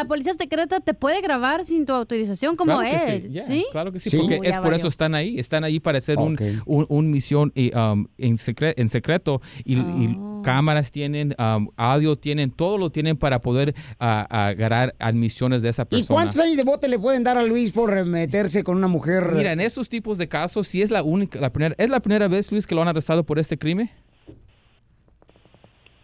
la 0.00 0.04
policía 0.06 0.34
secreta 0.34 0.80
te 0.80 0.92
puede 0.94 1.20
grabar 1.22 1.64
sin 1.64 1.86
tu 1.86 1.92
autorización 1.94 2.54
como 2.56 2.78
Claro 2.78 2.96
que 3.04 3.14
él. 3.16 3.22
sí, 3.22 3.28
yeah, 3.30 3.42
¿Sí? 3.42 3.66
Claro 3.72 3.92
que 3.92 4.00
sí, 4.00 4.10
Sí. 4.10 4.18
porque 4.18 4.40
Uy, 4.40 4.46
es 4.46 4.52
por 4.56 4.62
valió. 4.64 4.76
eso 4.78 4.88
están 4.88 5.14
ahí. 5.14 5.38
Están 5.38 5.64
ahí 5.64 5.80
para 5.80 5.98
hacer 5.98 6.18
un, 6.18 6.38
un, 6.66 6.84
un 6.88 7.10
misión 7.10 7.50
y, 7.54 7.74
um, 7.74 8.06
en, 8.18 8.36
secre- 8.36 8.74
en 8.76 8.88
secreto 8.88 9.40
y, 9.64 9.74
y 9.78 10.16
Oh. 10.18 10.42
cámaras 10.44 10.92
tienen, 10.92 11.34
um, 11.38 11.68
audio 11.76 12.16
tienen, 12.16 12.50
todo 12.50 12.76
lo 12.78 12.90
tienen 12.90 13.16
para 13.16 13.40
poder 13.40 13.74
ah, 13.98 14.26
agarrar 14.48 14.94
admisiones 14.98 15.62
de 15.62 15.70
esa 15.70 15.82
¿Y 15.84 15.86
persona. 15.86 16.14
cuántos 16.14 16.40
años 16.40 16.56
de 16.58 16.64
bote 16.64 16.88
le 16.88 16.98
pueden 16.98 17.24
dar 17.24 17.38
a 17.38 17.42
Luis 17.42 17.72
por 17.72 18.04
meterse 18.04 18.62
con 18.62 18.76
una 18.76 18.86
mujer? 18.86 19.32
Mira, 19.34 19.52
en 19.52 19.60
esos 19.60 19.88
tipos 19.88 20.18
de 20.18 20.28
casos, 20.28 20.68
si 20.68 20.82
es 20.82 20.90
la 20.90 21.02
única, 21.02 21.40
la 21.40 21.50
primera, 21.50 21.74
¿es 21.78 21.88
la 21.88 22.00
primera 22.00 22.28
vez, 22.28 22.52
Luis, 22.52 22.66
que 22.66 22.74
lo 22.74 22.82
han 22.82 22.88
arrestado 22.88 23.24
por 23.24 23.38
este 23.38 23.56
crimen? 23.56 23.90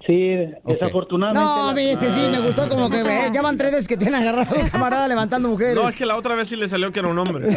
Sí, 0.06 0.34
desafortunadamente. 0.66 1.40
No, 1.48 1.72
la- 1.72 1.80
este 1.80 2.10
sí, 2.10 2.28
me 2.28 2.40
gustó 2.40 2.68
como 2.68 2.90
que 2.90 3.00
eh, 3.02 3.30
ya 3.32 3.40
van 3.40 3.56
tres 3.56 3.70
veces 3.70 3.86
que 3.88 3.96
te 3.96 4.08
han 4.08 4.16
agarrado 4.16 4.54
camarada 4.72 5.06
levantando 5.06 5.48
mujeres. 5.48 5.74
No, 5.76 5.88
es 5.88 5.94
que 5.94 6.04
la 6.06 6.16
otra 6.16 6.34
vez 6.34 6.48
sí 6.48 6.56
le 6.56 6.68
salió 6.68 6.90
que 6.90 6.98
era 6.98 7.08
un 7.08 7.18
hombre. 7.18 7.56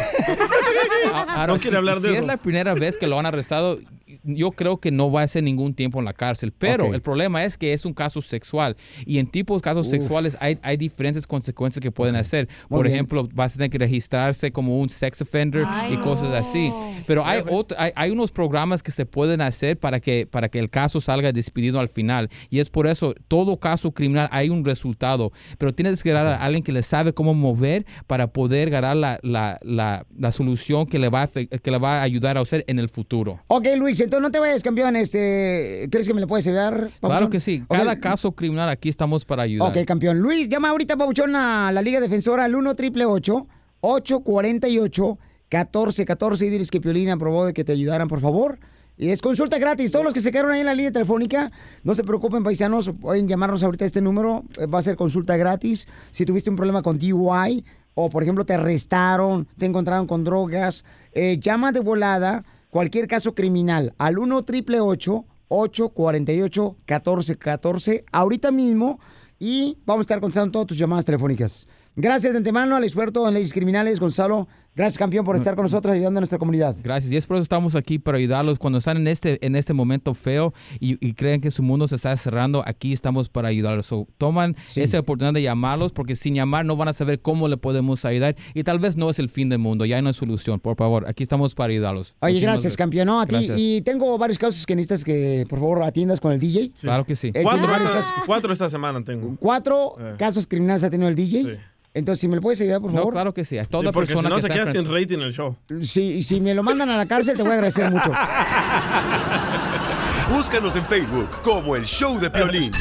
Ahora, 1.12 1.46
no 1.48 1.54
quiere 1.54 1.70
si- 1.70 1.76
hablar 1.76 1.96
de 1.96 2.08
si 2.08 2.14
eso. 2.14 2.20
es 2.22 2.26
la 2.26 2.36
primera 2.36 2.74
vez 2.74 2.96
que 2.96 3.06
lo 3.06 3.18
han 3.18 3.26
arrestado, 3.26 3.78
yo 4.22 4.52
creo 4.52 4.78
que 4.78 4.90
no 4.90 5.10
va 5.10 5.22
a 5.22 5.28
ser 5.28 5.42
ningún 5.42 5.74
tiempo 5.74 5.98
en 5.98 6.04
la 6.04 6.12
cárcel. 6.12 6.52
Pero 6.52 6.86
Ok. 6.86 6.94
el 6.94 7.02
problema 7.02 7.44
es 7.44 7.58
que 7.58 7.72
es 7.72 7.84
un 7.84 7.92
caso 7.94 8.22
sexual. 8.22 8.76
Y 9.04 9.18
en 9.18 9.26
tipos 9.26 9.60
de 9.60 9.64
casos 9.64 9.86
Uf. 9.86 9.90
sexuales 9.90 10.36
hay, 10.40 10.58
hay 10.62 10.76
diferentes 10.76 11.26
consecuencias 11.26 11.82
que 11.82 11.90
pueden 11.90 12.16
hacer. 12.16 12.48
Muy 12.68 12.78
Por 12.78 12.86
bien. 12.86 12.94
ejemplo, 12.94 13.28
vas 13.34 13.54
a 13.54 13.56
tener 13.56 13.70
que 13.70 13.78
registrarse 13.78 14.52
como 14.52 14.78
un 14.78 14.88
sex 14.90 15.20
offender 15.22 15.64
y 15.92 15.96
cosas 15.96 16.32
así. 16.34 16.70
Pero 17.06 17.24
hay, 17.24 17.42
otro- 17.48 17.76
hay, 17.80 17.92
hay 17.96 18.10
unos 18.10 18.30
programas 18.30 18.82
que 18.82 18.90
se 18.90 19.06
pueden 19.06 19.40
hacer 19.40 19.78
para 19.78 20.00
que, 20.00 20.26
para 20.26 20.48
que 20.48 20.58
el 20.58 20.70
caso 20.70 21.00
salga 21.00 21.32
despedido 21.32 21.80
al 21.80 21.88
final. 21.88 22.28
Y 22.50 22.60
es 22.60 22.70
por 22.70 22.86
eso, 22.86 23.14
todo 23.28 23.58
caso 23.58 23.92
criminal 23.92 24.28
hay 24.30 24.50
un 24.50 24.64
resultado. 24.64 25.32
Pero 25.58 25.74
tienes 25.74 26.02
que 26.02 26.10
ganar 26.12 26.26
a 26.34 26.44
alguien 26.44 26.62
que 26.62 26.72
le 26.72 26.82
sabe 26.82 27.12
cómo 27.12 27.34
mover 27.34 27.86
para 28.06 28.28
poder 28.28 28.70
ganar 28.70 28.96
la, 28.96 29.18
la, 29.22 29.58
la, 29.62 30.06
la 30.16 30.32
solución 30.32 30.86
que 30.86 30.98
le, 30.98 31.08
va 31.08 31.22
a, 31.22 31.28
que 31.28 31.70
le 31.70 31.78
va 31.78 32.00
a 32.00 32.02
ayudar 32.02 32.36
a 32.38 32.42
usted 32.42 32.64
en 32.66 32.78
el 32.78 32.88
futuro. 32.88 33.40
Ok, 33.48 33.66
Luis, 33.76 33.95
entonces 34.04 34.22
no 34.22 34.30
te 34.30 34.38
vayas, 34.38 34.62
campeón. 34.62 34.96
Este, 34.96 35.88
¿Crees 35.90 36.06
que 36.06 36.14
me 36.14 36.20
le 36.20 36.26
puedes 36.26 36.46
ayudar? 36.46 36.74
Claro 36.74 36.92
papuchón? 37.00 37.30
que 37.30 37.40
sí. 37.40 37.62
Cada 37.68 37.98
caso 37.98 38.32
criminal 38.32 38.68
aquí 38.68 38.88
estamos 38.88 39.24
para 39.24 39.42
ayudar. 39.44 39.70
Ok, 39.76 39.84
campeón. 39.86 40.18
Luis, 40.18 40.48
llama 40.48 40.70
ahorita, 40.70 40.96
Pabuchón, 40.96 41.34
a 41.36 41.70
la 41.72 41.82
Liga 41.82 42.00
Defensora 42.00 42.44
al 42.44 42.54
1 42.54 42.70
888 42.70 43.46
848 43.80 45.18
1414 45.50 46.46
y 46.46 46.50
diles 46.50 46.70
que 46.70 46.80
Piolín 46.80 47.10
aprobó 47.10 47.46
de 47.46 47.52
que 47.52 47.64
te 47.64 47.72
ayudaran, 47.72 48.08
por 48.08 48.20
favor. 48.20 48.58
Y 48.98 49.10
es 49.10 49.20
consulta 49.20 49.58
gratis. 49.58 49.92
Todos 49.92 50.04
los 50.04 50.14
que 50.14 50.20
se 50.20 50.32
quedaron 50.32 50.52
ahí 50.52 50.60
en 50.60 50.66
la 50.66 50.74
línea 50.74 50.90
telefónica, 50.90 51.52
no 51.84 51.94
se 51.94 52.02
preocupen, 52.02 52.42
paisanos, 52.42 52.90
pueden 53.00 53.28
llamarnos 53.28 53.62
ahorita 53.62 53.84
a 53.84 53.86
este 53.86 54.00
número. 54.00 54.44
eh, 54.58 54.66
Va 54.66 54.78
a 54.78 54.82
ser 54.82 54.96
consulta 54.96 55.36
gratis. 55.36 55.86
Si 56.10 56.24
tuviste 56.24 56.48
un 56.50 56.56
problema 56.56 56.82
con 56.82 56.98
DUI 56.98 57.64
o, 57.94 58.08
por 58.08 58.22
ejemplo, 58.22 58.44
te 58.44 58.54
arrestaron, 58.54 59.46
te 59.58 59.66
encontraron 59.66 60.06
con 60.06 60.24
drogas, 60.24 60.84
eh, 61.12 61.38
llama 61.38 61.72
de 61.72 61.80
volada 61.80 62.44
cualquier 62.76 63.08
caso 63.08 63.34
criminal 63.34 63.94
al 63.96 64.18
1 64.18 64.36
888 64.36 65.24
848 65.48 66.76
1414 66.86 68.04
ahorita 68.12 68.50
mismo 68.50 69.00
y 69.38 69.78
vamos 69.86 70.00
a 70.00 70.02
estar 70.02 70.20
contestando 70.20 70.52
todas 70.52 70.66
tus 70.66 70.76
llamadas 70.76 71.06
telefónicas. 71.06 71.66
Gracias 71.94 72.34
de 72.34 72.36
antemano 72.36 72.76
al 72.76 72.84
experto 72.84 73.26
en 73.26 73.32
leyes 73.32 73.54
criminales, 73.54 73.98
Gonzalo. 73.98 74.46
Gracias, 74.76 74.98
campeón, 74.98 75.24
por 75.24 75.36
estar 75.36 75.54
con 75.54 75.62
nosotros 75.64 75.94
ayudando 75.94 76.18
a 76.18 76.20
nuestra 76.20 76.38
comunidad. 76.38 76.76
Gracias. 76.82 77.10
Y 77.10 77.16
es 77.16 77.26
por 77.26 77.36
eso 77.38 77.42
estamos 77.42 77.74
aquí 77.74 77.98
para 77.98 78.18
ayudarlos. 78.18 78.58
Cuando 78.58 78.78
están 78.78 78.98
en 78.98 79.08
este, 79.08 79.44
en 79.44 79.56
este 79.56 79.72
momento 79.72 80.12
feo 80.14 80.52
y, 80.78 81.04
y 81.04 81.14
creen 81.14 81.40
que 81.40 81.50
su 81.50 81.62
mundo 81.62 81.88
se 81.88 81.94
está 81.96 82.14
cerrando, 82.16 82.62
aquí 82.66 82.92
estamos 82.92 83.28
para 83.30 83.48
ayudarlos. 83.48 83.86
So, 83.86 84.06
toman 84.18 84.54
esa 84.74 85.00
oportunidad 85.00 85.32
de 85.32 85.42
llamarlos 85.42 85.92
porque 85.92 86.14
sin 86.14 86.34
llamar 86.34 86.64
no 86.66 86.76
van 86.76 86.88
a 86.88 86.92
saber 86.92 87.20
cómo 87.20 87.48
le 87.48 87.56
podemos 87.56 88.04
ayudar 88.04 88.36
y 88.54 88.62
tal 88.64 88.78
vez 88.78 88.96
no 88.96 89.08
es 89.08 89.18
el 89.18 89.28
fin 89.30 89.48
del 89.48 89.58
mundo, 89.60 89.86
ya 89.86 89.96
hay 89.96 90.02
una 90.02 90.12
solución. 90.12 90.60
Por 90.60 90.76
favor, 90.76 91.08
aquí 91.08 91.22
estamos 91.22 91.54
para 91.54 91.70
ayudarlos. 91.72 92.14
Oye, 92.20 92.34
Muchísimas 92.34 92.54
gracias, 92.56 92.76
campeón. 92.76 93.06
No, 93.06 93.20
a 93.20 93.26
ti. 93.26 93.36
Y 93.56 93.80
tengo 93.80 94.18
varios 94.18 94.38
casos 94.38 94.66
que 94.66 94.76
necesitas 94.76 95.04
que, 95.04 95.46
por 95.48 95.58
favor, 95.58 95.82
atiendas 95.84 96.20
con 96.20 96.32
el 96.32 96.38
DJ. 96.38 96.72
Claro 96.80 97.04
que 97.06 97.16
sí. 97.16 97.32
Cuatro, 97.32 97.64
esta, 97.74 97.78
casos. 97.92 98.12
cuatro 98.26 98.52
esta 98.52 98.68
semana 98.68 99.02
tengo. 99.02 99.36
Cuatro 99.40 99.94
Eh. 99.98 100.14
casos 100.18 100.46
criminales 100.46 100.84
ha 100.84 100.90
tenido 100.90 101.08
el 101.08 101.14
DJ. 101.14 101.58
Entonces, 101.96 102.20
si 102.20 102.28
me 102.28 102.36
lo 102.36 102.42
puedes 102.42 102.60
ayudar, 102.60 102.82
por 102.82 102.90
No, 102.92 102.98
favor. 102.98 103.14
claro 103.14 103.32
que 103.32 103.42
sí. 103.46 103.56
A 103.56 103.64
toda 103.64 103.88
Sí, 103.90 103.94
porque 103.94 104.08
si 104.08 104.12
persona 104.12 104.28
no 104.28 104.36
que 104.36 104.42
se 104.42 104.48
queda 104.50 104.70
sin 104.70 104.86
rating 104.86 105.18
el 105.20 105.32
show. 105.32 105.56
Si, 105.80 106.22
si 106.22 106.42
me 106.42 106.52
lo 106.52 106.62
mandan 106.62 106.90
a 106.90 106.96
la 106.98 107.06
cárcel, 107.06 107.38
te 107.38 107.42
voy 107.42 107.52
a 107.52 107.54
agradecer 107.54 107.90
mucho. 107.90 108.12
Búscanos 110.28 110.76
en 110.76 110.84
Facebook 110.84 111.30
como 111.42 111.74
el 111.74 111.86
Show 111.86 112.18
de 112.20 112.30
Piolín. 112.30 112.72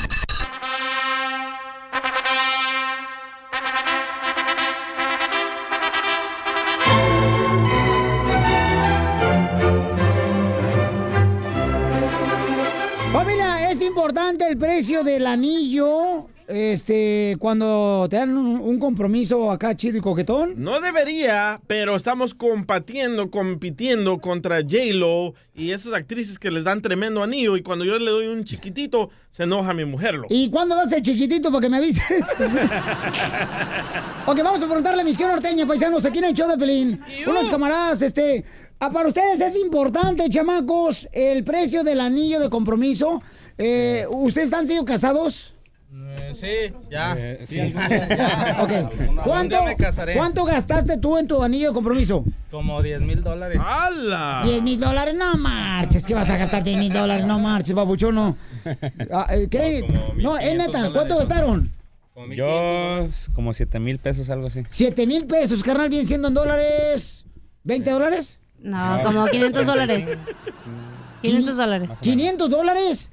Familia, 13.11 13.69
es 13.71 13.81
importante 13.81 14.47
el 14.47 14.57
precio 14.57 15.03
del 15.03 15.25
anillo. 15.27 16.27
Este, 16.47 17.37
cuando 17.39 18.05
te 18.07 18.17
dan 18.17 18.37
un, 18.37 18.59
un 18.59 18.77
compromiso 18.79 19.49
acá 19.51 19.75
chido 19.75 19.97
y 19.97 20.01
coquetón. 20.01 20.53
No 20.57 20.79
debería, 20.79 21.59
pero 21.65 21.95
estamos 21.95 22.35
compatiendo, 22.35 23.31
compitiendo 23.31 24.19
contra 24.19 24.61
J-Lo 24.61 25.33
y 25.55 25.71
esas 25.71 25.93
actrices 25.93 26.37
que 26.37 26.51
les 26.51 26.63
dan 26.63 26.81
tremendo 26.83 27.23
anillo 27.23 27.57
y 27.57 27.63
cuando 27.63 27.83
yo 27.83 27.97
le 27.97 28.11
doy 28.11 28.27
un 28.27 28.43
chiquitito, 28.43 29.09
se 29.31 29.43
enoja 29.43 29.73
mi 29.73 29.85
mujer. 29.85 30.13
loco. 30.15 30.27
¿Y 30.29 30.49
cuándo 30.51 30.75
das 30.75 30.91
el 30.91 31.01
chiquitito 31.01 31.49
para 31.49 31.61
que 31.61 31.69
me 31.69 31.77
avises? 31.77 32.29
ok, 34.27 34.37
vamos 34.43 34.61
a 34.61 34.65
preguntarle 34.67 35.01
a 35.01 35.05
Misión 35.05 35.31
Norteña, 35.31 35.65
paisanos, 35.65 36.05
aquí 36.05 36.19
en 36.19 36.25
el 36.25 36.33
show 36.35 36.47
de 36.47 36.57
Pelín. 36.57 37.01
Unos 37.25 37.49
camaradas, 37.49 38.03
este... 38.03 38.45
ah, 38.79 38.91
para 38.91 39.07
ustedes 39.07 39.39
es 39.39 39.57
importante, 39.57 40.29
chamacos, 40.29 41.07
el 41.11 41.43
precio 41.43 41.83
del 41.83 42.01
anillo 42.01 42.39
de 42.39 42.49
compromiso. 42.51 43.23
Eh, 43.57 44.05
¿Ustedes 44.09 44.53
han 44.53 44.67
sido 44.67 44.85
casados? 44.85 45.54
Sí, 46.35 46.73
ya. 46.89 47.17
sí. 47.45 47.59
Ok. 48.59 48.71
¿Cuánto. 49.23 49.57
¿Cuánto 50.15 50.45
gastaste 50.45 50.97
tú 50.97 51.17
en 51.17 51.27
tu 51.27 51.41
anillo 51.41 51.69
de 51.69 51.73
compromiso? 51.73 52.23
Como 52.51 52.81
10 52.81 53.01
mil 53.01 53.23
dólares. 53.23 53.59
¡Hala! 53.63 54.41
10 54.43 54.61
mil 54.61 54.79
dólares, 54.79 55.15
no 55.15 55.35
marches, 55.37 56.05
¿qué 56.05 56.13
vas 56.13 56.29
a 56.29 56.37
gastar 56.37 56.63
10 56.63 56.77
mil 56.77 56.93
dólares? 56.93 57.25
No 57.25 57.39
marches, 57.39 57.73
babuchón, 57.73 58.15
no. 58.15 58.37
Ah, 59.11 59.27
eh, 59.31 59.47
¿cree? 59.49 59.85
No, 60.15 60.37
es 60.37 60.57
neta, 60.57 60.91
¿cuánto 60.91 61.17
gastaron? 61.17 61.71
Yo, 62.35 63.07
como 63.33 63.53
7 63.53 63.79
mil 63.79 63.99
pesos, 63.99 64.29
algo 64.29 64.47
así. 64.47 64.63
7 64.69 65.05
mil 65.05 65.25
pesos, 65.25 65.63
carnal, 65.63 65.89
bien 65.89 66.07
siendo 66.07 66.29
en 66.29 66.33
dólares. 66.33 67.25
¿20 67.65 67.83
dólares? 67.83 68.39
No, 68.59 69.01
como 69.03 69.25
500 69.27 69.65
dólares. 69.65 70.17
500 71.21 71.57
dólares. 71.57 71.91
¿500 72.01 72.47
dólares? 72.49 73.11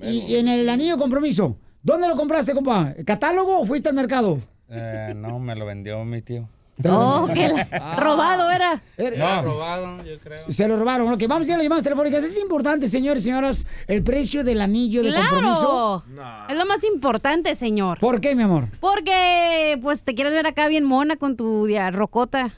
Y, 0.00 0.32
y 0.32 0.36
en 0.36 0.48
el 0.48 0.68
anillo 0.68 0.94
de 0.94 0.98
compromiso. 0.98 1.56
¿Dónde 1.82 2.08
lo 2.08 2.16
compraste, 2.16 2.52
compa? 2.54 2.94
¿Catálogo 3.04 3.60
o 3.60 3.64
fuiste 3.66 3.88
al 3.88 3.94
mercado? 3.94 4.38
Eh, 4.68 5.12
no, 5.16 5.38
me 5.38 5.54
lo 5.56 5.66
vendió 5.66 6.04
mi 6.04 6.22
tío. 6.22 6.48
Oh, 6.88 7.28
que 7.32 7.48
la- 7.48 7.96
robado 7.96 8.50
era. 8.50 8.82
No. 9.18 9.42
robado, 9.42 10.02
yo 10.04 10.18
creo. 10.18 10.50
Se 10.50 10.66
lo 10.66 10.78
robaron. 10.78 11.12
Ok, 11.12 11.22
vamos 11.28 11.46
a 11.46 11.50
ir 11.50 11.54
a 11.54 11.56
las 11.58 11.64
llamadas 11.64 11.84
telefónicas. 11.84 12.24
Es 12.24 12.38
importante, 12.40 12.88
señores 12.88 13.22
y 13.22 13.26
señoras, 13.26 13.66
el 13.86 14.02
precio 14.02 14.42
del 14.42 14.60
anillo 14.62 15.02
de 15.02 15.10
¡Claro! 15.10 15.28
compromiso. 15.30 16.04
Es 16.48 16.56
lo 16.56 16.64
más 16.66 16.82
importante, 16.84 17.54
señor. 17.54 17.98
¿Por 18.00 18.20
qué, 18.20 18.34
mi 18.34 18.42
amor? 18.42 18.68
Porque, 18.80 19.78
pues, 19.82 20.02
te 20.04 20.14
quieres 20.14 20.32
ver 20.32 20.46
acá 20.46 20.66
bien 20.68 20.84
mona 20.84 21.16
con 21.16 21.36
tu 21.36 21.68
rocota 21.92 22.54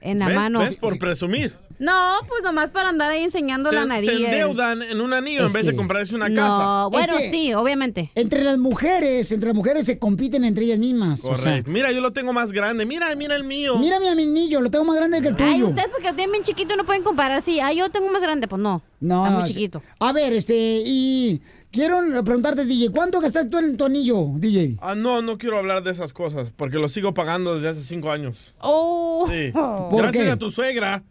en 0.00 0.18
la 0.20 0.26
¿Ves? 0.28 0.36
mano. 0.36 0.60
¿Ves? 0.60 0.76
Por 0.78 0.98
presumir. 0.98 1.54
No, 1.78 1.92
pues 2.26 2.42
nomás 2.42 2.70
para 2.70 2.88
andar 2.88 3.10
ahí 3.10 3.22
enseñando 3.22 3.70
la 3.70 3.82
Se, 3.82 3.86
nariz. 3.88 4.10
se 4.10 4.16
endeudan 4.24 4.82
en 4.82 5.00
un 5.00 5.12
anillo 5.12 5.40
Es 5.42 5.46
en 5.46 5.52
vez 5.52 5.66
de 5.66 5.76
comprarse 5.76 6.14
una 6.16 6.28
No, 6.28 6.34
casa. 6.42 6.86
bueno, 6.90 7.12
Es 7.14 7.20
que- 7.24 7.30
sí, 7.30 7.54
obviamente. 7.54 8.10
Entre 8.14 8.42
las 8.42 8.58
mujeres, 8.58 9.30
entre 9.32 9.48
las 9.48 9.56
mujeres 9.56 9.86
se 9.86 9.98
compiten 9.98 10.44
entre 10.44 10.64
ellas 10.64 10.78
mismas. 10.78 11.20
o 11.24 11.34
sea, 11.36 11.44
Correcto. 11.44 11.70
Mira, 11.70 11.92
yo 11.92 12.00
lo 12.00 12.12
tengo 12.12 12.32
más 12.32 12.50
grande. 12.52 12.84
Mira, 12.84 13.14
mira 13.14 13.36
el 13.36 13.44
mío. 13.44 13.78
mírame 13.78 14.08
a 14.08 14.14
mi 14.14 14.24
anillo, 14.24 14.60
lo 14.60 14.70
tengo 14.70 14.84
más 14.84 14.96
grande 14.96 15.22
que 15.22 15.28
el 15.28 15.36
tuyo. 15.36 15.50
Ay, 15.50 15.62
ustedes 15.62 15.88
porque 15.88 16.12
tienen 16.14 16.32
bien 16.32 16.42
chiquito 16.44 16.74
no 16.76 16.84
pueden 16.84 17.02
comparar. 17.02 17.42
Sí, 17.42 17.60
ay, 17.60 17.78
yo 17.78 17.88
tengo 17.90 18.10
más 18.10 18.22
grande, 18.22 18.48
pues 18.48 18.60
no. 18.60 18.82
No, 19.00 19.24
Está 19.26 19.38
muy 19.38 19.46
sí. 19.48 19.54
chiquito. 19.54 19.82
A 20.00 20.12
ver, 20.12 20.32
este, 20.32 20.82
y 20.84 21.40
quiero 21.70 22.00
preguntarte, 22.24 22.64
DJ, 22.64 22.90
¿cuánto 22.90 23.20
gastaste 23.20 23.48
tú 23.50 23.58
en 23.58 23.76
tu 23.76 23.84
anillo, 23.84 24.24
DJ? 24.34 24.76
Ah, 24.80 24.96
no, 24.96 25.22
no 25.22 25.38
quiero 25.38 25.58
hablar 25.58 25.84
de 25.84 25.92
esas 25.92 26.12
cosas 26.12 26.50
porque 26.56 26.78
lo 26.78 26.88
sigo 26.88 27.14
pagando 27.14 27.54
desde 27.54 27.68
hace 27.68 27.82
cinco 27.84 28.10
años. 28.10 28.52
Oh. 28.60 29.26
Sí. 29.30 29.52
¿Por 29.52 30.02
Gracias 30.02 30.24
qué? 30.24 30.30
a 30.32 30.36
tu 30.36 30.50
suegra. 30.50 31.04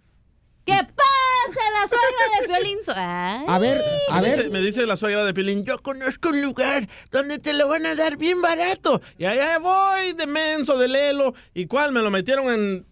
¿Qué 0.68 0.74
pasa, 0.74 1.62
la 1.82 1.88
suegra 1.88 2.26
de 2.42 2.48
violín? 2.48 2.78
Ay. 2.96 3.42
A 3.48 3.58
ver, 3.58 3.82
a 4.12 4.16
me, 4.16 4.22
ver. 4.22 4.38
Dice, 4.38 4.50
me 4.50 4.60
dice 4.62 4.86
la 4.86 4.98
suegra 4.98 5.24
de 5.26 5.34
Pilín, 5.34 5.64
yo 5.64 5.78
conozco 5.80 6.30
un 6.30 6.42
lugar 6.42 6.88
donde 7.10 7.40
te 7.40 7.54
lo 7.54 7.70
van 7.70 7.86
a 7.86 7.96
dar 7.96 8.18
bien 8.18 8.42
barato. 8.42 9.02
Y 9.18 9.24
allá 9.26 9.58
voy 9.60 10.12
de 10.14 10.28
menso, 10.28 10.78
de 10.78 10.90
lelo. 10.90 11.34
¿Y 11.54 11.66
cuál? 11.68 11.94
Me 11.94 12.02
lo 12.02 12.12
metieron 12.12 12.54
en 12.54 12.86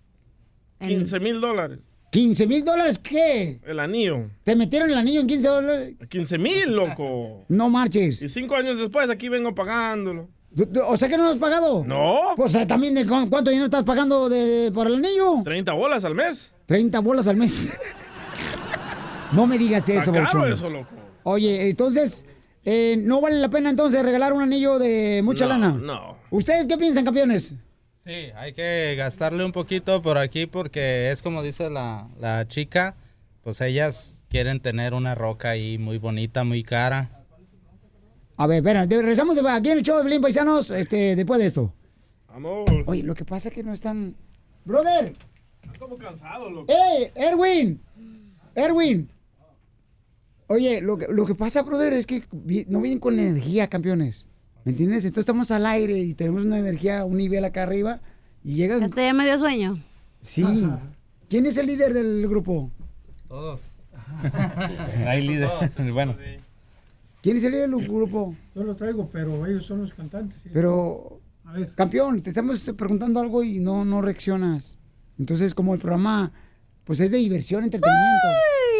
15 0.79 1.19
mil 1.19 1.41
dólares. 1.41 1.79
¿15 2.13 2.47
mil 2.47 2.63
dólares 2.63 2.97
qué? 2.97 3.59
El 3.65 3.79
anillo. 3.81 4.29
¿Te 4.45 4.55
metieron 4.55 4.89
el 4.89 4.97
anillo 4.97 5.19
en 5.19 5.27
15 5.27 5.47
dólares? 5.49 5.95
15 6.09 6.37
mil, 6.37 6.73
loco. 6.73 7.43
No 7.49 7.69
marches. 7.69 8.21
Y 8.21 8.29
cinco 8.29 8.55
años 8.55 8.79
después 8.79 9.09
aquí 9.09 9.27
vengo 9.27 9.53
pagándolo. 9.53 10.29
¿Tú- 10.55 10.65
tú- 10.67 10.79
O 10.87 10.95
sea 10.95 11.09
que 11.09 11.17
no 11.17 11.23
lo 11.25 11.29
has 11.31 11.39
pagado. 11.39 11.83
No. 11.85 12.19
Pues 12.37 12.55
eh, 12.55 12.65
también 12.65 12.95
cuánto 13.05 13.49
dinero 13.49 13.65
estás 13.65 13.83
pagando 13.83 14.29
de, 14.29 14.45
de- 14.45 14.71
por 14.71 14.87
el 14.87 14.95
anillo. 14.95 15.41
30 15.43 15.73
bolas 15.73 16.05
al 16.05 16.15
mes. 16.15 16.51
30 16.65 16.99
bolas 16.99 17.27
al 17.27 17.35
mes. 17.37 17.73
no 19.31 19.47
me 19.47 19.57
digas 19.57 19.87
eso, 19.89 20.11
Bauchón. 20.11 20.51
eso, 20.51 20.69
loco. 20.69 20.87
Oye, 21.23 21.69
entonces, 21.69 22.25
eh, 22.63 22.97
¿no 22.99 23.21
vale 23.21 23.37
la 23.37 23.49
pena 23.49 23.69
entonces 23.69 24.03
regalar 24.03 24.33
un 24.33 24.41
anillo 24.41 24.77
de 24.79 25.21
mucha 25.23 25.45
No, 25.45 25.49
lana? 25.49 25.71
no. 25.71 26.17
¿Ustedes 26.29 26.67
qué 26.67 26.77
piensan, 26.77 27.03
campeones? 27.05 27.53
Sí, 28.05 28.11
hay 28.35 28.53
que 28.53 28.93
gastarle 28.97 29.43
un 29.43 29.51
poquito 29.51 30.01
por 30.01 30.17
aquí 30.17 30.45
porque 30.45 31.11
es 31.11 31.21
como 31.21 31.41
dice 31.41 31.69
la, 31.69 32.07
la 32.19 32.47
chica, 32.47 32.95
pues 33.43 33.59
ellas 33.61 34.17
quieren 34.29 34.59
tener 34.59 34.93
una 34.93 35.15
roca 35.15 35.49
ahí 35.49 35.77
muy 35.79 35.97
bonita, 35.97 36.43
muy 36.43 36.63
cara. 36.63 37.09
A 38.37 38.47
ver, 38.47 38.57
espera, 38.57 38.85
regresamos 38.85 39.35
de- 39.35 39.49
aquí 39.49 39.69
en 39.69 39.77
el 39.79 39.83
show 39.83 39.97
de 39.97 40.03
Belín 40.03 40.21
Paisanos 40.21 40.69
este, 40.69 41.15
después 41.15 41.39
de 41.39 41.47
esto. 41.47 41.73
Vamos. 42.27 42.65
Oye, 42.85 43.01
lo 43.01 43.15
que 43.15 43.23
pasa 43.25 43.47
es 43.47 43.55
que 43.55 43.63
no 43.63 43.73
están... 43.73 44.15
¡Brother! 44.65 45.13
Como 45.79 45.97
cansado, 45.97 46.49
loco. 46.49 46.71
¡Eh, 46.71 47.11
Erwin! 47.15 47.79
¡Erwin! 48.55 49.09
Oye, 50.47 50.81
lo 50.81 50.97
que, 50.97 51.07
lo 51.09 51.25
que 51.25 51.35
pasa, 51.35 51.63
brother, 51.63 51.93
es 51.93 52.05
que 52.05 52.23
no 52.67 52.81
vienen 52.81 52.99
con 52.99 53.17
energía, 53.19 53.67
campeones. 53.67 54.27
¿Me 54.63 54.71
entiendes? 54.71 55.03
Entonces 55.05 55.23
estamos 55.23 55.51
al 55.51 55.65
aire 55.65 55.97
y 55.99 56.13
tenemos 56.13 56.45
una 56.45 56.59
energía, 56.59 57.03
un 57.05 57.17
nivel 57.17 57.45
acá 57.45 57.63
arriba 57.63 57.99
y 58.43 58.55
llegan... 58.55 58.83
Este 58.83 59.03
ya 59.03 59.13
me 59.13 59.25
dio 59.25 59.37
sueño. 59.37 59.83
Sí. 60.21 60.67
¿Quién 61.29 61.45
es 61.45 61.57
el 61.57 61.67
líder 61.67 61.93
del 61.93 62.27
grupo? 62.27 62.71
Todos. 63.27 63.61
Hay 65.07 65.27
líder. 65.27 65.49
Bueno. 65.91 66.15
¿Quién 67.21 67.37
es 67.37 67.43
el 67.43 67.51
líder 67.53 67.69
del 67.71 67.87
grupo? 67.87 68.35
Yo 68.53 68.63
lo 68.63 68.75
traigo, 68.75 69.09
pero 69.11 69.45
ellos 69.47 69.65
son 69.65 69.81
los 69.81 69.93
cantantes. 69.93 70.39
sí. 70.41 70.49
Pero, 70.53 71.19
A 71.43 71.53
ver. 71.53 71.73
campeón, 71.73 72.21
te 72.21 72.29
estamos 72.29 72.71
preguntando 72.77 73.19
algo 73.19 73.43
y 73.43 73.59
no, 73.59 73.83
no 73.83 74.01
reaccionas. 74.01 74.77
Entonces, 75.19 75.53
como 75.53 75.73
el 75.73 75.79
programa, 75.79 76.31
pues 76.83 76.99
es 76.99 77.11
de 77.11 77.17
diversión, 77.17 77.63
entretenimiento. 77.63 78.27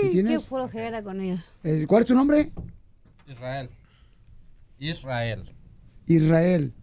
Qué 0.02 0.08
¿Entiendes? 0.08 0.46
flojera 0.48 1.02
con 1.02 1.22
ellos. 1.22 1.56
Eh, 1.64 1.86
¿Cuál 1.88 2.04
es 2.04 2.08
tu 2.08 2.16
nombre? 2.16 2.52
Israel. 3.28 3.70
Israel. 4.80 5.54
Israel. 6.08 6.74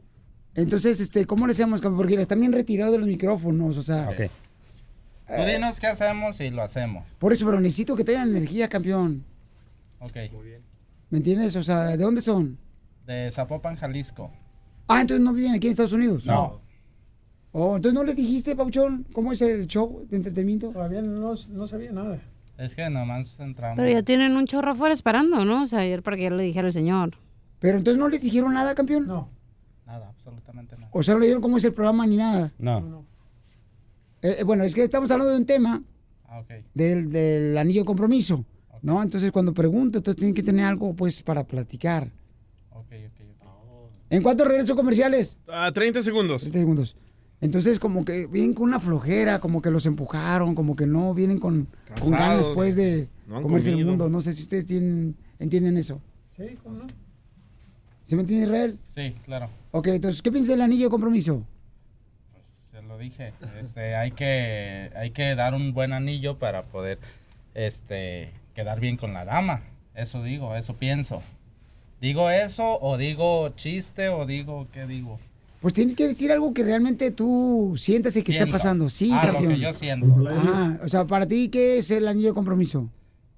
Entonces, 0.54 1.00
este, 1.00 1.26
¿cómo 1.26 1.46
le 1.46 1.52
hacemos? 1.52 1.80
campeón? 1.80 1.98
Porque 1.98 2.20
están 2.20 2.40
bien 2.40 2.52
retirados 2.52 2.92
de 2.92 2.98
los 2.98 3.06
micrófonos, 3.06 3.76
o 3.76 3.82
sea. 3.82 4.10
Tú 4.16 5.42
dinos 5.46 5.80
qué 5.80 5.86
hacemos 5.86 6.40
y 6.40 6.50
lo 6.50 6.62
hacemos. 6.62 7.08
Por 7.18 7.32
eso, 7.32 7.46
pero 7.46 7.60
necesito 7.60 7.96
que 7.96 8.04
tengan 8.04 8.30
energía, 8.30 8.68
campeón. 8.68 9.24
Ok. 10.00 10.16
Muy 10.32 10.46
bien. 10.46 10.62
¿Me 11.10 11.18
entiendes? 11.18 11.54
O 11.56 11.62
sea, 11.62 11.84
¿de 11.84 11.96
dónde 11.98 12.22
son? 12.22 12.58
De 13.06 13.30
Zapopan, 13.30 13.76
Jalisco. 13.76 14.30
Ah, 14.88 15.00
entonces 15.00 15.24
no 15.24 15.32
viven 15.32 15.54
aquí 15.54 15.66
en 15.68 15.72
Estados 15.72 15.92
Unidos. 15.92 16.26
No. 16.26 16.61
Oh, 17.52 17.76
entonces 17.76 17.94
no 17.94 18.02
les 18.04 18.16
dijiste, 18.16 18.56
Pauchón, 18.56 19.06
cómo 19.12 19.32
es 19.32 19.42
el 19.42 19.66
show 19.66 20.06
de 20.08 20.16
entretenimiento. 20.16 20.70
Todavía 20.70 21.02
no, 21.02 21.34
no 21.50 21.68
sabía 21.68 21.92
nada. 21.92 22.18
Es 22.58 22.74
que 22.74 22.88
nomás 22.88 23.34
entramos. 23.38 23.76
Pero 23.76 23.90
ya 23.90 24.02
tienen 24.02 24.36
un 24.36 24.46
chorro 24.46 24.72
afuera 24.72 24.94
esperando, 24.94 25.44
¿no? 25.44 25.64
O 25.64 25.66
sea, 25.66 25.80
ayer 25.80 26.02
para 26.02 26.16
que 26.16 26.22
ya 26.24 26.30
le 26.30 26.42
dijera 26.42 26.66
el 26.66 26.72
señor. 26.72 27.16
Pero 27.58 27.78
entonces 27.78 27.98
no 27.98 28.08
les 28.08 28.20
dijeron 28.22 28.54
nada, 28.54 28.74
campeón. 28.74 29.06
No. 29.06 29.28
Nada, 29.86 30.08
absolutamente 30.08 30.76
nada. 30.76 30.88
O 30.92 31.02
sea, 31.02 31.14
no 31.14 31.20
le 31.20 31.26
dijeron 31.26 31.42
cómo 31.42 31.58
es 31.58 31.64
el 31.64 31.74
programa 31.74 32.06
ni 32.06 32.16
nada. 32.16 32.52
No. 32.58 33.04
Eh, 34.22 34.36
eh, 34.40 34.44
bueno, 34.44 34.64
es 34.64 34.74
que 34.74 34.84
estamos 34.84 35.10
hablando 35.10 35.32
de 35.32 35.38
un 35.38 35.46
tema 35.46 35.82
Ah, 36.28 36.40
ok. 36.40 36.50
del, 36.72 37.10
del 37.10 37.58
anillo 37.58 37.82
de 37.82 37.86
compromiso, 37.86 38.44
¿no? 38.80 39.02
Entonces 39.02 39.30
cuando 39.32 39.52
pregunto, 39.52 39.98
entonces 39.98 40.18
tienen 40.18 40.34
que 40.34 40.42
tener 40.42 40.64
algo, 40.64 40.94
pues, 40.94 41.22
para 41.22 41.44
platicar. 41.44 42.08
Ok, 42.70 42.86
ok, 42.86 43.20
ok. 43.40 43.46
¿En 44.10 44.22
cuántos 44.22 44.46
regreso 44.46 44.74
comerciales? 44.76 45.38
A 45.48 45.70
30 45.72 46.02
segundos. 46.02 46.40
30 46.42 46.58
segundos. 46.58 46.96
Entonces, 47.42 47.80
como 47.80 48.04
que 48.04 48.26
vienen 48.28 48.54
con 48.54 48.68
una 48.68 48.78
flojera, 48.78 49.40
como 49.40 49.60
que 49.60 49.70
los 49.72 49.84
empujaron, 49.84 50.54
como 50.54 50.76
que 50.76 50.86
no 50.86 51.12
vienen 51.12 51.38
con, 51.38 51.66
con 52.00 52.12
ganas, 52.12 52.46
pues, 52.54 52.76
de 52.76 53.08
No 53.26 53.42
comerse 53.42 53.70
el 53.70 53.84
mundo. 53.84 54.08
No 54.08 54.22
sé 54.22 54.32
si 54.32 54.42
ustedes 54.42 54.64
tienen, 54.64 55.16
entienden 55.40 55.76
eso. 55.76 56.00
Sí, 56.36 56.56
¿cómo 56.62 56.76
no? 56.76 56.86
¿Sí 58.06 58.14
me 58.14 58.22
entiende 58.22 58.46
Israel? 58.46 58.78
Sí, 58.94 59.16
claro. 59.24 59.50
Ok, 59.72 59.88
entonces, 59.88 60.22
¿qué 60.22 60.30
piensa 60.30 60.52
del 60.52 60.60
anillo 60.60 60.84
de 60.84 60.90
compromiso? 60.90 61.44
Se 62.70 62.80
lo 62.80 62.96
dije. 62.96 63.32
Este, 63.60 63.96
hay 63.96 64.12
que 64.12 64.92
hay 64.94 65.10
que 65.10 65.34
dar 65.34 65.54
un 65.54 65.74
buen 65.74 65.92
anillo 65.92 66.38
para 66.38 66.62
poder 66.66 67.00
este 67.54 68.30
quedar 68.54 68.78
bien 68.78 68.96
con 68.96 69.14
la 69.14 69.24
dama. 69.24 69.62
Eso 69.96 70.22
digo, 70.22 70.54
eso 70.54 70.76
pienso. 70.76 71.22
¿Digo 72.00 72.30
eso 72.30 72.78
o 72.80 72.96
digo 72.98 73.48
chiste 73.56 74.10
o 74.10 74.26
digo 74.26 74.68
qué 74.72 74.86
digo? 74.86 75.18
Pues 75.62 75.72
tienes 75.74 75.94
que 75.96 76.08
decir 76.08 76.30
algo 76.32 76.52
que 76.52 76.64
realmente 76.64 77.10
tú 77.12 77.74
sientas 77.78 78.16
y 78.16 78.22
que 78.22 78.32
está 78.32 78.46
pasando. 78.46 78.90
Sí, 78.90 79.10
Ah, 79.12 79.26
lo 79.28 79.32
campeón. 79.34 79.54
que 79.54 79.60
yo 79.60 79.72
siento. 79.74 80.28
Ajá, 80.28 80.80
o 80.84 80.88
sea, 80.88 81.04
para 81.06 81.26
ti, 81.26 81.48
¿qué 81.48 81.78
es 81.78 81.90
el 81.90 82.06
anillo 82.08 82.28
de 82.28 82.34
compromiso? 82.34 82.90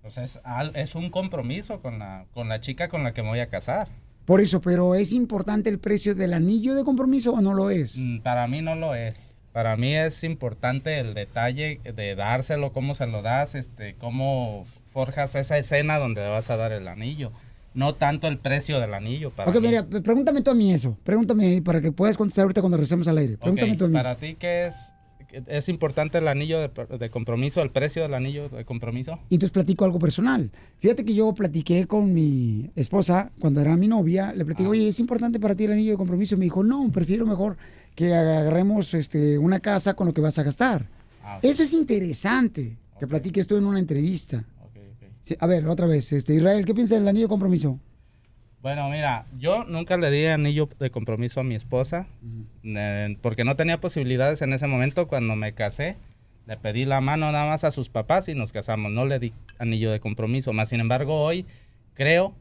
Pues 0.03 0.17
es, 0.19 0.41
al- 0.43 0.75
es 0.75 0.95
un 0.95 1.11
compromiso 1.11 1.81
con 1.81 1.99
la, 1.99 2.25
con 2.35 2.49
la 2.49 2.61
chica 2.61 2.89
con 2.89 3.05
la 3.05 3.13
que 3.15 3.23
me 3.23 3.29
voy 3.29 3.41
a 3.41 3.49
casar. 3.49 3.89
Por 4.25 4.41
eso, 4.41 4.61
pero 4.63 4.95
¿es 4.95 5.13
importante 5.13 5.69
el 5.69 5.79
precio 5.79 6.15
del 6.15 6.33
anillo 6.33 6.75
de 6.75 6.83
compromiso 6.83 7.33
o 7.35 7.41
no 7.43 7.53
lo 7.53 7.69
es? 7.69 7.99
Mm, 7.99 8.21
Para 8.21 8.49
mí 8.49 8.63
no 8.63 8.75
lo 8.75 8.95
es. 8.95 9.15
Para 9.53 9.77
mí 9.77 9.95
es 9.95 10.25
importante 10.25 10.99
el 10.99 11.15
detalle 11.15 11.79
de 11.95 12.15
dárselo, 12.17 12.73
cómo 12.73 12.95
se 12.95 13.07
lo 13.07 13.21
das, 13.23 13.55
este, 13.55 13.95
cómo 14.01 14.65
forjas 14.93 15.35
esa 15.37 15.59
escena 15.59 15.99
donde 15.99 16.23
le 16.23 16.29
vas 16.29 16.51
a 16.51 16.57
dar 16.57 16.73
el 16.73 16.89
anillo. 16.89 17.31
No 17.75 17.95
tanto 17.97 18.29
el 18.29 18.39
precio 18.39 18.79
del 18.81 18.95
anillo. 18.95 19.31
Para 19.31 19.51
ok, 19.51 19.57
mí. 19.57 19.67
mira, 19.69 19.85
pregúntame 19.87 20.43
tú 20.43 20.51
a 20.53 20.55
mí 20.55 20.73
eso. 20.73 20.97
Pregúntame 21.03 21.61
para 21.63 21.81
que 21.81 21.91
puedas 21.93 22.17
contestar 22.17 22.45
ahorita 22.45 22.61
cuando 22.61 22.77
regresemos 22.77 23.09
al 23.09 23.19
aire. 23.19 23.37
Pregúntame 23.37 23.77
tú 23.77 23.85
a 23.87 23.89
mí. 23.89 23.95
Para 23.95 24.13
eso. 24.13 24.21
ti, 24.21 24.37
¿qué 24.39 24.67
es? 24.67 24.91
¿Es 25.49 25.69
importante 25.69 26.19
el 26.19 26.29
anillo 26.29 26.61
de, 26.61 26.71
de 26.97 27.11
compromiso, 27.11 27.61
el 27.61 27.71
precio 27.71 28.03
del 28.03 28.15
anillo 28.15 28.49
de 28.49 28.65
compromiso? 28.65 29.19
Y 29.31 29.35
entonces 29.35 29.51
platico 29.51 29.85
algo 29.85 29.99
personal. 29.99 30.53
Fíjate 30.79 31.05
que 31.05 31.13
yo 31.13 31.35
platiqué 31.35 31.89
con 31.89 32.13
mi 32.15 32.71
esposa 32.77 33.33
cuando 33.41 33.61
era 33.61 33.77
mi 33.77 33.89
novia. 33.89 34.33
Le 34.33 34.43
Ah. 34.43 34.47
platico, 34.47 34.71
oye, 34.71 34.87
¿es 34.87 35.01
importante 35.01 35.41
para 35.41 35.57
ti 35.57 35.65
el 35.65 35.73
anillo 35.73 35.91
de 35.91 35.97
compromiso? 35.97 36.37
Me 36.37 36.45
dijo, 36.45 36.63
no, 36.63 36.89
prefiero 36.93 37.27
mejor 37.27 37.57
que 37.97 38.15
agarremos 38.15 38.95
este, 38.95 39.37
una 39.37 39.59
casa 39.59 39.95
con 39.95 40.07
lo 40.07 40.15
que 40.15 40.21
vas 40.21 40.39
a 40.39 40.45
gastar. 40.45 40.87
Ah, 41.25 41.41
Eso 41.43 41.65
es 41.65 41.73
interesante, 41.75 42.77
que 43.01 43.07
platiques 43.09 43.47
tú 43.49 43.57
en 43.57 43.65
una 43.67 43.81
entrevista. 43.81 44.45
Sí, 45.25 45.37
a 45.41 45.47
ver, 45.47 45.67
otra 45.67 45.87
vez, 45.87 46.13
este, 46.13 46.35
Israel, 46.35 46.67
¿qué 46.67 46.75
piensas 46.75 46.99
del 46.99 47.09
anillo 47.09 47.25
de 47.25 47.31
compromiso? 47.31 47.81
Bueno, 48.61 48.91
mira, 48.91 49.27
yo 49.39 49.65
nunca 49.65 49.97
le 49.97 50.11
di 50.11 50.27
anillo 50.27 50.69
de 50.79 50.91
compromiso 50.91 51.41
a 51.41 51.45
mi 51.45 51.55
esposa 51.55 52.07
eh, 52.63 53.17
porque 53.23 53.45
no 53.45 53.57
tenía 53.57 53.81
posibilidades 53.81 54.43
en 54.43 54.53
ese 54.53 54.67
momento 54.67 55.09
cuando 55.09 55.35
me 55.35 55.55
casé. 55.55 55.97
Le 56.47 56.59
pedí 56.59 56.85
la 56.85 57.01
mano 57.01 57.33
nada 57.33 57.47
más 57.47 57.65
a 57.65 57.71
sus 57.71 57.89
papás 57.89 58.29
y 58.29 58.35
nos 58.35 58.53
casamos. 58.53 58.93
No 58.93 59.07
le 59.07 59.19
di 59.19 59.33
anillo 59.59 59.91
de 59.91 60.01
compromiso. 60.01 60.53
Más 60.53 60.69
sin 60.69 60.81
embargo, 60.81 61.23
hoy 61.23 61.47
creo 61.95 62.35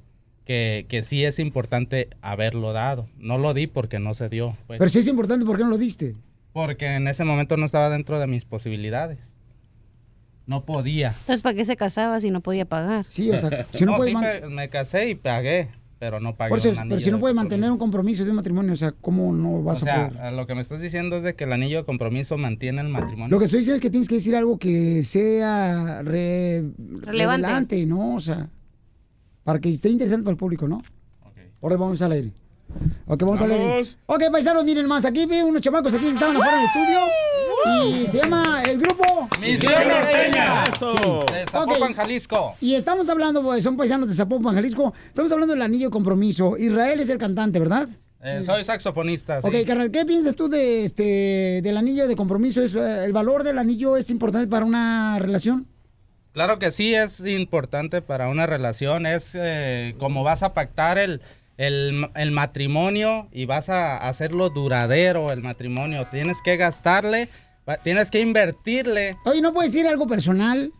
que, 0.45 0.85
que 0.89 1.03
sí 1.03 1.23
es 1.23 1.39
importante 1.39 2.09
haberlo 2.21 2.73
dado. 2.73 3.07
No 3.17 3.37
lo 3.37 3.53
di 3.53 3.67
porque 3.67 3.99
no 3.99 4.13
se 4.13 4.27
dio. 4.27 4.57
pues. 4.67 4.79
Pero 4.79 4.89
si 4.89 4.99
es 4.99 5.07
importante, 5.07 5.45
¿por 5.45 5.55
qué 5.55 5.63
no 5.63 5.69
lo 5.69 5.77
diste? 5.77 6.15
Porque 6.51 6.85
en 6.87 7.07
ese 7.07 7.23
momento 7.23 7.55
no 7.55 7.65
estaba 7.65 7.89
dentro 7.89 8.19
de 8.19 8.27
mis 8.27 8.43
posibilidades. 8.43 9.32
No 10.45 10.65
podía. 10.65 11.09
Entonces, 11.21 11.41
¿para 11.41 11.55
qué 11.55 11.63
se 11.65 11.75
casaba 11.77 12.19
si 12.19 12.29
no 12.31 12.41
podía 12.41 12.65
pagar? 12.65 13.05
Sí, 13.07 13.31
o 13.31 13.37
sea, 13.37 13.65
si 13.73 13.85
no, 13.85 13.91
No, 13.93 13.97
puedes 13.97 14.13
sí, 14.13 14.19
me, 14.43 14.49
me 14.49 14.69
casé 14.69 15.09
y 15.09 15.15
pagué, 15.15 15.69
pero 15.99 16.19
no 16.19 16.35
pagué 16.35 16.49
por 16.49 16.59
eso, 16.59 16.69
un 16.71 16.89
pero 16.89 16.99
si 16.99 17.11
no 17.11 17.17
de 17.17 17.21
puedes 17.21 17.35
mantener 17.35 17.71
un 17.71 17.77
compromiso 17.77 18.25
de 18.25 18.31
un 18.31 18.35
matrimonio, 18.35 18.73
o 18.73 18.75
sea, 18.75 18.91
¿cómo 18.91 19.31
no 19.33 19.59
O 19.59 19.63
vas 19.63 19.81
a 19.83 19.85
sea, 19.85 20.09
poder? 20.09 20.21
a 20.21 20.31
lo 20.31 20.45
que 20.45 20.53
me 20.55 20.61
estás 20.61 20.81
diciendo 20.81 21.15
es 21.15 21.23
de 21.23 21.33
que 21.35 21.45
el 21.45 21.53
anillo 21.53 21.77
de 21.77 21.85
compromiso 21.85 22.37
mantiene 22.37 22.81
el 22.81 22.89
matrimonio. 22.89 23.29
Lo 23.29 23.39
que 23.39 23.45
estoy 23.45 23.59
diciendo 23.59 23.77
es 23.77 23.81
que 23.81 23.89
tienes 23.89 24.09
que 24.09 24.15
decir 24.15 24.35
algo 24.35 24.57
que 24.59 25.03
sea 25.03 26.01
re- 26.01 26.63
Relevante. 26.77 27.05
relevante, 27.47 27.85
¿no? 27.85 28.15
O 28.15 28.19
sea, 28.19 28.49
para 29.45 29.59
que 29.59 29.69
esté 29.69 29.87
interesante 29.89 30.23
para 30.25 30.31
el 30.33 30.37
público, 30.37 30.67
¿no? 30.67 30.83
Ahora 31.61 31.77
vamos 31.77 32.01
al 32.01 32.11
aire. 32.11 32.31
Ok, 33.07 33.21
vamos, 33.23 33.39
al 33.41 33.51
aire. 33.51 33.65
Vamos. 33.65 33.97
Ok, 34.07 34.23
paisanos, 34.29 34.65
miren 34.65 34.87
más. 34.87 35.05
Aquí 35.05 35.25
vi 35.25 35.39
unos 35.41 35.61
chamacos 35.61 35.93
aquí 35.93 36.03
que 36.03 36.11
estaban 36.11 36.35
afuera 36.35 36.57
del 36.57 36.65
estudio. 36.65 36.99
Y 37.65 38.05
se 38.07 38.17
llama 38.19 38.63
el 38.63 38.77
grupo... 38.79 39.29
Misión 39.39 39.73
Norteña. 39.87 40.63
Eso. 40.65 41.25
De 41.31 41.45
Zapopan, 41.49 41.91
Ok. 41.91 41.95
Jalisco. 41.95 42.55
Y 42.61 42.75
estamos 42.75 43.09
hablando, 43.09 43.41
pues, 43.41 43.63
son 43.63 43.77
paisanos 43.77 44.07
de 44.07 44.13
Zapopan, 44.13 44.55
Jalisco. 44.55 44.93
Estamos 45.07 45.31
hablando 45.31 45.53
del 45.53 45.61
anillo 45.61 45.87
de 45.87 45.91
compromiso. 45.91 46.57
Israel 46.57 46.99
es 46.99 47.09
el 47.09 47.17
cantante, 47.17 47.59
¿verdad? 47.59 47.87
Eh, 48.21 48.43
soy 48.45 48.63
saxofonista. 48.63 49.41
sí. 49.41 49.47
Ok, 49.47 49.67
carnal, 49.67 49.91
¿qué 49.91 50.05
piensas 50.05 50.33
tú 50.35 50.47
de 50.47 50.85
este 50.85 51.61
del 51.61 51.75
anillo 51.75 52.07
de 52.07 52.15
compromiso? 52.15 52.61
¿Es, 52.61 52.73
eh, 52.73 53.03
¿El 53.05 53.11
valor 53.11 53.43
del 53.43 53.57
anillo 53.59 53.97
es 53.97 54.09
importante 54.09 54.47
para 54.47 54.65
una 54.65 55.19
relación? 55.19 55.67
Claro 56.31 56.57
que 56.57 56.71
sí 56.71 56.95
es 56.95 57.19
importante 57.19 58.01
para 58.01 58.29
una 58.29 58.45
relación, 58.47 59.05
es 59.05 59.31
eh, 59.35 59.93
como 59.99 60.23
vas 60.23 60.41
a 60.41 60.53
pactar 60.53 60.97
el, 60.97 61.21
el, 61.57 62.07
el 62.15 62.31
matrimonio 62.31 63.27
y 63.31 63.45
vas 63.45 63.69
a 63.69 63.97
hacerlo 63.97 64.49
duradero 64.49 65.31
el 65.31 65.41
matrimonio. 65.41 66.07
Tienes 66.09 66.37
que 66.43 66.55
gastarle, 66.57 67.27
tienes 67.83 68.11
que 68.11 68.19
invertirle, 68.21 69.15
Oye, 69.25 69.41
¿no 69.41 69.53
puedes 69.53 69.71
decir 69.71 69.87
algo 69.87 70.07
personal? 70.07 70.71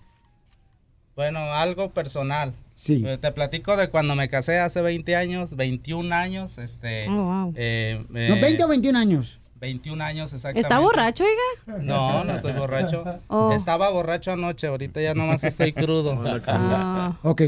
bueno, 1.15 1.39
algo 1.53 1.91
personal. 1.91 2.53
Sí. 2.75 3.03
Eh, 3.05 3.19
te 3.19 3.31
platico 3.31 3.77
de 3.77 3.89
cuando 3.89 4.15
me 4.15 4.29
casé 4.29 4.59
hace 4.59 4.81
20 4.81 5.15
años, 5.15 5.55
21 5.55 6.13
años, 6.15 6.57
este... 6.57 7.07
Oh, 7.07 7.23
wow. 7.23 7.53
eh, 7.55 8.03
¿No, 8.09 8.17
eh, 8.19 8.39
20 8.41 8.63
o 8.63 8.67
21 8.67 8.97
años? 8.97 9.39
21 9.61 10.03
años 10.03 10.33
exactamente. 10.33 10.59
¿Está 10.59 10.79
borracho, 10.79 11.23
oiga? 11.23 11.77
No, 11.83 12.23
no 12.23 12.39
soy 12.39 12.51
borracho. 12.53 13.03
Oh. 13.27 13.53
Estaba 13.53 13.89
borracho 13.91 14.31
anoche, 14.31 14.67
ahorita 14.67 14.99
ya 15.01 15.13
nomás 15.13 15.43
estoy 15.43 15.71
crudo. 15.73 16.19
Ah. 16.47 17.17
Ok. 17.21 17.41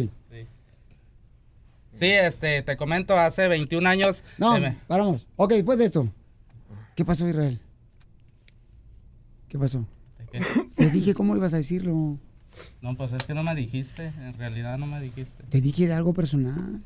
Sí, 2.00 2.08
este, 2.12 2.62
te 2.62 2.78
comento, 2.78 3.18
hace 3.18 3.48
21 3.48 3.88
años... 3.90 4.24
No, 4.38 4.60
me- 4.60 4.78
paramos. 4.88 5.28
Ok, 5.38 5.54
después 5.54 5.78
de 5.80 5.86
esto. 5.86 6.08
¿Qué 6.94 7.04
pasó, 7.06 7.28
Israel? 7.28 7.60
¿Qué 9.56 9.60
pasó? 9.60 9.88
Te 10.76 10.90
dije 10.90 11.14
cómo 11.14 11.34
ibas 11.34 11.54
a 11.54 11.58
decirlo. 11.58 12.20
No, 12.82 12.98
pues 12.98 13.14
es 13.14 13.24
que 13.24 13.34
no 13.34 13.42
me 13.42 13.56
dijiste, 13.56 14.08
en 14.08 14.34
realidad 14.38 14.78
no 14.78 14.86
me 14.86 15.00
dijiste. 15.00 15.46
Te 15.50 15.62
dije 15.62 15.88
de 15.88 15.94
algo 15.94 16.14
personal. 16.14 16.82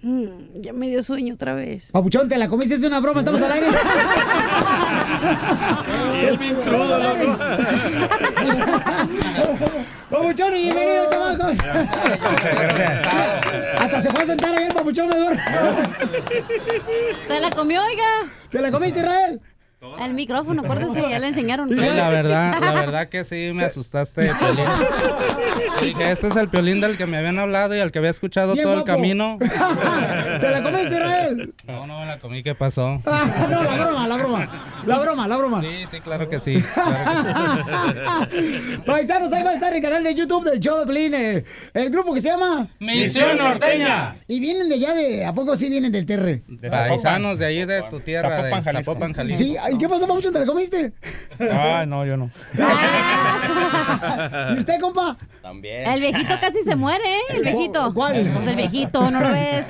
Mm, 0.00 0.60
ya 0.60 0.72
me 0.72 0.88
dio 0.88 1.02
sueño 1.02 1.34
otra 1.34 1.54
vez. 1.54 1.90
Papuchón, 1.90 2.28
te 2.28 2.38
la 2.38 2.48
comiste, 2.48 2.76
es 2.76 2.84
una 2.84 3.00
broma, 3.00 3.18
estamos 3.22 3.42
al 3.42 3.50
aire. 3.50 3.66
Y 6.14 6.26
él 6.26 6.38
bien 6.38 6.54
crudo, 6.54 6.96
loco. 6.96 7.38
Papuchón, 10.10 10.52
bienvenido, 10.52 11.10
chamacos. 11.10 11.58
Hasta 13.80 14.02
se 14.02 14.10
fue 14.10 14.22
a 14.22 14.26
sentar 14.26 14.54
ahí 14.54 14.66
el 14.66 14.74
papuchón 14.74 15.08
mejor. 15.08 15.36
Se 17.26 17.40
la 17.40 17.50
comió, 17.50 17.82
oiga. 17.82 18.32
¿Te 18.48 18.62
la 18.62 18.70
comiste, 18.70 19.00
Israel? 19.00 19.40
El 20.00 20.14
micrófono, 20.14 20.62
acuérdense, 20.62 21.00
ya 21.08 21.20
le 21.20 21.28
enseñaron. 21.28 21.68
Sí, 21.68 21.76
la 21.76 22.08
verdad, 22.08 22.52
la 22.60 22.72
verdad 22.72 23.08
que 23.08 23.24
sí 23.24 23.52
me 23.54 23.64
asustaste, 23.64 24.32
Piolín. 24.34 24.64
Dije, 25.80 26.10
este 26.10 26.26
es 26.26 26.36
el 26.36 26.48
Piolín 26.48 26.80
del 26.80 26.96
que 26.96 27.06
me 27.06 27.16
habían 27.16 27.38
hablado 27.38 27.76
y 27.76 27.78
al 27.80 27.92
que 27.92 27.98
había 27.98 28.10
escuchado 28.10 28.56
todo 28.56 28.74
el 28.74 28.84
camino. 28.84 29.38
¿Te 30.40 30.50
la 30.50 30.62
comiste, 30.62 30.94
Israel? 30.94 31.54
No, 31.64 31.86
no 31.86 32.00
me 32.00 32.06
la 32.06 32.18
comí, 32.18 32.42
¿qué 32.42 32.54
pasó? 32.54 33.00
Ah, 33.10 33.48
no, 33.50 33.64
la 33.64 33.74
broma, 33.76 34.06
la 34.06 34.16
broma. 34.16 34.48
La 34.86 34.98
broma, 34.98 35.28
la 35.28 35.36
broma. 35.36 35.60
Sí, 35.60 35.84
sí, 35.90 36.00
claro 36.00 36.28
que 36.28 36.38
sí. 36.38 36.62
claro 36.62 38.28
Paisanos, 38.86 39.32
ahí 39.32 39.42
va 39.42 39.50
a 39.50 39.54
estar 39.54 39.74
el 39.74 39.82
canal 39.82 40.04
de 40.04 40.14
YouTube 40.14 40.44
del 40.44 40.60
show 40.60 40.78
de 40.78 40.86
Pelín, 40.86 41.14
eh, 41.14 41.44
El 41.74 41.90
grupo 41.90 42.14
que 42.14 42.20
se 42.20 42.28
llama... 42.28 42.68
Misión 42.78 43.38
Norteña. 43.38 44.16
Y 44.28 44.38
vienen 44.40 44.68
de 44.68 44.76
allá 44.76 44.94
de... 44.94 45.24
¿A 45.24 45.32
poco 45.32 45.56
sí 45.56 45.68
vienen 45.68 45.90
del 45.90 46.06
Terre? 46.06 46.42
Paisanos 46.68 47.38
de 47.38 47.46
ahí 47.46 47.64
de 47.64 47.82
tu 47.90 48.00
tierra, 48.00 48.42
Zapopan, 48.42 48.64
de. 48.64 48.82
Zapopan, 48.82 49.12
Jalisco. 49.12 49.44
Sí, 49.44 49.56
¿y 49.72 49.78
qué 49.78 49.88
pasó, 49.88 50.06
Papuchón? 50.06 50.32
¿Te 50.32 50.40
la 50.40 50.46
comiste? 50.46 50.92
Ah, 51.40 51.84
no, 51.86 52.04
yo 52.06 52.16
no. 52.16 52.30
¿Y 54.54 54.58
usted, 54.58 54.80
compa? 54.80 55.16
También. 55.42 55.86
El 55.88 56.00
viejito 56.00 56.34
casi 56.40 56.62
se 56.62 56.76
muere, 56.76 57.04
¿eh? 57.04 57.20
El 57.36 57.42
viejito. 57.42 57.92
¿Cuál? 57.94 58.30
Pues 58.34 58.46
el 58.48 58.56
viejito, 58.56 59.10
¿no 59.10 59.20
lo 59.20 59.30
ves? 59.32 59.66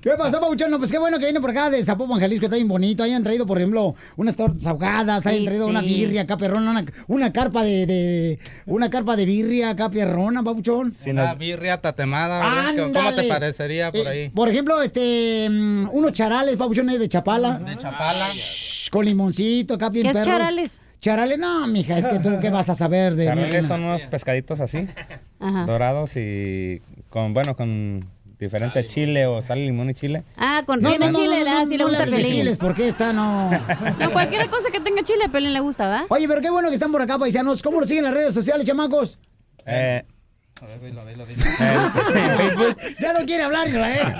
¿Qué 0.00 0.10
pasó, 0.18 0.40
Pabuchón? 0.40 0.70
No, 0.70 0.78
pues 0.78 0.90
qué 0.90 0.98
bueno 0.98 1.18
que 1.18 1.24
viene 1.24 1.40
por 1.40 1.50
acá 1.50 1.70
de 1.70 1.84
Zapopan, 1.84 2.20
Jalisco, 2.20 2.46
está 2.46 2.56
bien 2.56 2.68
bonito. 2.68 3.02
Hayan 3.02 3.22
traído, 3.24 3.46
por 3.46 3.58
ejemplo, 3.58 3.94
unas 4.16 4.34
tortas 4.36 4.66
ahogadas, 4.66 5.26
hayan 5.26 5.44
traído 5.44 5.64
sí. 5.66 5.70
una 5.70 5.80
birria 5.80 6.22
acá 6.22 6.36
perrona, 6.36 6.70
una, 6.70 6.84
una 7.06 7.32
carpa 7.32 7.62
de, 7.64 7.86
de- 7.86 8.38
una 8.66 8.90
carpa 8.90 9.16
de 9.16 9.24
birria 9.24 9.70
acá 9.70 9.90
perrona, 9.90 10.42
Pabuchón. 10.42 10.92
Una 11.06 11.34
birria 11.34 11.80
tatemada, 11.80 12.38
¿verdad? 12.38 12.92
¿cómo 12.94 13.14
te 13.14 13.22
parecería 13.24 13.90
por 13.90 14.00
Eh, 14.00 14.08
ahí? 14.08 14.28
por 14.30 14.48
ejemplo, 14.48 14.80
este, 14.82 15.48
mm, 15.50 15.88
unos 15.92 16.12
charales, 16.12 16.56
Pabuchón, 16.56 16.88
ahí 16.88 16.98
de 16.98 17.08
Chapala. 17.08 17.58
De 17.58 17.76
Chapala. 17.76 18.26
Con 18.90 19.04
limoncito, 19.04 19.74
acá 19.74 19.88
bien 19.90 20.04
¿Qué 20.04 20.10
es 20.10 20.16
perros. 20.18 20.32
charales? 20.32 20.82
Charales, 21.00 21.38
no, 21.38 21.66
mija, 21.68 21.96
es 21.98 22.08
que 22.08 22.18
tú 22.18 22.30
qué 22.40 22.50
vas 22.50 22.68
a 22.68 22.74
saber 22.74 23.14
de 23.14 23.26
Charales 23.26 23.66
son 23.66 23.84
unos 23.84 24.04
pescaditos 24.04 24.58
así, 24.60 24.88
Ajá. 25.40 25.64
dorados 25.64 26.16
y 26.16 26.82
con, 27.08 27.32
bueno, 27.34 27.54
con 27.54 28.04
diferente 28.38 28.84
chile 28.86 29.26
o 29.26 29.40
sal, 29.42 29.58
limón 29.58 29.90
y 29.90 29.94
chile. 29.94 30.24
Ah, 30.36 30.62
con, 30.66 30.80
No, 30.80 30.88
tiene 30.90 31.10
no, 31.10 31.18
chile, 31.18 31.44
no, 31.44 31.64
no 31.64 31.76
le 31.76 31.84
gusta 31.84 32.04
Pelín. 32.04 32.30
chiles, 32.30 32.56
porque 32.56 32.88
esta 32.88 33.12
no. 33.12 33.50
No, 33.98 34.12
cualquier 34.12 34.48
cosa 34.50 34.70
que 34.72 34.80
tenga 34.80 35.02
chile, 35.02 35.24
a 35.26 35.28
Pelín 35.30 35.52
le 35.52 35.60
gusta, 35.60 35.86
¿va? 35.88 36.04
Oye, 36.08 36.26
pero 36.28 36.40
qué 36.40 36.50
bueno 36.50 36.68
que 36.68 36.74
están 36.74 36.90
por 36.92 37.02
acá, 37.02 37.18
paisanos. 37.18 37.62
¿Cómo 37.62 37.80
lo 37.80 37.86
siguen 37.86 38.04
en 38.06 38.10
las 38.10 38.14
redes 38.14 38.34
sociales, 38.34 38.66
chamacos? 38.66 39.18
Eh, 39.66 40.04
A 40.60 40.66
ver, 40.66 40.80
dilo, 40.80 41.06
dilo, 41.06 41.24
dilo. 41.26 41.42
en 41.46 42.36
Facebook, 42.36 42.76
Ya 43.00 43.12
no 43.12 43.24
quiere 43.26 43.44
hablar, 43.44 43.68
Israel. 43.68 44.12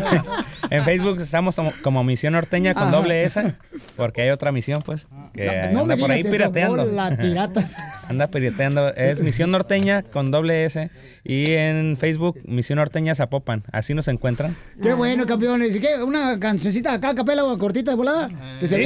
en 0.70 0.84
Facebook 0.84 1.20
estamos 1.20 1.56
como, 1.56 1.72
como 1.82 2.04
Misión 2.04 2.34
Norteña 2.34 2.74
con 2.74 2.84
Ajá. 2.84 2.92
doble 2.96 3.24
S, 3.24 3.54
porque 3.96 4.22
hay 4.22 4.30
otra 4.30 4.52
misión, 4.52 4.82
pues, 4.82 5.06
que 5.34 5.46
No 5.72 5.84
me 5.84 5.94
anda 5.94 5.96
por 5.96 6.10
ahí 6.12 6.20
eso, 6.20 6.30
pirateando. 6.30 6.84
bola, 6.86 7.16
piratas. 7.16 7.76
Anda 8.08 8.28
pirateando. 8.28 8.94
Es 8.94 9.20
Misión 9.20 9.50
Norteña 9.50 10.02
con 10.02 10.30
doble 10.30 10.64
S. 10.64 10.90
Y 11.24 11.52
en 11.52 11.96
Facebook, 11.96 12.38
Misión 12.44 12.78
Norteña 12.78 13.14
Zapopan. 13.14 13.64
Así 13.72 13.92
nos 13.94 14.06
encuentran. 14.08 14.56
Qué 14.80 14.94
bueno, 14.94 15.26
campeones. 15.26 15.74
¿Y 15.74 15.80
qué? 15.80 16.02
¿Una 16.02 16.38
cancioncita 16.38 16.92
acá, 16.94 17.14
capela 17.14 17.44
o 17.44 17.58
cortita 17.58 17.90
de 17.90 17.96
volada? 17.96 18.28
¿Que 18.60 18.68
se 18.68 18.76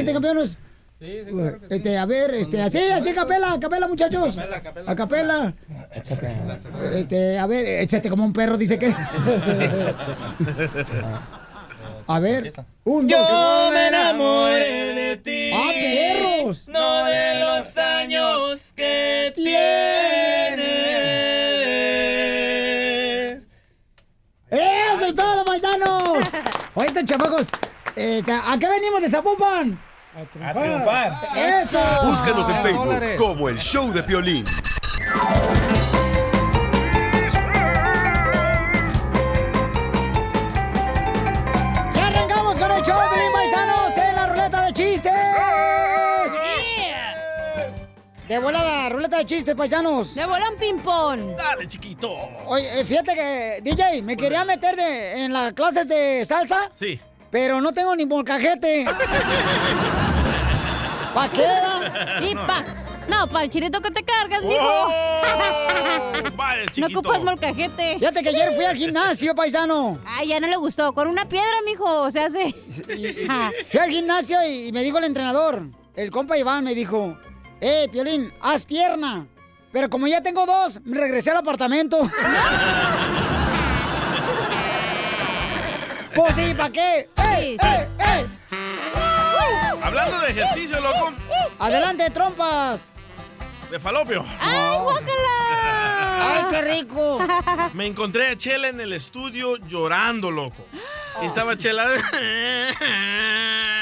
Sí. 1.05 1.21
Este, 1.69 1.99
a 1.99 2.07
ver, 2.07 2.33
este, 2.33 2.63
así, 2.63 2.79
así, 2.79 3.13
capela, 3.13 3.59
capela, 3.61 3.87
muchachos. 3.87 4.39
A 4.87 4.97
capela. 4.97 5.53
Este, 6.95 7.39
a 7.39 7.47
ver, 7.47 7.83
échate 7.83 8.09
como 8.09 8.25
un 8.25 8.33
perro, 8.33 8.57
dice 8.57 8.79
que. 8.79 8.95
A 12.07 12.19
ver, 12.21 12.53
un, 12.85 13.07
dos, 13.07 13.19
Yo 13.19 13.27
tres. 13.27 13.73
me 13.73 13.89
enamoré 13.89 14.95
de 14.95 15.17
ti. 15.17 15.51
¡Ah, 15.55 15.71
perros! 15.73 16.69
No 16.69 17.07
de 17.07 17.35
los 17.41 17.77
años 17.79 18.73
que 18.77 19.33
tienes. 19.35 20.59
¡Eso 24.51 25.07
es 25.07 25.15
todo, 25.15 25.47
paisanos! 25.47 26.19
Ahorita, 26.75 27.03
chamacos, 27.07 27.49
eh, 27.97 28.23
¿a 28.27 28.59
qué 28.59 28.69
venimos 28.69 29.01
de 29.01 29.09
Zapopan? 29.09 29.79
A 30.17 30.53
triunfar. 30.55 31.21
¡Eso! 31.37 31.81
Búscanos 32.05 32.49
en 32.49 32.63
Facebook 32.63 32.85
Dólares. 32.87 33.21
como 33.21 33.49
el 33.49 33.59
show 33.59 33.93
de 33.93 34.03
Piolín. 34.05 34.45
¡Ya 41.95 42.07
arrancamos 42.09 42.59
con 42.59 42.71
el 42.71 42.83
show, 42.83 42.99
Pelín 43.13 43.33
Paisanos, 43.33 43.97
en 43.97 44.15
la 44.17 44.27
ruleta 44.27 44.65
de 44.67 44.73
chistes! 44.73 45.13
De 48.29 48.39
volada, 48.39 48.89
ruleta 48.89 49.19
de 49.19 49.27
chistes, 49.27 49.55
paisanos. 49.55 50.15
De 50.15 50.25
volón 50.25 50.55
ping-pong. 50.59 51.37
Dale, 51.37 51.69
chiquito. 51.69 52.11
Oye, 52.47 52.81
eh, 52.81 52.85
fíjate 52.85 53.15
que, 53.15 53.61
DJ, 53.63 54.01
me 54.03 54.17
quería 54.17 54.45
meter 54.47 54.75
de- 54.77 55.25
en 55.25 55.33
las 55.33 55.53
clases 55.53 55.87
de 55.87 56.25
salsa, 56.25 56.71
Sí. 56.73 56.99
pero 57.31 57.61
no 57.61 57.73
tengo 57.73 57.95
ni 57.95 58.07
molcajete. 58.07 58.87
¿Pa' 61.15 61.29
qué? 61.29 61.43
da? 61.43 62.21
Y 62.31 62.35
pa. 62.35 62.65
No, 63.09 63.29
para 63.29 63.45
el 63.45 63.51
chirito 63.51 63.81
que 63.81 63.91
te 63.91 64.03
cargas, 64.03 64.43
mijo. 64.43 64.59
Oh, 64.61 65.21
vaya, 66.37 66.65
no 66.79 66.87
ocupas 66.87 67.23
molcajete. 67.23 67.99
Fíjate 67.99 68.23
que 68.23 68.29
ayer 68.31 68.55
fui 68.55 68.65
al 68.65 68.77
gimnasio, 68.77 69.35
paisano. 69.35 69.99
Ay, 70.07 70.29
ya 70.29 70.41
no 70.41 70.47
le 70.47 70.57
gustó. 70.57 70.93
Con 70.95 71.09
una 71.09 71.29
piedra, 71.29 71.55
mijo, 71.67 72.11
se 72.11 72.21
hace. 72.21 72.53
Fui 73.71 73.81
al 73.81 73.91
gimnasio 73.91 74.39
y 74.47 74.73
me 74.73 74.83
dijo 74.83 74.99
el 74.99 75.05
entrenador, 75.05 75.63
el 75.95 76.11
compa 76.11 76.39
Iván 76.39 76.65
me 76.65 76.75
dijo, 76.75 77.17
eh, 77.61 77.89
Piolín, 77.93 78.33
haz 78.41 78.65
pierna. 78.65 79.27
Pero 79.71 79.91
como 79.91 80.07
ya 80.07 80.23
tengo 80.23 80.47
dos, 80.47 80.81
me 80.85 80.99
regresé 80.99 81.31
al 81.31 81.39
apartamento. 81.39 81.99
pues 86.15 86.35
sí, 86.35 86.55
¿para 86.55 86.71
qué? 86.71 87.11
¡Ey, 87.17 87.57
ey, 87.61 87.89
ey! 87.99 88.27
Hablando 89.85 90.19
de 90.21 90.31
ejercicio, 90.31 90.81
loco. 90.81 91.13
¡Adelante, 91.59 92.09
trompas! 92.09 92.91
De 93.71 93.79
falopio. 93.79 94.25
¡Ay, 94.41 94.79
¡Ay, 96.21 96.45
qué 96.51 96.63
rico! 96.63 97.19
Me 97.75 97.87
encontré 97.87 98.29
a 98.29 98.37
Chela 98.37 98.69
en 98.69 98.81
el 98.81 98.95
estudio 98.95 99.57
llorando, 99.59 100.31
loco. 100.31 100.67
Y 101.23 101.27
estaba 101.27 101.55
Chela. 101.57 101.87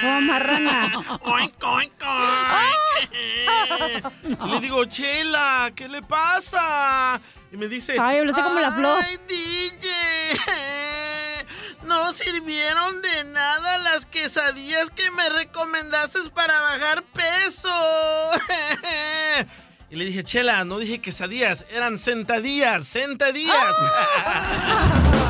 Como 0.01 0.20
marrana. 0.23 0.93
Oink, 1.23 1.55
oink, 1.62 1.93
oink. 2.03 4.05
Y 4.45 4.49
le 4.51 4.61
digo, 4.61 4.85
Chela, 4.87 5.70
¿qué 5.74 5.89
le 5.89 6.03
pasa? 6.03 7.20
Y 7.53 7.57
me 7.57 7.69
dice. 7.69 7.97
Ay, 8.01 8.19
hablaste 8.19 8.43
como 8.43 8.59
la 8.59 8.73
flor. 8.73 9.05
Ay, 9.05 9.19
DJ. 9.29 9.89
No 11.85 12.13
sirvieron 12.13 13.03
de 13.03 13.25
nada 13.25 13.79
las 13.79 14.07
quesadillas 14.07 14.91
que 14.91 15.11
me 15.11 15.29
recomendaste 15.29 16.19
para 16.35 16.61
bajar 16.61 17.03
peso. 17.05 17.69
Y 19.91 19.97
le 19.97 20.07
dije, 20.07 20.25
Chela, 20.25 20.65
no 20.65 20.79
dije 20.79 21.01
quesadillas, 21.03 21.67
eran 21.71 21.99
sentadillas, 21.99 22.87
sentadillas. 22.87 23.55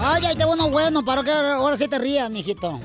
Ay, 0.00 0.24
ay, 0.24 0.36
qué 0.36 0.44
bueno, 0.46 0.70
bueno, 0.70 1.04
para 1.04 1.22
que 1.22 1.32
ahora 1.32 1.76
sí 1.76 1.88
te 1.88 1.98
rías, 1.98 2.30
mijito. 2.30 2.80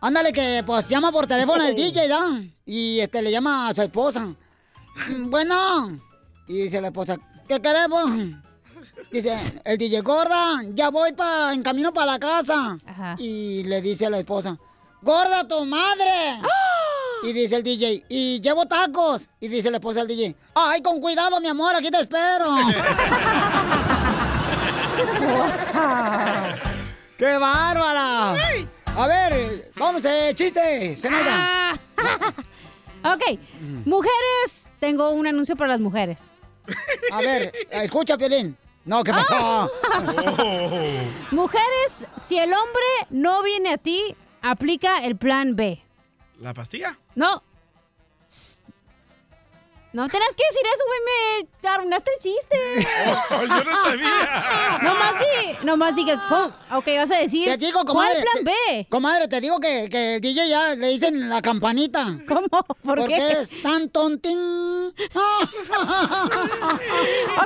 Ándale, 0.00 0.32
que 0.32 0.62
pues 0.66 0.88
llama 0.88 1.10
por 1.10 1.26
teléfono 1.26 1.64
el 1.64 1.74
DJ, 1.74 2.08
¿da? 2.08 2.42
Y 2.66 3.00
este 3.00 3.22
le 3.22 3.30
llama 3.30 3.68
a 3.68 3.74
su 3.74 3.80
esposa. 3.82 4.34
Bueno. 5.20 5.98
Y 6.46 6.64
dice 6.64 6.80
la 6.80 6.88
esposa, 6.88 7.16
¿qué 7.48 7.60
queremos? 7.62 8.10
Dice, 9.10 9.60
el 9.64 9.78
DJ 9.78 10.00
gorda, 10.00 10.62
ya 10.70 10.90
voy 10.90 11.12
para, 11.12 11.52
en 11.52 11.62
camino 11.62 11.92
para 11.92 12.12
la 12.12 12.18
casa. 12.18 12.78
Y 13.18 13.62
le 13.64 13.80
dice 13.80 14.06
a 14.06 14.10
la 14.10 14.18
esposa, 14.18 14.58
gorda 15.02 15.46
tu 15.46 15.64
madre. 15.64 16.40
Y 17.22 17.32
dice 17.32 17.56
el 17.56 17.62
DJ, 17.62 18.04
y 18.08 18.40
llevo 18.40 18.66
tacos. 18.66 19.28
Y 19.40 19.48
dice 19.48 19.70
la 19.70 19.76
esposa 19.76 20.00
al 20.00 20.08
DJ, 20.08 20.34
ay, 20.54 20.82
con 20.82 21.00
cuidado, 21.00 21.40
mi 21.40 21.48
amor, 21.48 21.74
aquí 21.76 21.90
te 21.90 22.00
espero. 22.00 22.56
¡Qué 27.18 27.36
bárbara! 27.38 28.34
A 28.96 29.06
ver, 29.06 29.70
vamos, 29.76 30.04
eh, 30.04 30.32
chiste, 30.34 30.96
Zenaida. 30.96 31.78
ok, 33.04 33.22
mujeres, 33.84 34.70
tengo 34.78 35.10
un 35.10 35.26
anuncio 35.26 35.56
para 35.56 35.70
las 35.72 35.80
mujeres. 35.80 36.30
A 37.12 37.20
ver, 37.20 37.52
escucha, 37.70 38.16
Piolín. 38.16 38.56
No, 38.84 39.02
¿qué 39.02 39.12
pasó? 39.12 39.70
Mujeres, 41.30 42.06
si 42.16 42.38
el 42.38 42.52
hombre 42.52 42.84
no 43.10 43.42
viene 43.42 43.72
a 43.72 43.78
ti, 43.78 44.14
aplica 44.42 45.04
el 45.04 45.16
plan 45.16 45.56
B. 45.56 45.82
¿La 46.40 46.52
pastilla? 46.52 46.98
No. 47.14 47.42
S- 48.28 48.60
No 49.94 50.08
tenés 50.08 50.28
que 50.30 50.42
decir 50.50 50.66
eso, 50.74 50.84
güey, 50.88 51.00
me 51.62 51.68
arruinaste 51.68 52.10
el 52.16 52.20
chiste. 52.20 52.58
Oh, 53.30 53.42
yo 53.46 53.62
no 53.64 53.82
sabía. 53.84 54.78
Nomás 54.82 55.12
sí, 55.20 55.56
nomás 55.62 55.94
sí 55.94 56.04
que, 56.04 56.14
ok, 56.14 56.86
vas 56.98 57.10
a 57.12 57.18
decir, 57.18 57.44
Te 57.44 57.56
digo, 57.58 57.84
¿cuál 57.84 57.86
comadre. 57.86 58.22
plan 58.22 58.38
te- 58.38 58.42
B? 58.72 58.86
Comadre, 58.90 59.28
te 59.28 59.40
digo 59.40 59.60
que, 59.60 59.88
que 59.88 60.16
el 60.16 60.20
DJ 60.20 60.48
ya 60.48 60.74
le 60.74 60.88
dicen 60.88 61.28
la 61.30 61.40
campanita. 61.40 62.18
¿Cómo? 62.26 62.48
¿Por 62.48 62.74
Porque 62.82 63.06
qué? 63.14 63.32
es 63.40 63.62
tan 63.62 63.88
tontín. 63.88 64.36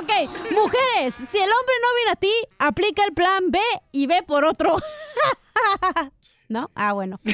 ok, 0.01 0.11
mujeres, 0.51 1.13
si 1.15 1.37
el 1.37 1.49
hombre 1.51 1.75
no 1.81 1.95
viene 1.97 2.11
a 2.11 2.15
ti, 2.15 2.33
aplica 2.57 3.03
el 3.05 3.13
plan 3.13 3.51
B 3.51 3.59
y 3.91 4.07
ve 4.07 4.23
por 4.23 4.43
otro. 4.45 4.75
¿No? 6.49 6.69
Ah, 6.73 6.93
bueno. 6.93 7.19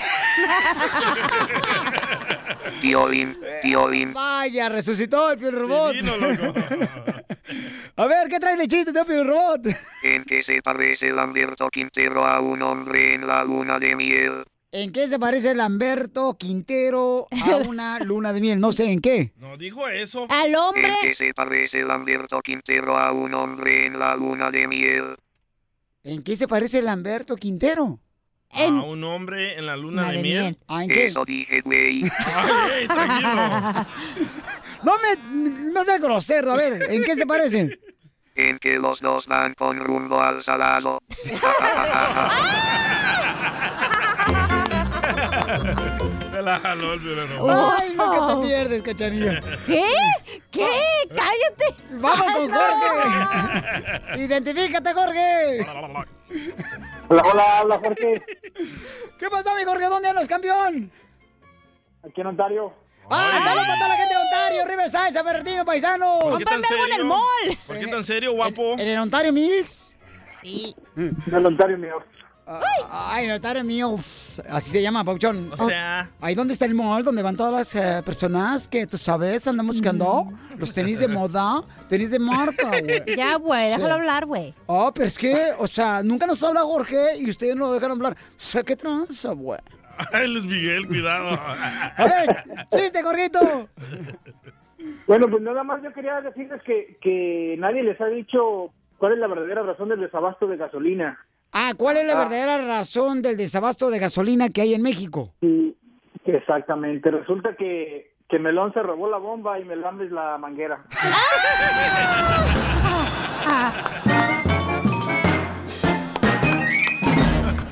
Piolín, 2.81 3.37
Piolín. 3.61 4.13
Vaya, 4.13 4.67
resucitó 4.67 5.31
el 5.31 5.37
Piolín 5.37 5.59
Robot. 5.61 5.93
Divino, 5.93 6.17
loco. 6.17 6.53
A 7.95 8.07
ver, 8.07 8.27
¿qué 8.27 8.41
traes 8.41 8.57
de 8.57 8.67
chiste, 8.67 8.91
tío 8.91 9.05
Piolín 9.05 9.27
Robot? 9.27 9.67
¿En 10.03 10.23
qué 10.27 10.43
se 10.43 10.61
parece 10.61 11.11
Lamberto 11.11 11.69
Quintero 11.69 12.25
a 12.25 12.41
un 12.41 12.61
hombre 12.61 13.13
en 13.13 13.25
la 13.25 13.45
luna 13.45 13.79
de 13.79 13.95
miel? 13.95 14.43
¿En 14.73 14.91
qué 14.91 15.07
se 15.07 15.17
parece 15.17 15.55
Lamberto 15.55 16.35
Quintero 16.37 17.27
a 17.31 17.55
una 17.55 17.97
luna 17.99 18.33
de 18.33 18.41
miel? 18.41 18.59
No 18.59 18.73
sé, 18.73 18.91
¿en 18.91 18.99
qué? 18.99 19.31
No 19.37 19.55
dijo 19.55 19.87
eso. 19.87 20.27
Al 20.29 20.53
¿En 20.75 20.93
qué 21.01 21.15
se 21.15 21.33
parece 21.33 21.83
Lamberto 21.83 22.41
Quintero 22.41 22.97
a 22.97 23.13
un 23.13 23.33
hombre 23.33 23.85
en 23.85 23.97
la 23.97 24.13
luna 24.17 24.51
de 24.51 24.67
miel? 24.67 25.15
¿En 26.03 26.21
qué 26.21 26.35
se 26.35 26.49
parece 26.49 26.81
Lamberto 26.81 27.37
Quintero? 27.37 28.01
A 28.57 28.67
un 28.67 29.03
hombre 29.03 29.57
en 29.57 29.65
la 29.65 29.75
luna 29.75 30.11
de 30.11 30.17
miel. 30.19 30.57
¿en 30.69 30.87
qué? 30.89 31.07
Eso 31.07 31.25
dije, 31.25 31.61
güey. 31.61 32.03
Ay, 32.25 32.71
ey, 32.81 32.87
tranquilo. 32.87 33.87
No 34.83 34.93
me... 34.99 35.71
No 35.71 35.83
seas 35.83 35.99
grosero, 35.99 36.51
a 36.51 36.57
ver, 36.57 36.91
¿en 36.91 37.03
qué 37.03 37.15
se 37.15 37.25
parecen? 37.25 37.75
En 38.35 38.59
que 38.59 38.73
los 38.77 38.99
dos 38.99 39.25
van 39.25 39.55
con 39.55 39.79
rumbo 39.79 40.21
al 40.21 40.43
salado. 40.43 40.99
Se 46.31 46.41
la 46.41 46.59
jaló 46.59 46.93
el 46.93 46.99
violero. 46.99 47.47
Ay, 47.49 47.93
no 47.95 48.11
que 48.11 48.19
te 48.33 48.47
pierdes, 48.47 48.81
cachanilla. 48.81 49.41
¿Qué? 49.65 49.87
¿Qué? 50.51 50.67
¡Cállate! 51.09 51.75
Vamos 51.91 52.33
con 52.33 52.49
Jorge. 52.51 54.21
Identifícate, 54.21 54.93
Jorge. 54.93 55.65
Hola, 57.07 57.23
hola, 57.31 57.59
habla 57.59 57.77
Jorge. 57.79 58.25
¿Qué 59.19 59.29
pasó, 59.29 59.55
mi 59.55 59.63
Jorge? 59.63 59.85
¿Dónde 59.85 60.09
andas, 60.09 60.27
campeón? 60.27 60.91
Aquí 62.03 62.21
en 62.21 62.27
Ontario. 62.27 62.73
¡Ah, 63.09 63.39
saludos 63.43 63.65
para 63.67 63.77
toda 63.77 63.89
la 63.89 63.95
gente 63.97 64.15
de 64.15 64.21
Ontario, 64.21 64.65
Riverside, 64.65 65.13
San 65.13 65.25
Bernardino, 65.25 65.65
paisanos! 65.65 66.23
¿Por 66.23 66.37
qué 66.39 66.45
tan 66.45 66.63
serio? 66.63 67.15
¿Por 67.67 67.79
qué 67.79 67.87
tan 67.87 68.03
serio, 68.03 68.31
guapo? 68.33 68.73
¿En 68.73 68.87
el 68.87 68.97
Ontario 68.97 69.31
Mills? 69.31 69.95
Sí. 70.41 70.75
En 70.95 71.15
el 71.31 71.45
Ontario 71.45 71.77
mío. 71.77 72.03
Ay, 72.47 73.29
Ontario 73.31 73.63
Mills. 73.63 74.41
Así 74.49 74.69
se 74.69 74.81
llama, 74.81 75.03
Pauchón. 75.03 75.49
O 75.51 75.57
sea- 75.57 76.09
Ahí 76.21 76.35
donde 76.35 76.53
está 76.53 76.65
el 76.65 76.75
mall, 76.75 77.03
donde 77.03 77.23
van 77.23 77.35
todas 77.35 77.51
las 77.51 77.75
eh, 77.75 78.03
personas 78.03 78.67
que, 78.67 78.85
tú 78.85 78.97
sabes, 78.97 79.47
andamos 79.47 79.77
buscando 79.77 80.27
los 80.57 80.73
tenis 80.73 80.99
de 80.99 81.07
moda, 81.07 81.63
tenis 81.89 82.11
de 82.11 82.19
marca, 82.19 82.69
güey. 82.81 83.03
Ya, 83.17 83.35
güey, 83.37 83.69
déjalo 83.69 83.87
Sí. 83.87 83.91
hablar, 83.93 84.25
güey. 84.25 84.53
Oh, 84.67 84.91
pero 84.93 85.07
es 85.07 85.17
que, 85.17 85.35
o 85.57 85.67
sea, 85.67 86.03
nunca 86.03 86.27
nos 86.27 86.43
habla 86.43 86.61
Jorge 86.61 87.17
y 87.19 87.29
ustedes 87.29 87.55
no 87.55 87.67
lo 87.67 87.73
dejan 87.73 87.91
hablar. 87.91 88.13
O 88.13 88.33
sea, 88.37 88.61
¿qué 88.63 88.75
tranza, 88.75 89.31
güey? 89.33 89.59
Ay, 90.11 90.27
Luis 90.27 90.45
Miguel, 90.45 90.85
cuidado. 90.87 91.29
A 91.97 92.05
ver, 92.05 92.43
chiste, 92.75 93.01
Jorgito. 93.01 93.69
Bueno, 95.07 95.27
pues 95.29 95.41
nada 95.41 95.63
más 95.63 95.81
yo 95.81 95.91
quería 95.93 96.21
decirles 96.21 96.61
que, 96.63 96.97
que 97.01 97.55
nadie 97.59 97.81
les 97.83 97.99
ha 98.01 98.05
dicho 98.07 98.71
cuál 98.97 99.13
es 99.13 99.19
la 99.19 99.27
verdadera 99.27 99.63
razón 99.63 99.89
del 99.89 100.01
desabasto 100.01 100.47
de 100.47 100.57
gasolina. 100.57 101.17
Ah, 101.57 101.71
¿cuál 101.77 101.95
es 101.95 102.05
la 102.05 102.13
Ah. 102.13 102.17
verdadera 102.17 102.57
razón 102.67 103.21
del 103.21 103.37
desabasto 103.37 103.89
de 103.89 103.97
gasolina 103.99 104.49
que 104.49 104.59
hay 104.59 104.73
en 104.73 104.81
México? 104.81 105.31
Exactamente. 106.25 107.09
Resulta 107.09 107.55
que, 107.55 108.11
que 108.27 108.39
Melón 108.39 108.73
se 108.73 108.81
robó 108.83 109.09
la 109.09 109.17
bomba 109.19 109.57
y 109.57 109.63
Melón 109.63 110.01
es 110.01 110.11
la 110.11 110.37
manguera. 110.37 110.83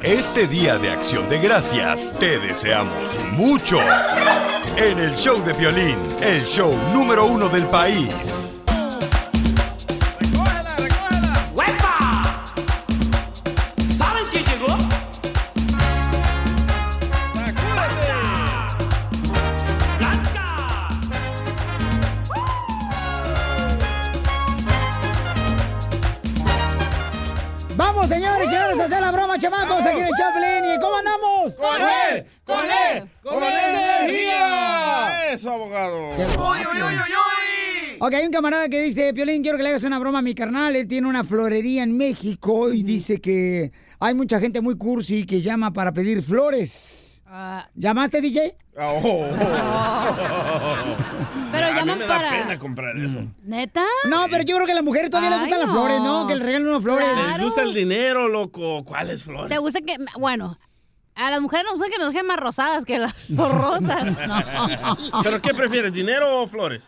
Este 0.04 0.48
día 0.48 0.78
de 0.78 0.90
acción 0.90 1.30
de 1.30 1.40
gracias 1.40 2.16
te 2.20 2.38
deseamos 2.40 3.24
mucho. 3.38 3.78
En 4.78 5.00
el 5.00 5.16
show 5.16 5.42
de 5.44 5.54
violín, 5.54 5.98
el 6.22 6.44
show 6.46 6.74
número 6.94 7.26
uno 7.26 7.48
del 7.48 7.66
país. 7.68 8.53
Chamacos, 29.44 29.86
aquí 29.86 30.00
en 30.00 30.06
el 30.06 30.14
Chaplin. 30.16 30.74
¿Y 30.74 30.80
cómo 30.80 30.96
andamos? 30.96 31.54
¡Con 31.56 31.82
él! 31.82 32.26
¡Con 32.46 32.66
él! 32.66 33.10
¡Con 33.22 33.44
él 33.44 33.54
energía! 33.54 35.32
Eso, 35.32 35.52
abogado. 35.52 36.10
Ok, 38.00 38.14
hay 38.14 38.26
un 38.26 38.32
camarada 38.32 38.70
que 38.70 38.82
dice, 38.82 39.14
Piolín, 39.14 39.42
quiero 39.42 39.58
que 39.58 39.64
le 39.64 39.70
hagas 39.70 39.84
una 39.84 40.00
broma 40.00 40.20
a 40.20 40.22
mi 40.22 40.34
carnal. 40.34 40.76
Él 40.76 40.88
tiene 40.88 41.08
una 41.08 41.26
florería 41.26 41.84
en 41.84 41.98
México 41.98 42.72
y 42.72 42.84
dice 42.84 43.20
que 43.20 43.74
hay 44.00 44.14
mucha 44.14 44.40
gente 44.40 44.62
muy 44.62 44.78
cursi 44.78 45.26
que 45.26 45.42
llama 45.42 45.74
para 45.74 45.92
pedir 45.92 46.24
flores. 46.24 47.22
¿Llamaste, 47.76 48.22
DJ? 48.22 48.56
Oh. 48.78 49.26
A 52.54 52.60
comprar 52.60 52.98
eso. 52.98 53.26
¿Neta? 53.44 53.84
No, 54.10 54.26
pero 54.30 54.44
yo 54.44 54.56
creo 54.56 54.66
que 54.66 54.72
a 54.74 54.76
las 54.76 54.84
mujeres 54.84 55.10
todavía 55.10 55.32
les 55.32 55.40
gustan 55.42 55.60
las 55.60 55.68
no. 55.68 55.74
flores, 55.74 56.02
¿no? 56.02 56.28
Que 56.28 56.36
le 56.36 56.46
regalen 56.46 56.68
unas 56.70 56.84
flores. 56.84 57.08
Les 57.38 57.44
gusta 57.46 57.62
el 57.64 57.74
dinero, 57.74 58.28
loco. 58.28 58.84
¿Cuáles 58.86 59.24
flores? 59.24 59.50
¿Te 59.50 59.58
gusta 59.58 59.80
que.? 59.82 59.96
Bueno, 60.20 60.58
a 61.16 61.30
las 61.32 61.42
mujeres 61.42 61.66
nos 61.66 61.74
gusta 61.80 61.90
que 61.92 61.98
nos 61.98 62.12
dejen 62.14 62.26
más 62.28 62.38
rosadas 62.38 62.86
que 62.86 63.00
las 63.00 63.16
rosas. 63.30 64.04
No. 65.14 65.22
¿Pero 65.24 65.42
qué 65.42 65.54
prefieres, 65.54 65.94
dinero 65.94 66.42
o 66.42 66.48
flores? 66.48 66.84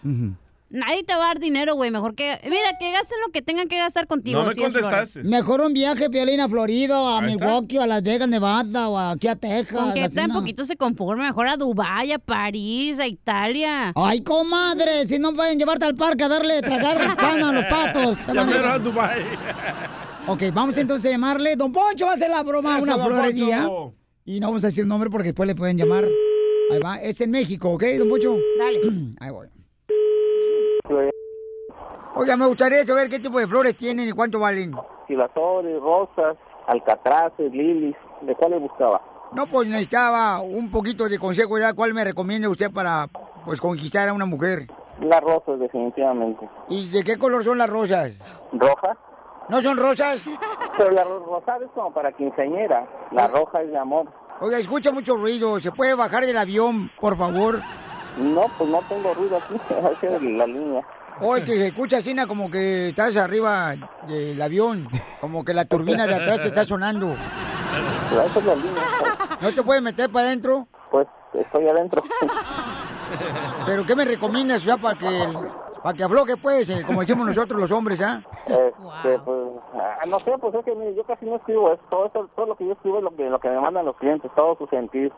Nadie 0.70 1.04
te 1.04 1.14
va 1.16 1.26
a 1.26 1.28
dar 1.28 1.40
dinero, 1.40 1.76
güey. 1.76 1.92
Mejor 1.92 2.16
que. 2.16 2.40
Mira, 2.44 2.78
que 2.80 2.92
gasten 2.92 3.18
lo 3.26 3.32
que 3.32 3.42
tengan 3.42 3.68
que 3.68 3.78
gastar 3.78 4.08
contigo. 4.08 4.42
No 4.42 4.48
me 4.48 4.56
si 4.56 4.62
contestaste. 4.62 5.24
Mejor 5.24 5.62
un 5.62 5.74
viaje, 5.74 6.10
Piolín, 6.10 6.40
a 6.42 6.50
Florida, 6.50 6.98
a 6.98 7.20
Ahí. 7.20 7.36
Milwaukee, 7.36 7.78
o 7.78 7.82
a 7.84 7.88
Las 7.88 8.02
Vegas, 8.02 8.28
Nevada, 8.28 8.90
o 8.90 8.98
aquí 8.98 9.28
a 9.28 9.36
Texas. 9.36 9.80
Con 9.80 9.94
que 9.94 10.04
así, 10.04 10.16
tan 10.16 10.30
¿no? 10.30 10.40
poquito 10.40 10.66
se 10.66 10.76
conforme. 10.76 11.24
Mejor 11.24 11.48
a 11.48 11.56
Dubái, 11.58 12.12
a 12.12 12.20
París, 12.20 12.98
a 13.00 13.08
Italia. 13.08 13.94
Ay, 13.96 14.22
comadre, 14.22 15.08
si 15.08 15.20
no 15.20 15.34
pueden 15.34 15.60
llevarte 15.60 15.86
al 15.86 15.96
parque 15.96 16.24
a 16.24 16.30
darle 16.30 16.62
tragar 16.62 17.16
pan 17.16 17.44
a 17.44 17.52
los 17.52 17.66
patos. 17.66 18.18
te 18.26 18.34
van 18.34 18.50
a- 18.50 18.80
Dubái. 18.80 19.24
Ok, 20.28 20.42
vamos 20.52 20.76
entonces 20.78 21.06
a 21.06 21.12
llamarle. 21.12 21.56
Don 21.56 21.72
Poncho 21.72 22.06
va 22.08 22.14
a 22.14 22.16
hacer 22.16 22.32
la 22.32 22.42
broma 22.42 22.78
a 22.78 22.80
una 22.80 22.98
florería. 22.98 23.70
Y 24.26 24.40
no 24.40 24.48
vamos 24.48 24.64
a 24.64 24.68
decir 24.68 24.82
el 24.82 24.88
nombre 24.88 25.12
porque 25.12 25.28
después 25.28 25.46
le 25.46 25.54
pueden 25.54 25.78
llamar. 25.78 26.04
Ahí 26.72 26.80
va, 26.80 26.98
es 27.00 27.22
en 27.22 27.30
México, 27.30 27.70
¿ok, 27.70 27.84
don 28.00 28.10
Poncho? 28.10 28.36
Dale. 28.58 28.80
Ahí 29.20 29.30
voy. 29.30 29.48
Oiga, 32.16 32.38
me 32.38 32.46
gustaría 32.48 32.86
saber 32.86 33.10
qué 33.10 33.20
tipo 33.20 33.40
de 33.40 33.48
flores 33.48 33.76
tienen 33.76 34.08
y 34.08 34.12
cuánto 34.12 34.40
valen. 34.40 34.72
girasol, 35.08 35.80
rosas, 35.82 36.38
alcatraces, 36.68 37.52
lilies, 37.52 37.96
¿de 38.22 38.36
cuáles 38.36 38.62
buscaba? 38.62 39.02
No, 39.34 39.46
pues 39.48 39.68
necesitaba 39.68 40.40
un 40.42 40.72
poquito 40.72 41.10
de 41.10 41.20
consejo 41.20 41.58
ya. 41.58 41.74
¿Cuál 41.74 41.94
me 41.94 42.04
recomienda 42.06 42.48
usted 42.50 42.72
para, 42.72 43.08
pues, 43.44 43.60
conquistar 43.60 44.08
a 44.08 44.14
una 44.14 44.26
mujer? 44.26 44.68
Las 45.02 45.20
rosas, 45.22 45.60
definitivamente. 45.60 46.48
¿Y 46.70 46.90
de 46.90 47.04
qué 47.04 47.18
color 47.18 47.44
son 47.44 47.58
las 47.58 47.70
rosas? 47.70 48.14
¿Rojas? 48.54 48.98
¿No 49.50 49.62
son 49.62 49.78
rosas? 49.78 50.26
Pero 50.78 50.92
la 50.92 51.04
ro- 51.04 51.26
rosada 51.26 51.66
es 51.66 51.72
como 51.74 51.92
para 51.94 52.12
quinceañera, 52.14 52.88
la 53.12 53.28
roja 53.28 53.62
es 53.62 53.70
de 53.72 53.78
amor. 53.78 54.06
Oiga, 54.40 54.58
escucha 54.58 54.92
mucho 54.92 55.16
ruido. 55.18 55.60
¿Se 55.60 55.72
puede 55.72 55.94
bajar 55.96 56.26
del 56.26 56.38
avión, 56.38 56.90
por 57.00 57.16
favor? 57.18 57.60
No, 58.18 58.46
pues 58.58 58.70
no 58.70 58.80
tengo 58.88 59.14
ruido 59.14 59.38
aquí, 59.38 59.56
esa 59.70 60.16
es 60.16 60.22
la 60.22 60.48
línea. 60.48 60.82
Oye, 61.22 61.46
que 61.46 61.58
se 61.58 61.68
escucha 61.68 61.98
así 61.98 62.14
na, 62.14 62.28
como 62.28 62.50
que 62.52 62.90
estás 62.90 63.16
arriba 63.18 63.76
del 64.08 64.42
avión. 64.42 64.88
Como 65.22 65.44
que 65.46 65.54
la 65.54 65.66
turbina 65.66 66.06
de 66.08 66.16
atrás 66.16 66.42
te 66.42 66.48
está 66.48 66.66
sonando. 66.66 67.14
Es 67.14 68.36
línea, 68.36 68.84
¿No 69.42 69.54
te 69.54 69.64
puedes 69.64 69.82
meter 69.82 70.10
para 70.12 70.28
adentro? 70.28 70.68
pues 70.92 71.08
estoy 71.34 71.68
adentro. 71.68 72.02
¿Pero 73.66 73.86
qué 73.86 73.96
me 73.96 74.06
recomiendas 74.06 74.64
ya 74.64 74.78
para 74.78 74.98
que, 74.98 75.28
para 75.84 75.96
que 75.98 76.04
afloje, 76.04 76.38
pues, 76.38 76.70
eh, 76.70 76.84
como 76.86 77.02
decimos 77.02 77.28
nosotros 77.28 77.60
los 77.60 77.72
hombres, 77.72 78.02
¿ah? 78.02 78.22
Este, 78.48 79.20
pues, 79.20 79.38
ah, 79.74 80.06
no 80.08 80.20
sé, 80.20 80.34
pues 80.40 80.54
es 80.56 80.64
que 80.66 80.76
mire, 80.76 80.96
yo 80.96 81.04
casi 81.04 81.26
no 81.26 81.36
escribo 81.36 81.72
eso, 81.74 81.82
todo, 81.90 82.06
eso- 82.08 82.30
todo 82.36 82.46
lo 82.46 82.56
que 82.56 82.66
yo 82.66 82.74
escribo 82.74 82.98
es 83.00 83.04
lo 83.04 83.16
que, 83.16 83.30
lo 83.30 83.40
que 83.40 83.50
me 83.50 83.60
mandan 83.60 83.86
los 83.86 83.96
clientes, 83.98 84.30
todo 84.36 84.56
su 84.58 84.68
sentir. 84.68 85.12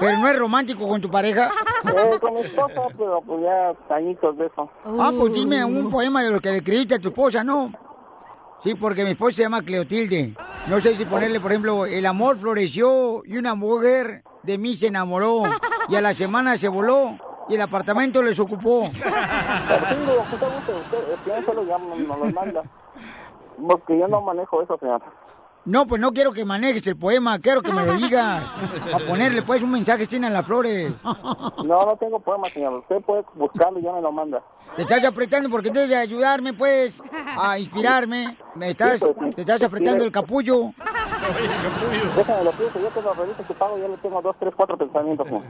Pero 0.00 0.18
no 0.18 0.28
es 0.28 0.38
romántico 0.38 0.86
con 0.86 1.00
tu 1.00 1.10
pareja. 1.10 1.50
Eh, 1.84 2.18
con 2.20 2.34
mi 2.34 2.40
esposa, 2.40 2.82
pero 2.96 3.22
pues 3.22 3.40
ya 3.42 3.94
añitos 3.94 4.36
de 4.36 4.46
eso. 4.46 4.70
Ah, 4.84 5.10
pues 5.18 5.32
dime 5.32 5.64
un 5.64 5.88
poema 5.88 6.22
de 6.22 6.30
lo 6.30 6.40
que 6.40 6.50
le 6.50 6.58
escribiste 6.58 6.96
a 6.96 6.98
tu 6.98 7.08
esposa, 7.08 7.42
¿no? 7.42 7.72
Sí, 8.62 8.74
porque 8.74 9.04
mi 9.04 9.12
esposa 9.12 9.36
se 9.36 9.42
llama 9.42 9.62
Cleotilde. 9.62 10.34
No 10.68 10.80
sé 10.80 10.94
si 10.94 11.06
ponerle, 11.06 11.40
por 11.40 11.50
ejemplo, 11.50 11.86
el 11.86 12.04
amor 12.04 12.36
floreció 12.36 13.22
y 13.24 13.38
una 13.38 13.54
mujer 13.54 14.22
de 14.42 14.58
mí 14.58 14.76
se 14.76 14.88
enamoró 14.88 15.44
y 15.88 15.96
a 15.96 16.02
la 16.02 16.12
semana 16.12 16.56
se 16.58 16.68
voló 16.68 17.16
y 17.48 17.54
el 17.54 17.62
apartamento 17.62 18.22
les 18.22 18.38
ocupó. 18.38 18.90
Porque 23.66 23.98
yo 23.98 24.08
no 24.08 24.20
manejo 24.20 24.62
eso, 24.62 24.78
señor. 24.78 25.02
No, 25.64 25.86
pues 25.86 26.00
no 26.00 26.12
quiero 26.12 26.32
que 26.32 26.44
manejes 26.44 26.86
el 26.86 26.96
poema, 26.96 27.38
quiero 27.38 27.60
que 27.62 27.72
me 27.72 27.84
lo 27.84 27.92
digas. 27.92 28.42
Para 28.90 29.06
ponerle 29.06 29.42
pues 29.42 29.62
un 29.62 29.70
mensaje 29.70 30.06
sin 30.06 30.24
en 30.24 30.32
las 30.32 30.46
flores. 30.46 30.92
No, 31.04 31.86
no 31.86 31.96
tengo 31.98 32.18
poema, 32.20 32.48
señor. 32.48 32.74
Usted 32.74 33.00
puede 33.02 33.24
buscarlo 33.34 33.78
y 33.78 33.82
ya 33.82 33.92
me 33.92 34.00
lo 34.00 34.10
manda. 34.10 34.42
Te 34.76 34.82
estás 34.82 35.04
apretando 35.04 35.50
porque 35.50 35.70
debes 35.70 35.90
de 35.90 35.96
ayudarme, 35.96 36.52
pues, 36.54 36.94
a 37.36 37.58
inspirarme. 37.58 38.38
Me 38.54 38.70
estás, 38.70 39.00
te 39.34 39.40
estás 39.40 39.62
apretando 39.62 40.04
el 40.04 40.12
capullo. 40.12 40.72
Déjame 42.16 42.44
lo 42.44 42.52
pienso, 42.52 42.80
yo 42.80 42.92
que 42.94 43.02
lo 43.02 43.12
reviso 43.14 43.44
su 43.46 43.54
pago, 43.54 43.76
ya 43.78 43.88
le 43.88 43.96
tengo 43.98 44.22
dos, 44.22 44.36
tres, 44.38 44.54
cuatro 44.56 44.78
pensamientos. 44.78 45.26
señor. 45.28 45.42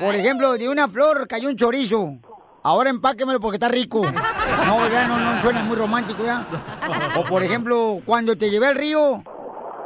Por 0.00 0.14
ejemplo, 0.14 0.52
de 0.54 0.68
una 0.68 0.88
flor 0.88 1.28
cayó 1.28 1.48
un 1.48 1.56
chorizo. 1.56 2.14
Ahora 2.62 2.88
empáquemelo 2.88 3.38
porque 3.38 3.56
está 3.56 3.68
rico. 3.68 4.02
No, 4.66 4.88
ya 4.88 5.06
no, 5.06 5.18
no 5.18 5.42
suena 5.42 5.62
muy 5.62 5.76
romántico 5.76 6.24
ya. 6.24 6.46
O 7.18 7.24
por 7.24 7.42
ejemplo, 7.42 8.00
cuando 8.06 8.36
te 8.36 8.48
llevé 8.48 8.68
al 8.68 8.76
río, 8.76 9.22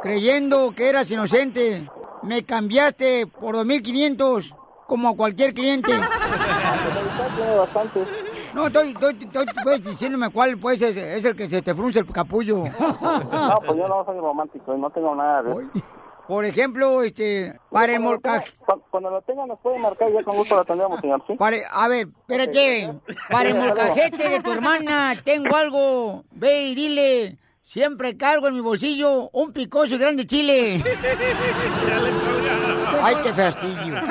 creyendo 0.01 0.73
que 0.75 0.89
eras 0.89 1.09
inocente, 1.11 1.89
me 2.23 2.43
cambiaste 2.43 3.27
por 3.27 3.55
2.500 3.55 4.55
como 4.87 5.09
a 5.09 5.15
cualquier 5.15 5.53
cliente. 5.53 5.91
No, 8.53 8.67
estoy, 8.67 8.91
estoy, 8.91 9.17
estoy, 9.19 9.45
pues, 9.63 9.83
diciéndome 9.83 10.29
cuál 10.31 10.57
pues 10.57 10.81
es, 10.81 10.97
es 10.97 11.23
el 11.23 11.35
que 11.35 11.49
se 11.49 11.61
te 11.61 11.75
frunce 11.75 11.99
el 11.99 12.11
capullo. 12.11 12.63
No, 12.63 13.59
pues 13.65 13.77
yo 13.77 13.87
no 13.87 14.03
soy 14.05 14.17
romántico 14.17 14.75
y 14.75 14.79
no 14.79 14.89
tengo 14.89 15.15
nada 15.15 15.43
de 15.43 15.51
eso. 15.51 15.61
Por 16.27 16.45
ejemplo, 16.45 17.01
este, 17.01 17.59
para 17.71 17.93
el 17.93 18.01
molcaje. 18.01 18.53
Cuando, 18.91 19.09
lo 19.09 19.21
tenga 19.23 19.47
nos 19.47 19.59
puede 19.59 19.79
marcar 19.79 20.11
y 20.11 20.13
ya 20.13 20.23
con 20.23 20.35
gusto 20.37 20.55
lo 20.55 20.61
atendemos, 20.61 20.99
señor, 20.99 21.23
¿sí? 21.25 21.33
Pare- 21.33 21.63
a 21.71 21.87
ver, 21.87 22.07
espérate. 22.07 22.93
Para 23.31 23.49
el 23.49 23.55
molcajete 23.63 24.29
de 24.29 24.39
tu 24.39 24.51
hermana 24.51 25.15
tengo 25.23 25.55
algo. 25.55 26.23
Ve 26.31 26.65
y 26.65 26.75
dile. 26.75 27.37
Siempre 27.71 28.17
cargo 28.17 28.47
en 28.47 28.55
mi 28.55 28.61
bolsillo 28.61 29.29
un 29.31 29.53
picoso 29.53 29.93
y 29.93 29.99
grande 29.99 30.25
chile. 30.25 30.83
Ay, 33.03 33.15
qué 33.21 33.31
fastidio. 33.31 34.01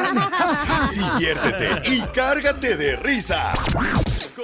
Diviértete 0.92 1.90
y 1.90 2.02
cárgate 2.14 2.76
de 2.76 2.94
risas 2.98 3.64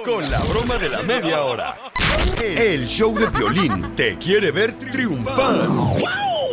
con 0.03 0.29
la 0.29 0.39
broma 0.39 0.75
de 0.77 0.89
la 0.89 1.01
media 1.03 1.45
hora. 1.45 1.75
El 2.41 2.87
show 2.87 3.17
de 3.17 3.29
Piolín 3.29 3.95
te 3.95 4.17
quiere 4.17 4.51
ver 4.51 4.73
triunfar. 4.73 5.69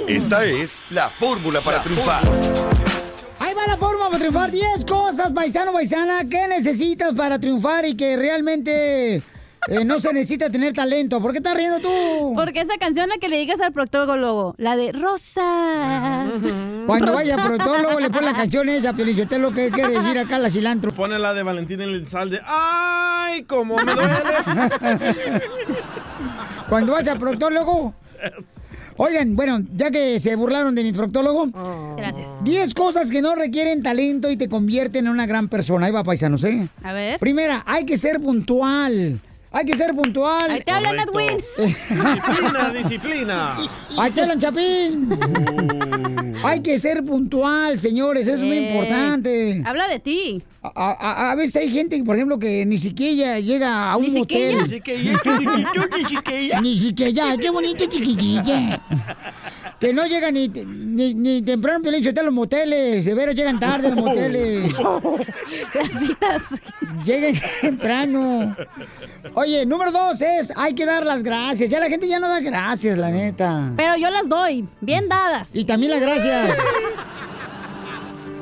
Esta 0.06 0.44
es 0.44 0.84
la 0.90 1.09
fórmula 1.09 1.60
para 1.62 1.82
triunfar. 1.82 2.22
Ahí 3.40 3.55
va 3.55 3.66
la 3.66 3.76
forma 3.76 4.06
para 4.06 4.20
triunfar. 4.20 4.52
10 4.52 4.84
cosas, 4.84 5.32
paisano, 5.32 5.72
paisana, 5.72 6.24
que 6.28 6.47
necesitas 6.47 7.12
para 7.12 7.40
triunfar 7.40 7.86
y 7.86 7.97
que 7.97 8.16
realmente 8.16 9.20
eh, 9.68 9.84
no 9.84 9.98
se 10.01 10.12
necesita 10.12 10.51
tener 10.51 10.72
talento. 10.72 11.20
¿Por 11.20 11.32
qué 11.32 11.39
estás 11.39 11.56
riendo 11.56 11.78
tú? 11.78 12.34
Porque 12.34 12.60
esa 12.60 12.76
canción 12.78 13.09
la 13.09 13.16
que 13.18 13.28
le 13.28 13.39
digas 13.39 13.60
al 13.60 13.72
proctólogo, 13.72 14.55
la 14.59 14.76
de 14.76 14.93
Rosas. 14.93 16.30
Cuando 16.86 17.12
vaya 17.12 17.36
al 17.36 17.47
proctólogo 17.47 18.01
le 18.01 18.10
pone 18.10 18.26
la 18.26 18.32
canción 18.34 18.68
esa, 18.68 18.93
Piolín. 18.93 19.20
Usted 19.20 19.39
lo 19.39 19.52
que 19.52 19.70
quiere 19.70 19.98
decir 20.01 20.18
acá, 20.18 20.39
la 20.39 20.51
cilantro. 20.51 20.90
Pone 20.93 21.18
la 21.18 21.32
de 21.32 21.43
Valentín 21.43 21.80
Elizalde. 21.80 22.40
¡Ay, 22.44 23.44
cómo 23.44 23.76
me 23.76 23.93
duele! 23.93 25.43
Cuando 26.68 26.93
vaya 26.93 27.12
al 27.12 27.18
proctólogo. 27.18 27.94
Oigan, 28.97 29.34
bueno, 29.36 29.60
ya 29.74 29.90
que 29.90 30.20
se 30.20 30.36
burlaron 30.36 30.74
de 30.74 30.82
mi 30.82 30.93
proctólogo. 30.93 31.48
Gracias. 31.97 32.30
10 32.44 32.74
cosas 32.74 33.10
que 33.10 33.22
no 33.22 33.34
requieren 33.34 33.82
talento 33.82 34.30
y 34.30 34.36
te 34.36 34.48
convierten 34.48 35.06
en 35.06 35.12
una 35.12 35.26
gran 35.26 35.48
persona. 35.48 35.86
Ahí 35.86 35.93
va, 35.93 36.05
paisanos, 36.05 36.44
¿eh? 36.44 36.68
A 36.82 36.93
ver. 36.93 37.18
Primera, 37.18 37.62
hay 37.66 37.86
que 37.86 37.97
ser 37.97 38.20
puntual. 38.20 39.20
Hay 39.53 39.66
que 39.66 39.77
ser 39.77 39.95
puntual. 39.95 40.51
Ahí 40.51 40.62
te 40.62 40.73
hablan, 40.73 40.99
Edwin. 40.99 41.45
Disciplina, 41.59 42.70
disciplina. 42.70 43.57
Ahí 43.99 44.11
te 44.11 44.23
hablan, 44.23 44.41
Chapín. 44.41 45.09
Hay 46.44 46.60
que 46.60 46.78
ser 46.78 47.02
puntual, 47.05 47.78
señores. 47.78 48.27
Eso 48.27 48.36
es 48.36 48.43
muy 48.43 48.59
importante. 48.59 49.62
Habla 49.64 49.89
de 49.89 49.98
ti. 49.98 50.43
A, 50.62 50.69
a- 50.93 51.31
a 51.32 51.35
veces 51.35 51.56
hay 51.56 51.70
gente, 51.70 52.02
por 52.05 52.14
ejemplo, 52.16 52.39
que 52.39 52.64
ni 52.64 52.78
siquiera 52.78 53.40
llega 53.40 53.90
a 53.90 53.97
un 53.97 54.05
¿Ni 54.05 54.19
motel. 54.20 54.69
siquiera? 54.69 55.02
Ni 55.02 55.16
siquiera, 55.19 55.97
ni 55.97 56.05
siquiera. 56.05 56.60
Ni 56.60 56.78
siquiera, 56.78 57.36
qué 57.36 57.51
bonito 57.51 57.86
chiquitilla. 57.86 58.81
Que 59.81 59.93
no 59.93 60.06
llegan 60.06 60.35
ni, 60.35 60.47
ni, 60.48 61.12
ni 61.14 61.43
temprano 61.43 61.89
a 61.89 62.23
los 62.23 62.32
moteles. 62.32 63.05
De 63.05 63.14
veras 63.14 63.35
llegan 63.35 63.59
tarde 63.59 63.89
los 63.90 63.98
moteles. 63.98 64.73
Las 65.74 65.89
citas. 65.98 66.43
Lleguen 67.05 67.35
temprano. 67.60 68.55
Oye, 69.35 69.66
número 69.66 69.90
dos 69.90 70.20
es, 70.20 70.52
hay 70.55 70.74
que 70.74 70.86
dar 70.86 71.05
las 71.05 71.23
gracias. 71.24 71.69
Ya 71.70 71.81
la 71.81 71.89
gente 71.89 72.06
ya 72.06 72.20
no 72.20 72.28
da 72.28 72.39
gracias, 72.40 72.97
la 72.97 73.10
neta. 73.10 73.73
Pero 73.77 73.97
yo 73.97 74.09
las 74.10 74.28
doy, 74.28 74.64
bien 74.81 75.09
dadas. 75.09 75.55
Y 75.56 75.64
también 75.64 75.90
las 75.93 76.01
gracias. 76.01 76.27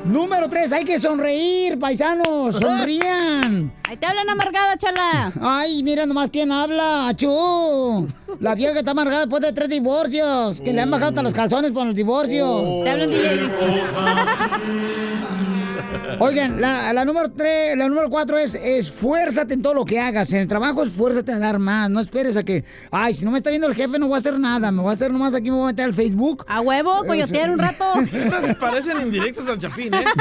Número 0.04 0.48
tres, 0.48 0.72
hay 0.72 0.84
que 0.84 0.98
sonreír, 0.98 1.78
paisanos, 1.78 2.56
sonrían. 2.60 3.70
Ahí 3.88 3.96
te 3.96 4.06
hablan 4.06 4.28
amargada, 4.30 4.76
chala. 4.76 5.32
Ay, 5.40 5.82
mira 5.82 6.06
nomás 6.06 6.30
quién 6.30 6.50
habla, 6.50 7.08
achú. 7.08 8.08
La 8.40 8.54
vieja 8.54 8.72
que 8.72 8.78
está 8.80 8.92
amargada 8.92 9.20
después 9.20 9.42
de 9.42 9.52
tres 9.52 9.68
divorcios, 9.68 10.60
que 10.62 10.72
le 10.72 10.80
han 10.80 10.90
bajado 10.90 11.10
hasta 11.10 11.22
los 11.22 11.34
calzones 11.34 11.70
por 11.72 11.86
los 11.86 11.94
divorcios. 11.94 12.82
Te 12.84 12.90
hablan 12.90 13.10
DJ. 13.10 13.50
Oigan, 16.20 16.60
la, 16.60 16.92
la 16.92 17.04
número 17.04 17.30
tres, 17.30 17.76
la 17.76 17.88
número 17.88 18.10
cuatro 18.10 18.38
es 18.38 18.54
esfuérzate 18.54 19.54
en 19.54 19.62
todo 19.62 19.74
lo 19.74 19.84
que 19.84 19.98
hagas. 20.00 20.32
En 20.32 20.40
el 20.40 20.48
trabajo 20.48 20.82
esfuérzate 20.82 21.32
a 21.32 21.38
dar 21.38 21.58
más. 21.58 21.90
No 21.90 22.00
esperes 22.00 22.36
a 22.36 22.42
que, 22.42 22.64
ay, 22.90 23.14
si 23.14 23.24
no 23.24 23.30
me 23.30 23.38
está 23.38 23.50
viendo 23.50 23.66
el 23.66 23.74
jefe 23.74 23.98
no 23.98 24.06
voy 24.06 24.16
a 24.16 24.18
hacer 24.18 24.38
nada. 24.38 24.70
Me 24.70 24.82
voy 24.82 24.90
a 24.90 24.94
hacer 24.94 25.10
nomás 25.12 25.34
aquí, 25.34 25.50
me 25.50 25.56
voy 25.56 25.64
a 25.64 25.68
meter 25.68 25.86
al 25.86 25.94
Facebook. 25.94 26.44
A 26.48 26.60
huevo, 26.60 27.04
coyotear 27.06 27.50
un 27.50 27.58
rato. 27.60 27.84
Estas 28.12 28.56
parecen 28.56 29.00
indirectas 29.00 29.46
al 29.46 29.58
chapín, 29.58 29.94
¿eh? 29.94 30.04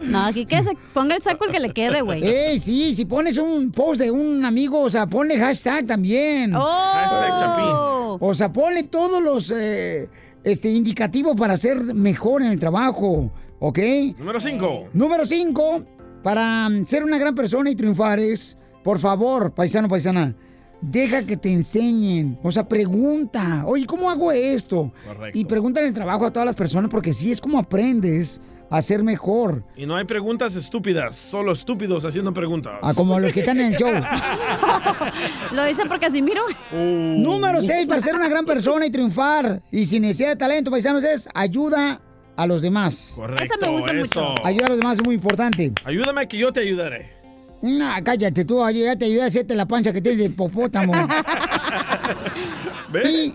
No, 0.00 0.26
aquí 0.26 0.46
que 0.46 0.62
se 0.62 0.76
ponga 0.92 1.14
el 1.14 1.22
saco 1.22 1.44
el 1.44 1.52
que 1.52 1.60
le 1.60 1.72
quede, 1.72 2.00
güey. 2.02 2.24
Ey, 2.24 2.58
sí, 2.58 2.94
si 2.94 3.04
pones 3.04 3.38
un 3.38 3.70
post 3.70 4.00
de 4.00 4.10
un 4.10 4.44
amigo, 4.44 4.80
o 4.80 4.90
sea, 4.90 5.06
ponle 5.06 5.38
hashtag 5.38 5.86
también. 5.86 6.54
Oh. 6.54 6.60
Hashtag 6.94 7.38
Chapín. 7.38 8.18
O 8.20 8.34
sea, 8.34 8.52
ponle 8.52 8.82
todos 8.84 9.22
los 9.22 9.52
eh, 9.54 10.08
este, 10.44 10.70
indicativos 10.70 11.36
para 11.36 11.56
ser 11.56 11.94
mejor 11.94 12.42
en 12.42 12.48
el 12.52 12.60
trabajo, 12.60 13.30
¿ok? 13.58 13.78
Número 14.18 14.40
5. 14.40 14.88
Número 14.92 15.24
5, 15.24 15.84
para 16.22 16.68
ser 16.84 17.04
una 17.04 17.18
gran 17.18 17.34
persona 17.34 17.70
y 17.70 17.74
triunfar 17.74 18.18
es, 18.18 18.56
por 18.82 18.98
favor, 18.98 19.52
paisano, 19.52 19.88
paisana, 19.88 20.34
deja 20.80 21.24
que 21.24 21.36
te 21.36 21.52
enseñen. 21.52 22.38
O 22.42 22.50
sea, 22.50 22.66
pregunta, 22.66 23.64
oye, 23.66 23.86
¿cómo 23.86 24.10
hago 24.10 24.32
esto? 24.32 24.92
Correcto. 25.06 25.38
Y 25.38 25.44
pregunta 25.44 25.80
en 25.80 25.86
el 25.86 25.94
trabajo 25.94 26.26
a 26.26 26.32
todas 26.32 26.46
las 26.46 26.54
personas 26.54 26.90
porque 26.90 27.12
sí 27.12 27.30
es 27.32 27.40
como 27.40 27.58
aprendes 27.58 28.40
a 28.70 28.82
ser 28.82 29.02
mejor. 29.02 29.64
Y 29.76 29.84
no 29.84 29.96
hay 29.96 30.04
preguntas 30.04 30.54
estúpidas, 30.54 31.16
solo 31.16 31.52
estúpidos 31.52 32.04
haciendo 32.04 32.32
preguntas. 32.32 32.78
A 32.82 32.94
como 32.94 33.18
los 33.18 33.32
que 33.32 33.40
están 33.40 33.58
en 33.58 33.74
el 33.74 33.76
show. 33.76 33.90
Lo 35.52 35.64
dice 35.64 35.84
por 35.86 35.98
Casimiro. 35.98 36.42
Número 36.72 37.60
6, 37.60 37.86
para 37.86 38.00
ser 38.00 38.14
una 38.14 38.28
gran 38.28 38.46
persona 38.46 38.86
y 38.86 38.90
triunfar 38.90 39.60
y 39.72 39.84
sin 39.84 40.02
necesidad 40.02 40.30
de 40.30 40.36
talento, 40.36 40.70
paisanos, 40.70 41.02
es 41.02 41.28
ayuda 41.34 42.00
a 42.36 42.46
los 42.46 42.62
demás. 42.62 43.14
Correcto, 43.16 43.44
Esa 43.44 43.54
me 43.60 43.76
gusta 43.76 43.92
mucho. 43.92 44.04
eso. 44.04 44.46
Ayuda 44.46 44.66
a 44.66 44.68
los 44.70 44.78
demás 44.78 44.98
es 44.98 45.04
muy 45.04 45.16
importante. 45.16 45.72
Ayúdame 45.84 46.28
que 46.28 46.38
yo 46.38 46.52
te 46.52 46.60
ayudaré. 46.60 47.18
No, 47.62 47.90
cállate 48.02 48.44
tú, 48.44 48.66
ya 48.70 48.96
te 48.96 49.04
ayuda 49.04 49.24
a 49.24 49.26
hacerte 49.26 49.54
la 49.54 49.66
pancha 49.66 49.92
que 49.92 50.00
tienes 50.00 50.18
de 50.18 50.30
popótamo. 50.30 50.94
y, 53.04 53.34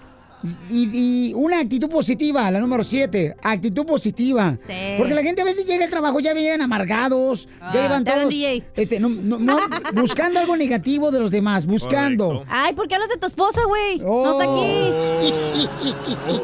y- 0.70 1.30
y 1.30 1.34
una 1.34 1.60
actitud 1.60 1.90
positiva, 1.90 2.50
la 2.52 2.60
número 2.60 2.84
7, 2.84 3.36
actitud 3.42 3.86
positiva. 3.86 4.56
Sí. 4.60 4.74
Porque 4.98 5.14
la 5.14 5.22
gente 5.24 5.42
a 5.42 5.46
veces 5.46 5.66
llega 5.66 5.86
al 5.86 5.90
trabajo, 5.92 6.20
ya 6.20 6.34
llegan 6.34 6.62
amargados, 6.62 7.48
Ah, 7.62 7.72
ya 7.74 7.82
llevan 7.84 8.04
todos, 8.04 8.30
DJ. 8.30 8.64
este, 8.76 9.00
no- 9.00 9.10
no- 9.10 9.40
no, 9.40 9.58
buscando 9.96 10.40
algo 10.40 10.56
negativo 10.56 11.12
de 11.12 11.20
los 11.20 11.32
demás, 11.32 11.66
buscando. 11.66 12.44
Ay, 12.48 12.74
¿por 12.74 12.88
qué 12.88 12.96
hablas 12.96 13.10
de 13.10 13.18
tu 13.18 13.28
esposa, 13.28 13.62
güey? 13.68 14.00
No 14.00 14.32
está 14.32 14.44
aquí. 14.44 15.68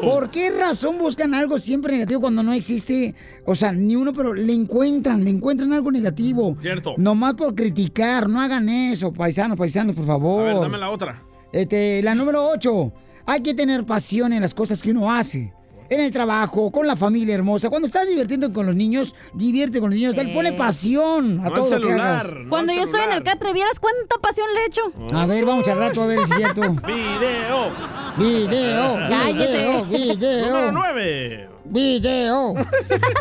¿Por 0.02 0.30
qué 0.30 0.50
razón 0.50 0.98
buscan 0.98 1.34
algo 1.34 1.58
siempre 1.58 1.92
negativo 1.94 2.20
cuando 2.20 2.42
no 2.42 2.52
existe? 2.52 3.14
O 3.44 3.54
sea, 3.54 3.72
ni 3.72 3.96
uno, 3.96 4.12
pero 4.12 4.34
le 4.34 4.52
encuentran, 4.52 5.24
le 5.24 5.30
encuentran 5.30 5.72
algo 5.72 5.90
negativo. 5.90 6.54
Cierto. 6.60 6.94
Nomás 6.96 7.34
por 7.34 7.54
criticar, 7.54 8.28
no 8.28 8.40
hagan 8.40 8.68
eso, 8.68 9.12
paisanos, 9.12 9.58
paisanos, 9.58 9.94
por 9.96 10.06
favor. 10.06 10.42
A 10.42 10.52
ver, 10.52 10.60
dame 10.62 10.78
la 10.78 10.90
otra. 10.90 11.22
Este, 11.52 12.02
la 12.02 12.14
número 12.14 12.48
8. 12.48 12.92
Hay 13.26 13.42
que 13.42 13.54
tener 13.54 13.84
pasión 13.84 14.32
en 14.32 14.40
las 14.42 14.54
cosas 14.54 14.82
que 14.82 14.90
uno 14.90 15.10
hace. 15.12 15.52
En 15.90 16.00
el 16.00 16.10
trabajo, 16.10 16.70
con 16.70 16.86
la 16.86 16.96
familia 16.96 17.34
hermosa. 17.34 17.68
Cuando 17.68 17.84
estás 17.86 18.08
divirtiendo 18.08 18.50
con 18.50 18.64
los 18.64 18.74
niños, 18.74 19.14
divierte 19.34 19.78
con 19.78 19.90
los 19.90 19.96
niños. 19.98 20.14
Dale, 20.14 20.32
Ponle 20.32 20.52
pasión 20.54 21.40
a 21.40 21.50
No 21.50 21.54
todo 21.54 21.70
lo 21.70 21.80
que 21.82 21.86
celular, 21.88 22.20
hagas. 22.20 22.32
no 22.34 22.48
Cuando 22.48 22.72
yo 22.72 22.82
estoy 22.84 23.00
en 23.00 23.10
el 23.10 23.12
celular. 23.18 23.22
catre, 23.38 23.52
¿vieras 23.52 23.78
cuánta 23.78 24.16
pasión 24.22 24.46
le 24.54 24.64
echo? 24.64 25.16
A 25.16 25.26
ver, 25.26 25.44
vamos 25.44 25.68
al 25.68 25.78
rato 25.78 26.02
a 26.02 26.06
ver 26.06 26.18
si 26.26 26.32
es 26.32 26.36
cierto. 26.38 26.62
Video. 26.86 27.70
Video, 28.16 29.08
Cállese. 29.10 29.58
video, 29.58 29.84
video. 29.84 30.46
Número 30.46 30.72
9. 30.72 31.48
Video. 31.66 32.54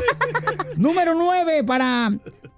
Número 0.77 1.13
9 1.15 1.63
para... 1.65 2.11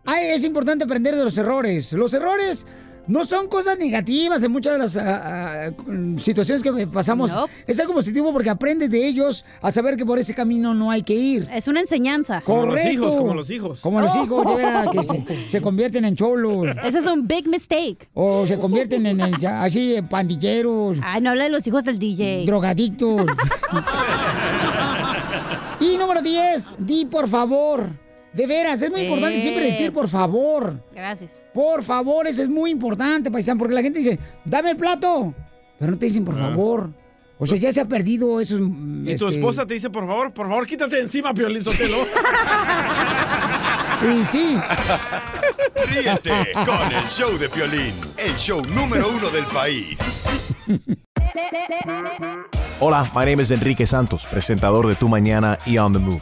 Ay, 0.05 0.27
es 0.31 0.43
importante 0.43 0.83
aprender 0.83 1.15
de 1.15 1.23
los 1.23 1.37
errores. 1.37 1.91
Los 1.93 2.13
errores 2.13 2.67
no 3.07 3.25
son 3.25 3.47
cosas 3.47 3.77
negativas 3.77 4.41
en 4.43 4.51
muchas 4.51 4.73
de 4.73 4.79
las 4.79 4.97
ah, 4.97 5.67
ah, 5.67 5.71
situaciones 6.19 6.63
que 6.63 6.87
pasamos. 6.87 7.31
Nope. 7.33 7.51
Es 7.67 7.79
algo 7.79 7.93
positivo 7.93 8.31
porque 8.31 8.49
aprendes 8.49 8.89
de 8.89 9.05
ellos 9.05 9.45
a 9.61 9.71
saber 9.71 9.97
que 9.97 10.05
por 10.05 10.19
ese 10.19 10.33
camino 10.33 10.73
no 10.73 10.89
hay 10.89 11.03
que 11.03 11.13
ir. 11.13 11.47
Es 11.53 11.67
una 11.67 11.81
enseñanza. 11.81 12.41
Como 12.41 12.65
los 12.67 12.85
hijos, 12.85 13.15
como 13.15 13.33
los 13.33 13.51
hijos. 13.51 13.79
Como 13.81 13.99
los 14.01 14.11
Oh. 14.15 14.23
hijos, 14.23 14.47
de 14.47 14.55
veras, 14.55 14.87
que 14.91 15.03
se, 15.03 15.49
se 15.51 15.61
convierten 15.61 16.05
en 16.05 16.15
cholos. 16.15 16.67
Ese 16.83 16.99
es 16.99 17.05
un 17.05 17.27
big 17.27 17.47
mistake. 17.47 18.09
O 18.13 18.47
se 18.47 18.57
convierten 18.57 19.05
en, 19.05 19.19
en- 19.19 19.45
así, 19.47 19.95
en 19.95 20.07
pandilleros, 20.07 20.97
Ay, 21.03 21.21
no 21.21 21.31
habla 21.31 21.43
de 21.45 21.49
los 21.49 21.65
hijos 21.67 21.83
del 21.83 21.99
DJ. 21.99 22.45
drogadictos. 22.45 23.25
y 25.79 25.97
número 25.97 26.21
10, 26.21 26.73
di 26.79 27.05
por 27.05 27.27
favor. 27.27 27.89
De 28.33 28.47
veras, 28.47 28.81
es 28.81 28.89
muy 28.89 29.01
Sí. 29.01 29.05
importante 29.07 29.41
siempre 29.41 29.65
decir 29.65 29.93
por 29.93 30.09
favor. 30.09 30.81
Gracias. 30.93 31.43
Por 31.53 31.83
favor, 31.83 32.25
eso 32.27 32.41
es 32.41 32.49
muy 32.49 32.71
importante, 32.71 33.29
paisano, 33.29 33.59
porque 33.59 33.75
la 33.75 33.81
gente 33.83 33.99
dice, 33.99 34.17
dame 34.43 34.71
el 34.71 34.77
plato, 34.77 35.33
pero 35.79 35.91
no 35.91 35.99
te 35.99 36.07
dicen 36.07 36.25
por 36.25 36.35
Ah. 36.35 36.49
favor. 36.49 36.89
O 37.37 37.45
sea, 37.45 37.57
ya 37.57 37.73
se 37.73 37.81
ha 37.81 37.85
perdido 37.85 38.39
eso. 38.39 38.57
Y 38.57 39.15
tu 39.17 39.27
esposa 39.27 39.65
te 39.65 39.73
dice, 39.73 39.89
por 39.89 40.07
favor, 40.07 40.33
por 40.33 40.47
favor, 40.47 40.65
quítate 40.65 40.99
encima, 40.99 41.33
Piolín 41.33 41.63
Sotelo. 41.63 41.97
Y 44.03 44.23
sí. 44.25 44.57
Ríete 45.87 46.31
con 46.65 46.91
el 46.91 47.07
show 47.09 47.37
de 47.37 47.47
Piolín, 47.47 47.93
el 48.17 48.35
show 48.35 48.61
número 48.73 49.09
uno 49.09 49.29
del 49.29 49.45
país. 49.45 50.25
Hola, 52.81 53.09
my 53.15 53.25
name 53.25 53.41
is 53.41 53.51
Enrique 53.51 53.85
Santos, 53.87 54.25
presentador 54.29 54.87
de 54.87 54.95
Tu 54.95 55.07
Mañana 55.07 55.57
y 55.65 55.77
On 55.77 55.93
the 55.93 55.99
Move. 55.99 56.21